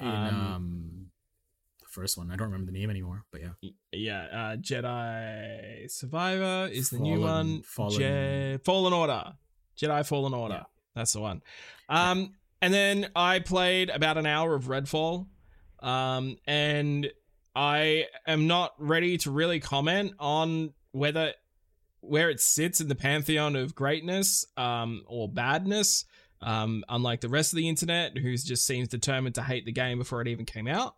in 0.00 0.08
Um, 0.08 0.24
um, 0.24 1.09
first 1.90 2.16
one. 2.16 2.30
I 2.30 2.36
don't 2.36 2.50
remember 2.50 2.70
the 2.72 2.78
name 2.78 2.90
anymore, 2.90 3.24
but 3.30 3.40
yeah. 3.42 3.70
Yeah, 3.92 4.22
uh, 4.32 4.56
Jedi 4.56 5.90
Survivor 5.90 6.68
is 6.72 6.90
the 6.90 6.98
new 6.98 7.20
one. 7.20 7.62
Fallen- 7.62 7.98
Je- 7.98 8.58
Fallen 8.64 8.92
Order. 8.92 9.32
Jedi 9.78 10.06
Fallen 10.06 10.34
Order. 10.34 10.64
That's 10.94 11.12
the 11.12 11.20
one. 11.20 11.42
Um, 11.88 12.32
and 12.62 12.72
then 12.72 13.10
I 13.16 13.38
played 13.40 13.90
about 13.90 14.18
an 14.18 14.26
hour 14.26 14.54
of 14.54 14.64
Redfall. 14.64 15.26
Um, 15.80 16.36
and 16.46 17.10
I 17.54 18.06
am 18.26 18.46
not 18.46 18.74
ready 18.78 19.16
to 19.18 19.30
really 19.30 19.60
comment 19.60 20.12
on 20.18 20.72
whether 20.92 21.32
where 22.02 22.30
it 22.30 22.40
sits 22.40 22.80
in 22.80 22.88
the 22.88 22.94
pantheon 22.94 23.56
of 23.56 23.74
greatness 23.74 24.46
um, 24.56 25.02
or 25.06 25.28
badness. 25.28 26.04
Um, 26.42 26.84
unlike 26.88 27.20
the 27.20 27.28
rest 27.28 27.52
of 27.52 27.58
the 27.58 27.68
internet, 27.68 28.16
who 28.16 28.34
just 28.36 28.66
seems 28.66 28.88
determined 28.88 29.34
to 29.34 29.42
hate 29.42 29.66
the 29.66 29.72
game 29.72 29.98
before 29.98 30.22
it 30.22 30.28
even 30.28 30.46
came 30.46 30.66
out. 30.66 30.94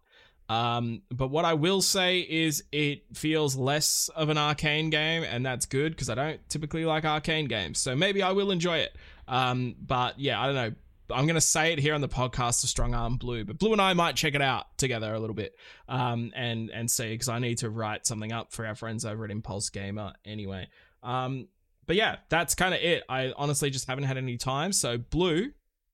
Um, 0.49 1.03
but 1.11 1.28
what 1.28 1.45
I 1.45 1.54
will 1.54 1.80
say 1.80 2.21
is 2.21 2.64
it 2.72 3.04
feels 3.14 3.57
less 3.57 4.11
of 4.14 4.29
an 4.29 4.37
Arkane 4.37 4.91
game, 4.91 5.22
and 5.22 5.45
that's 5.45 5.67
good 5.67 5.92
because 5.92 6.11
I 6.11 6.14
don't 6.14 6.49
typically 6.49 6.84
like 6.84 7.04
Arkane 7.04 7.49
games. 7.49 7.79
So 7.79 7.96
maybe 7.96 8.22
I 8.22 8.33
will 8.33 8.50
enjoy 8.50 8.79
it. 8.79 8.96
Um, 9.29 9.75
but 9.80 10.18
yeah, 10.18 10.41
I 10.41 10.46
don't 10.46 10.54
know. 10.54 10.72
I'm 11.11 11.26
gonna 11.26 11.41
say 11.41 11.72
it 11.72 11.79
here 11.79 11.95
on 11.95 12.00
the 12.00 12.08
podcast 12.08 12.62
to 12.62 12.67
Strong 12.67 12.95
Arm 12.95 13.17
Blue, 13.17 13.45
but 13.45 13.58
Blue 13.58 13.72
and 13.72 13.80
I 13.80 13.92
might 13.92 14.17
check 14.17 14.34
it 14.34 14.42
out 14.42 14.76
together 14.79 15.12
a 15.14 15.18
little 15.21 15.34
bit, 15.34 15.54
um, 15.88 16.33
and 16.34 16.71
and 16.71 16.91
see 16.91 17.11
because 17.11 17.29
I 17.29 17.38
need 17.38 17.58
to 17.58 17.71
write 17.71 18.07
something 18.07 18.33
up 18.33 18.53
for 18.53 18.67
our 18.67 18.75
friends 18.75 19.04
over 19.04 19.25
at 19.25 19.30
Impulse 19.30 19.68
Gamer 19.71 20.14
anyway. 20.25 20.68
Um, 21.03 21.49
but 21.87 21.96
yeah, 21.96 22.17
that's 22.29 22.54
kind 22.54 22.75
of 22.75 22.80
it. 22.80 23.04
I 23.08 23.33
honestly 23.37 23.71
just 23.71 23.87
haven't 23.87 24.04
had 24.04 24.17
any 24.17 24.37
time. 24.37 24.72
So 24.72 24.96
Blue, 24.99 25.53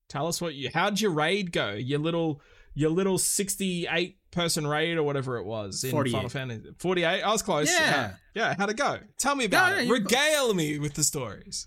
tell 0.08 0.26
us 0.26 0.40
what 0.40 0.54
you. 0.54 0.70
How'd 0.72 1.00
your 1.00 1.12
raid 1.12 1.52
go? 1.52 1.72
Your 1.72 1.98
little 1.98 2.40
your 2.78 2.90
little 2.90 3.18
68 3.18 4.18
person 4.30 4.66
raid 4.66 4.96
or 4.96 5.02
whatever 5.02 5.36
it 5.38 5.44
was 5.44 5.82
in 5.82 5.90
48. 5.90 6.12
Final 6.12 6.28
Fantasy 6.28 6.70
48. 6.78 7.22
I 7.22 7.32
was 7.32 7.42
close. 7.42 7.72
Yeah. 7.72 8.12
yeah. 8.34 8.54
How'd 8.56 8.70
it 8.70 8.76
go? 8.76 8.98
Tell 9.18 9.34
me 9.34 9.46
about 9.46 9.76
Yeah, 9.76 9.82
it. 9.82 9.90
Regale 9.90 10.54
me 10.54 10.78
with 10.78 10.94
the 10.94 11.02
stories. 11.02 11.66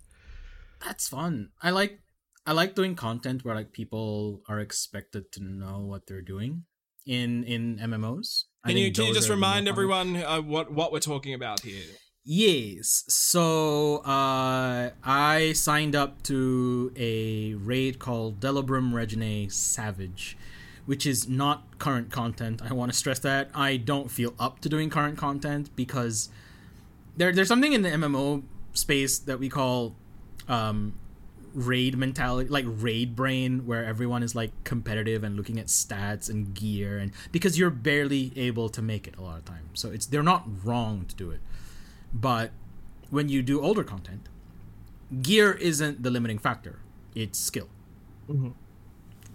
That's 0.83 1.09
fun. 1.09 1.49
I 1.61 1.71
like 1.71 1.99
I 2.45 2.53
like 2.53 2.75
doing 2.75 2.95
content 2.95 3.43
where 3.43 3.55
like 3.55 3.73
people 3.73 4.41
are 4.47 4.59
expected 4.59 5.31
to 5.33 5.43
know 5.43 5.79
what 5.85 6.07
they're 6.07 6.21
doing 6.21 6.63
in 7.05 7.43
in 7.43 7.77
MMOs. 7.77 8.45
Can 8.65 8.77
you 8.77 8.91
can 8.93 9.05
you 9.07 9.13
just 9.13 9.27
are 9.27 9.35
the 9.35 9.37
more 9.37 9.49
remind 9.49 9.67
everyone 9.67 10.15
uh, 10.15 10.41
what 10.41 10.71
what 10.71 10.93
we're 10.93 10.99
talking 10.99 11.33
about 11.33 11.59
here? 11.61 11.83
Yes. 12.23 13.03
So 13.09 13.97
uh, 13.97 14.91
I 15.03 15.53
signed 15.55 15.95
up 15.95 16.21
to 16.23 16.91
a 16.95 17.55
raid 17.55 17.97
called 17.99 18.39
Delubrum 18.39 18.93
Reginae 18.93 19.51
Savage, 19.51 20.37
which 20.91 21.05
is 21.05 21.29
not 21.29 21.79
current 21.79 22.11
content. 22.11 22.61
I 22.61 22.73
want 22.73 22.91
to 22.91 22.97
stress 22.97 23.17
that 23.19 23.49
I 23.55 23.77
don't 23.77 24.11
feel 24.11 24.33
up 24.37 24.59
to 24.59 24.67
doing 24.67 24.89
current 24.89 25.17
content 25.17 25.69
because 25.73 26.27
there 27.15 27.31
there's 27.31 27.47
something 27.47 27.71
in 27.71 27.81
the 27.81 27.91
MMO 27.91 28.43
space 28.73 29.17
that 29.19 29.39
we 29.39 29.47
call 29.47 29.95
um, 30.49 30.99
raid 31.53 31.97
mentality, 31.97 32.49
like 32.49 32.65
raid 32.67 33.15
brain, 33.15 33.65
where 33.65 33.85
everyone 33.85 34.21
is 34.21 34.35
like 34.35 34.51
competitive 34.65 35.23
and 35.23 35.37
looking 35.37 35.59
at 35.59 35.67
stats 35.67 36.29
and 36.29 36.53
gear, 36.53 36.97
and 36.97 37.13
because 37.31 37.57
you're 37.57 37.69
barely 37.69 38.33
able 38.35 38.67
to 38.67 38.81
make 38.81 39.07
it 39.07 39.15
a 39.17 39.21
lot 39.21 39.37
of 39.37 39.45
times. 39.45 39.79
So 39.79 39.91
it's 39.91 40.05
they're 40.05 40.21
not 40.21 40.43
wrong 40.65 41.05
to 41.05 41.15
do 41.15 41.31
it, 41.31 41.39
but 42.13 42.51
when 43.09 43.29
you 43.29 43.41
do 43.41 43.61
older 43.61 43.85
content, 43.85 44.27
gear 45.21 45.53
isn't 45.53 46.03
the 46.03 46.11
limiting 46.11 46.37
factor; 46.37 46.79
it's 47.15 47.39
skill. 47.39 47.69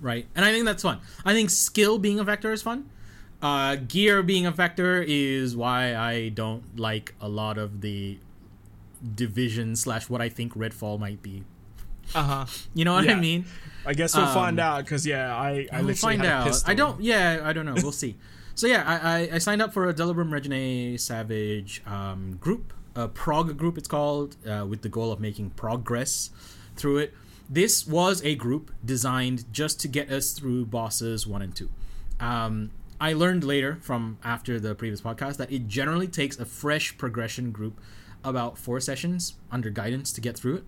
Right, 0.00 0.26
and 0.34 0.44
I 0.44 0.52
think 0.52 0.64
that's 0.66 0.82
fun. 0.82 1.00
I 1.24 1.32
think 1.32 1.50
skill 1.50 1.98
being 1.98 2.18
a 2.18 2.24
vector 2.24 2.52
is 2.52 2.62
fun. 2.62 2.90
Uh, 3.42 3.76
gear 3.76 4.22
being 4.22 4.46
a 4.46 4.50
vector 4.50 5.04
is 5.06 5.56
why 5.56 5.94
I 5.94 6.28
don't 6.30 6.78
like 6.78 7.14
a 7.20 7.28
lot 7.28 7.58
of 7.58 7.80
the 7.80 8.18
division 9.14 9.76
slash 9.76 10.08
what 10.08 10.20
I 10.20 10.28
think 10.28 10.54
Redfall 10.54 10.98
might 10.98 11.22
be. 11.22 11.44
Uh 12.14 12.22
huh. 12.22 12.46
You 12.74 12.84
know 12.84 12.94
what 12.94 13.08
I 13.08 13.14
mean? 13.14 13.44
I 13.84 13.92
guess 13.94 14.14
we'll 14.16 14.26
Um, 14.26 14.34
find 14.34 14.60
out 14.60 14.84
because 14.84 15.06
yeah, 15.06 15.34
I 15.34 15.66
I 15.72 15.78
We'll 15.78 15.86
literally 15.86 15.94
find 16.18 16.24
out. 16.24 16.62
I 16.66 16.74
don't. 16.74 17.00
Yeah, 17.00 17.40
I 17.44 17.52
don't 17.52 17.66
know. 17.66 17.74
We'll 17.76 17.92
see. 17.92 18.16
So 18.54 18.66
yeah, 18.66 18.84
I, 18.86 18.94
I, 19.22 19.28
I 19.34 19.38
signed 19.38 19.60
up 19.60 19.72
for 19.74 19.88
a 19.88 19.92
Delubrum 19.94 20.30
Reginae 20.30 20.98
Savage 20.98 21.82
um, 21.86 22.38
group, 22.40 22.72
a 22.94 23.06
prog 23.08 23.56
group. 23.58 23.76
It's 23.76 23.88
called 23.88 24.36
uh, 24.48 24.64
with 24.66 24.82
the 24.82 24.88
goal 24.88 25.12
of 25.12 25.20
making 25.20 25.50
progress 25.50 26.30
through 26.74 26.98
it. 26.98 27.14
This 27.48 27.86
was 27.86 28.22
a 28.24 28.34
group 28.34 28.72
designed 28.84 29.44
just 29.52 29.80
to 29.80 29.88
get 29.88 30.10
us 30.10 30.32
through 30.32 30.66
bosses 30.66 31.26
one 31.26 31.42
and 31.42 31.54
two. 31.54 31.70
Um, 32.18 32.70
I 33.00 33.12
learned 33.12 33.44
later 33.44 33.78
from 33.82 34.18
after 34.24 34.58
the 34.58 34.74
previous 34.74 35.00
podcast 35.00 35.36
that 35.36 35.52
it 35.52 35.68
generally 35.68 36.08
takes 36.08 36.38
a 36.38 36.44
fresh 36.44 36.96
progression 36.98 37.52
group 37.52 37.80
about 38.24 38.58
four 38.58 38.80
sessions 38.80 39.34
under 39.52 39.70
guidance 39.70 40.10
to 40.12 40.20
get 40.20 40.36
through 40.36 40.56
it. 40.56 40.64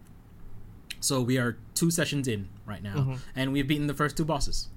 So 1.01 1.21
we 1.21 1.39
are 1.39 1.57
two 1.75 1.91
sessions 1.91 2.29
in 2.29 2.49
right 2.67 2.83
now, 2.83 3.19
and 3.35 3.53
we've 3.53 3.67
beaten 3.67 3.87
the 3.87 3.95
first 3.95 4.17
two 4.17 4.25
bosses, 4.25 4.69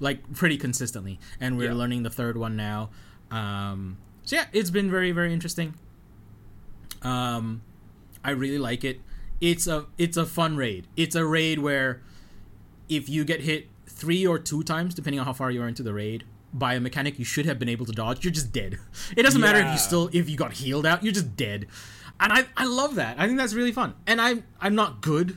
like 0.00 0.32
pretty 0.34 0.56
consistently, 0.58 1.18
and 1.40 1.56
we're 1.56 1.70
Yeah. 1.70 1.74
learning 1.74 2.02
the 2.02 2.10
third 2.10 2.36
one 2.36 2.56
now. 2.56 2.90
Um, 3.30 3.96
so 4.24 4.36
yeah, 4.36 4.46
it's 4.52 4.70
been 4.70 4.90
very 4.90 5.12
very 5.12 5.32
interesting. 5.32 5.74
Um, 7.02 7.62
I 8.24 8.30
really 8.30 8.58
like 8.58 8.84
it. 8.84 9.00
It's 9.42 9.66
a 9.66 9.86
it's 9.98 10.16
a 10.16 10.24
fun 10.24 10.56
raid. 10.56 10.86
It's 10.96 11.16
a 11.16 11.26
raid 11.26 11.58
where 11.58 12.00
if 12.88 13.08
you 13.08 13.24
get 13.24 13.40
hit 13.40 13.68
three 13.86 14.24
or 14.24 14.38
two 14.38 14.62
times, 14.62 14.94
depending 14.94 15.18
on 15.18 15.26
how 15.26 15.32
far 15.32 15.50
you 15.50 15.60
are 15.62 15.68
into 15.68 15.82
the 15.82 15.92
raid, 15.92 16.22
by 16.54 16.74
a 16.74 16.80
mechanic 16.80 17.18
you 17.18 17.24
should 17.24 17.44
have 17.44 17.58
been 17.58 17.68
able 17.68 17.84
to 17.86 17.92
dodge, 17.92 18.24
you're 18.24 18.32
just 18.32 18.52
dead. 18.52 18.78
It 19.16 19.24
doesn't 19.24 19.40
matter 19.40 19.58
if 19.58 19.72
you 19.72 19.78
still 19.78 20.08
if 20.12 20.30
you 20.30 20.36
got 20.36 20.52
healed 20.52 20.86
out, 20.86 21.02
you're 21.02 21.12
just 21.12 21.36
dead. 21.36 21.66
And 22.20 22.32
I, 22.32 22.44
I 22.56 22.66
love 22.66 22.94
that. 22.94 23.18
I 23.18 23.26
think 23.26 23.36
that's 23.36 23.52
really 23.52 23.72
fun. 23.72 23.94
And 24.06 24.20
I'm 24.20 24.44
I'm 24.60 24.76
not 24.76 25.00
good. 25.00 25.36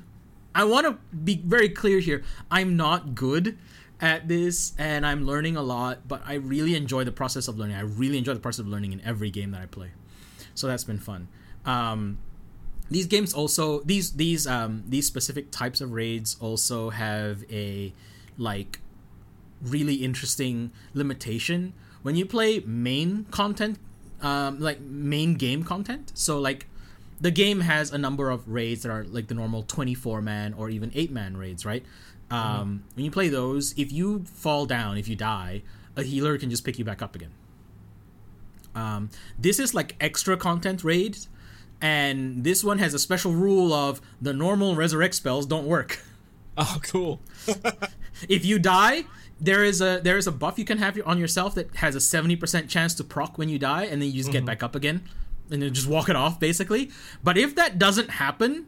I 0.54 0.66
want 0.66 0.86
to 0.86 0.98
be 1.16 1.42
very 1.44 1.68
clear 1.68 2.00
here. 2.00 2.24
I'm 2.52 2.78
not 2.78 3.16
good 3.16 3.58
at 4.00 4.28
this 4.28 4.74
and 4.78 5.06
I'm 5.06 5.26
learning 5.26 5.58
a 5.58 5.64
lot, 5.64 6.08
but 6.08 6.22
I 6.26 6.36
really 6.36 6.76
enjoy 6.76 7.06
the 7.06 7.12
process 7.12 7.48
of 7.48 7.58
learning. 7.58 7.76
I 7.76 7.82
really 7.82 8.20
enjoy 8.20 8.36
the 8.36 8.40
process 8.40 8.60
of 8.60 8.68
learning 8.68 8.94
in 8.94 9.02
every 9.02 9.32
game 9.32 9.50
that 9.52 9.62
I 9.62 9.66
play. 9.66 9.92
So 10.54 10.68
that's 10.68 10.84
been 10.84 11.00
fun. 11.00 11.28
Um, 11.66 12.20
these 12.90 13.08
games 13.08 13.34
also 13.34 13.82
these 13.82 14.14
these 14.14 14.46
um 14.48 14.84
these 14.88 15.08
specific 15.08 15.52
types 15.52 15.82
of 15.82 15.92
raids 15.92 16.38
also 16.40 16.90
have 16.90 17.44
a 17.52 17.94
like 18.38 18.80
really 19.62 19.96
interesting 19.96 20.72
limitation. 20.94 21.74
When 22.04 22.16
you 22.16 22.26
play 22.26 22.60
main 22.60 23.26
content 23.32 23.80
um 24.22 24.60
like 24.60 24.80
main 24.82 25.36
game 25.36 25.64
content 25.64 26.12
so 26.16 26.40
like 26.40 26.68
the 27.20 27.32
game 27.32 27.62
has 27.62 27.92
a 27.92 27.98
number 27.98 28.30
of 28.30 28.48
raids 28.48 28.84
that 28.84 28.92
are 28.92 29.04
like 29.06 29.28
the 29.28 29.34
normal 29.34 29.64
24 29.64 30.22
man 30.22 30.54
or 30.54 30.70
even 30.70 30.92
8 30.94 31.12
man 31.12 31.38
raids 31.38 31.66
right? 31.66 31.84
Um 32.32 32.84
when 32.96 33.06
you 33.06 33.12
play 33.12 33.30
those 33.30 33.74
if 33.78 33.92
you 33.92 34.24
fall 34.26 34.66
down 34.66 34.98
if 34.98 35.08
you 35.08 35.16
die 35.16 35.64
a 35.96 36.04
healer 36.04 36.38
can 36.38 36.50
just 36.50 36.64
pick 36.64 36.78
you 36.78 36.86
back 36.86 37.02
up 37.02 37.16
again. 37.16 37.32
Um, 38.76 39.10
this 39.40 39.60
is 39.60 39.74
like 39.74 39.96
extra 40.02 40.36
content 40.36 40.84
raid, 40.84 41.18
and 41.86 42.44
this 42.44 42.64
one 42.64 42.80
has 42.80 42.96
a 42.96 43.00
special 43.00 43.32
rule 43.32 43.72
of 43.72 44.02
the 44.20 44.34
normal 44.34 44.76
resurrect 44.76 45.14
spells 45.14 45.46
don't 45.46 45.68
work. 45.68 46.02
Oh, 46.58 46.80
cool. 46.84 47.20
If 48.30 48.46
you 48.46 48.60
die, 48.60 49.04
there 49.42 49.62
is 49.62 49.82
a 49.82 50.00
there 50.02 50.18
is 50.18 50.26
a 50.26 50.32
buff 50.32 50.58
you 50.58 50.64
can 50.64 50.78
have 50.78 50.98
on 51.06 51.18
yourself 51.20 51.54
that 51.56 51.76
has 51.76 51.96
a 51.96 52.00
seventy 52.00 52.38
percent 52.38 52.70
chance 52.70 52.96
to 52.96 53.04
proc 53.04 53.38
when 53.38 53.50
you 53.50 53.60
die, 53.60 53.84
and 53.84 54.02
then 54.02 54.08
you 54.08 54.20
just 54.20 54.32
get 54.32 54.38
mm-hmm. 54.38 54.46
back 54.46 54.64
up 54.64 54.74
again, 54.74 55.04
and 55.52 55.62
then 55.62 55.74
just 55.74 55.86
walk 55.86 56.08
it 56.08 56.16
off 56.16 56.40
basically. 56.40 56.92
But 57.22 57.38
if 57.38 57.56
that 57.56 57.78
doesn't 57.78 58.10
happen, 58.12 58.68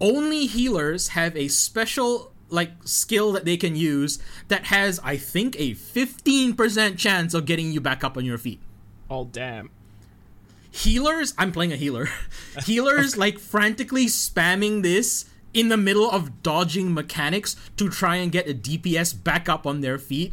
only 0.00 0.46
healers 0.46 1.10
have 1.10 1.36
a 1.36 1.46
special 1.46 2.32
like 2.48 2.72
skill 2.84 3.30
that 3.34 3.44
they 3.44 3.56
can 3.56 3.76
use 3.76 4.18
that 4.48 4.64
has 4.64 4.98
I 5.04 5.16
think 5.16 5.54
a 5.60 5.74
fifteen 5.74 6.56
percent 6.56 6.98
chance 6.98 7.34
of 7.34 7.46
getting 7.46 7.70
you 7.70 7.80
back 7.80 8.02
up 8.02 8.16
on 8.16 8.24
your 8.24 8.38
feet. 8.38 8.58
Oh, 9.08 9.26
damn. 9.26 9.70
Healers 10.74 11.34
i'm 11.38 11.52
playing 11.52 11.72
a 11.72 11.76
healer 11.76 12.08
healers 12.64 13.16
like 13.16 13.38
frantically 13.38 14.06
spamming 14.06 14.82
this 14.82 15.24
in 15.52 15.68
the 15.68 15.76
middle 15.76 16.10
of 16.10 16.42
dodging 16.42 16.92
mechanics 16.92 17.54
to 17.76 17.88
try 17.88 18.16
and 18.16 18.32
get 18.32 18.48
a 18.48 18.54
dps 18.54 19.14
back 19.22 19.48
up 19.48 19.66
on 19.66 19.80
their 19.82 19.98
feet 19.98 20.32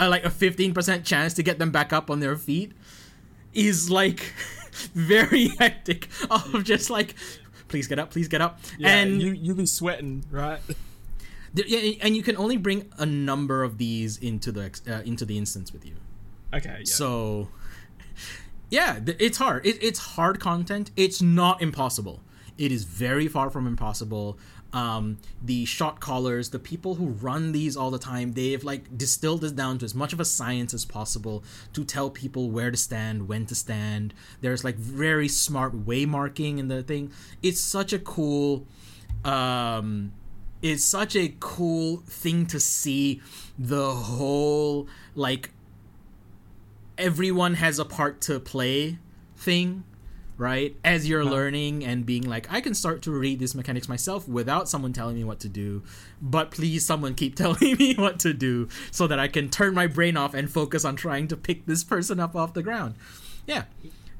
uh, 0.00 0.08
like 0.08 0.24
a 0.24 0.30
15% 0.30 1.04
chance 1.04 1.34
to 1.34 1.42
get 1.42 1.58
them 1.58 1.70
back 1.70 1.92
up 1.92 2.10
on 2.10 2.20
their 2.20 2.36
feet 2.36 2.72
is 3.52 3.90
like 3.90 4.32
very 4.94 5.48
hectic 5.58 6.08
of 6.30 6.64
just 6.64 6.88
like 6.88 7.14
please 7.68 7.86
get 7.86 7.98
up 7.98 8.10
please 8.10 8.26
get 8.28 8.40
up 8.40 8.58
Yeah, 8.78 8.96
and 8.96 9.20
you 9.20 9.32
you 9.32 9.54
be 9.54 9.66
sweating, 9.66 10.24
right? 10.30 10.60
yeah, 11.54 11.92
and 12.00 12.16
you 12.16 12.22
can 12.22 12.36
only 12.38 12.56
bring 12.56 12.90
a 12.98 13.04
number 13.04 13.62
of 13.62 13.76
these 13.76 14.16
into 14.16 14.50
the 14.50 14.70
uh, 14.88 15.02
into 15.04 15.26
the 15.26 15.36
instance 15.36 15.72
with 15.72 15.84
you 15.84 15.94
Okay. 16.54 16.78
Yeah. 16.80 16.84
so, 16.84 17.48
yeah, 18.72 19.00
it's 19.18 19.36
hard. 19.36 19.66
It, 19.66 19.82
it's 19.82 19.98
hard 19.98 20.40
content. 20.40 20.92
It's 20.96 21.20
not 21.20 21.60
impossible. 21.60 22.22
It 22.56 22.72
is 22.72 22.84
very 22.84 23.28
far 23.28 23.50
from 23.50 23.66
impossible. 23.66 24.38
Um, 24.72 25.18
the 25.42 25.66
shot 25.66 26.00
callers, 26.00 26.48
the 26.48 26.58
people 26.58 26.94
who 26.94 27.08
run 27.08 27.52
these 27.52 27.76
all 27.76 27.90
the 27.90 27.98
time, 27.98 28.32
they've 28.32 28.64
like 28.64 28.96
distilled 28.96 29.42
this 29.42 29.52
down 29.52 29.76
to 29.78 29.84
as 29.84 29.94
much 29.94 30.14
of 30.14 30.20
a 30.20 30.24
science 30.24 30.72
as 30.72 30.86
possible 30.86 31.44
to 31.74 31.84
tell 31.84 32.08
people 32.08 32.50
where 32.50 32.70
to 32.70 32.76
stand, 32.78 33.28
when 33.28 33.44
to 33.44 33.54
stand. 33.54 34.14
There's 34.40 34.64
like 34.64 34.76
very 34.76 35.28
smart 35.28 35.74
way 35.74 36.06
marking 36.06 36.56
in 36.56 36.68
the 36.68 36.82
thing. 36.82 37.12
It's 37.42 37.60
such 37.60 37.92
a 37.92 37.98
cool 37.98 38.66
um 39.22 40.12
it's 40.62 40.84
such 40.84 41.14
a 41.14 41.34
cool 41.40 41.98
thing 42.06 42.46
to 42.46 42.58
see 42.58 43.20
the 43.58 43.90
whole 43.90 44.88
like 45.14 45.50
everyone 46.98 47.54
has 47.54 47.78
a 47.78 47.84
part 47.84 48.20
to 48.22 48.38
play 48.40 48.98
thing 49.36 49.84
right 50.38 50.76
as 50.84 51.06
you're 51.08 51.24
learning 51.24 51.84
and 51.84 52.06
being 52.06 52.22
like 52.22 52.50
i 52.50 52.60
can 52.60 52.74
start 52.74 53.02
to 53.02 53.10
read 53.10 53.38
these 53.38 53.54
mechanics 53.54 53.88
myself 53.88 54.26
without 54.26 54.68
someone 54.68 54.92
telling 54.92 55.14
me 55.14 55.22
what 55.24 55.38
to 55.38 55.48
do 55.48 55.82
but 56.20 56.50
please 56.50 56.84
someone 56.84 57.14
keep 57.14 57.34
telling 57.42 57.76
me 57.76 57.94
what 57.94 58.18
to 58.18 58.32
do 58.32 58.66
so 58.90 59.06
that 59.06 59.18
i 59.18 59.28
can 59.28 59.48
turn 59.50 59.74
my 59.74 59.86
brain 59.86 60.16
off 60.16 60.32
and 60.34 60.50
focus 60.50 60.84
on 60.84 60.96
trying 60.96 61.28
to 61.28 61.36
pick 61.36 61.66
this 61.66 61.84
person 61.84 62.18
up 62.18 62.34
off 62.34 62.54
the 62.54 62.62
ground 62.62 62.94
yeah 63.46 63.64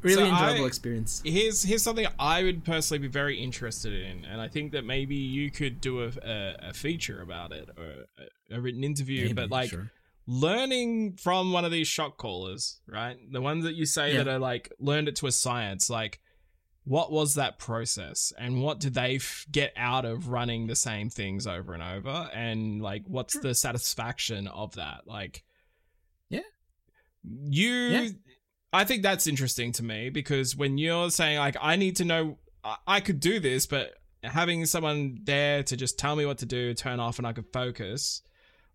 really 0.03 0.16
So 0.16 0.27
enjoyable 0.27 0.65
I- 0.65 0.66
experience 0.66 1.23
here's 1.24 1.62
here's 1.62 1.82
something 1.82 2.07
I 2.19 2.43
would 2.43 2.65
personally 2.65 2.99
be 2.99 3.09
very 3.09 3.39
interested 3.40 3.93
in, 3.93 4.24
and 4.24 4.40
I 4.40 4.49
think 4.49 4.73
that 4.73 4.85
maybe 4.85 5.15
you 5.15 5.51
could 5.51 5.81
do 5.81 6.03
a, 6.03 6.09
a, 6.24 6.57
a 6.70 6.73
feature 6.73 7.23
about 7.23 7.53
it 7.53 7.69
or 7.78 8.07
a, 8.19 8.57
a 8.57 8.61
written 8.61 8.82
interview. 8.82 9.23
Maybe, 9.23 9.32
but 9.32 9.51
like 9.51 9.70
sure. 9.70 9.93
Learning 10.27 11.16
from 11.16 11.53
one 11.53 11.65
of 11.65 11.73
these 11.73 11.89
shot 11.89 12.16
callers, 12.16 12.81
right? 12.86 13.16
The 13.31 13.40
ones 13.40 13.65
that 13.65 13.74
you 13.74 13.86
say 13.86 14.12
Yeah. 14.12 14.23
that 14.24 14.28
are 14.35 14.39
like 14.39 14.73
learned 14.78 15.09
it 15.09 15.16
to 15.16 15.27
a 15.27 15.32
science, 15.32 15.89
like. 15.90 16.20
What 16.85 17.12
was 17.12 17.35
that 17.36 17.61
process, 17.61 18.32
and 18.36 18.61
what 18.61 18.81
did 18.81 18.94
they 18.94 19.15
f- 19.15 19.47
get 19.53 19.73
out 19.77 20.05
of 20.05 20.27
running 20.27 20.66
the 20.66 20.74
same 20.74 21.11
things 21.11 21.47
over 21.47 21.74
and 21.74 21.81
over? 21.82 22.28
And 22.35 22.82
like, 22.82 23.05
what's 23.07 23.39
the 23.39 23.55
satisfaction 23.55 24.49
of 24.49 24.74
that? 24.74 25.03
Like, 25.07 25.44
Yeah. 26.28 26.40
you 27.23 27.69
Yeah. 27.73 28.09
I 28.73 28.85
think 28.85 29.05
that's 29.05 29.28
interesting 29.28 29.70
to 29.74 29.85
me 29.85 30.11
because 30.11 30.57
when 30.57 30.77
you're 30.77 31.09
saying 31.12 31.39
like 31.39 31.57
I 31.61 31.77
need 31.77 31.94
to 31.99 32.05
know 32.05 32.39
I, 32.65 32.77
I 32.89 33.01
could 33.01 33.20
do 33.20 33.39
this, 33.39 33.65
but 33.66 33.94
having 34.24 34.66
someone 34.66 35.20
there 35.23 35.62
to 35.62 35.77
just 35.77 36.01
tell 36.01 36.16
me 36.16 36.27
what 36.27 36.39
to 36.39 36.47
do, 36.47 36.74
turn 36.74 36.99
off, 36.99 37.19
and 37.19 37.27
I 37.28 37.32
could 37.32 37.53
focus, 37.53 38.23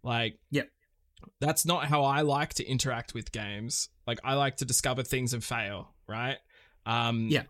like 0.01 0.39
Yep. 0.51 0.69
That's 1.39 1.65
not 1.65 1.85
how 1.85 2.03
I 2.03 2.21
like 2.21 2.53
to 2.55 2.65
interact 2.65 3.13
with 3.13 3.31
games. 3.31 3.89
Like 4.05 4.19
I 4.23 4.35
like 4.35 4.57
to 4.57 4.65
discover 4.65 5.03
things 5.03 5.33
and 5.33 5.43
fail, 5.43 5.89
right? 6.07 6.37
Um, 6.85 7.27
Yeah. 7.29 7.43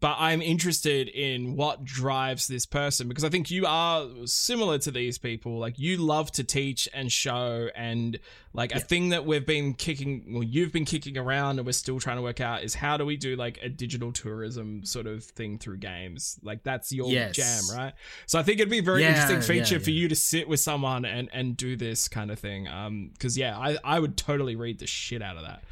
But 0.00 0.16
I'm 0.18 0.40
interested 0.40 1.08
in 1.08 1.56
what 1.56 1.84
drives 1.84 2.48
this 2.48 2.64
person 2.66 3.06
because 3.08 3.22
I 3.24 3.28
think 3.28 3.50
you 3.50 3.66
are 3.66 4.06
similar 4.24 4.78
to 4.78 4.90
these 4.90 5.18
people. 5.18 5.58
Like 5.58 5.78
you 5.78 5.98
love 5.98 6.32
to 6.32 6.44
teach 6.44 6.88
and 6.94 7.12
show, 7.12 7.68
and 7.74 8.18
like 8.52 8.74
a 8.74 8.80
thing 8.80 9.10
that 9.10 9.26
we've 9.26 9.46
been 9.46 9.74
kicking, 9.74 10.24
well, 10.32 10.42
you've 10.42 10.72
been 10.72 10.84
kicking 10.86 11.18
around, 11.18 11.58
and 11.58 11.66
we're 11.66 11.72
still 11.72 12.00
trying 12.00 12.16
to 12.16 12.22
work 12.22 12.40
out 12.40 12.62
is 12.64 12.74
how 12.74 12.96
do 12.96 13.04
we 13.04 13.16
do 13.16 13.36
like 13.36 13.58
a 13.62 13.68
digital 13.68 14.10
tourism 14.12 14.84
sort 14.84 15.06
of 15.06 15.22
thing 15.24 15.58
through 15.58 15.76
games? 15.76 16.38
Like 16.42 16.62
that's 16.62 16.92
your 16.92 17.08
Yes. 17.10 17.36
jam, 17.36 17.76
right? 17.76 17.92
So 18.26 18.38
I 18.38 18.42
think 18.42 18.58
it'd 18.58 18.70
be 18.70 18.78
a 18.78 18.82
very 18.82 19.02
Yeah, 19.02 19.10
interesting 19.10 19.42
feature 19.42 19.76
yeah, 19.76 19.84
for 19.84 19.90
yeah. 19.90 20.00
you 20.02 20.08
to 20.08 20.16
sit 20.16 20.48
with 20.48 20.60
someone 20.60 21.04
and 21.04 21.28
and 21.32 21.56
do 21.56 21.76
this 21.76 22.08
kind 22.08 22.30
of 22.30 22.38
thing. 22.38 22.66
Um, 22.68 23.10
because 23.12 23.36
yeah, 23.36 23.58
I 23.58 23.76
I 23.84 23.98
would 24.00 24.16
totally 24.16 24.56
read 24.56 24.78
the 24.78 24.86
shit 24.86 25.20
out 25.22 25.36
of 25.36 25.42
that. 25.42 25.62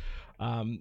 Um, 0.40 0.70
Yeah. 0.70 0.78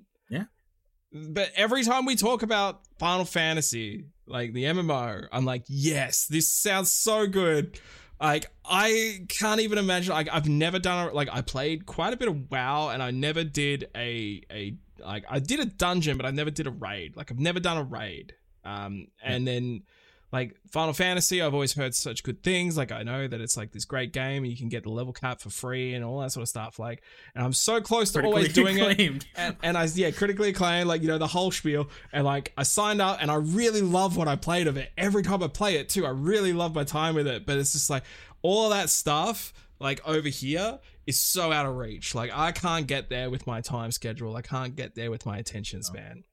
But 1.30 1.52
every 1.56 1.84
time 1.84 2.06
we 2.06 2.16
talk 2.16 2.44
about 2.44 2.82
Final 3.00 3.26
Fantasy, 3.26 4.06
like 4.26 4.54
the 4.54 4.66
MMO, 4.66 5.28
I'm 5.32 5.46
like, 5.46 5.64
yes, 5.68 6.26
this 6.26 6.50
sounds 6.50 6.92
so 6.92 7.28
good. 7.28 7.80
Like 8.20 8.50
I 8.66 9.26
can't 9.30 9.62
even 9.62 9.78
imagine. 9.78 10.14
Like 10.14 10.30
I've 10.32 10.50
never 10.50 10.80
done 10.80 11.10
a, 11.10 11.14
like 11.14 11.30
I 11.32 11.42
played 11.42 11.86
quite 11.86 12.14
a 12.14 12.18
bit 12.18 12.28
of 12.28 12.50
WoW, 12.52 12.90
and 12.90 13.04
I 13.04 13.12
never 13.12 13.44
did 13.44 13.90
a 13.96 14.42
a 14.52 14.76
like 15.00 15.24
I 15.30 15.40
did 15.40 15.60
a 15.60 15.66
dungeon, 15.66 16.18
but 16.18 16.26
I 16.26 16.32
never 16.32 16.50
did 16.50 16.68
a 16.68 16.72
raid. 16.72 17.16
Like 17.16 17.32
I've 17.32 17.40
never 17.40 17.60
done 17.60 17.78
a 17.78 17.84
raid. 17.84 18.34
Um, 18.64 19.08
and 19.24 19.48
then 19.48 19.84
like 20.32 20.58
Final 20.72 20.94
Fantasy, 20.94 21.42
I've 21.42 21.54
always 21.54 21.74
heard 21.74 21.96
such 21.96 22.22
good 22.22 22.44
things. 22.44 22.76
Like 22.76 22.92
I 22.92 23.04
know 23.04 23.28
that 23.28 23.40
it's 23.40 23.56
like 23.56 23.72
this 23.72 23.86
great 23.86 24.12
game, 24.12 24.44
and 24.44 24.52
you 24.52 24.58
can 24.58 24.68
get 24.68 24.84
the 24.84 24.90
level 24.90 25.14
cap 25.14 25.40
for 25.40 25.50
free 25.50 25.94
and 25.94 26.04
all 26.04 26.20
that 26.20 26.34
sort 26.34 26.42
of 26.42 26.50
stuff. 26.50 26.80
Like, 26.80 27.02
and 27.34 27.46
I'm 27.46 27.54
so 27.54 27.80
close 27.80 28.12
to 28.12 28.24
always 28.24 28.52
doing 28.52 28.78
it. 28.78 28.92
acclaimed. 28.92 29.26
and, 29.36 29.56
and 29.64 29.78
I 29.78 29.86
yeah 29.96 30.12
critically 30.12 30.50
acclaimed 30.50 30.88
like 30.90 31.02
you 31.02 31.08
know 31.08 31.18
the 31.18 31.28
whole 31.28 31.52
spiel. 31.52 31.90
And 32.12 32.26
like 32.26 32.52
I 32.58 32.64
signed 32.64 33.02
up 33.02 33.20
and 33.22 33.32
I 33.32 33.36
really 33.36 33.82
love 33.82 34.18
what 34.18 34.28
I 34.28 34.36
played 34.36 34.68
of 34.68 34.76
it. 34.76 34.92
Every 34.98 35.24
time 35.24 35.42
I 35.42 35.48
play 35.48 35.76
it 35.76 35.88
too 35.88 36.06
I 36.06 36.10
really 36.10 36.52
love 36.52 36.76
my 36.76 36.84
time 36.84 37.16
with 37.16 37.28
it. 37.28 37.46
But 37.46 37.58
it's 37.58 37.72
just 37.72 37.90
like 37.90 38.04
all 38.42 38.66
of 38.66 38.72
that 38.72 38.90
stuff 38.90 39.54
like 39.80 40.06
over 40.06 40.28
here 40.28 40.80
is 41.06 41.18
so 41.18 41.54
out 41.54 41.66
of 41.66 41.78
reach. 41.78 42.14
Like 42.14 42.32
I 42.34 42.52
can't 42.52 42.86
get 42.86 43.10
there 43.10 43.30
with 43.30 43.48
my 43.48 43.62
time 43.62 43.92
schedule. 43.92 44.36
I 44.36 44.42
can't 44.42 44.76
get 44.76 44.96
there 44.96 45.10
with 45.10 45.26
my 45.26 45.38
attention 45.38 45.80
oh. 45.80 45.84
span 45.84 46.24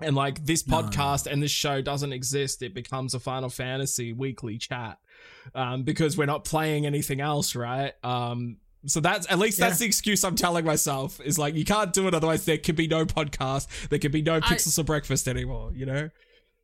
and 0.00 0.16
like 0.16 0.44
this 0.44 0.66
No, 0.66 0.80
no. 0.80 0.88
podcast 0.88 1.26
and 1.30 1.42
this 1.42 1.50
show 1.50 1.80
doesn't 1.80 2.12
exist 2.12 2.62
it 2.62 2.74
becomes 2.74 3.14
a 3.14 3.20
Final 3.20 3.48
Fantasy 3.48 4.12
weekly 4.12 4.58
chat 4.58 4.98
um 5.54 5.82
because 5.84 6.16
we're 6.16 6.26
not 6.26 6.44
playing 6.44 6.86
anything 6.86 7.20
else 7.20 7.54
right 7.54 7.92
um 8.04 8.56
so 8.86 9.00
that's 9.00 9.30
at 9.30 9.38
least 9.38 9.58
that's 9.58 9.78
the 9.78 9.86
excuse 9.86 10.24
I'm 10.24 10.36
telling 10.36 10.64
myself 10.64 11.20
is 11.20 11.38
like 11.38 11.54
you 11.54 11.64
can't 11.64 11.92
do 11.92 12.06
it 12.08 12.14
otherwise 12.14 12.44
there 12.44 12.58
could 12.58 12.76
be 12.76 12.86
no 12.88 13.06
podcast 13.06 13.88
there 13.88 13.98
could 13.98 14.12
be 14.12 14.22
no 14.22 14.40
pixels 14.40 14.74
for 14.74 14.82
breakfast 14.82 15.28
anymore 15.28 15.72
you 15.74 15.86
know 15.86 16.10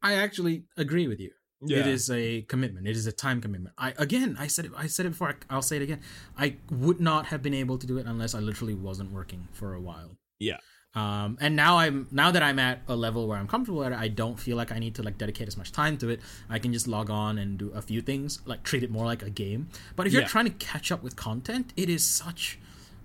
I 0.03 0.15
actually 0.15 0.65
agree 0.79 1.09
with 1.09 1.21
you. 1.21 1.31
Yeah. 1.63 1.81
It 1.81 1.87
is 1.89 2.09
a 2.11 2.41
commitment. 2.43 2.87
It 2.89 2.97
is 2.97 3.07
a 3.07 3.13
time 3.13 3.43
commitment. 3.43 3.75
I 3.77 3.93
again, 3.99 4.35
I 4.39 4.47
said 4.47 4.65
it. 4.65 4.73
I 4.75 4.87
said 4.87 5.05
it 5.05 5.11
before. 5.11 5.29
I, 5.29 5.35
I'll 5.55 5.61
say 5.61 5.77
it 5.77 5.83
again. 5.83 6.01
I 6.39 6.57
would 6.71 7.01
not 7.01 7.27
have 7.27 7.43
been 7.43 7.53
able 7.53 7.77
to 7.77 7.87
do 7.87 7.99
it 7.99 8.07
unless 8.07 8.35
I 8.35 8.39
literally 8.39 8.73
wasn't 8.73 9.13
working 9.13 9.47
for 9.53 9.75
a 9.75 9.81
while. 9.81 10.17
yeah 10.39 10.57
Um, 10.95 11.39
and 11.41 11.55
now 11.55 11.79
I'm 11.79 12.09
now 12.11 12.33
that 12.33 12.43
I'm 12.43 12.59
at 12.59 12.83
a 12.89 12.97
level 12.97 13.29
where 13.29 13.39
I'm 13.39 13.47
comfortable 13.47 13.85
at 13.85 13.93
it, 13.93 13.99
I 13.99 14.09
don't 14.09 14.39
feel 14.41 14.57
like 14.57 14.73
I 14.73 14.79
need 14.81 14.97
to 14.97 15.03
like 15.05 15.19
dedicate 15.19 15.47
as 15.47 15.57
much 15.57 15.71
time 15.71 15.97
to 15.99 16.09
it. 16.09 16.21
I 16.49 16.59
can 16.59 16.73
just 16.73 16.89
log 16.89 17.11
on 17.11 17.39
and 17.39 17.57
do 17.59 17.71
a 17.71 17.81
few 17.81 18.01
things, 18.01 18.41
like 18.45 18.65
treat 18.65 18.83
it 18.83 18.91
more 18.91 19.05
like 19.05 19.23
a 19.23 19.31
game. 19.31 19.69
But 19.95 20.07
if 20.09 20.13
you're 20.13 20.23
Yeah. 20.23 20.29
trying 20.29 20.47
to 20.47 20.51
catch 20.53 20.91
up 20.91 21.03
with 21.03 21.15
content, 21.15 21.73
it 21.77 21.89
is 21.89 22.05
such 22.05 22.59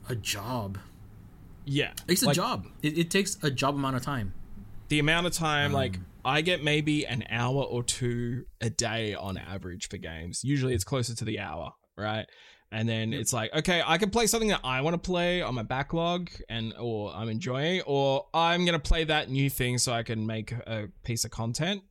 a 0.09 0.15
job. 0.15 0.79
yeah 1.63 1.93
It's 2.07 2.23
a 2.23 2.27
Like, 2.27 2.35
job. 2.35 2.67
It, 2.81 2.97
it 2.97 3.11
takes 3.11 3.37
a 3.43 3.49
job 3.51 3.75
amount 3.75 3.95
of 3.97 4.01
time. 4.03 4.33
the 4.89 4.99
amount 4.99 5.25
of 5.27 5.33
time 5.33 5.71
like 5.71 5.95
Um, 5.97 6.05
I 6.23 6.41
get 6.41 6.63
maybe 6.63 7.05
an 7.05 7.23
hour 7.29 7.63
or 7.63 7.83
two 7.83 8.45
a 8.61 8.69
day 8.71 9.13
on 9.13 9.37
average 9.37 9.89
for 9.89 9.97
games. 9.97 10.43
Usually 10.43 10.73
it's 10.73 10.83
closer 10.83 11.13
to 11.15 11.25
the 11.25 11.37
hour, 11.39 11.73
right? 11.95 12.25
And 12.71 12.89
then 12.89 13.13
it's 13.13 13.31
like, 13.31 13.53
okay, 13.53 13.81
I 13.85 13.97
can 13.97 14.09
play 14.09 14.27
something 14.27 14.49
that 14.49 14.59
I 14.63 14.81
want 14.81 14.95
to 14.95 14.97
play 15.09 15.41
on 15.41 15.55
my 15.55 15.63
backlog 15.63 16.29
and 16.49 16.73
or 16.79 17.13
I'm 17.15 17.29
enjoying, 17.29 17.81
or 17.85 18.25
I'm 18.33 18.65
gonna 18.65 18.79
play 18.79 19.03
that 19.05 19.29
new 19.29 19.49
thing 19.49 19.77
so 19.77 19.93
I 19.93 20.03
can 20.03 20.25
make 20.25 20.51
a 20.51 20.89
piece 21.03 21.23
of 21.23 21.31
content. 21.31 21.83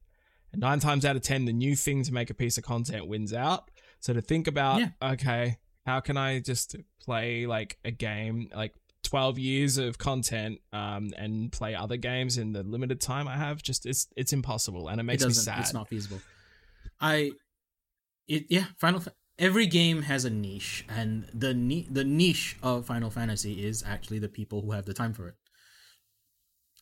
And 0.53 0.61
nine 0.61 0.81
times 0.81 1.05
out 1.05 1.17
of 1.17 1.23
ten, 1.23 1.45
the 1.47 1.53
new 1.53 1.75
thing 1.75 2.03
to 2.05 2.13
make 2.13 2.29
a 2.31 2.35
piece 2.35 2.59
of 2.59 2.65
content 2.65 3.07
wins 3.09 3.33
out. 3.33 3.71
So 4.01 4.13
to 4.13 4.21
think 4.21 4.47
about, 4.47 4.81
Yeah. 4.81 4.89
okay, 5.13 5.59
how 5.87 6.01
can 6.01 6.17
I 6.17 6.41
just 6.41 6.77
play 7.01 7.47
like 7.47 7.79
a 7.85 7.91
game 7.91 8.49
like 8.55 8.75
12 9.05 9.39
years 9.39 9.79
of 9.79 9.99
content 9.99 10.59
um, 10.73 11.11
and 11.17 11.53
play 11.53 11.75
other 11.75 11.97
games 11.97 12.37
in 12.39 12.53
the 12.53 12.63
limited 12.63 13.01
time 13.01 13.29
I 13.29 13.37
have. 13.37 13.63
Just 13.63 13.87
it's 13.87 14.09
it's 14.17 14.33
impossible 14.33 14.89
and 14.89 14.99
it 14.99 15.03
It 15.03 15.05
makes 15.05 15.25
me 15.25 15.33
sad. 15.33 15.61
It's 15.61 15.75
not 15.75 15.89
feasible. 15.89 16.21
I, 17.01 17.33
it 18.27 18.47
yeah. 18.49 18.65
Final. 18.79 19.03
Every 19.39 19.67
game 19.67 20.03
has 20.03 20.25
a 20.25 20.31
niche, 20.31 20.85
and 20.89 21.27
the 21.35 21.53
ni- 21.55 21.89
the 21.91 22.05
niche 22.05 22.57
of 22.63 22.87
Final 22.87 23.11
Fantasy 23.11 23.65
is 23.65 23.83
actually 23.85 24.21
the 24.21 24.29
people 24.29 24.63
who 24.63 24.73
have 24.73 24.85
the 24.85 24.95
time 24.95 25.13
for 25.13 25.29
it. 25.29 25.35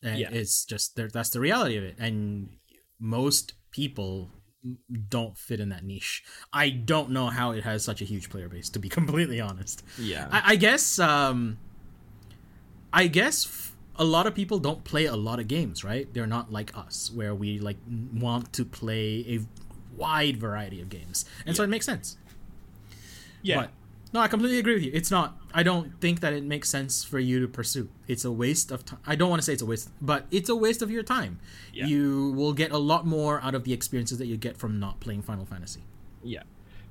And 0.02 0.18
Yeah. 0.18 0.30
it's 0.30 0.64
just 0.64 0.96
that's 0.96 1.30
the 1.30 1.40
reality 1.40 1.76
of 1.76 1.84
it, 1.84 1.96
and 1.98 2.56
most 2.98 3.54
people 3.70 4.30
don't 5.08 5.36
fit 5.38 5.60
in 5.60 5.70
that 5.70 5.82
niche. 5.84 6.22
I 6.52 6.68
don't 6.70 7.10
know 7.10 7.28
how 7.28 7.52
it 7.52 7.64
has 7.64 7.82
such 7.84 8.00
a 8.02 8.04
huge 8.04 8.28
player 8.30 8.48
base, 8.48 8.68
to 8.70 8.78
be 8.78 8.88
completely 9.00 9.40
honest. 9.40 9.82
yeah. 9.98 10.28
I, 10.30 10.52
I 10.52 10.56
guess 10.56 10.98
um 10.98 11.58
I 12.92 13.06
guess 13.06 13.46
f- 13.46 13.74
a 13.96 14.04
lot 14.04 14.26
of 14.26 14.34
people 14.34 14.58
don't 14.58 14.84
play 14.84 15.06
a 15.06 15.16
lot 15.16 15.40
of 15.40 15.48
games, 15.48 15.82
right? 15.84 16.12
They're 16.12 16.26
not 16.26 16.52
like 16.52 16.76
us 16.76 17.10
where 17.10 17.34
we 17.34 17.58
like 17.58 17.78
want 18.14 18.52
to 18.54 18.64
play 18.64 19.24
a 19.28 19.40
wide 19.96 20.36
variety 20.38 20.80
of 20.80 20.88
games. 20.90 21.24
And 21.46 21.56
so 21.56 21.62
it 21.62 21.68
makes 21.68 21.86
sense. 21.86 22.16
Yeah. 23.42 23.56
But 23.56 23.70
no, 24.14 24.20
I 24.20 24.28
completely 24.28 24.58
agree 24.58 24.74
with 24.74 24.82
you. 24.84 24.90
It's 24.94 25.10
not 25.10 25.38
I 25.54 25.62
don't 25.62 26.00
think 26.00 26.20
that 26.20 26.32
it 26.32 26.44
makes 26.44 26.68
sense 26.70 27.04
for 27.04 27.18
you 27.18 27.40
to 27.40 27.48
pursue. 27.48 27.88
It's 28.08 28.24
a 28.24 28.32
waste 28.32 28.70
of 28.70 28.84
time. 28.84 29.00
I 29.06 29.14
don't 29.16 29.28
want 29.30 29.40
to 29.42 29.44
say 29.44 29.52
it's 29.54 29.62
a 29.62 29.66
waste, 29.66 29.90
but 30.00 30.26
it's 30.30 30.48
a 30.48 30.56
waste 30.56 30.82
of 30.82 30.90
your 30.90 31.02
time. 31.02 31.38
Yeah. 31.72 31.86
You 31.86 32.32
will 32.32 32.52
get 32.54 32.72
a 32.72 32.78
lot 32.78 33.06
more 33.06 33.40
out 33.42 33.54
of 33.54 33.64
the 33.64 33.72
experiences 33.72 34.18
that 34.18 34.26
you 34.26 34.36
get 34.36 34.56
from 34.56 34.78
not 34.80 35.00
playing 35.00 35.22
Final 35.22 35.44
Fantasy. 35.46 35.82
yeah. 36.22 36.42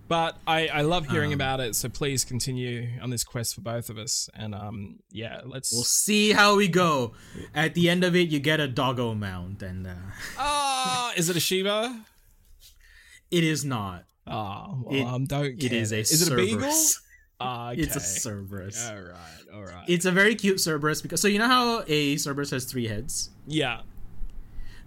But 0.07 0.35
I, 0.45 0.67
I 0.67 0.81
love 0.81 1.07
hearing 1.07 1.29
Um, 1.31 1.35
about 1.35 1.61
it, 1.61 1.73
so 1.73 1.87
please 1.87 2.25
continue 2.25 2.99
on 3.01 3.11
this 3.11 3.23
quest 3.23 3.55
for 3.55 3.61
both 3.61 3.89
of 3.89 3.97
us. 3.97 4.29
And 4.33 4.53
um 4.53 4.99
yeah, 5.09 5.39
let's 5.45 5.71
We'll 5.71 5.83
see 5.85 6.33
how 6.33 6.57
we 6.57 6.67
go. 6.67 7.13
At 7.55 7.75
the 7.75 7.89
end 7.89 8.03
of 8.03 8.13
it, 8.13 8.27
you 8.27 8.39
get 8.39 8.59
a 8.59 8.67
doggo 8.67 9.13
mount, 9.13 9.61
and 9.63 9.87
uh, 9.87 9.93
Ah, 10.37 11.13
is 11.15 11.29
it 11.29 11.37
a 11.37 11.39
Shiva? 11.39 12.03
it 13.29 13.43
is 13.45 13.63
not. 13.63 14.03
Oh, 14.27 14.79
well, 14.85 14.95
It- 14.95 15.03
um, 15.05 15.25
don't 15.25 15.45
It 15.45 15.59
care. 15.69 15.73
is 15.79 15.91
a 15.91 15.99
Is 15.99 16.21
it 16.27 16.31
a 16.33 16.35
beagle? 16.35 16.59
Cerberus. 16.61 17.01
Ah, 17.43 17.71
okay. 17.71 17.81
It's 17.81 17.95
a 17.95 17.99
Cerberus. 17.99 18.87
All 18.87 19.01
right, 19.01 19.41
all 19.55 19.63
right. 19.63 19.83
It's 19.87 20.05
a 20.05 20.11
very 20.11 20.35
cute 20.35 20.59
Cerberus 20.59 21.01
because 21.01 21.21
so 21.21 21.27
you 21.27 21.39
know 21.39 21.47
how 21.47 21.83
a 21.87 22.15
Cerberus 22.17 22.51
has 22.51 22.65
three 22.65 22.85
heads. 22.87 23.31
yeah, 23.47 23.81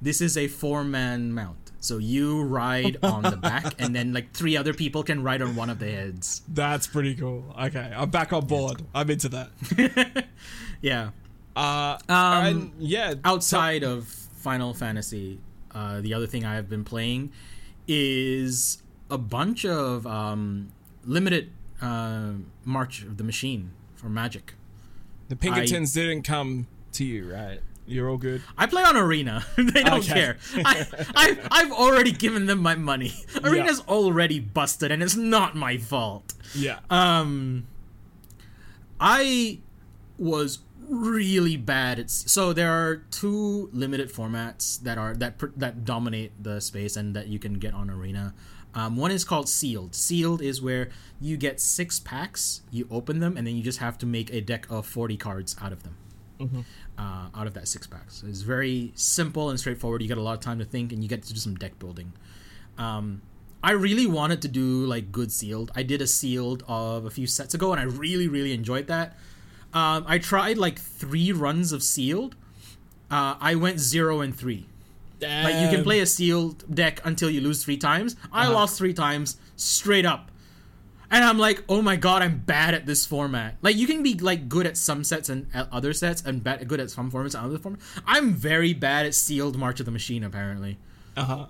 This 0.01 0.21
is 0.21 0.37
a 0.37 0.47
four-man 0.47 1.33
mount. 1.33 1.73
So 1.81 1.99
you 1.99 2.43
ride 2.45 2.97
on 3.03 3.25
the 3.25 3.37
back, 3.37 3.75
and 3.81 3.93
then 3.95 4.13
like 4.13 4.33
three 4.33 4.57
other 4.57 4.73
people 4.73 5.03
can 5.03 5.23
ride 5.25 5.43
on 5.43 5.57
one 5.57 5.69
of 5.69 5.81
the 5.81 5.91
heads. 5.91 6.43
that's 6.49 6.87
pretty 6.87 7.17
cool. 7.17 7.45
Okay, 7.61 7.93
I'm 7.95 8.11
back 8.11 8.33
on 8.33 8.47
board. 8.47 8.83
I'm 8.95 9.11
into 9.11 9.29
that. 9.31 10.25
Yeah. 10.81 11.11
Uh, 11.57 11.99
Um, 12.09 12.47
and 12.47 12.73
yeah, 12.79 13.15
outside 13.25 13.83
of 13.83 14.07
Final 14.07 14.75
Fantasy, 14.75 15.41
uh, 15.73 16.01
the 16.01 16.15
other 16.15 16.29
thing 16.29 16.45
I 16.45 16.55
have 16.55 16.69
been 16.71 16.85
playing 16.85 17.33
is 17.89 18.79
a 19.15 19.19
bunch 19.19 19.65
of 19.65 20.07
um, 20.07 20.73
limited 21.05 21.51
uh, 21.81 22.33
March 22.65 23.03
of 23.03 23.17
the 23.17 23.25
Machine 23.25 23.71
for 23.97 24.09
Magic. 24.09 24.55
the 25.29 25.37
Pinkertons 25.37 25.93
didn't 25.93 26.23
come 26.23 26.67
to 26.93 27.05
you, 27.05 27.33
right? 27.33 27.61
You're 27.87 28.09
all 28.09 28.17
good. 28.17 28.43
I 28.57 28.67
play 28.67 28.83
on 28.83 28.97
Arena. 28.97 29.45
they 29.57 29.83
don't 29.83 29.99
Okay. 30.01 30.15
care. 30.15 30.37
I, 30.65 30.87
I've, 31.15 31.49
I've 31.51 31.73
already 31.73 32.13
given 32.13 32.47
them 32.47 32.61
my 32.61 32.75
money. 32.75 33.13
Arena's 33.45 33.81
already 33.81 34.41
busted, 34.41 34.91
and 34.91 35.03
it's 35.03 35.17
not 35.17 35.55
my 35.55 35.77
fault. 35.77 36.33
Yeah. 36.55 36.79
Um, 36.89 37.67
I 38.99 39.59
was 40.19 40.61
really 40.89 41.57
bad 41.57 41.99
at. 41.99 42.11
So 42.11 42.53
there 42.55 42.71
are 42.73 42.97
two 43.11 43.69
limited 43.73 44.11
formats 44.11 44.81
that 44.83 44.97
are 44.97 45.15
that 45.17 45.39
that 45.59 45.85
dominate 45.85 46.33
the 46.43 46.61
space 46.61 46.97
and 46.97 47.15
that 47.15 47.27
you 47.29 47.39
can 47.39 47.55
get 47.55 47.75
on 47.75 47.91
Arena. 47.91 48.33
Um, 48.75 48.97
one 48.97 49.11
is 49.13 49.25
called 49.25 49.49
sealed. 49.49 49.95
Sealed 49.95 50.43
is 50.43 50.61
where 50.61 50.91
you 51.21 51.37
get 51.37 51.61
six 51.61 52.01
packs, 52.01 52.63
you 52.71 52.89
open 52.91 53.21
them, 53.21 53.37
and 53.37 53.47
then 53.47 53.55
you 53.57 53.63
just 53.63 53.79
have 53.79 53.97
to 53.99 54.07
make 54.07 54.33
a 54.33 54.41
deck 54.41 54.67
of 54.69 54.85
forty 54.87 55.17
cards 55.17 55.55
out 55.63 55.73
of 55.73 55.83
them. 55.85 55.97
Uh, 56.99 57.29
out 57.35 57.47
of 57.47 57.55
that 57.55 57.69
six 57.69 57.87
packs, 57.87 58.25
it's 58.27 58.41
very 58.41 58.93
simple 58.97 59.51
and 59.51 59.59
straightforward. 59.59 60.03
You 60.03 60.09
get 60.09 60.19
a 60.19 60.23
lot 60.23 60.35
of 60.35 60.41
time 60.41 60.59
to 60.59 60.65
think, 60.65 60.93
and 60.93 61.03
you 61.03 61.09
get 61.09 61.23
to 61.23 61.33
do 61.33 61.39
some 61.39 61.55
deck 61.55 61.79
building. 61.79 62.13
Um, 62.77 63.23
I 63.63 63.71
really 63.71 64.07
wanted 64.07 64.43
to 64.43 64.49
do 64.49 64.85
like 64.85 65.13
good 65.13 65.31
sealed. 65.33 65.71
I 65.75 65.85
did 65.85 66.03
a 66.03 66.07
sealed 66.07 66.65
of 66.67 67.07
a 67.07 67.11
few 67.11 67.27
sets 67.27 67.55
ago, 67.55 67.73
and 67.73 67.81
I 67.81 67.85
really, 67.85 68.29
really 68.29 68.53
enjoyed 68.53 68.89
that. 68.89 69.17
Um, 69.73 70.05
I 70.07 70.19
tried 70.19 70.59
like 70.59 70.79
three 70.79 71.33
runs 71.33 71.73
of 71.73 71.83
sealed. 71.83 72.35
Uh, 73.11 73.37
I 73.41 73.55
went 73.55 73.79
zero 73.79 74.21
and 74.21 74.35
three. 74.37 74.67
Like 75.45 75.57
you 75.63 75.69
can 75.75 75.83
play 75.85 76.01
a 76.01 76.07
sealed 76.07 76.65
deck 76.75 77.01
until 77.05 77.31
you 77.31 77.41
lose 77.41 77.65
three 77.65 77.77
times. 77.77 78.17
I 78.33 78.45
Uh-huh. 78.45 78.55
lost 78.55 78.79
three 78.79 78.95
times 78.95 79.37
straight 79.57 80.07
up. 80.07 80.31
And 81.11 81.23
I'm 81.23 81.39
like, 81.39 81.63
oh 81.69 81.81
my 81.83 81.97
god, 81.97 82.23
I'm 82.23 82.39
bad 82.41 82.75
at 82.75 82.87
this 82.87 83.07
format. 83.07 83.57
Like 83.63 83.77
you 83.77 83.87
can 83.87 84.03
be 84.03 84.15
like 84.15 84.49
good 84.49 84.67
at 84.67 84.77
some 84.77 85.05
sets 85.05 85.29
and 85.29 85.47
at 85.55 85.69
other 85.73 85.93
sets, 85.93 86.23
and 86.23 86.43
bad 86.43 86.67
good 86.67 86.81
at 86.81 86.91
some 86.91 87.11
formats 87.13 87.35
and 87.35 87.45
other 87.47 87.59
formats. 87.59 87.83
I'm 88.07 88.33
very 88.33 88.73
bad 88.73 89.07
at 89.07 89.15
sealed 89.15 89.57
March 89.57 89.79
of 89.81 89.87
the 89.87 89.93
Machine, 89.93 90.25
apparently. 90.25 90.79
Uh 91.17 91.25
huh. 91.25 91.47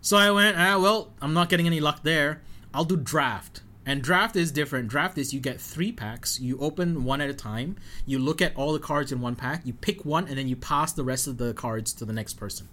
So 0.00 0.16
I 0.16 0.30
went, 0.30 0.56
ah, 0.58 0.78
well, 0.80 1.12
I'm 1.20 1.34
not 1.34 1.48
getting 1.50 1.66
any 1.66 1.78
luck 1.78 2.02
there. 2.02 2.40
I'll 2.74 2.84
do 2.86 2.96
draft. 2.96 3.60
And 3.90 4.02
draft 4.02 4.36
is 4.36 4.52
different. 4.52 4.86
Draft 4.86 5.18
is 5.18 5.34
you 5.34 5.40
get 5.40 5.60
three 5.60 5.90
packs. 5.90 6.38
You 6.38 6.56
open 6.60 7.02
one 7.02 7.20
at 7.20 7.28
a 7.28 7.34
time. 7.34 7.74
You 8.06 8.20
look 8.20 8.40
at 8.40 8.54
all 8.54 8.72
the 8.72 8.78
cards 8.78 9.10
in 9.10 9.20
one 9.20 9.34
pack. 9.34 9.62
You 9.66 9.72
pick 9.72 10.04
one, 10.04 10.28
and 10.28 10.38
then 10.38 10.46
you 10.46 10.54
pass 10.54 10.92
the 10.92 11.02
rest 11.02 11.26
of 11.26 11.38
the 11.38 11.54
cards 11.54 11.92
to 11.94 12.04
the 12.04 12.12
next 12.12 12.34
person. 12.34 12.68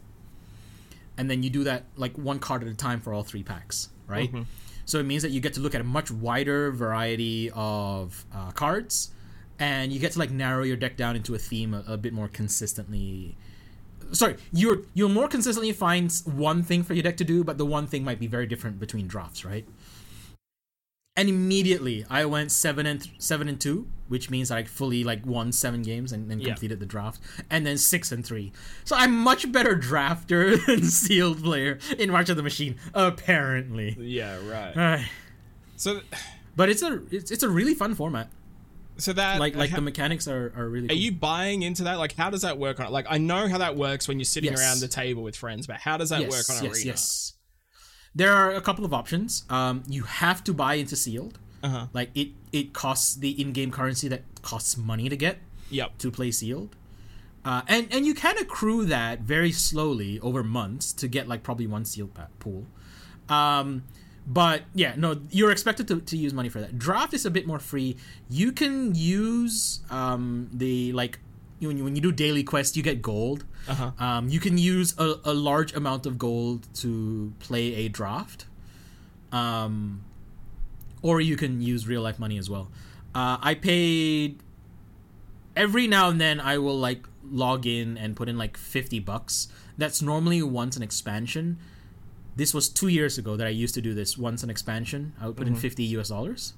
And 1.17 1.27
then 1.27 1.41
you 1.41 1.49
do 1.49 1.63
that 1.63 1.85
like 1.95 2.15
one 2.19 2.37
card 2.37 2.61
at 2.61 2.69
a 2.69 2.75
time 2.75 2.99
for 2.99 3.15
all 3.15 3.23
three 3.23 3.41
packs, 3.41 3.89
right? 4.05 4.29
So 4.85 4.99
it 4.99 5.07
means 5.07 5.23
that 5.23 5.31
you 5.31 5.39
get 5.39 5.53
to 5.53 5.59
look 5.59 5.73
at 5.73 5.81
a 5.81 5.83
much 5.83 6.11
wider 6.11 6.69
variety 6.69 7.49
of 7.51 8.23
uh, 8.31 8.51
cards, 8.51 9.09
and 9.57 9.91
you 9.91 9.99
get 9.99 10.11
to 10.11 10.19
like 10.19 10.29
narrow 10.29 10.61
your 10.61 10.77
deck 10.77 10.97
down 10.97 11.15
into 11.15 11.33
a 11.33 11.39
theme 11.39 11.73
a, 11.73 11.83
a 11.87 11.97
bit 11.97 12.13
more 12.13 12.27
consistently 12.27 13.35
sorry, 14.11 14.37
you're 14.51 14.83
you'll 14.93 15.09
more 15.09 15.27
consistently 15.27 15.71
find 15.71 16.13
one 16.25 16.63
thing 16.63 16.83
for 16.83 16.93
your 16.93 17.03
deck 17.03 17.17
to 17.17 17.23
do, 17.23 17.43
but 17.43 17.57
the 17.57 17.65
one 17.65 17.87
thing 17.87 18.03
might 18.03 18.19
be 18.19 18.27
very 18.27 18.45
different 18.45 18.79
between 18.79 19.07
drafts, 19.07 19.43
right? 19.43 19.67
And 21.17 21.27
immediately 21.27 22.05
I 22.09 22.23
went 22.25 22.51
seven 22.51 22.85
and 22.85 23.01
th- 23.01 23.15
seven 23.19 23.47
and 23.49 23.59
two, 23.59 23.87
which 24.07 24.29
means 24.29 24.51
I 24.51 24.63
fully 24.63 25.03
like 25.03 25.25
won 25.25 25.51
seven 25.51 25.81
games 25.81 26.11
and 26.13 26.29
then 26.29 26.39
Yeah. 26.39 26.49
completed 26.49 26.79
the 26.79 26.85
draft, 26.85 27.19
and 27.49 27.65
then 27.65 27.77
six 27.79 28.11
and 28.11 28.23
three. 28.23 28.53
So 28.85 28.95
I'm 28.95 29.17
much 29.17 29.51
better 29.51 29.75
drafter 29.75 30.63
than 30.67 30.83
sealed 30.83 31.43
player 31.43 31.79
in 31.97 32.11
March 32.11 32.29
of 32.29 32.37
the 32.37 32.43
Machine, 32.43 32.75
apparently. 32.93 33.97
Yeah, 33.99 34.37
right. 34.47 34.77
Ay. 34.77 35.09
So, 35.75 36.01
but 36.55 36.69
it's 36.69 36.81
a 36.83 37.01
it's, 37.11 37.31
it's 37.31 37.43
a 37.43 37.49
really 37.49 37.73
fun 37.73 37.95
format. 37.95 38.29
so 38.97 39.11
that 39.13 39.39
Like 39.39 39.55
like 39.55 39.71
how- 39.71 39.77
the 39.77 39.81
mechanics 39.81 40.27
are, 40.27 40.53
are 40.55 40.69
really. 40.69 40.85
Are 40.85 40.89
Cool. 40.89 40.97
you 40.97 41.11
buying 41.13 41.63
into 41.63 41.83
that? 41.85 41.95
Like, 41.97 42.13
how 42.15 42.29
does 42.29 42.43
that 42.43 42.57
work 42.59 42.79
on? 42.79 42.85
it? 42.87 42.91
Like, 42.91 43.07
I 43.09 43.17
know 43.17 43.47
how 43.47 43.57
that 43.57 43.75
works 43.75 44.07
when 44.07 44.19
you're 44.19 44.25
sitting 44.25 44.51
Yes. 44.51 44.59
around 44.61 44.79
the 44.81 44.87
table 44.87 45.23
with 45.23 45.35
friends, 45.35 45.65
but 45.67 45.77
how 45.77 45.97
does 45.97 46.09
that 46.09 46.21
work 46.21 46.47
on 46.49 46.63
yes, 46.63 46.75
Arena? 46.75 46.85
Yes. 46.85 47.33
There 48.15 48.33
are 48.33 48.51
a 48.53 48.61
couple 48.61 48.85
of 48.85 48.93
options. 48.93 49.43
Um, 49.49 49.83
you 49.87 50.03
have 50.03 50.43
to 50.45 50.53
buy 50.53 50.75
into 50.75 50.95
sealed. 50.95 51.37
Uh-huh. 51.63 51.87
Like 51.93 52.11
it, 52.15 52.29
it 52.51 52.73
costs 52.73 53.15
the 53.15 53.39
in-game 53.39 53.71
currency 53.71 54.07
that 54.07 54.23
costs 54.41 54.77
money 54.77 55.09
to 55.09 55.15
get 55.15 55.37
Yep. 55.69 55.97
to 55.99 56.11
play 56.11 56.31
sealed. 56.31 56.75
Uh, 57.43 57.61
and 57.67 57.87
and 57.91 58.05
you 58.05 58.13
can 58.13 58.37
accrue 58.37 58.85
that 58.85 59.21
very 59.21 59.51
slowly 59.51 60.19
over 60.19 60.43
months 60.43 60.91
to 60.93 61.07
get 61.07 61.27
like 61.27 61.43
probably 61.43 61.67
one 61.67 61.85
sealed 61.85 62.11
pool. 62.39 62.65
Um, 63.29 63.83
but 64.25 64.63
yeah, 64.73 64.93
no, 64.97 65.21
you're 65.31 65.51
expected 65.51 65.87
to, 65.87 66.01
to 66.01 66.17
use 66.17 66.33
money 66.33 66.49
for 66.49 66.59
that. 66.59 66.77
Draft 66.77 67.13
is 67.13 67.25
a 67.25 67.31
bit 67.31 67.47
more 67.47 67.59
free. 67.59 67.95
You 68.29 68.51
can 68.51 68.93
use 68.95 69.79
um, 69.89 70.49
the 70.53 70.91
like 70.91 71.19
when 71.59 71.77
you, 71.77 71.83
when 71.83 71.95
you 71.95 72.01
do 72.01 72.11
daily 72.11 72.43
quests, 72.43 72.77
you 72.77 72.83
get 72.83 73.01
gold. 73.01 73.45
Uh-huh. 73.67 73.91
Um, 73.97 74.29
you 74.29 74.39
can 74.39 74.57
use 74.57 74.93
a, 74.99 75.15
a 75.25 75.33
large 75.33 75.73
amount 75.73 76.05
of 76.05 76.17
gold 76.17 76.67
to 76.75 77.33
play 77.39 77.73
a 77.75 77.89
draft. 77.89 78.45
Um, 79.31 80.03
or 81.01 81.19
you 81.19 81.35
can 81.35 81.61
use 81.61 81.87
real 81.87 82.01
life 82.01 82.19
money 82.19 82.37
as 82.37 82.49
well. 82.49 82.69
Uh, 83.15 83.37
I 83.41 83.55
paid 83.55 84.39
every 85.55 85.87
now 85.87 86.09
and 86.09 86.21
then 86.21 86.39
I 86.39 86.57
will 86.59 86.77
like 86.77 87.07
log 87.29 87.65
in 87.65 87.97
and 87.97 88.15
put 88.15 88.29
in 88.29 88.37
like 88.37 88.57
50 88.57 88.99
bucks. 88.99 89.47
That's 89.77 90.01
normally 90.01 90.41
once 90.43 90.77
an 90.77 90.83
expansion. 90.83 91.57
This 92.35 92.53
was 92.53 92.69
two 92.69 92.87
years 92.87 93.17
ago 93.17 93.35
that 93.35 93.47
I 93.47 93.49
used 93.49 93.73
to 93.75 93.81
do 93.81 93.93
this 93.93 94.17
once 94.17 94.43
an 94.43 94.49
expansion. 94.49 95.13
I 95.19 95.27
would 95.27 95.37
put 95.37 95.47
in 95.47 95.55
50 95.55 95.83
US 95.83 96.09
dollars. 96.09 96.53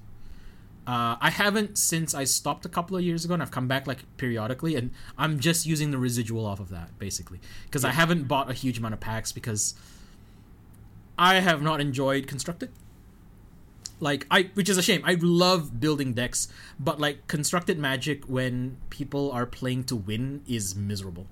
Uh, 0.90 1.16
I 1.20 1.30
haven't 1.30 1.78
since 1.78 2.16
I 2.16 2.24
stopped 2.24 2.66
a 2.66 2.68
couple 2.68 2.96
of 2.96 3.04
years 3.04 3.24
ago, 3.24 3.34
and 3.34 3.40
I've 3.40 3.52
come 3.52 3.68
back 3.68 3.86
like 3.86 4.00
periodically, 4.16 4.74
and 4.74 4.90
I'm 5.16 5.38
just 5.38 5.64
using 5.64 5.92
the 5.92 5.98
residual 5.98 6.44
off 6.44 6.58
of 6.58 6.70
that 6.70 6.98
basically 6.98 7.38
because 7.66 7.84
I 7.84 7.92
haven't 7.92 8.26
bought 8.26 8.50
a 8.50 8.54
huge 8.54 8.78
amount 8.78 8.94
of 8.94 8.98
packs 8.98 9.30
because 9.30 9.74
I 11.16 11.36
have 11.36 11.62
not 11.62 11.80
enjoyed 11.80 12.26
constructed. 12.26 12.72
Like 14.00 14.26
I, 14.32 14.50
which 14.54 14.68
is 14.68 14.78
a 14.78 14.82
shame. 14.82 15.02
I 15.04 15.16
love 15.20 15.78
building 15.78 16.12
decks, 16.12 16.48
but 16.80 16.98
like 16.98 17.28
constructed 17.28 17.78
magic 17.78 18.24
when 18.24 18.78
people 18.90 19.30
are 19.30 19.46
playing 19.46 19.84
to 19.84 19.94
win 19.94 20.42
is 20.48 20.74
miserable. 20.74 21.28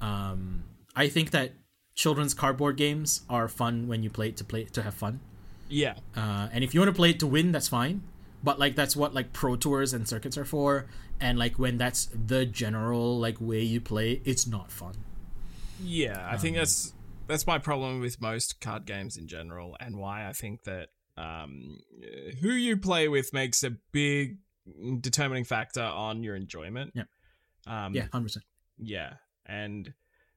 Um, 0.00 0.64
I 0.96 1.08
think 1.08 1.32
that 1.32 1.52
children's 1.94 2.32
cardboard 2.32 2.78
games 2.78 3.20
are 3.28 3.46
fun 3.46 3.88
when 3.88 4.02
you 4.02 4.08
play 4.08 4.28
it 4.28 4.38
to 4.38 4.44
play 4.44 4.64
to 4.64 4.80
have 4.80 4.94
fun. 4.94 5.20
Yeah. 5.68 5.96
Uh, 6.16 6.48
and 6.50 6.64
if 6.64 6.72
you 6.72 6.80
want 6.80 6.88
to 6.88 6.96
play 6.96 7.10
it 7.10 7.20
to 7.20 7.26
win, 7.26 7.52
that's 7.52 7.68
fine. 7.68 8.04
But 8.42 8.58
like 8.58 8.76
that's 8.76 8.94
what 8.96 9.14
like 9.14 9.32
pro 9.32 9.56
tours 9.56 9.92
and 9.92 10.06
circuits 10.08 10.38
are 10.38 10.44
for. 10.44 10.86
And 11.20 11.38
like 11.38 11.58
when 11.58 11.78
that's 11.78 12.06
the 12.06 12.46
general 12.46 13.18
like 13.18 13.40
way 13.40 13.62
you 13.62 13.80
play, 13.80 14.20
it's 14.24 14.46
not 14.46 14.70
fun. 14.70 14.94
Yeah, 15.82 16.24
I 16.26 16.34
Um, 16.34 16.38
think 16.38 16.56
that's 16.56 16.92
that's 17.26 17.46
my 17.46 17.58
problem 17.58 18.00
with 18.00 18.20
most 18.20 18.60
card 18.60 18.86
games 18.86 19.16
in 19.16 19.26
general, 19.28 19.76
and 19.80 19.96
why 19.98 20.26
I 20.28 20.32
think 20.32 20.64
that 20.64 20.88
um, 21.16 21.78
who 22.40 22.50
you 22.50 22.76
play 22.76 23.08
with 23.08 23.32
makes 23.32 23.62
a 23.64 23.70
big 23.92 24.38
determining 25.00 25.44
factor 25.44 25.82
on 25.82 26.22
your 26.22 26.36
enjoyment. 26.36 26.92
Yeah. 26.94 27.04
Um, 27.66 27.94
Yeah, 27.94 28.06
hundred 28.12 28.26
percent. 28.26 28.44
yeah, 28.78 29.14
and 29.44 29.92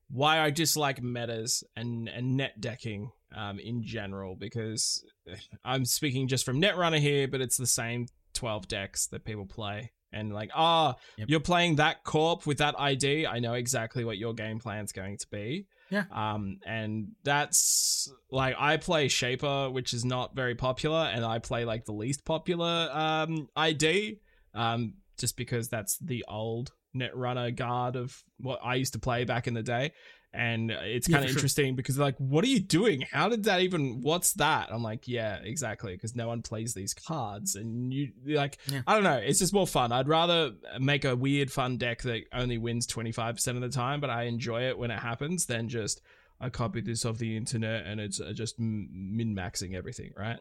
why 0.09 0.39
I 0.39 0.49
dislike 0.49 1.01
metas 1.01 1.63
and 1.75 2.09
and 2.09 2.35
net 2.35 2.59
decking 2.59 3.11
um, 3.35 3.59
in 3.59 3.83
general 3.83 4.35
because 4.35 5.03
I'm 5.65 5.85
speaking 5.85 6.27
just 6.27 6.45
from 6.45 6.61
Netrunner 6.61 6.99
here, 6.99 7.27
but 7.27 7.41
it's 7.41 7.57
the 7.57 7.67
same 7.67 8.07
twelve 8.33 8.67
decks 8.67 9.07
that 9.07 9.25
people 9.25 9.45
play. 9.45 9.91
And 10.13 10.33
like, 10.33 10.49
ah, 10.53 10.95
Yep. 11.17 11.29
you're 11.29 11.39
playing 11.39 11.77
that 11.77 12.03
corp 12.03 12.45
with 12.45 12.57
that 12.57 12.75
ID. 12.77 13.25
I 13.25 13.39
know 13.39 13.53
exactly 13.53 14.03
what 14.03 14.17
your 14.17 14.33
game 14.33 14.59
plan's 14.59 14.91
going 14.91 15.17
to 15.17 15.27
be. 15.31 15.67
Yeah. 15.89 16.03
Um, 16.11 16.59
and 16.65 17.09
that's 17.23 18.11
like 18.29 18.55
I 18.59 18.75
play 18.77 19.07
Shaper, 19.07 19.69
which 19.69 19.93
is 19.93 20.03
not 20.03 20.35
very 20.35 20.55
popular, 20.55 21.09
and 21.13 21.23
I 21.25 21.39
play 21.39 21.63
like 21.65 21.85
the 21.85 21.93
least 21.93 22.25
popular 22.25 22.89
um 22.91 23.47
ID. 23.55 24.19
Um, 24.53 24.95
just 25.17 25.37
because 25.37 25.69
that's 25.69 25.97
the 25.99 26.25
old 26.27 26.71
Netrunner 26.95 27.55
guard 27.55 27.95
of 27.95 28.21
what 28.39 28.59
I 28.63 28.75
used 28.75 28.93
to 28.93 28.99
play 28.99 29.23
back 29.23 29.47
in 29.47 29.53
the 29.53 29.63
day. 29.63 29.93
And 30.33 30.71
it's 30.71 31.09
kind 31.09 31.25
of 31.25 31.29
sure. 31.29 31.39
interesting 31.39 31.75
because 31.75 31.97
they're 31.97 32.05
like, 32.05 32.15
what 32.17 32.45
are 32.45 32.47
you 32.47 32.61
doing? 32.61 33.03
How 33.11 33.27
did 33.27 33.43
that 33.43 33.59
even? 33.61 34.01
What's 34.01 34.31
that? 34.33 34.69
I'm 34.71 34.81
like, 34.81 35.05
yeah, 35.05 35.39
exactly, 35.43 35.93
because 35.93 36.15
no 36.15 36.29
one 36.29 36.41
plays 36.41 36.73
these 36.73 36.93
cards, 36.93 37.55
and 37.55 37.93
you 37.93 38.13
like, 38.25 38.57
Yeah. 38.67 38.81
I 38.87 38.93
don't 38.93 39.03
know, 39.03 39.17
it's 39.17 39.39
just 39.39 39.53
more 39.53 39.67
fun. 39.67 39.91
I'd 39.91 40.07
rather 40.07 40.51
make 40.79 41.03
a 41.03 41.17
weird, 41.17 41.51
fun 41.51 41.77
deck 41.77 42.03
that 42.03 42.23
only 42.33 42.57
wins 42.57 42.87
25 42.87 43.35
percent 43.35 43.57
of 43.57 43.61
the 43.61 43.69
time, 43.69 43.99
but 43.99 44.09
I 44.09 44.23
enjoy 44.23 44.69
it 44.69 44.77
when 44.77 44.89
it 44.89 44.99
happens, 44.99 45.47
than 45.47 45.67
just 45.67 46.01
I 46.39 46.49
copied 46.49 46.85
this 46.85 47.05
off 47.05 47.17
the 47.17 47.35
internet 47.35 47.85
and 47.85 47.99
it's 47.99 48.21
uh, 48.21 48.31
just 48.33 48.57
min 48.57 49.35
maxing 49.35 49.75
everything, 49.75 50.11
right? 50.17 50.39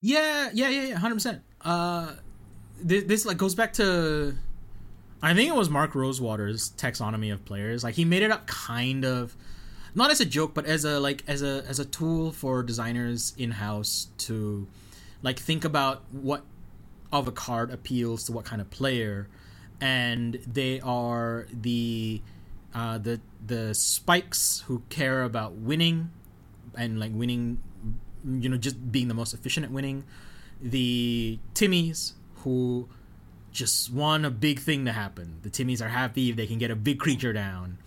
Yeah, 0.00 0.50
yeah, 0.52 0.68
yeah, 0.68 0.82
yeah, 0.82 0.96
hundred 0.96 1.16
percent. 1.16 1.42
Uh, 1.62 2.12
this, 2.80 3.04
this 3.04 3.26
like 3.26 3.38
goes 3.38 3.54
back 3.54 3.72
to, 3.74 4.36
I 5.20 5.34
think 5.34 5.48
it 5.48 5.56
was 5.56 5.68
Mark 5.68 5.94
Rosewater's 5.94 6.70
taxonomy 6.70 7.32
of 7.32 7.44
players. 7.44 7.82
Like 7.82 7.94
he 7.94 8.04
made 8.04 8.22
it 8.22 8.30
up 8.30 8.46
kind 8.46 9.04
of, 9.04 9.36
not 9.94 10.10
as 10.10 10.20
a 10.20 10.24
joke, 10.24 10.54
but 10.54 10.64
as 10.66 10.84
a 10.84 11.00
like 11.00 11.24
as 11.26 11.42
a 11.42 11.64
as 11.68 11.78
a 11.80 11.84
tool 11.84 12.30
for 12.30 12.62
designers 12.62 13.34
in 13.36 13.52
house 13.52 14.08
to, 14.18 14.68
like 15.22 15.38
think 15.38 15.64
about 15.64 16.04
what 16.12 16.44
of 17.10 17.26
a 17.26 17.32
card 17.32 17.70
appeals 17.70 18.24
to 18.24 18.32
what 18.32 18.44
kind 18.44 18.60
of 18.60 18.70
player, 18.70 19.28
and 19.80 20.34
they 20.46 20.80
are 20.80 21.46
the, 21.52 22.22
uh, 22.74 22.98
the 22.98 23.20
the 23.44 23.74
spikes 23.74 24.62
who 24.66 24.82
care 24.88 25.24
about 25.24 25.54
winning, 25.54 26.10
and 26.76 27.00
like 27.00 27.10
winning 27.12 27.58
you 28.24 28.48
know 28.48 28.56
just 28.56 28.92
being 28.92 29.08
the 29.08 29.14
most 29.14 29.34
efficient 29.34 29.64
at 29.64 29.72
winning 29.72 30.04
the 30.60 31.38
timmies 31.54 32.12
who 32.36 32.88
just 33.52 33.92
want 33.92 34.24
a 34.26 34.30
big 34.30 34.60
thing 34.60 34.84
to 34.84 34.92
happen. 34.92 35.38
The 35.42 35.50
timmies 35.50 35.80
are 35.82 35.88
happy 35.88 36.30
if 36.30 36.36
they 36.36 36.46
can 36.46 36.58
get 36.58 36.70
a 36.70 36.76
big 36.76 36.98
creature 37.00 37.32
down. 37.32 37.78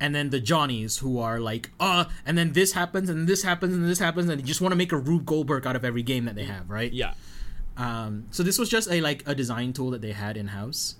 And 0.00 0.14
then 0.14 0.30
the 0.30 0.40
johnnies 0.40 0.98
who 0.98 1.20
are 1.20 1.38
like 1.38 1.70
uh 1.78 2.06
and 2.26 2.36
then 2.36 2.52
this 2.52 2.72
happens 2.72 3.08
and 3.08 3.28
this 3.28 3.42
happens 3.44 3.74
and 3.74 3.88
this 3.88 4.00
happens 4.00 4.28
and 4.28 4.40
they 4.40 4.44
just 4.44 4.60
want 4.60 4.72
to 4.72 4.76
make 4.76 4.90
a 4.90 4.96
rube 4.96 5.24
goldberg 5.24 5.64
out 5.66 5.76
of 5.76 5.84
every 5.84 6.02
game 6.02 6.24
that 6.24 6.34
they 6.34 6.44
have 6.44 6.68
right? 6.68 6.92
Yeah. 6.92 7.14
um, 7.76 8.26
so 8.30 8.42
this 8.42 8.58
was 8.58 8.68
just 8.68 8.90
a 8.90 9.00
like 9.00 9.22
a 9.28 9.34
design 9.34 9.72
tool 9.72 9.90
that 9.90 10.02
they 10.02 10.12
had 10.12 10.36
in 10.36 10.48
house 10.48 10.96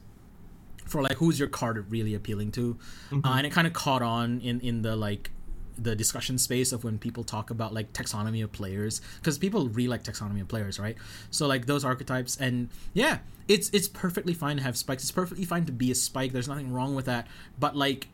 for 0.87 1.03
like 1.03 1.15
who's 1.15 1.39
your 1.39 1.49
card 1.49 1.85
really 1.91 2.15
appealing 2.15 2.53
to, 2.53 2.77
uh, 3.13 3.35
and 3.37 3.47
it 3.47 3.51
kind 3.51 3.67
of 3.67 3.73
caught 3.73 4.03
on 4.03 4.41
in 4.41 4.61
in 4.61 4.83
the 4.83 4.95
like 4.95 5.31
the 5.79 5.97
discussion 5.97 6.39
space 6.39 6.73
of 6.73 6.85
when 6.85 6.99
people 6.99 7.25
talk 7.25 7.51
about 7.51 7.73
like 7.73 7.93
taxonomy 7.93 8.43
of 8.43 8.53
players 8.53 9.01
because 9.19 9.39
people 9.39 9.69
really 9.69 9.89
like 9.89 10.03
taxonomy 10.03 10.41
of 10.41 10.49
players, 10.49 10.79
right? 10.79 10.97
So 11.31 11.47
like 11.47 11.67
those 11.67 11.85
archetypes 11.85 12.37
and 12.37 12.69
yeah, 12.93 13.19
it's 13.49 13.71
it's 13.71 13.89
perfectly 13.89 14.35
fine 14.35 14.57
to 14.57 14.63
have 14.63 14.77
spikes. 14.77 15.03
It's 15.03 15.13
perfectly 15.13 15.45
fine 15.45 15.65
to 15.67 15.73
be 15.73 15.91
a 15.91 15.95
spike. 15.95 16.33
There's 16.33 16.49
nothing 16.49 16.73
wrong 16.73 16.95
with 16.95 17.07
that. 17.07 17.27
But 17.59 17.77
like 17.77 18.09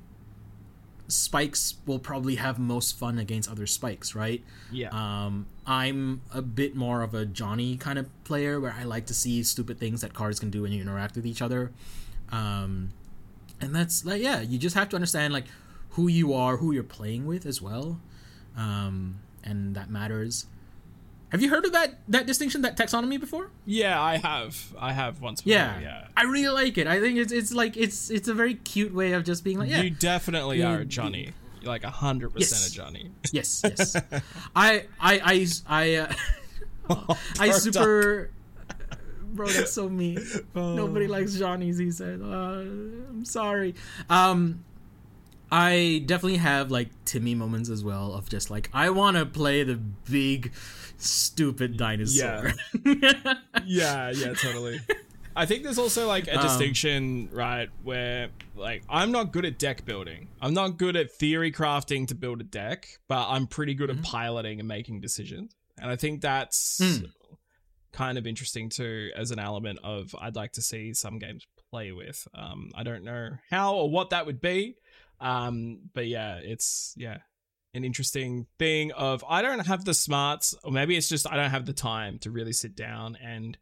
spikes 1.09 1.77
will 1.87 1.99
probably 1.99 2.37
have 2.37 2.59
most 2.59 2.99
fun 2.99 3.19
against 3.19 3.51
other 3.51 3.67
spikes, 3.67 4.15
right? 4.15 4.45
Yeah. 4.71 4.91
Um, 4.93 5.47
I'm 5.67 6.21
a 6.33 6.43
bit 6.43 6.77
more 6.77 7.03
of 7.03 7.15
a 7.15 7.25
Johnny 7.25 7.77
kind 7.77 7.99
of 7.99 8.09
player 8.25 8.61
where 8.61 8.75
I 8.79 8.85
like 8.85 9.07
to 9.07 9.15
see 9.15 9.43
stupid 9.43 9.81
things 9.81 10.03
that 10.03 10.15
cards 10.15 10.39
can 10.39 10.51
do 10.51 10.63
when 10.63 10.73
you 10.73 10.83
interact 10.83 11.17
with 11.17 11.27
each 11.27 11.43
other. 11.43 11.73
Um, 12.31 12.91
and 13.61 13.75
that's 13.75 14.05
like, 14.05 14.23
yeah, 14.23 14.41
you 14.41 14.59
just 14.59 14.77
have 14.77 14.91
to 14.91 14.97
understand 14.97 15.33
like 15.33 15.47
who 15.99 16.07
you 16.07 16.33
are, 16.33 16.59
who 16.59 16.71
you're 16.71 16.85
playing 16.85 17.27
with 17.27 17.45
as 17.45 17.61
well. 17.61 17.99
Um, 18.57 19.19
and 19.43 19.75
that 19.75 19.91
matters. 19.91 20.47
Have 21.31 21.43
you 21.43 21.51
heard 21.51 21.65
of 21.67 21.73
that 21.73 21.99
that 22.09 22.25
distinction, 22.27 22.63
that 22.63 22.77
taxonomy 22.77 23.19
before? 23.19 23.51
yeah, 23.67 24.01
I 24.01 24.17
have. 24.17 24.75
I 24.79 24.93
have 24.93 25.21
once 25.21 25.43
before. 25.43 25.59
Yeah, 25.59 25.81
Yeah. 25.81 26.07
I 26.17 26.23
really 26.23 26.49
like 26.55 26.79
it. 26.79 26.87
I 26.87 27.01
think 27.01 27.19
it's 27.19 27.33
it's 27.33 27.53
like 27.53 27.77
it's 27.77 28.11
it's 28.11 28.29
a 28.29 28.35
very 28.35 28.55
cute 28.55 28.95
way 28.95 29.13
of 29.13 29.25
just 29.25 29.43
being 29.43 29.59
like, 29.59 29.69
yeah, 29.71 29.83
You 29.83 29.91
definitely 29.91 30.61
Yeah, 30.61 30.73
are 30.75 30.85
Johnny. 30.85 31.33
You're 31.61 31.69
like 31.73 31.83
a 31.85 31.91
hundred 31.91 32.31
percent 32.33 32.73
a 32.73 32.75
Johnny. 32.75 33.11
yes, 33.33 33.61
yes. 33.65 33.97
I 34.55 34.87
I 35.01 35.15
I 35.35 35.47
I 35.67 35.95
uh, 35.97 37.15
I 37.41 37.51
super. 37.51 38.31
Bro, 39.35 39.49
that's 39.57 39.73
so 39.73 39.89
mean. 39.91 40.19
Oh. 40.57 40.75
Nobody 40.75 41.07
likes 41.09 41.35
Johnny's. 41.35 41.77
He 41.77 41.91
said, 41.91 42.23
uh, 42.23 42.63
"I'm 43.13 43.25
sorry." 43.27 43.75
Um, 44.09 44.65
I 45.51 46.03
definitely 46.07 46.39
have 46.39 46.71
like 46.71 46.89
Timmy 47.05 47.35
moments 47.35 47.71
as 47.71 47.83
well 47.85 48.13
of 48.15 48.29
just 48.29 48.51
like 48.51 48.69
I 48.73 48.91
want 48.91 49.17
to 49.17 49.25
play 49.27 49.63
the 49.63 49.77
big, 49.77 50.53
stupid 50.99 51.77
dinosaur. 51.77 52.53
yeah, 52.85 53.35
yeah, 53.67 54.11
yeah, 54.11 54.35
totally. 54.35 54.81
I 55.35 55.47
think 55.47 55.63
there's 55.63 55.79
also 55.79 56.07
like 56.09 56.27
a 56.27 56.37
Um, 56.37 56.43
distinction, 56.43 57.29
right, 57.33 57.71
where 57.85 58.29
like 58.57 58.83
I'm 58.89 59.13
not 59.13 59.33
good 59.33 59.45
at 59.45 59.59
deck 59.59 59.85
building. 59.85 60.29
I'm 60.43 60.53
not 60.55 60.77
good 60.79 60.97
at 60.97 61.13
theory 61.13 61.53
crafting 61.53 62.09
to 62.09 62.15
build 62.15 62.41
a 62.41 62.45
deck, 62.45 62.89
but 63.09 63.29
I'm 63.29 63.47
pretty 63.47 63.75
good 63.75 63.89
Mm-hmm. 63.91 64.01
at 64.01 64.05
piloting 64.05 64.59
and 64.59 64.69
making 64.69 65.01
decisions. 65.01 65.55
And 65.81 65.91
I 65.91 65.97
think 65.97 66.21
that's 66.23 66.81
Mm. 66.81 67.13
kind 67.93 68.19
of 68.19 68.27
interesting 68.27 68.69
too 68.69 69.11
as 69.17 69.31
an 69.31 69.39
element 69.39 69.79
of 69.85 70.15
I'd 70.21 70.37
like 70.37 70.53
to 70.55 70.63
see 70.63 70.93
some 70.93 71.19
games 71.19 71.47
play 71.71 71.93
with. 71.93 72.27
Um, 72.35 72.71
I 72.75 72.83
don't 72.83 73.05
know 73.05 73.31
how 73.51 73.75
or 73.77 73.89
what 73.91 74.11
that 74.11 74.27
would 74.27 74.41
be. 74.41 74.75
Um, 75.21 75.81
but 75.95 76.07
yeah, 76.07 76.37
it's 76.43 76.95
yeah, 76.97 77.19
an 77.75 77.85
interesting 77.85 78.47
thing 78.59 78.93
of 78.93 79.25
I 79.29 79.43
don't 79.43 79.67
have 79.67 79.85
the 79.85 79.95
smarts, 79.95 80.55
or 80.65 80.71
maybe 80.73 80.97
it's 80.97 81.09
just 81.09 81.31
I 81.31 81.37
don't 81.37 81.51
have 81.51 81.67
the 81.67 81.73
time 81.73 82.19
to 82.21 82.31
really 82.31 82.53
sit 82.53 82.77
down 82.77 83.17
and 83.23 83.57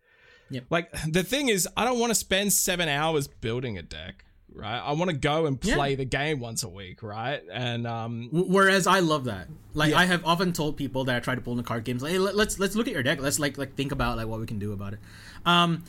Yep. 0.51 0.65
like 0.71 0.93
the 1.11 1.25
thing 1.25 1.49
is 1.49 1.67
I 1.77 1.85
don't 1.85 1.99
want 1.99 2.11
to 2.11 2.15
spend 2.15 2.53
seven 2.53 2.89
hours 2.89 3.27
building 3.27 3.79
a 3.79 3.83
deck. 3.83 4.25
Right, 4.55 4.79
I 4.79 4.93
want 4.93 5.11
to 5.11 5.17
go 5.17 5.45
and 5.47 5.59
Yeah. 5.63 5.75
play 5.75 5.97
the 5.97 6.05
game 6.07 6.39
once 6.41 6.63
a 6.63 6.69
week, 6.69 7.03
right? 7.03 7.43
And 7.53 7.87
um, 7.87 8.29
Whereas 8.33 8.87
I 8.87 9.01
love 9.01 9.25
that. 9.25 9.49
Like 9.75 9.91
Yeah. 9.91 9.99
I 9.99 10.05
have 10.07 10.25
often 10.25 10.53
told 10.55 10.77
people 10.79 11.05
that 11.05 11.17
I 11.17 11.21
try 11.21 11.35
to 11.35 11.41
pull 11.43 11.53
in 11.53 11.57
the 11.59 11.63
card 11.63 11.85
games, 11.85 12.03
like, 12.03 12.13
hey, 12.13 12.19
let, 12.19 12.37
let's 12.37 12.59
let's 12.59 12.75
look 12.77 12.87
at 12.87 12.95
your 12.95 13.03
deck. 13.03 13.21
Let's 13.21 13.39
like 13.39 13.59
like 13.59 13.75
think 13.75 13.93
about 13.93 14.17
like 14.17 14.29
what 14.29 14.41
we 14.41 14.47
can 14.47 14.59
do 14.59 14.73
about 14.73 14.93
it. 14.95 15.01
Um, 15.45 15.85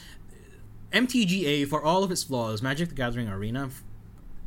MTGA, 0.91 1.67
for 1.67 1.81
all 1.83 2.03
of 2.03 2.11
its 2.11 2.23
flaws, 2.23 2.61
Magic 2.61 2.89
the 2.89 2.95
Gathering 2.95 3.27
Arena 3.27 3.69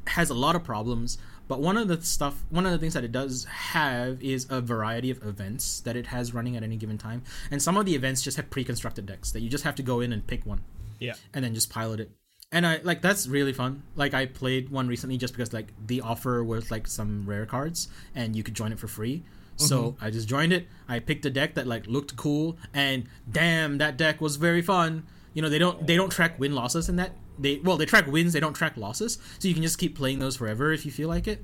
has 0.07 0.31
a 0.31 0.35
lot 0.35 0.57
of 0.57 0.65
problems. 0.65 1.19
But 1.49 1.61
one 1.61 1.77
of 1.77 1.89
the 1.89 2.01
stuff, 2.01 2.45
one 2.51 2.65
of 2.65 2.71
the 2.71 2.79
things 2.79 2.95
that 2.95 3.03
it 3.03 3.11
does 3.11 3.45
have 3.45 4.23
is 4.23 4.47
a 4.51 4.61
variety 4.61 5.11
of 5.11 5.21
events 5.25 5.81
that 5.81 5.97
it 5.97 6.07
has 6.07 6.33
running 6.33 6.57
at 6.57 6.63
any 6.63 6.77
given 6.77 6.97
time, 6.97 7.25
and 7.51 7.61
some 7.61 7.77
of 7.77 7.87
the 7.87 7.95
events 7.97 8.23
just 8.23 8.37
have 8.37 8.51
pre-constructed 8.51 9.05
decks 9.05 9.33
that 9.33 9.41
you 9.41 9.49
just 9.49 9.65
have 9.65 9.75
to 9.75 9.83
go 9.83 10.01
in 10.01 10.13
and 10.13 10.25
pick 10.27 10.47
one 10.47 10.61
yeah, 11.01 11.15
and 11.35 11.45
then 11.45 11.55
just 11.55 11.71
pilot 11.71 11.99
it. 11.99 12.11
And 12.53 12.67
I 12.67 12.81
like 12.83 13.01
that's 13.01 13.27
really 13.27 13.53
fun. 13.53 13.83
Like 13.97 14.15
I 14.15 14.27
played 14.27 14.71
one 14.71 14.89
recently 14.89 15.17
just 15.17 15.33
because 15.33 15.53
like 15.53 15.73
the 15.87 16.01
offer 16.01 16.45
was 16.45 16.71
like 16.71 16.87
some 16.87 17.25
rare 17.27 17.47
cards 17.47 17.89
and 18.15 18.35
you 18.37 18.43
could 18.43 18.55
join 18.55 18.73
it 18.73 18.79
for 18.79 18.89
free. 18.89 19.25
So 19.57 19.93
mm-hmm. 19.93 20.05
I 20.05 20.11
just 20.11 20.29
joined 20.29 20.53
it. 20.53 20.67
I 20.89 21.01
picked 21.01 21.27
a 21.27 21.31
deck 21.31 21.55
that 21.55 21.67
like 21.67 21.87
looked 21.87 22.17
cool 22.17 22.57
and 22.75 23.05
damn 23.31 23.79
that 23.79 23.97
deck 23.97 24.21
was 24.21 24.37
very 24.37 24.63
fun. 24.63 25.07
You 25.33 25.43
know, 25.43 25.49
they 25.49 25.59
don't 25.59 25.87
they 25.87 25.97
don't 25.97 26.11
track 26.11 26.39
win 26.41 26.55
losses 26.55 26.89
in 26.89 26.97
that. 26.97 27.13
They 27.41 27.59
well, 27.65 27.77
they 27.77 27.87
track 27.87 28.07
wins, 28.07 28.33
they 28.33 28.41
don't 28.41 28.55
track 28.55 28.77
losses. 28.77 29.19
So 29.39 29.49
you 29.49 29.55
can 29.55 29.63
just 29.63 29.79
keep 29.79 29.97
playing 29.97 30.19
those 30.19 30.37
forever 30.37 30.73
if 30.73 30.85
you 30.85 30.93
feel 30.93 31.09
like 31.09 31.27
it. 31.27 31.43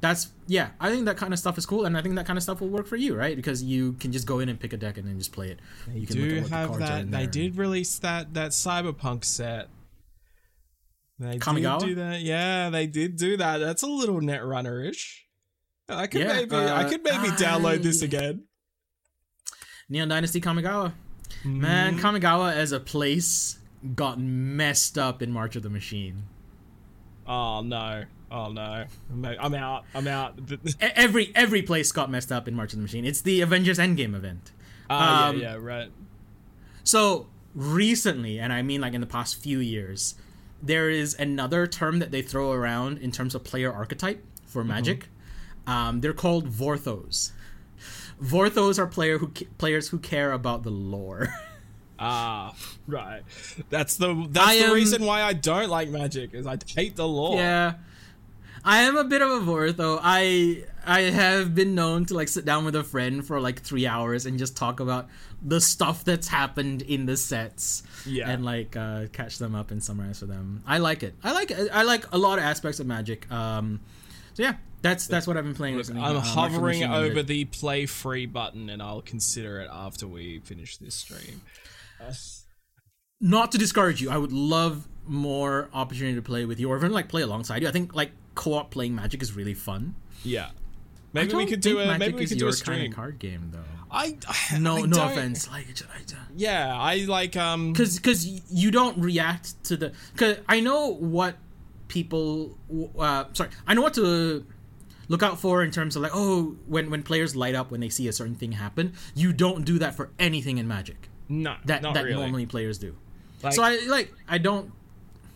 That's 0.00 0.30
yeah, 0.48 0.70
I 0.80 0.90
think 0.90 1.04
that 1.06 1.16
kind 1.16 1.32
of 1.32 1.38
stuff 1.38 1.56
is 1.58 1.64
cool 1.64 1.84
and 1.84 1.96
I 1.96 2.02
think 2.02 2.16
that 2.16 2.26
kind 2.26 2.36
of 2.36 2.42
stuff 2.42 2.60
will 2.60 2.68
work 2.68 2.86
for 2.86 2.96
you, 2.96 3.14
right? 3.14 3.36
Because 3.36 3.62
you 3.62 3.92
can 3.94 4.10
just 4.12 4.26
go 4.26 4.40
in 4.40 4.48
and 4.48 4.58
pick 4.58 4.72
a 4.72 4.76
deck 4.76 4.98
and 4.98 5.06
then 5.06 5.16
just 5.18 5.32
play 5.32 5.48
it. 5.50 5.60
you 5.94 6.06
can 6.06 6.16
do 6.16 6.40
what 6.42 6.50
the 6.50 6.56
have 6.56 6.78
that. 6.80 7.10
They 7.10 7.26
did 7.26 7.56
release 7.56 7.98
that 8.00 8.34
that 8.34 8.50
cyberpunk 8.50 9.24
set. 9.24 9.68
They 11.18 11.38
Kamigawa? 11.38 11.78
did 11.78 11.86
do 11.86 11.94
that. 11.96 12.20
Yeah, 12.20 12.70
they 12.70 12.86
did 12.88 13.16
do 13.16 13.36
that. 13.36 13.58
That's 13.58 13.82
a 13.82 13.86
little 13.86 14.20
netrunner 14.20 14.88
ish. 14.88 15.24
I 15.88 16.08
could 16.08 16.22
Yeah, 16.22 16.32
maybe 16.32 16.56
I 16.56 16.82
uh, 16.84 16.88
could 16.88 17.04
maybe 17.04 17.28
download 17.36 17.82
this 17.82 18.02
again. 18.02 18.44
Neon 19.88 20.08
Dynasty 20.08 20.40
Kamigawa. 20.40 20.92
Man, 21.44 21.96
Mm-hmm. 21.96 22.06
Kamigawa 22.06 22.54
as 22.54 22.72
a 22.72 22.80
place 22.80 23.58
got 23.94 24.18
messed 24.20 24.96
up 24.98 25.22
in 25.22 25.30
March 25.32 25.56
of 25.56 25.62
the 25.62 25.70
Machine. 25.70 26.24
Oh 27.26 27.60
no. 27.62 28.04
Oh 28.30 28.50
no. 28.50 28.84
I'm 29.10 29.54
out. 29.54 29.84
I'm 29.94 30.08
out. 30.08 30.38
Every 30.80 31.32
every 31.34 31.62
place 31.62 31.92
got 31.92 32.10
messed 32.10 32.32
up 32.32 32.48
in 32.48 32.54
March 32.54 32.72
of 32.72 32.78
the 32.78 32.82
Machine. 32.82 33.04
It's 33.04 33.20
the 33.20 33.40
Avengers 33.40 33.78
Endgame 33.78 34.14
event. 34.14 34.52
Ah, 34.90 35.28
Um, 35.28 35.36
yeah, 35.38 35.52
yeah, 35.52 35.58
right. 35.60 35.90
So 36.84 37.28
recently, 37.54 38.38
and 38.40 38.52
I 38.52 38.62
mean 38.62 38.80
like 38.80 38.94
in 38.94 39.00
the 39.00 39.06
past 39.06 39.36
few 39.40 39.58
years, 39.58 40.14
there 40.62 40.90
is 40.90 41.14
another 41.18 41.66
term 41.66 41.98
that 42.00 42.10
they 42.10 42.22
throw 42.22 42.52
around 42.52 42.98
in 42.98 43.12
terms 43.12 43.34
of 43.34 43.44
player 43.44 43.72
archetype 43.72 44.24
for 44.46 44.64
Magic. 44.64 45.08
Um, 45.66 46.00
they're 46.00 46.12
called 46.12 46.48
Vorthos. 46.50 47.30
Vorthos 48.22 48.78
are 48.78 48.86
player 48.86 49.18
who 49.18 49.28
ca- 49.28 49.46
players 49.58 49.88
who 49.88 49.98
care 49.98 50.32
about 50.32 50.62
the 50.62 50.70
lore. 50.70 51.28
Ah, 51.98 52.54
right. 52.86 53.22
That's 53.70 53.96
the 53.96 54.26
that's 54.30 54.48
I 54.48 54.58
the 54.58 54.64
am- 54.66 54.72
reason 54.72 55.04
why 55.04 55.22
I 55.22 55.32
don't 55.32 55.68
like 55.70 55.88
magic 55.88 56.34
is 56.34 56.46
I 56.46 56.58
hate 56.74 56.96
the 56.96 57.06
lore. 57.06 57.36
Yeah. 57.36 57.74
I 58.64 58.82
am 58.82 58.96
a 58.96 59.02
bit 59.02 59.22
of 59.22 59.28
a 59.30 59.40
Vortho. 59.40 59.98
I 60.00 60.64
I 60.86 61.00
have 61.02 61.52
been 61.54 61.74
known 61.74 62.04
to 62.06 62.14
like 62.14 62.28
sit 62.28 62.44
down 62.44 62.64
with 62.64 62.76
a 62.76 62.84
friend 62.84 63.26
for 63.26 63.40
like 63.40 63.60
three 63.60 63.86
hours 63.88 64.24
and 64.24 64.38
just 64.38 64.56
talk 64.56 64.78
about 64.78 65.08
the 65.44 65.60
stuff 65.60 66.04
that's 66.04 66.28
happened 66.28 66.82
in 66.82 67.06
the 67.06 67.16
sets. 67.16 67.82
Yeah. 68.06 68.30
And 68.30 68.44
like 68.44 68.76
uh, 68.76 69.06
catch 69.12 69.38
them 69.38 69.54
up 69.56 69.70
and 69.72 69.82
summarize 69.82 70.20
for 70.20 70.26
them. 70.26 70.62
I 70.66 70.78
like 70.78 71.02
it. 71.02 71.14
I 71.24 71.32
like 71.32 71.50
it. 71.50 71.70
I 71.72 71.82
like 71.82 72.06
a 72.12 72.18
lot 72.18 72.38
of 72.38 72.44
aspects 72.44 72.78
of 72.78 72.86
Magic. 72.86 73.30
Um, 73.32 73.80
so 74.34 74.44
yeah, 74.44 74.54
that's 74.80 75.08
that's 75.08 75.26
what 75.26 75.36
I've 75.36 75.44
been 75.44 75.56
playing. 75.56 75.76
recently. 75.76 76.00
I'm 76.00 76.10
Uh, 76.10 76.20
March 76.20 76.26
of 76.28 76.34
the 76.34 76.40
hovering 76.40 76.84
over 76.84 77.22
the 77.24 77.44
play 77.46 77.86
free 77.86 78.26
button 78.26 78.70
and 78.70 78.80
I'll 78.80 79.02
consider 79.02 79.60
it 79.60 79.70
after 79.72 80.06
we 80.06 80.38
finish 80.44 80.76
this 80.76 80.94
stream. 80.94 81.42
Uh, 82.08 82.12
Not 83.20 83.52
to 83.52 83.58
discourage 83.58 84.00
you, 84.02 84.10
I 84.10 84.16
would 84.18 84.32
love 84.32 84.88
more 85.06 85.68
opportunity 85.72 86.14
to 86.16 86.22
play 86.22 86.44
with 86.44 86.58
you, 86.60 86.70
or 86.70 86.76
even 86.76 86.92
like 86.92 87.08
play 87.08 87.22
alongside 87.22 87.62
you. 87.62 87.68
I 87.68 87.72
think 87.72 87.94
like 87.94 88.12
co-op 88.34 88.70
playing 88.70 88.94
Magic 88.94 89.22
is 89.22 89.34
really 89.34 89.54
fun. 89.54 89.94
yeah. 90.24 90.50
Maybe 91.14 91.34
we 91.34 91.44
could 91.44 91.60
do 91.60 91.78
a 91.78 91.86
maybe 91.86 91.98
Magic 91.98 92.16
we 92.16 92.22
is 92.22 92.30
could 92.30 92.38
do 92.38 92.48
a 92.48 92.52
stream. 92.54 92.78
kind 92.78 92.88
of 92.88 92.96
card 92.96 93.18
game 93.18 93.50
though. 93.52 93.64
I 93.90 94.16
No, 94.58 94.76
I 94.78 94.82
no 94.86 95.04
offense. 95.04 95.46
Like, 95.50 95.66
I, 95.82 95.98
I, 95.98 96.18
Yeah, 96.34 96.74
I 96.74 97.04
like 97.04 97.36
um 97.36 97.72
because 97.72 97.96
because 97.96 98.26
you 98.50 98.70
don't 98.70 98.96
react 98.98 99.62
to 99.64 99.76
the 99.76 99.92
because 100.14 100.38
I 100.48 100.60
know 100.60 100.88
what 100.88 101.36
people 101.88 102.56
uh 102.98 103.24
sorry 103.34 103.50
I 103.66 103.74
know 103.74 103.82
what 103.82 103.92
to 103.94 104.46
look 105.08 105.22
out 105.22 105.38
for 105.38 105.62
in 105.62 105.70
terms 105.70 105.96
of 105.96 106.02
like 106.02 106.12
oh 106.14 106.56
when 106.66 106.88
when 106.88 107.02
players 107.02 107.36
light 107.36 107.54
up 107.54 107.70
when 107.70 107.80
they 107.80 107.90
see 107.90 108.08
a 108.08 108.12
certain 108.14 108.34
thing 108.34 108.52
happen 108.52 108.94
you 109.14 109.34
don't 109.34 109.66
do 109.66 109.78
that 109.80 109.94
for 109.94 110.08
anything 110.18 110.56
in 110.56 110.66
Magic 110.66 111.10
no 111.28 111.56
that 111.64 111.82
not 111.82 111.94
that 111.94 112.04
really. 112.04 112.20
normally 112.20 112.46
players 112.46 112.78
do 112.78 112.94
Like- 113.42 113.54
so 113.54 113.62
I 113.62 113.78
like 113.88 114.12
I 114.28 114.38
don't 114.38 114.72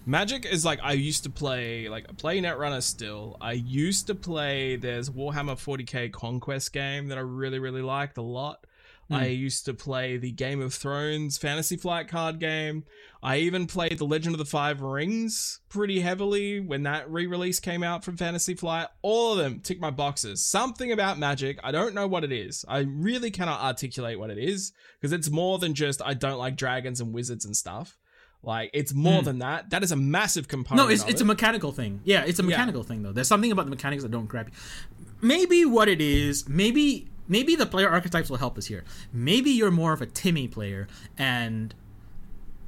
Magic 0.09 0.47
is 0.47 0.65
like 0.65 0.79
I 0.85 0.93
used 0.93 1.25
to 1.25 1.31
play 1.31 1.89
like 1.89 2.07
I 2.09 2.13
play 2.13 2.41
Netrunner 2.41 2.81
still. 2.81 3.37
I 3.41 3.53
used 3.53 4.07
to 4.07 4.15
play 4.15 4.77
there's 4.77 5.11
Warhammer 5.11 5.57
40k 5.57 6.13
Conquest 6.13 6.73
game 6.73 7.09
that 7.09 7.19
I 7.19 7.23
really 7.23 7.59
really 7.59 7.83
liked 7.83 8.17
a 8.17 8.23
lot. 8.23 8.65
I 9.11 9.27
hmm. 9.29 9.35
used 9.35 9.65
to 9.67 9.75
play 9.75 10.17
the 10.17 10.33
Game 10.33 10.61
of 10.61 10.75
Thrones 10.75 11.39
Fantasy 11.39 11.77
Flight 11.77 12.09
card 12.09 12.41
game. 12.41 12.85
I 13.23 13.39
even 13.39 13.67
played 13.67 13.99
The 13.99 14.05
Legend 14.05 14.35
of 14.35 14.39
the 14.39 14.45
Five 14.45 14.81
Rings 14.81 15.61
pretty 15.69 16.01
heavily 16.01 16.61
when 16.61 16.83
that 16.85 17.11
re-release 17.11 17.61
came 17.61 17.83
out 17.83 18.05
from 18.05 18.17
Fantasy 18.17 18.55
Flight. 18.55 18.89
All 19.03 19.33
of 19.33 19.39
them 19.39 19.61
tick 19.61 19.81
my 19.81 19.91
boxes. 19.91 20.45
Something 20.45 20.91
about 20.91 21.19
Magic, 21.19 21.59
I 21.63 21.71
don't 21.71 21.95
know 21.95 22.07
what 22.07 22.25
it 22.25 22.33
is. 22.33 22.65
I 22.69 22.81
really 22.81 23.31
cannot 23.31 23.61
articulate 23.61 24.19
what 24.19 24.31
it 24.31 24.39
is 24.39 24.73
because 25.01 25.13
it's 25.13 25.31
more 25.31 25.59
than 25.59 25.75
just 25.75 26.03
I 26.05 26.15
don't 26.15 26.39
like 26.39 26.57
dragons 26.57 27.01
and 27.01 27.13
wizards 27.13 27.45
and 27.45 27.57
stuff. 27.57 27.97
Like 28.43 28.71
it's 28.75 28.93
more 28.93 29.21
hmm. 29.21 29.25
than 29.25 29.39
that. 29.39 29.71
That 29.71 29.83
is 29.83 29.93
a 29.93 29.97
massive 29.97 30.49
component. 30.49 30.89
no 30.89 30.93
it's 30.93 31.03
it's 31.05 31.21
it. 31.21 31.25
a 31.25 31.27
mechanical 31.27 31.73
thing 31.73 32.01
yeah 32.05 32.25
it's 32.25 32.39
a 32.39 32.43
mechanical 32.43 32.83
thing 32.83 33.03
though 33.03 33.13
there's 33.13 33.27
something 33.27 33.51
about 33.51 33.65
the 33.65 33.71
mechanics 33.71 34.03
that 34.03 34.11
don't 34.11 34.27
grab 34.27 34.49
you 34.49 35.07
maybe 35.21 35.65
what 35.65 35.89
it 35.89 36.01
is 36.01 36.49
maybe 36.49 37.09
maybe 37.29 37.55
the 37.57 37.67
player 37.67 37.89
archetypes 37.89 38.29
will 38.31 38.39
help 38.39 38.57
us 38.59 38.67
here 38.67 38.85
maybe 39.13 39.51
you're 39.51 39.71
more 39.71 39.93
of 39.93 40.01
a 40.03 40.07
timmy 40.07 40.47
player 40.49 40.87
and 41.19 41.75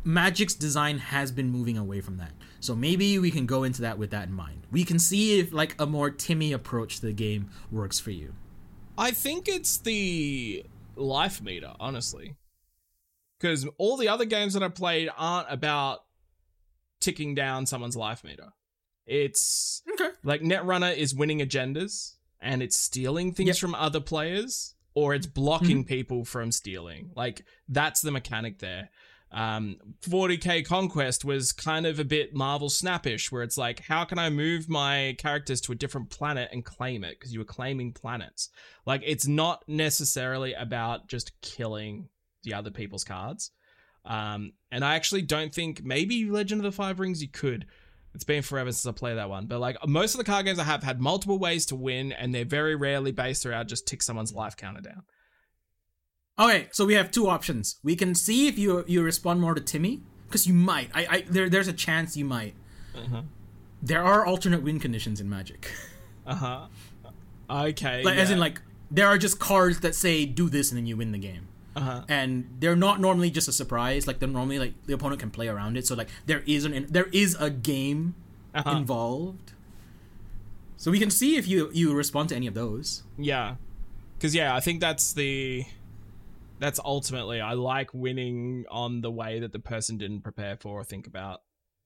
magic's 0.04 0.54
design 0.54 0.98
has 0.98 1.30
been 1.32 1.50
moving 1.50 1.76
away 1.76 2.00
from 2.00 2.16
that 2.16 2.32
So 2.60 2.74
maybe 2.74 3.18
we 3.18 3.30
can 3.30 3.46
go 3.46 3.62
into 3.62 3.82
that 3.82 3.98
with 3.98 4.10
that 4.10 4.26
in 4.28 4.32
mind. 4.34 4.66
We 4.72 4.84
can 4.84 4.98
see 4.98 5.38
if 5.38 5.52
like 5.52 5.76
a 5.78 5.86
more 5.86 6.10
Timmy 6.10 6.52
approach 6.52 6.96
to 7.00 7.06
the 7.06 7.12
game 7.12 7.50
works 7.70 8.00
for 8.00 8.10
you. 8.10 8.34
I 8.96 9.12
think 9.12 9.46
it's 9.48 9.78
the 9.78 10.64
life 10.96 11.40
meter, 11.40 11.74
honestly. 11.78 12.34
Because 13.38 13.64
all 13.78 13.96
the 13.96 14.08
other 14.08 14.24
games 14.24 14.54
that 14.54 14.62
I 14.64 14.68
played 14.68 15.08
aren't 15.16 15.46
about 15.52 16.00
ticking 17.00 17.36
down 17.36 17.66
someone's 17.66 17.96
life 17.96 18.24
meter. 18.24 18.48
It's 19.06 19.82
Okay. 19.92 20.10
like 20.24 20.40
Netrunner 20.42 20.96
is 20.96 21.14
winning 21.14 21.38
agendas 21.38 22.16
and 22.40 22.62
it's 22.62 22.78
stealing 22.78 23.32
things 23.32 23.48
Yep. 23.48 23.56
from 23.58 23.74
other 23.74 24.00
players 24.00 24.74
or 24.94 25.14
it's 25.14 25.26
blocking 25.26 25.84
people 25.84 26.24
from 26.24 26.50
stealing. 26.52 27.10
Like 27.14 27.44
that's 27.68 28.00
the 28.00 28.10
mechanic 28.10 28.58
there. 28.58 28.90
Um, 29.30 29.76
40k 30.08 30.64
Conquest 30.64 31.22
was 31.24 31.52
kind 31.52 31.84
of 31.86 31.98
a 31.98 32.04
bit 32.04 32.34
Marvel 32.34 32.70
snappish, 32.70 33.30
where 33.30 33.42
it's 33.42 33.58
like, 33.58 33.80
how 33.80 34.04
can 34.04 34.18
I 34.18 34.30
move 34.30 34.70
my 34.70 35.16
characters 35.18 35.60
to 35.62 35.72
a 35.72 35.74
different 35.74 36.08
planet 36.08 36.48
and 36.50 36.64
claim 36.64 37.04
it? 37.04 37.18
Because 37.18 37.32
you 37.34 37.38
were 37.40 37.44
claiming 37.44 37.92
planets. 37.92 38.48
Like, 38.86 39.02
it's 39.04 39.26
not 39.26 39.64
necessarily 39.68 40.54
about 40.54 41.08
just 41.08 41.38
killing 41.42 42.08
the 42.42 42.54
other 42.54 42.70
people's 42.70 43.04
cards. 43.04 43.50
Um, 44.06 44.52
and 44.72 44.82
I 44.82 44.94
actually 44.94 45.22
don't 45.22 45.54
think 45.54 45.84
maybe 45.84 46.24
Legend 46.24 46.60
of 46.60 46.64
the 46.64 46.72
Five 46.72 46.98
Rings 46.98 47.20
you 47.20 47.28
could. 47.28 47.66
It's 48.18 48.24
been 48.24 48.42
forever 48.42 48.72
since 48.72 48.84
I 48.84 48.90
played 48.98 49.16
that 49.16 49.30
one, 49.30 49.46
but 49.46 49.60
like 49.60 49.76
most 49.86 50.12
of 50.14 50.18
the 50.18 50.24
card 50.24 50.44
games 50.44 50.58
I 50.58 50.64
have 50.64 50.82
had 50.82 51.00
multiple 51.00 51.38
ways 51.38 51.64
to 51.66 51.76
win, 51.76 52.10
and 52.10 52.34
they're 52.34 52.44
very 52.44 52.74
rarely 52.74 53.12
based 53.12 53.46
around 53.46 53.68
just 53.68 53.86
tick 53.86 54.02
someone's 54.02 54.32
life 54.32 54.56
counter 54.56 54.80
down. 54.80 55.04
Okay, 56.36 56.66
so 56.72 56.84
we 56.84 56.94
have 56.94 57.12
two 57.12 57.28
options. 57.28 57.78
We 57.84 57.94
can 57.94 58.16
see 58.16 58.48
if 58.48 58.58
you 58.58 58.84
you 58.88 59.04
respond 59.04 59.40
more 59.40 59.54
to 59.54 59.60
Timmy 59.60 60.02
because 60.26 60.48
you 60.48 60.52
might. 60.52 60.90
I, 60.92 61.06
I 61.08 61.20
there 61.30 61.48
there's 61.48 61.68
a 61.68 61.72
chance 61.72 62.16
you 62.16 62.24
might. 62.24 62.54
Uh-huh. 62.92 63.22
There 63.80 64.02
are 64.02 64.26
alternate 64.26 64.64
win 64.64 64.80
conditions 64.80 65.20
in 65.20 65.28
Magic. 65.30 65.70
Uh 66.26 66.34
huh. 66.34 66.66
Okay. 67.48 68.02
like 68.02 68.18
as 68.18 68.30
in 68.30 68.38
like 68.38 68.60
there 68.90 69.06
are 69.06 69.16
just 69.16 69.38
cards 69.38 69.80
that 69.80 69.94
say 69.94 70.26
do 70.26 70.50
this 70.50 70.70
and 70.70 70.76
then 70.76 70.86
you 70.86 70.96
win 70.96 71.12
the 71.12 71.18
game. 71.18 71.47
Uh-huh. 71.78 72.02
And 72.08 72.56
they're 72.60 72.76
not 72.76 73.00
normally 73.00 73.30
just 73.30 73.48
a 73.48 73.52
surprise. 73.52 74.06
Like 74.06 74.18
they're 74.18 74.28
normally 74.28 74.58
like 74.58 74.74
the 74.86 74.94
opponent 74.94 75.20
can 75.20 75.30
play 75.30 75.48
around 75.48 75.76
it. 75.76 75.86
So 75.86 75.94
like 75.94 76.08
there 76.26 76.42
is 76.46 76.64
an 76.64 76.86
there 76.90 77.08
is 77.12 77.36
a 77.40 77.50
game 77.50 78.14
Uh-huh. 78.54 78.76
involved. 78.78 79.52
So 80.76 80.90
we 80.90 80.98
can 80.98 81.10
see 81.10 81.36
if 81.36 81.46
you 81.48 81.70
you 81.72 81.94
respond 81.94 82.28
to 82.30 82.36
any 82.36 82.46
of 82.46 82.54
those. 82.54 83.02
Yeah. 83.16 83.56
Cuz 84.20 84.34
yeah, 84.34 84.54
I 84.54 84.60
think 84.60 84.80
that's 84.80 85.12
the 85.12 85.64
that's 86.58 86.80
ultimately 86.84 87.40
I 87.40 87.52
like 87.52 87.94
winning 87.94 88.64
on 88.70 89.00
the 89.00 89.10
way 89.10 89.38
that 89.40 89.52
the 89.52 89.60
person 89.60 89.96
didn't 89.98 90.22
prepare 90.22 90.56
for 90.56 90.80
or 90.80 90.84
think 90.84 91.06
about. 91.06 91.42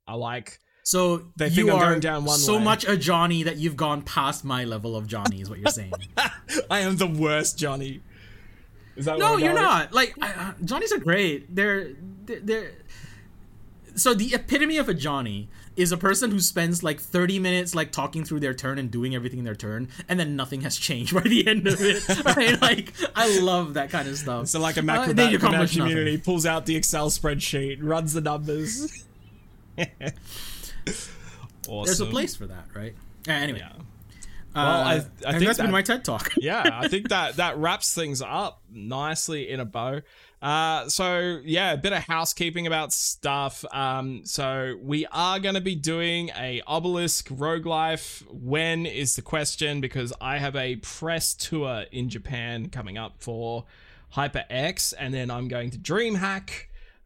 I 0.06 0.14
like 0.14 0.58
So 0.82 1.26
They 1.36 1.48
you 1.48 1.54
think 1.66 1.70
I'm 1.70 1.76
are 1.76 1.88
going 1.90 2.00
down 2.00 2.24
one 2.24 2.38
so 2.38 2.56
way. 2.58 2.64
much 2.64 2.84
a 2.88 2.96
Johnny 2.96 3.42
that 3.44 3.56
you've 3.56 3.76
gone 3.76 4.02
past 4.02 4.44
my 4.44 4.64
level 4.64 4.96
of 4.96 5.06
Johnny 5.06 5.40
is 5.40 5.48
what 5.50 5.58
you're 5.60 5.70
saying. 5.70 5.92
I 6.70 6.80
am 6.80 6.96
the 6.96 7.06
worst 7.06 7.56
Johnny. 7.58 8.00
Is 8.96 9.06
that 9.06 9.18
no, 9.18 9.36
you're 9.36 9.54
not. 9.54 9.92
Like 9.92 10.14
I, 10.20 10.54
Johnnies 10.64 10.92
are 10.92 10.98
great. 10.98 11.54
They're, 11.54 11.92
they're 12.26 12.40
they're 12.40 12.72
so 13.94 14.14
the 14.14 14.34
epitome 14.34 14.78
of 14.78 14.88
a 14.88 14.94
Johnny 14.94 15.48
is 15.76 15.92
a 15.92 15.96
person 15.96 16.30
who 16.30 16.40
spends 16.40 16.82
like 16.82 17.00
30 17.00 17.38
minutes 17.38 17.74
like 17.74 17.92
talking 17.92 18.24
through 18.24 18.40
their 18.40 18.54
turn 18.54 18.78
and 18.78 18.90
doing 18.90 19.14
everything 19.14 19.38
in 19.38 19.44
their 19.44 19.54
turn 19.54 19.88
and 20.08 20.18
then 20.20 20.34
nothing 20.36 20.62
has 20.62 20.76
changed 20.76 21.14
by 21.22 21.22
the 21.22 21.46
end 21.46 21.66
of 21.66 21.78
it 21.80 22.02
right 22.36 22.60
like 22.60 22.92
i 23.16 23.38
love 23.40 23.74
that 23.74 23.88
kind 23.90 24.06
of 24.08 24.16
stuff 24.16 24.48
So 24.48 24.60
like 24.60 24.76
a 24.76 24.80
Uh, 24.80 24.82
macro 24.82 25.50
uh, 25.50 25.66
community 25.66 26.18
pulls 26.18 26.44
out 26.46 26.66
the 26.66 26.76
Excel 26.76 27.08
spreadsheet, 27.10 27.78
runs 27.82 28.12
the 28.14 28.20
numbers. 28.20 29.04
awesome. 31.68 31.84
there's 31.84 32.00
a 32.00 32.06
place 32.10 32.34
for 32.36 32.46
that 32.46 32.64
right 32.74 32.94
uh, 33.28 33.32
anyway 33.32 33.60
Yeah. 33.60 33.72
Uh, 34.54 34.58
Well, 34.64 34.66
I- 34.66 34.92
I 34.92 34.94
and 34.96 35.04
think 35.38 35.44
that's 35.46 35.58
been 35.58 35.70
my 35.70 35.82
ted 35.82 36.04
talk 36.04 36.32
yeah, 36.38 36.68
I 36.72 36.88
think 36.88 37.08
that 37.10 37.36
that 37.36 37.56
wraps 37.58 37.94
things 37.94 38.20
up 38.22 38.62
nicely 38.70 39.48
in 39.48 39.60
a 39.60 39.64
bow. 39.64 40.00
Uh, 40.40 40.88
so 40.88 41.40
yeah, 41.44 41.72
a 41.72 41.76
bit 41.76 41.92
of 41.92 42.00
housekeeping 42.00 42.66
about 42.66 42.92
stuff. 42.92 43.64
Um, 43.72 44.22
so 44.24 44.76
we 44.82 45.06
are 45.12 45.38
going 45.38 45.54
to 45.54 45.60
be 45.60 45.76
doing 45.76 46.30
a 46.36 46.60
obelisk 46.66 47.28
rogue 47.30 47.64
life. 47.64 48.24
When 48.28 48.84
is 48.84 49.14
the 49.14 49.22
question? 49.22 49.80
Because 49.80 50.12
I 50.20 50.38
have 50.38 50.56
a 50.56 50.76
press 50.76 51.32
tour 51.34 51.84
in 51.92 52.08
Japan 52.08 52.70
coming 52.70 52.98
up 52.98 53.22
for 53.22 53.66
HyperX, 54.16 54.94
and 54.98 55.14
then 55.14 55.30
I'm 55.30 55.48
going 55.48 55.70
to 55.70 55.78
DreamHack. 55.78 56.50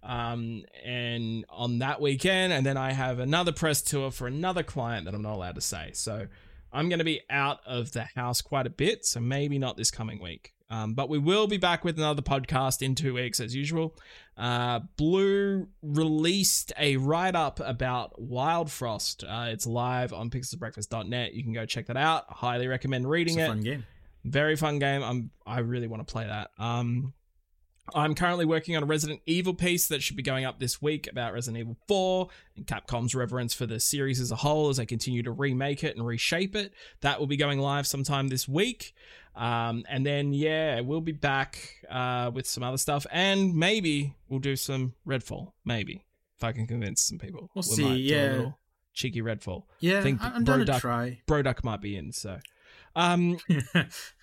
Um, 0.02 0.62
and 0.84 1.44
on 1.50 1.80
that 1.80 2.00
weekend, 2.00 2.52
and 2.52 2.64
then 2.64 2.76
I 2.76 2.92
have 2.92 3.18
another 3.18 3.50
press 3.50 3.82
tour 3.82 4.12
for 4.12 4.28
another 4.28 4.62
client 4.62 5.04
that 5.06 5.14
I'm 5.14 5.22
not 5.22 5.34
allowed 5.34 5.56
to 5.56 5.60
say. 5.60 5.90
So 5.94 6.28
I'm 6.72 6.88
going 6.88 6.98
to 6.98 7.04
be 7.04 7.20
out 7.30 7.60
of 7.66 7.92
the 7.92 8.02
house 8.14 8.42
quite 8.42 8.66
a 8.66 8.70
bit, 8.70 9.04
so 9.04 9.20
maybe 9.20 9.58
not 9.58 9.76
this 9.76 9.90
coming 9.90 10.20
week. 10.20 10.52
Um, 10.68 10.94
but 10.94 11.08
we 11.08 11.18
will 11.18 11.46
be 11.46 11.58
back 11.58 11.84
with 11.84 11.96
another 11.96 12.22
podcast 12.22 12.82
in 12.82 12.96
two 12.96 13.14
weeks 13.14 13.38
as 13.38 13.54
usual. 13.54 13.96
Uh, 14.36 14.80
Blue 14.96 15.68
released 15.80 16.72
a 16.76 16.96
write 16.96 17.36
up 17.36 17.60
about 17.60 18.20
Wildfrost. 18.20 19.22
Uh, 19.22 19.46
it's 19.50 19.66
live 19.66 20.12
on 20.12 20.28
pixelsbreakfast.net. 20.28 21.34
You 21.34 21.44
can 21.44 21.52
go 21.52 21.66
check 21.66 21.86
that 21.86 21.96
out. 21.96 22.24
Highly 22.28 22.66
recommend 22.66 23.04
it's 23.04 23.10
reading 23.10 23.40
a 23.40 23.44
it 23.44 23.48
fun 23.48 23.60
game 23.60 23.84
very 24.26 24.56
fun 24.56 24.78
game. 24.78 25.02
I'm 25.02 25.30
I 25.46 25.60
really 25.60 25.86
want 25.86 26.06
to 26.06 26.12
play 26.12 26.26
that. 26.26 26.50
Um, 26.58 27.14
I'm 27.94 28.14
currently 28.14 28.44
working 28.44 28.76
on 28.76 28.82
a 28.82 28.86
Resident 28.86 29.20
Evil 29.26 29.54
piece 29.54 29.86
that 29.88 30.02
should 30.02 30.16
be 30.16 30.22
going 30.22 30.44
up 30.44 30.58
this 30.58 30.82
week 30.82 31.06
about 31.10 31.32
Resident 31.32 31.60
Evil 31.60 31.76
4 31.86 32.28
and 32.56 32.66
Capcom's 32.66 33.14
reverence 33.14 33.54
for 33.54 33.64
the 33.66 33.78
series 33.78 34.20
as 34.20 34.32
a 34.32 34.36
whole 34.36 34.68
as 34.68 34.78
they 34.78 34.86
continue 34.86 35.22
to 35.22 35.30
remake 35.30 35.84
it 35.84 35.96
and 35.96 36.04
reshape 36.06 36.56
it. 36.56 36.72
That 37.02 37.20
will 37.20 37.26
be 37.28 37.36
going 37.36 37.60
live 37.60 37.86
sometime 37.86 38.28
this 38.28 38.48
week. 38.48 38.94
Um, 39.36 39.84
and 39.88 40.04
then 40.04 40.32
yeah, 40.32 40.80
we'll 40.80 41.00
be 41.00 41.12
back 41.12 41.76
uh, 41.90 42.30
with 42.34 42.46
some 42.46 42.62
other 42.64 42.78
stuff 42.78 43.06
and 43.12 43.54
maybe 43.54 44.14
we'll 44.28 44.40
do 44.40 44.56
some 44.56 44.94
Redfall. 45.06 45.52
Maybe 45.64 46.04
if 46.38 46.42
I 46.44 46.52
can 46.52 46.66
convince 46.66 47.02
some 47.02 47.18
people. 47.18 47.50
We'll 47.54 47.62
We 47.68 47.74
see, 47.76 47.82
might 47.84 47.88
do 47.90 47.94
a 47.94 47.98
yeah. 47.98 48.32
little 48.32 48.58
cheeky 48.94 49.20
Redfall. 49.22 49.64
yeah 49.80 50.02
think 50.02 50.22
I- 50.22 50.30
i'm 50.30 50.42
down 50.44 50.64
to 50.64 50.72
Broduck- 50.72 51.18
Broduck 51.28 51.62
might 51.64 51.82
be 51.82 51.96
in, 51.96 52.12
so. 52.12 52.38
Um, 52.96 53.38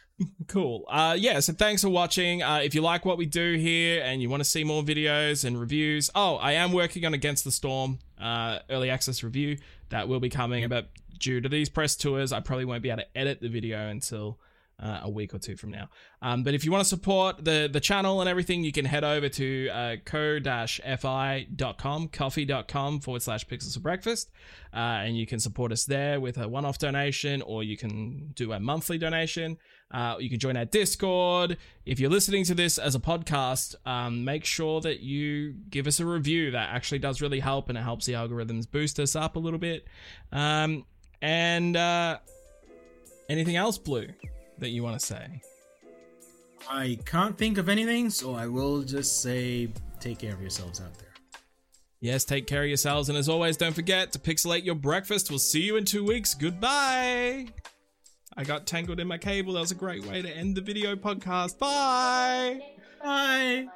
cool. 0.47 0.85
Uh, 0.89 1.15
yeah, 1.17 1.39
so 1.39 1.53
thanks 1.53 1.81
for 1.81 1.89
watching. 1.89 2.43
Uh, 2.43 2.61
if 2.63 2.75
you 2.75 2.81
like 2.81 3.05
what 3.05 3.17
we 3.17 3.25
do 3.25 3.55
here 3.55 4.01
and 4.03 4.21
you 4.21 4.29
want 4.29 4.41
to 4.41 4.49
see 4.49 4.63
more 4.63 4.83
videos 4.83 5.45
and 5.45 5.59
reviews, 5.59 6.09
oh, 6.15 6.35
I 6.35 6.53
am 6.53 6.71
working 6.71 7.05
on 7.05 7.13
Against 7.13 7.43
the 7.43 7.51
Storm 7.51 7.99
uh, 8.19 8.59
early 8.69 8.89
access 8.89 9.23
review 9.23 9.57
that 9.89 10.07
will 10.07 10.19
be 10.19 10.29
coming, 10.29 10.67
but 10.69 10.89
due 11.19 11.41
to 11.41 11.49
these 11.49 11.69
press 11.69 11.95
tours, 11.95 12.33
I 12.33 12.39
probably 12.39 12.65
won't 12.65 12.83
be 12.83 12.89
able 12.89 13.03
to 13.03 13.17
edit 13.17 13.41
the 13.41 13.49
video 13.49 13.87
until. 13.87 14.39
Uh, 14.79 15.01
a 15.03 15.09
week 15.09 15.35
or 15.35 15.37
two 15.37 15.55
from 15.55 15.69
now. 15.69 15.87
Um, 16.23 16.41
but 16.43 16.55
if 16.55 16.65
you 16.65 16.71
want 16.71 16.83
to 16.83 16.89
support 16.89 17.45
the 17.45 17.69
the 17.71 17.79
channel 17.79 18.21
and 18.21 18.29
everything, 18.29 18.63
you 18.63 18.71
can 18.71 18.85
head 18.85 19.03
over 19.03 19.29
to 19.29 19.69
uh, 19.69 19.97
ko-fi.com, 20.03 22.07
coffee.com 22.07 22.99
forward 22.99 23.21
slash 23.21 23.45
pixels 23.45 23.75
for 23.75 23.81
breakfast. 23.81 24.31
Uh, 24.73 25.05
and 25.05 25.15
you 25.15 25.27
can 25.27 25.39
support 25.39 25.71
us 25.71 25.85
there 25.85 26.19
with 26.19 26.39
a 26.39 26.49
one 26.49 26.65
off 26.65 26.79
donation, 26.79 27.43
or 27.43 27.63
you 27.63 27.77
can 27.77 28.31
do 28.33 28.51
a 28.51 28.59
monthly 28.59 28.97
donation. 28.97 29.57
Uh, 29.93 30.15
you 30.19 30.29
can 30.29 30.39
join 30.39 30.57
our 30.57 30.65
Discord. 30.65 31.57
If 31.85 31.99
you're 31.99 32.09
listening 32.09 32.43
to 32.45 32.55
this 32.55 32.77
as 32.77 32.95
a 32.95 32.99
podcast, 32.99 33.75
um, 33.85 34.25
make 34.25 34.43
sure 34.43 34.81
that 34.81 35.01
you 35.01 35.53
give 35.69 35.85
us 35.85 35.99
a 35.99 36.05
review. 36.05 36.51
That 36.51 36.73
actually 36.73 36.99
does 36.99 37.21
really 37.21 37.39
help, 37.39 37.69
and 37.69 37.77
it 37.77 37.81
helps 37.81 38.05
the 38.05 38.13
algorithms 38.13 38.69
boost 38.69 38.99
us 38.99 39.15
up 39.15 39.35
a 39.35 39.39
little 39.39 39.59
bit. 39.59 39.85
Um, 40.31 40.85
and 41.21 41.77
uh, 41.77 42.17
anything 43.29 43.55
else, 43.55 43.77
Blue, 43.77 44.07
that 44.57 44.69
you 44.69 44.83
want 44.83 44.99
to 44.99 45.05
say? 45.05 45.41
i 46.69 46.97
can't 47.05 47.37
think 47.37 47.57
of 47.57 47.67
anything 47.67 48.09
so 48.09 48.33
i 48.35 48.47
will 48.47 48.83
just 48.83 49.21
say 49.21 49.67
take 49.99 50.17
care 50.17 50.33
of 50.33 50.39
yourselves 50.39 50.79
out 50.79 50.93
there 50.97 51.09
Yes, 52.03 52.25
take 52.25 52.47
care 52.47 52.63
of 52.63 52.67
yourselves, 52.67 53.07
and 53.07 53.17
as 53.17 53.29
always, 53.29 53.55
don't 53.55 53.71
forget 53.71 54.11
to 54.11 54.19
pixelate 54.19 54.65
your 54.65 54.75
breakfast. 54.75 55.29
We'll 55.29 55.39
see 55.39 55.61
you 55.61 55.77
in 55.77 55.85
two 55.85 56.03
weeks. 56.03 56.33
Goodbye. 56.33 57.47
I 58.35 58.43
got 58.43 58.65
tangled 58.65 58.99
in 58.99 59.07
my 59.07 59.17
cable. 59.17 59.53
That 59.53 59.61
was 59.61 59.71
a 59.71 59.75
great 59.75 60.05
way 60.05 60.21
to 60.21 60.29
end 60.29 60.55
the 60.55 60.61
video 60.61 60.95
podcast. 60.95 61.59
Bye. 61.59 62.61
bye 63.01 63.67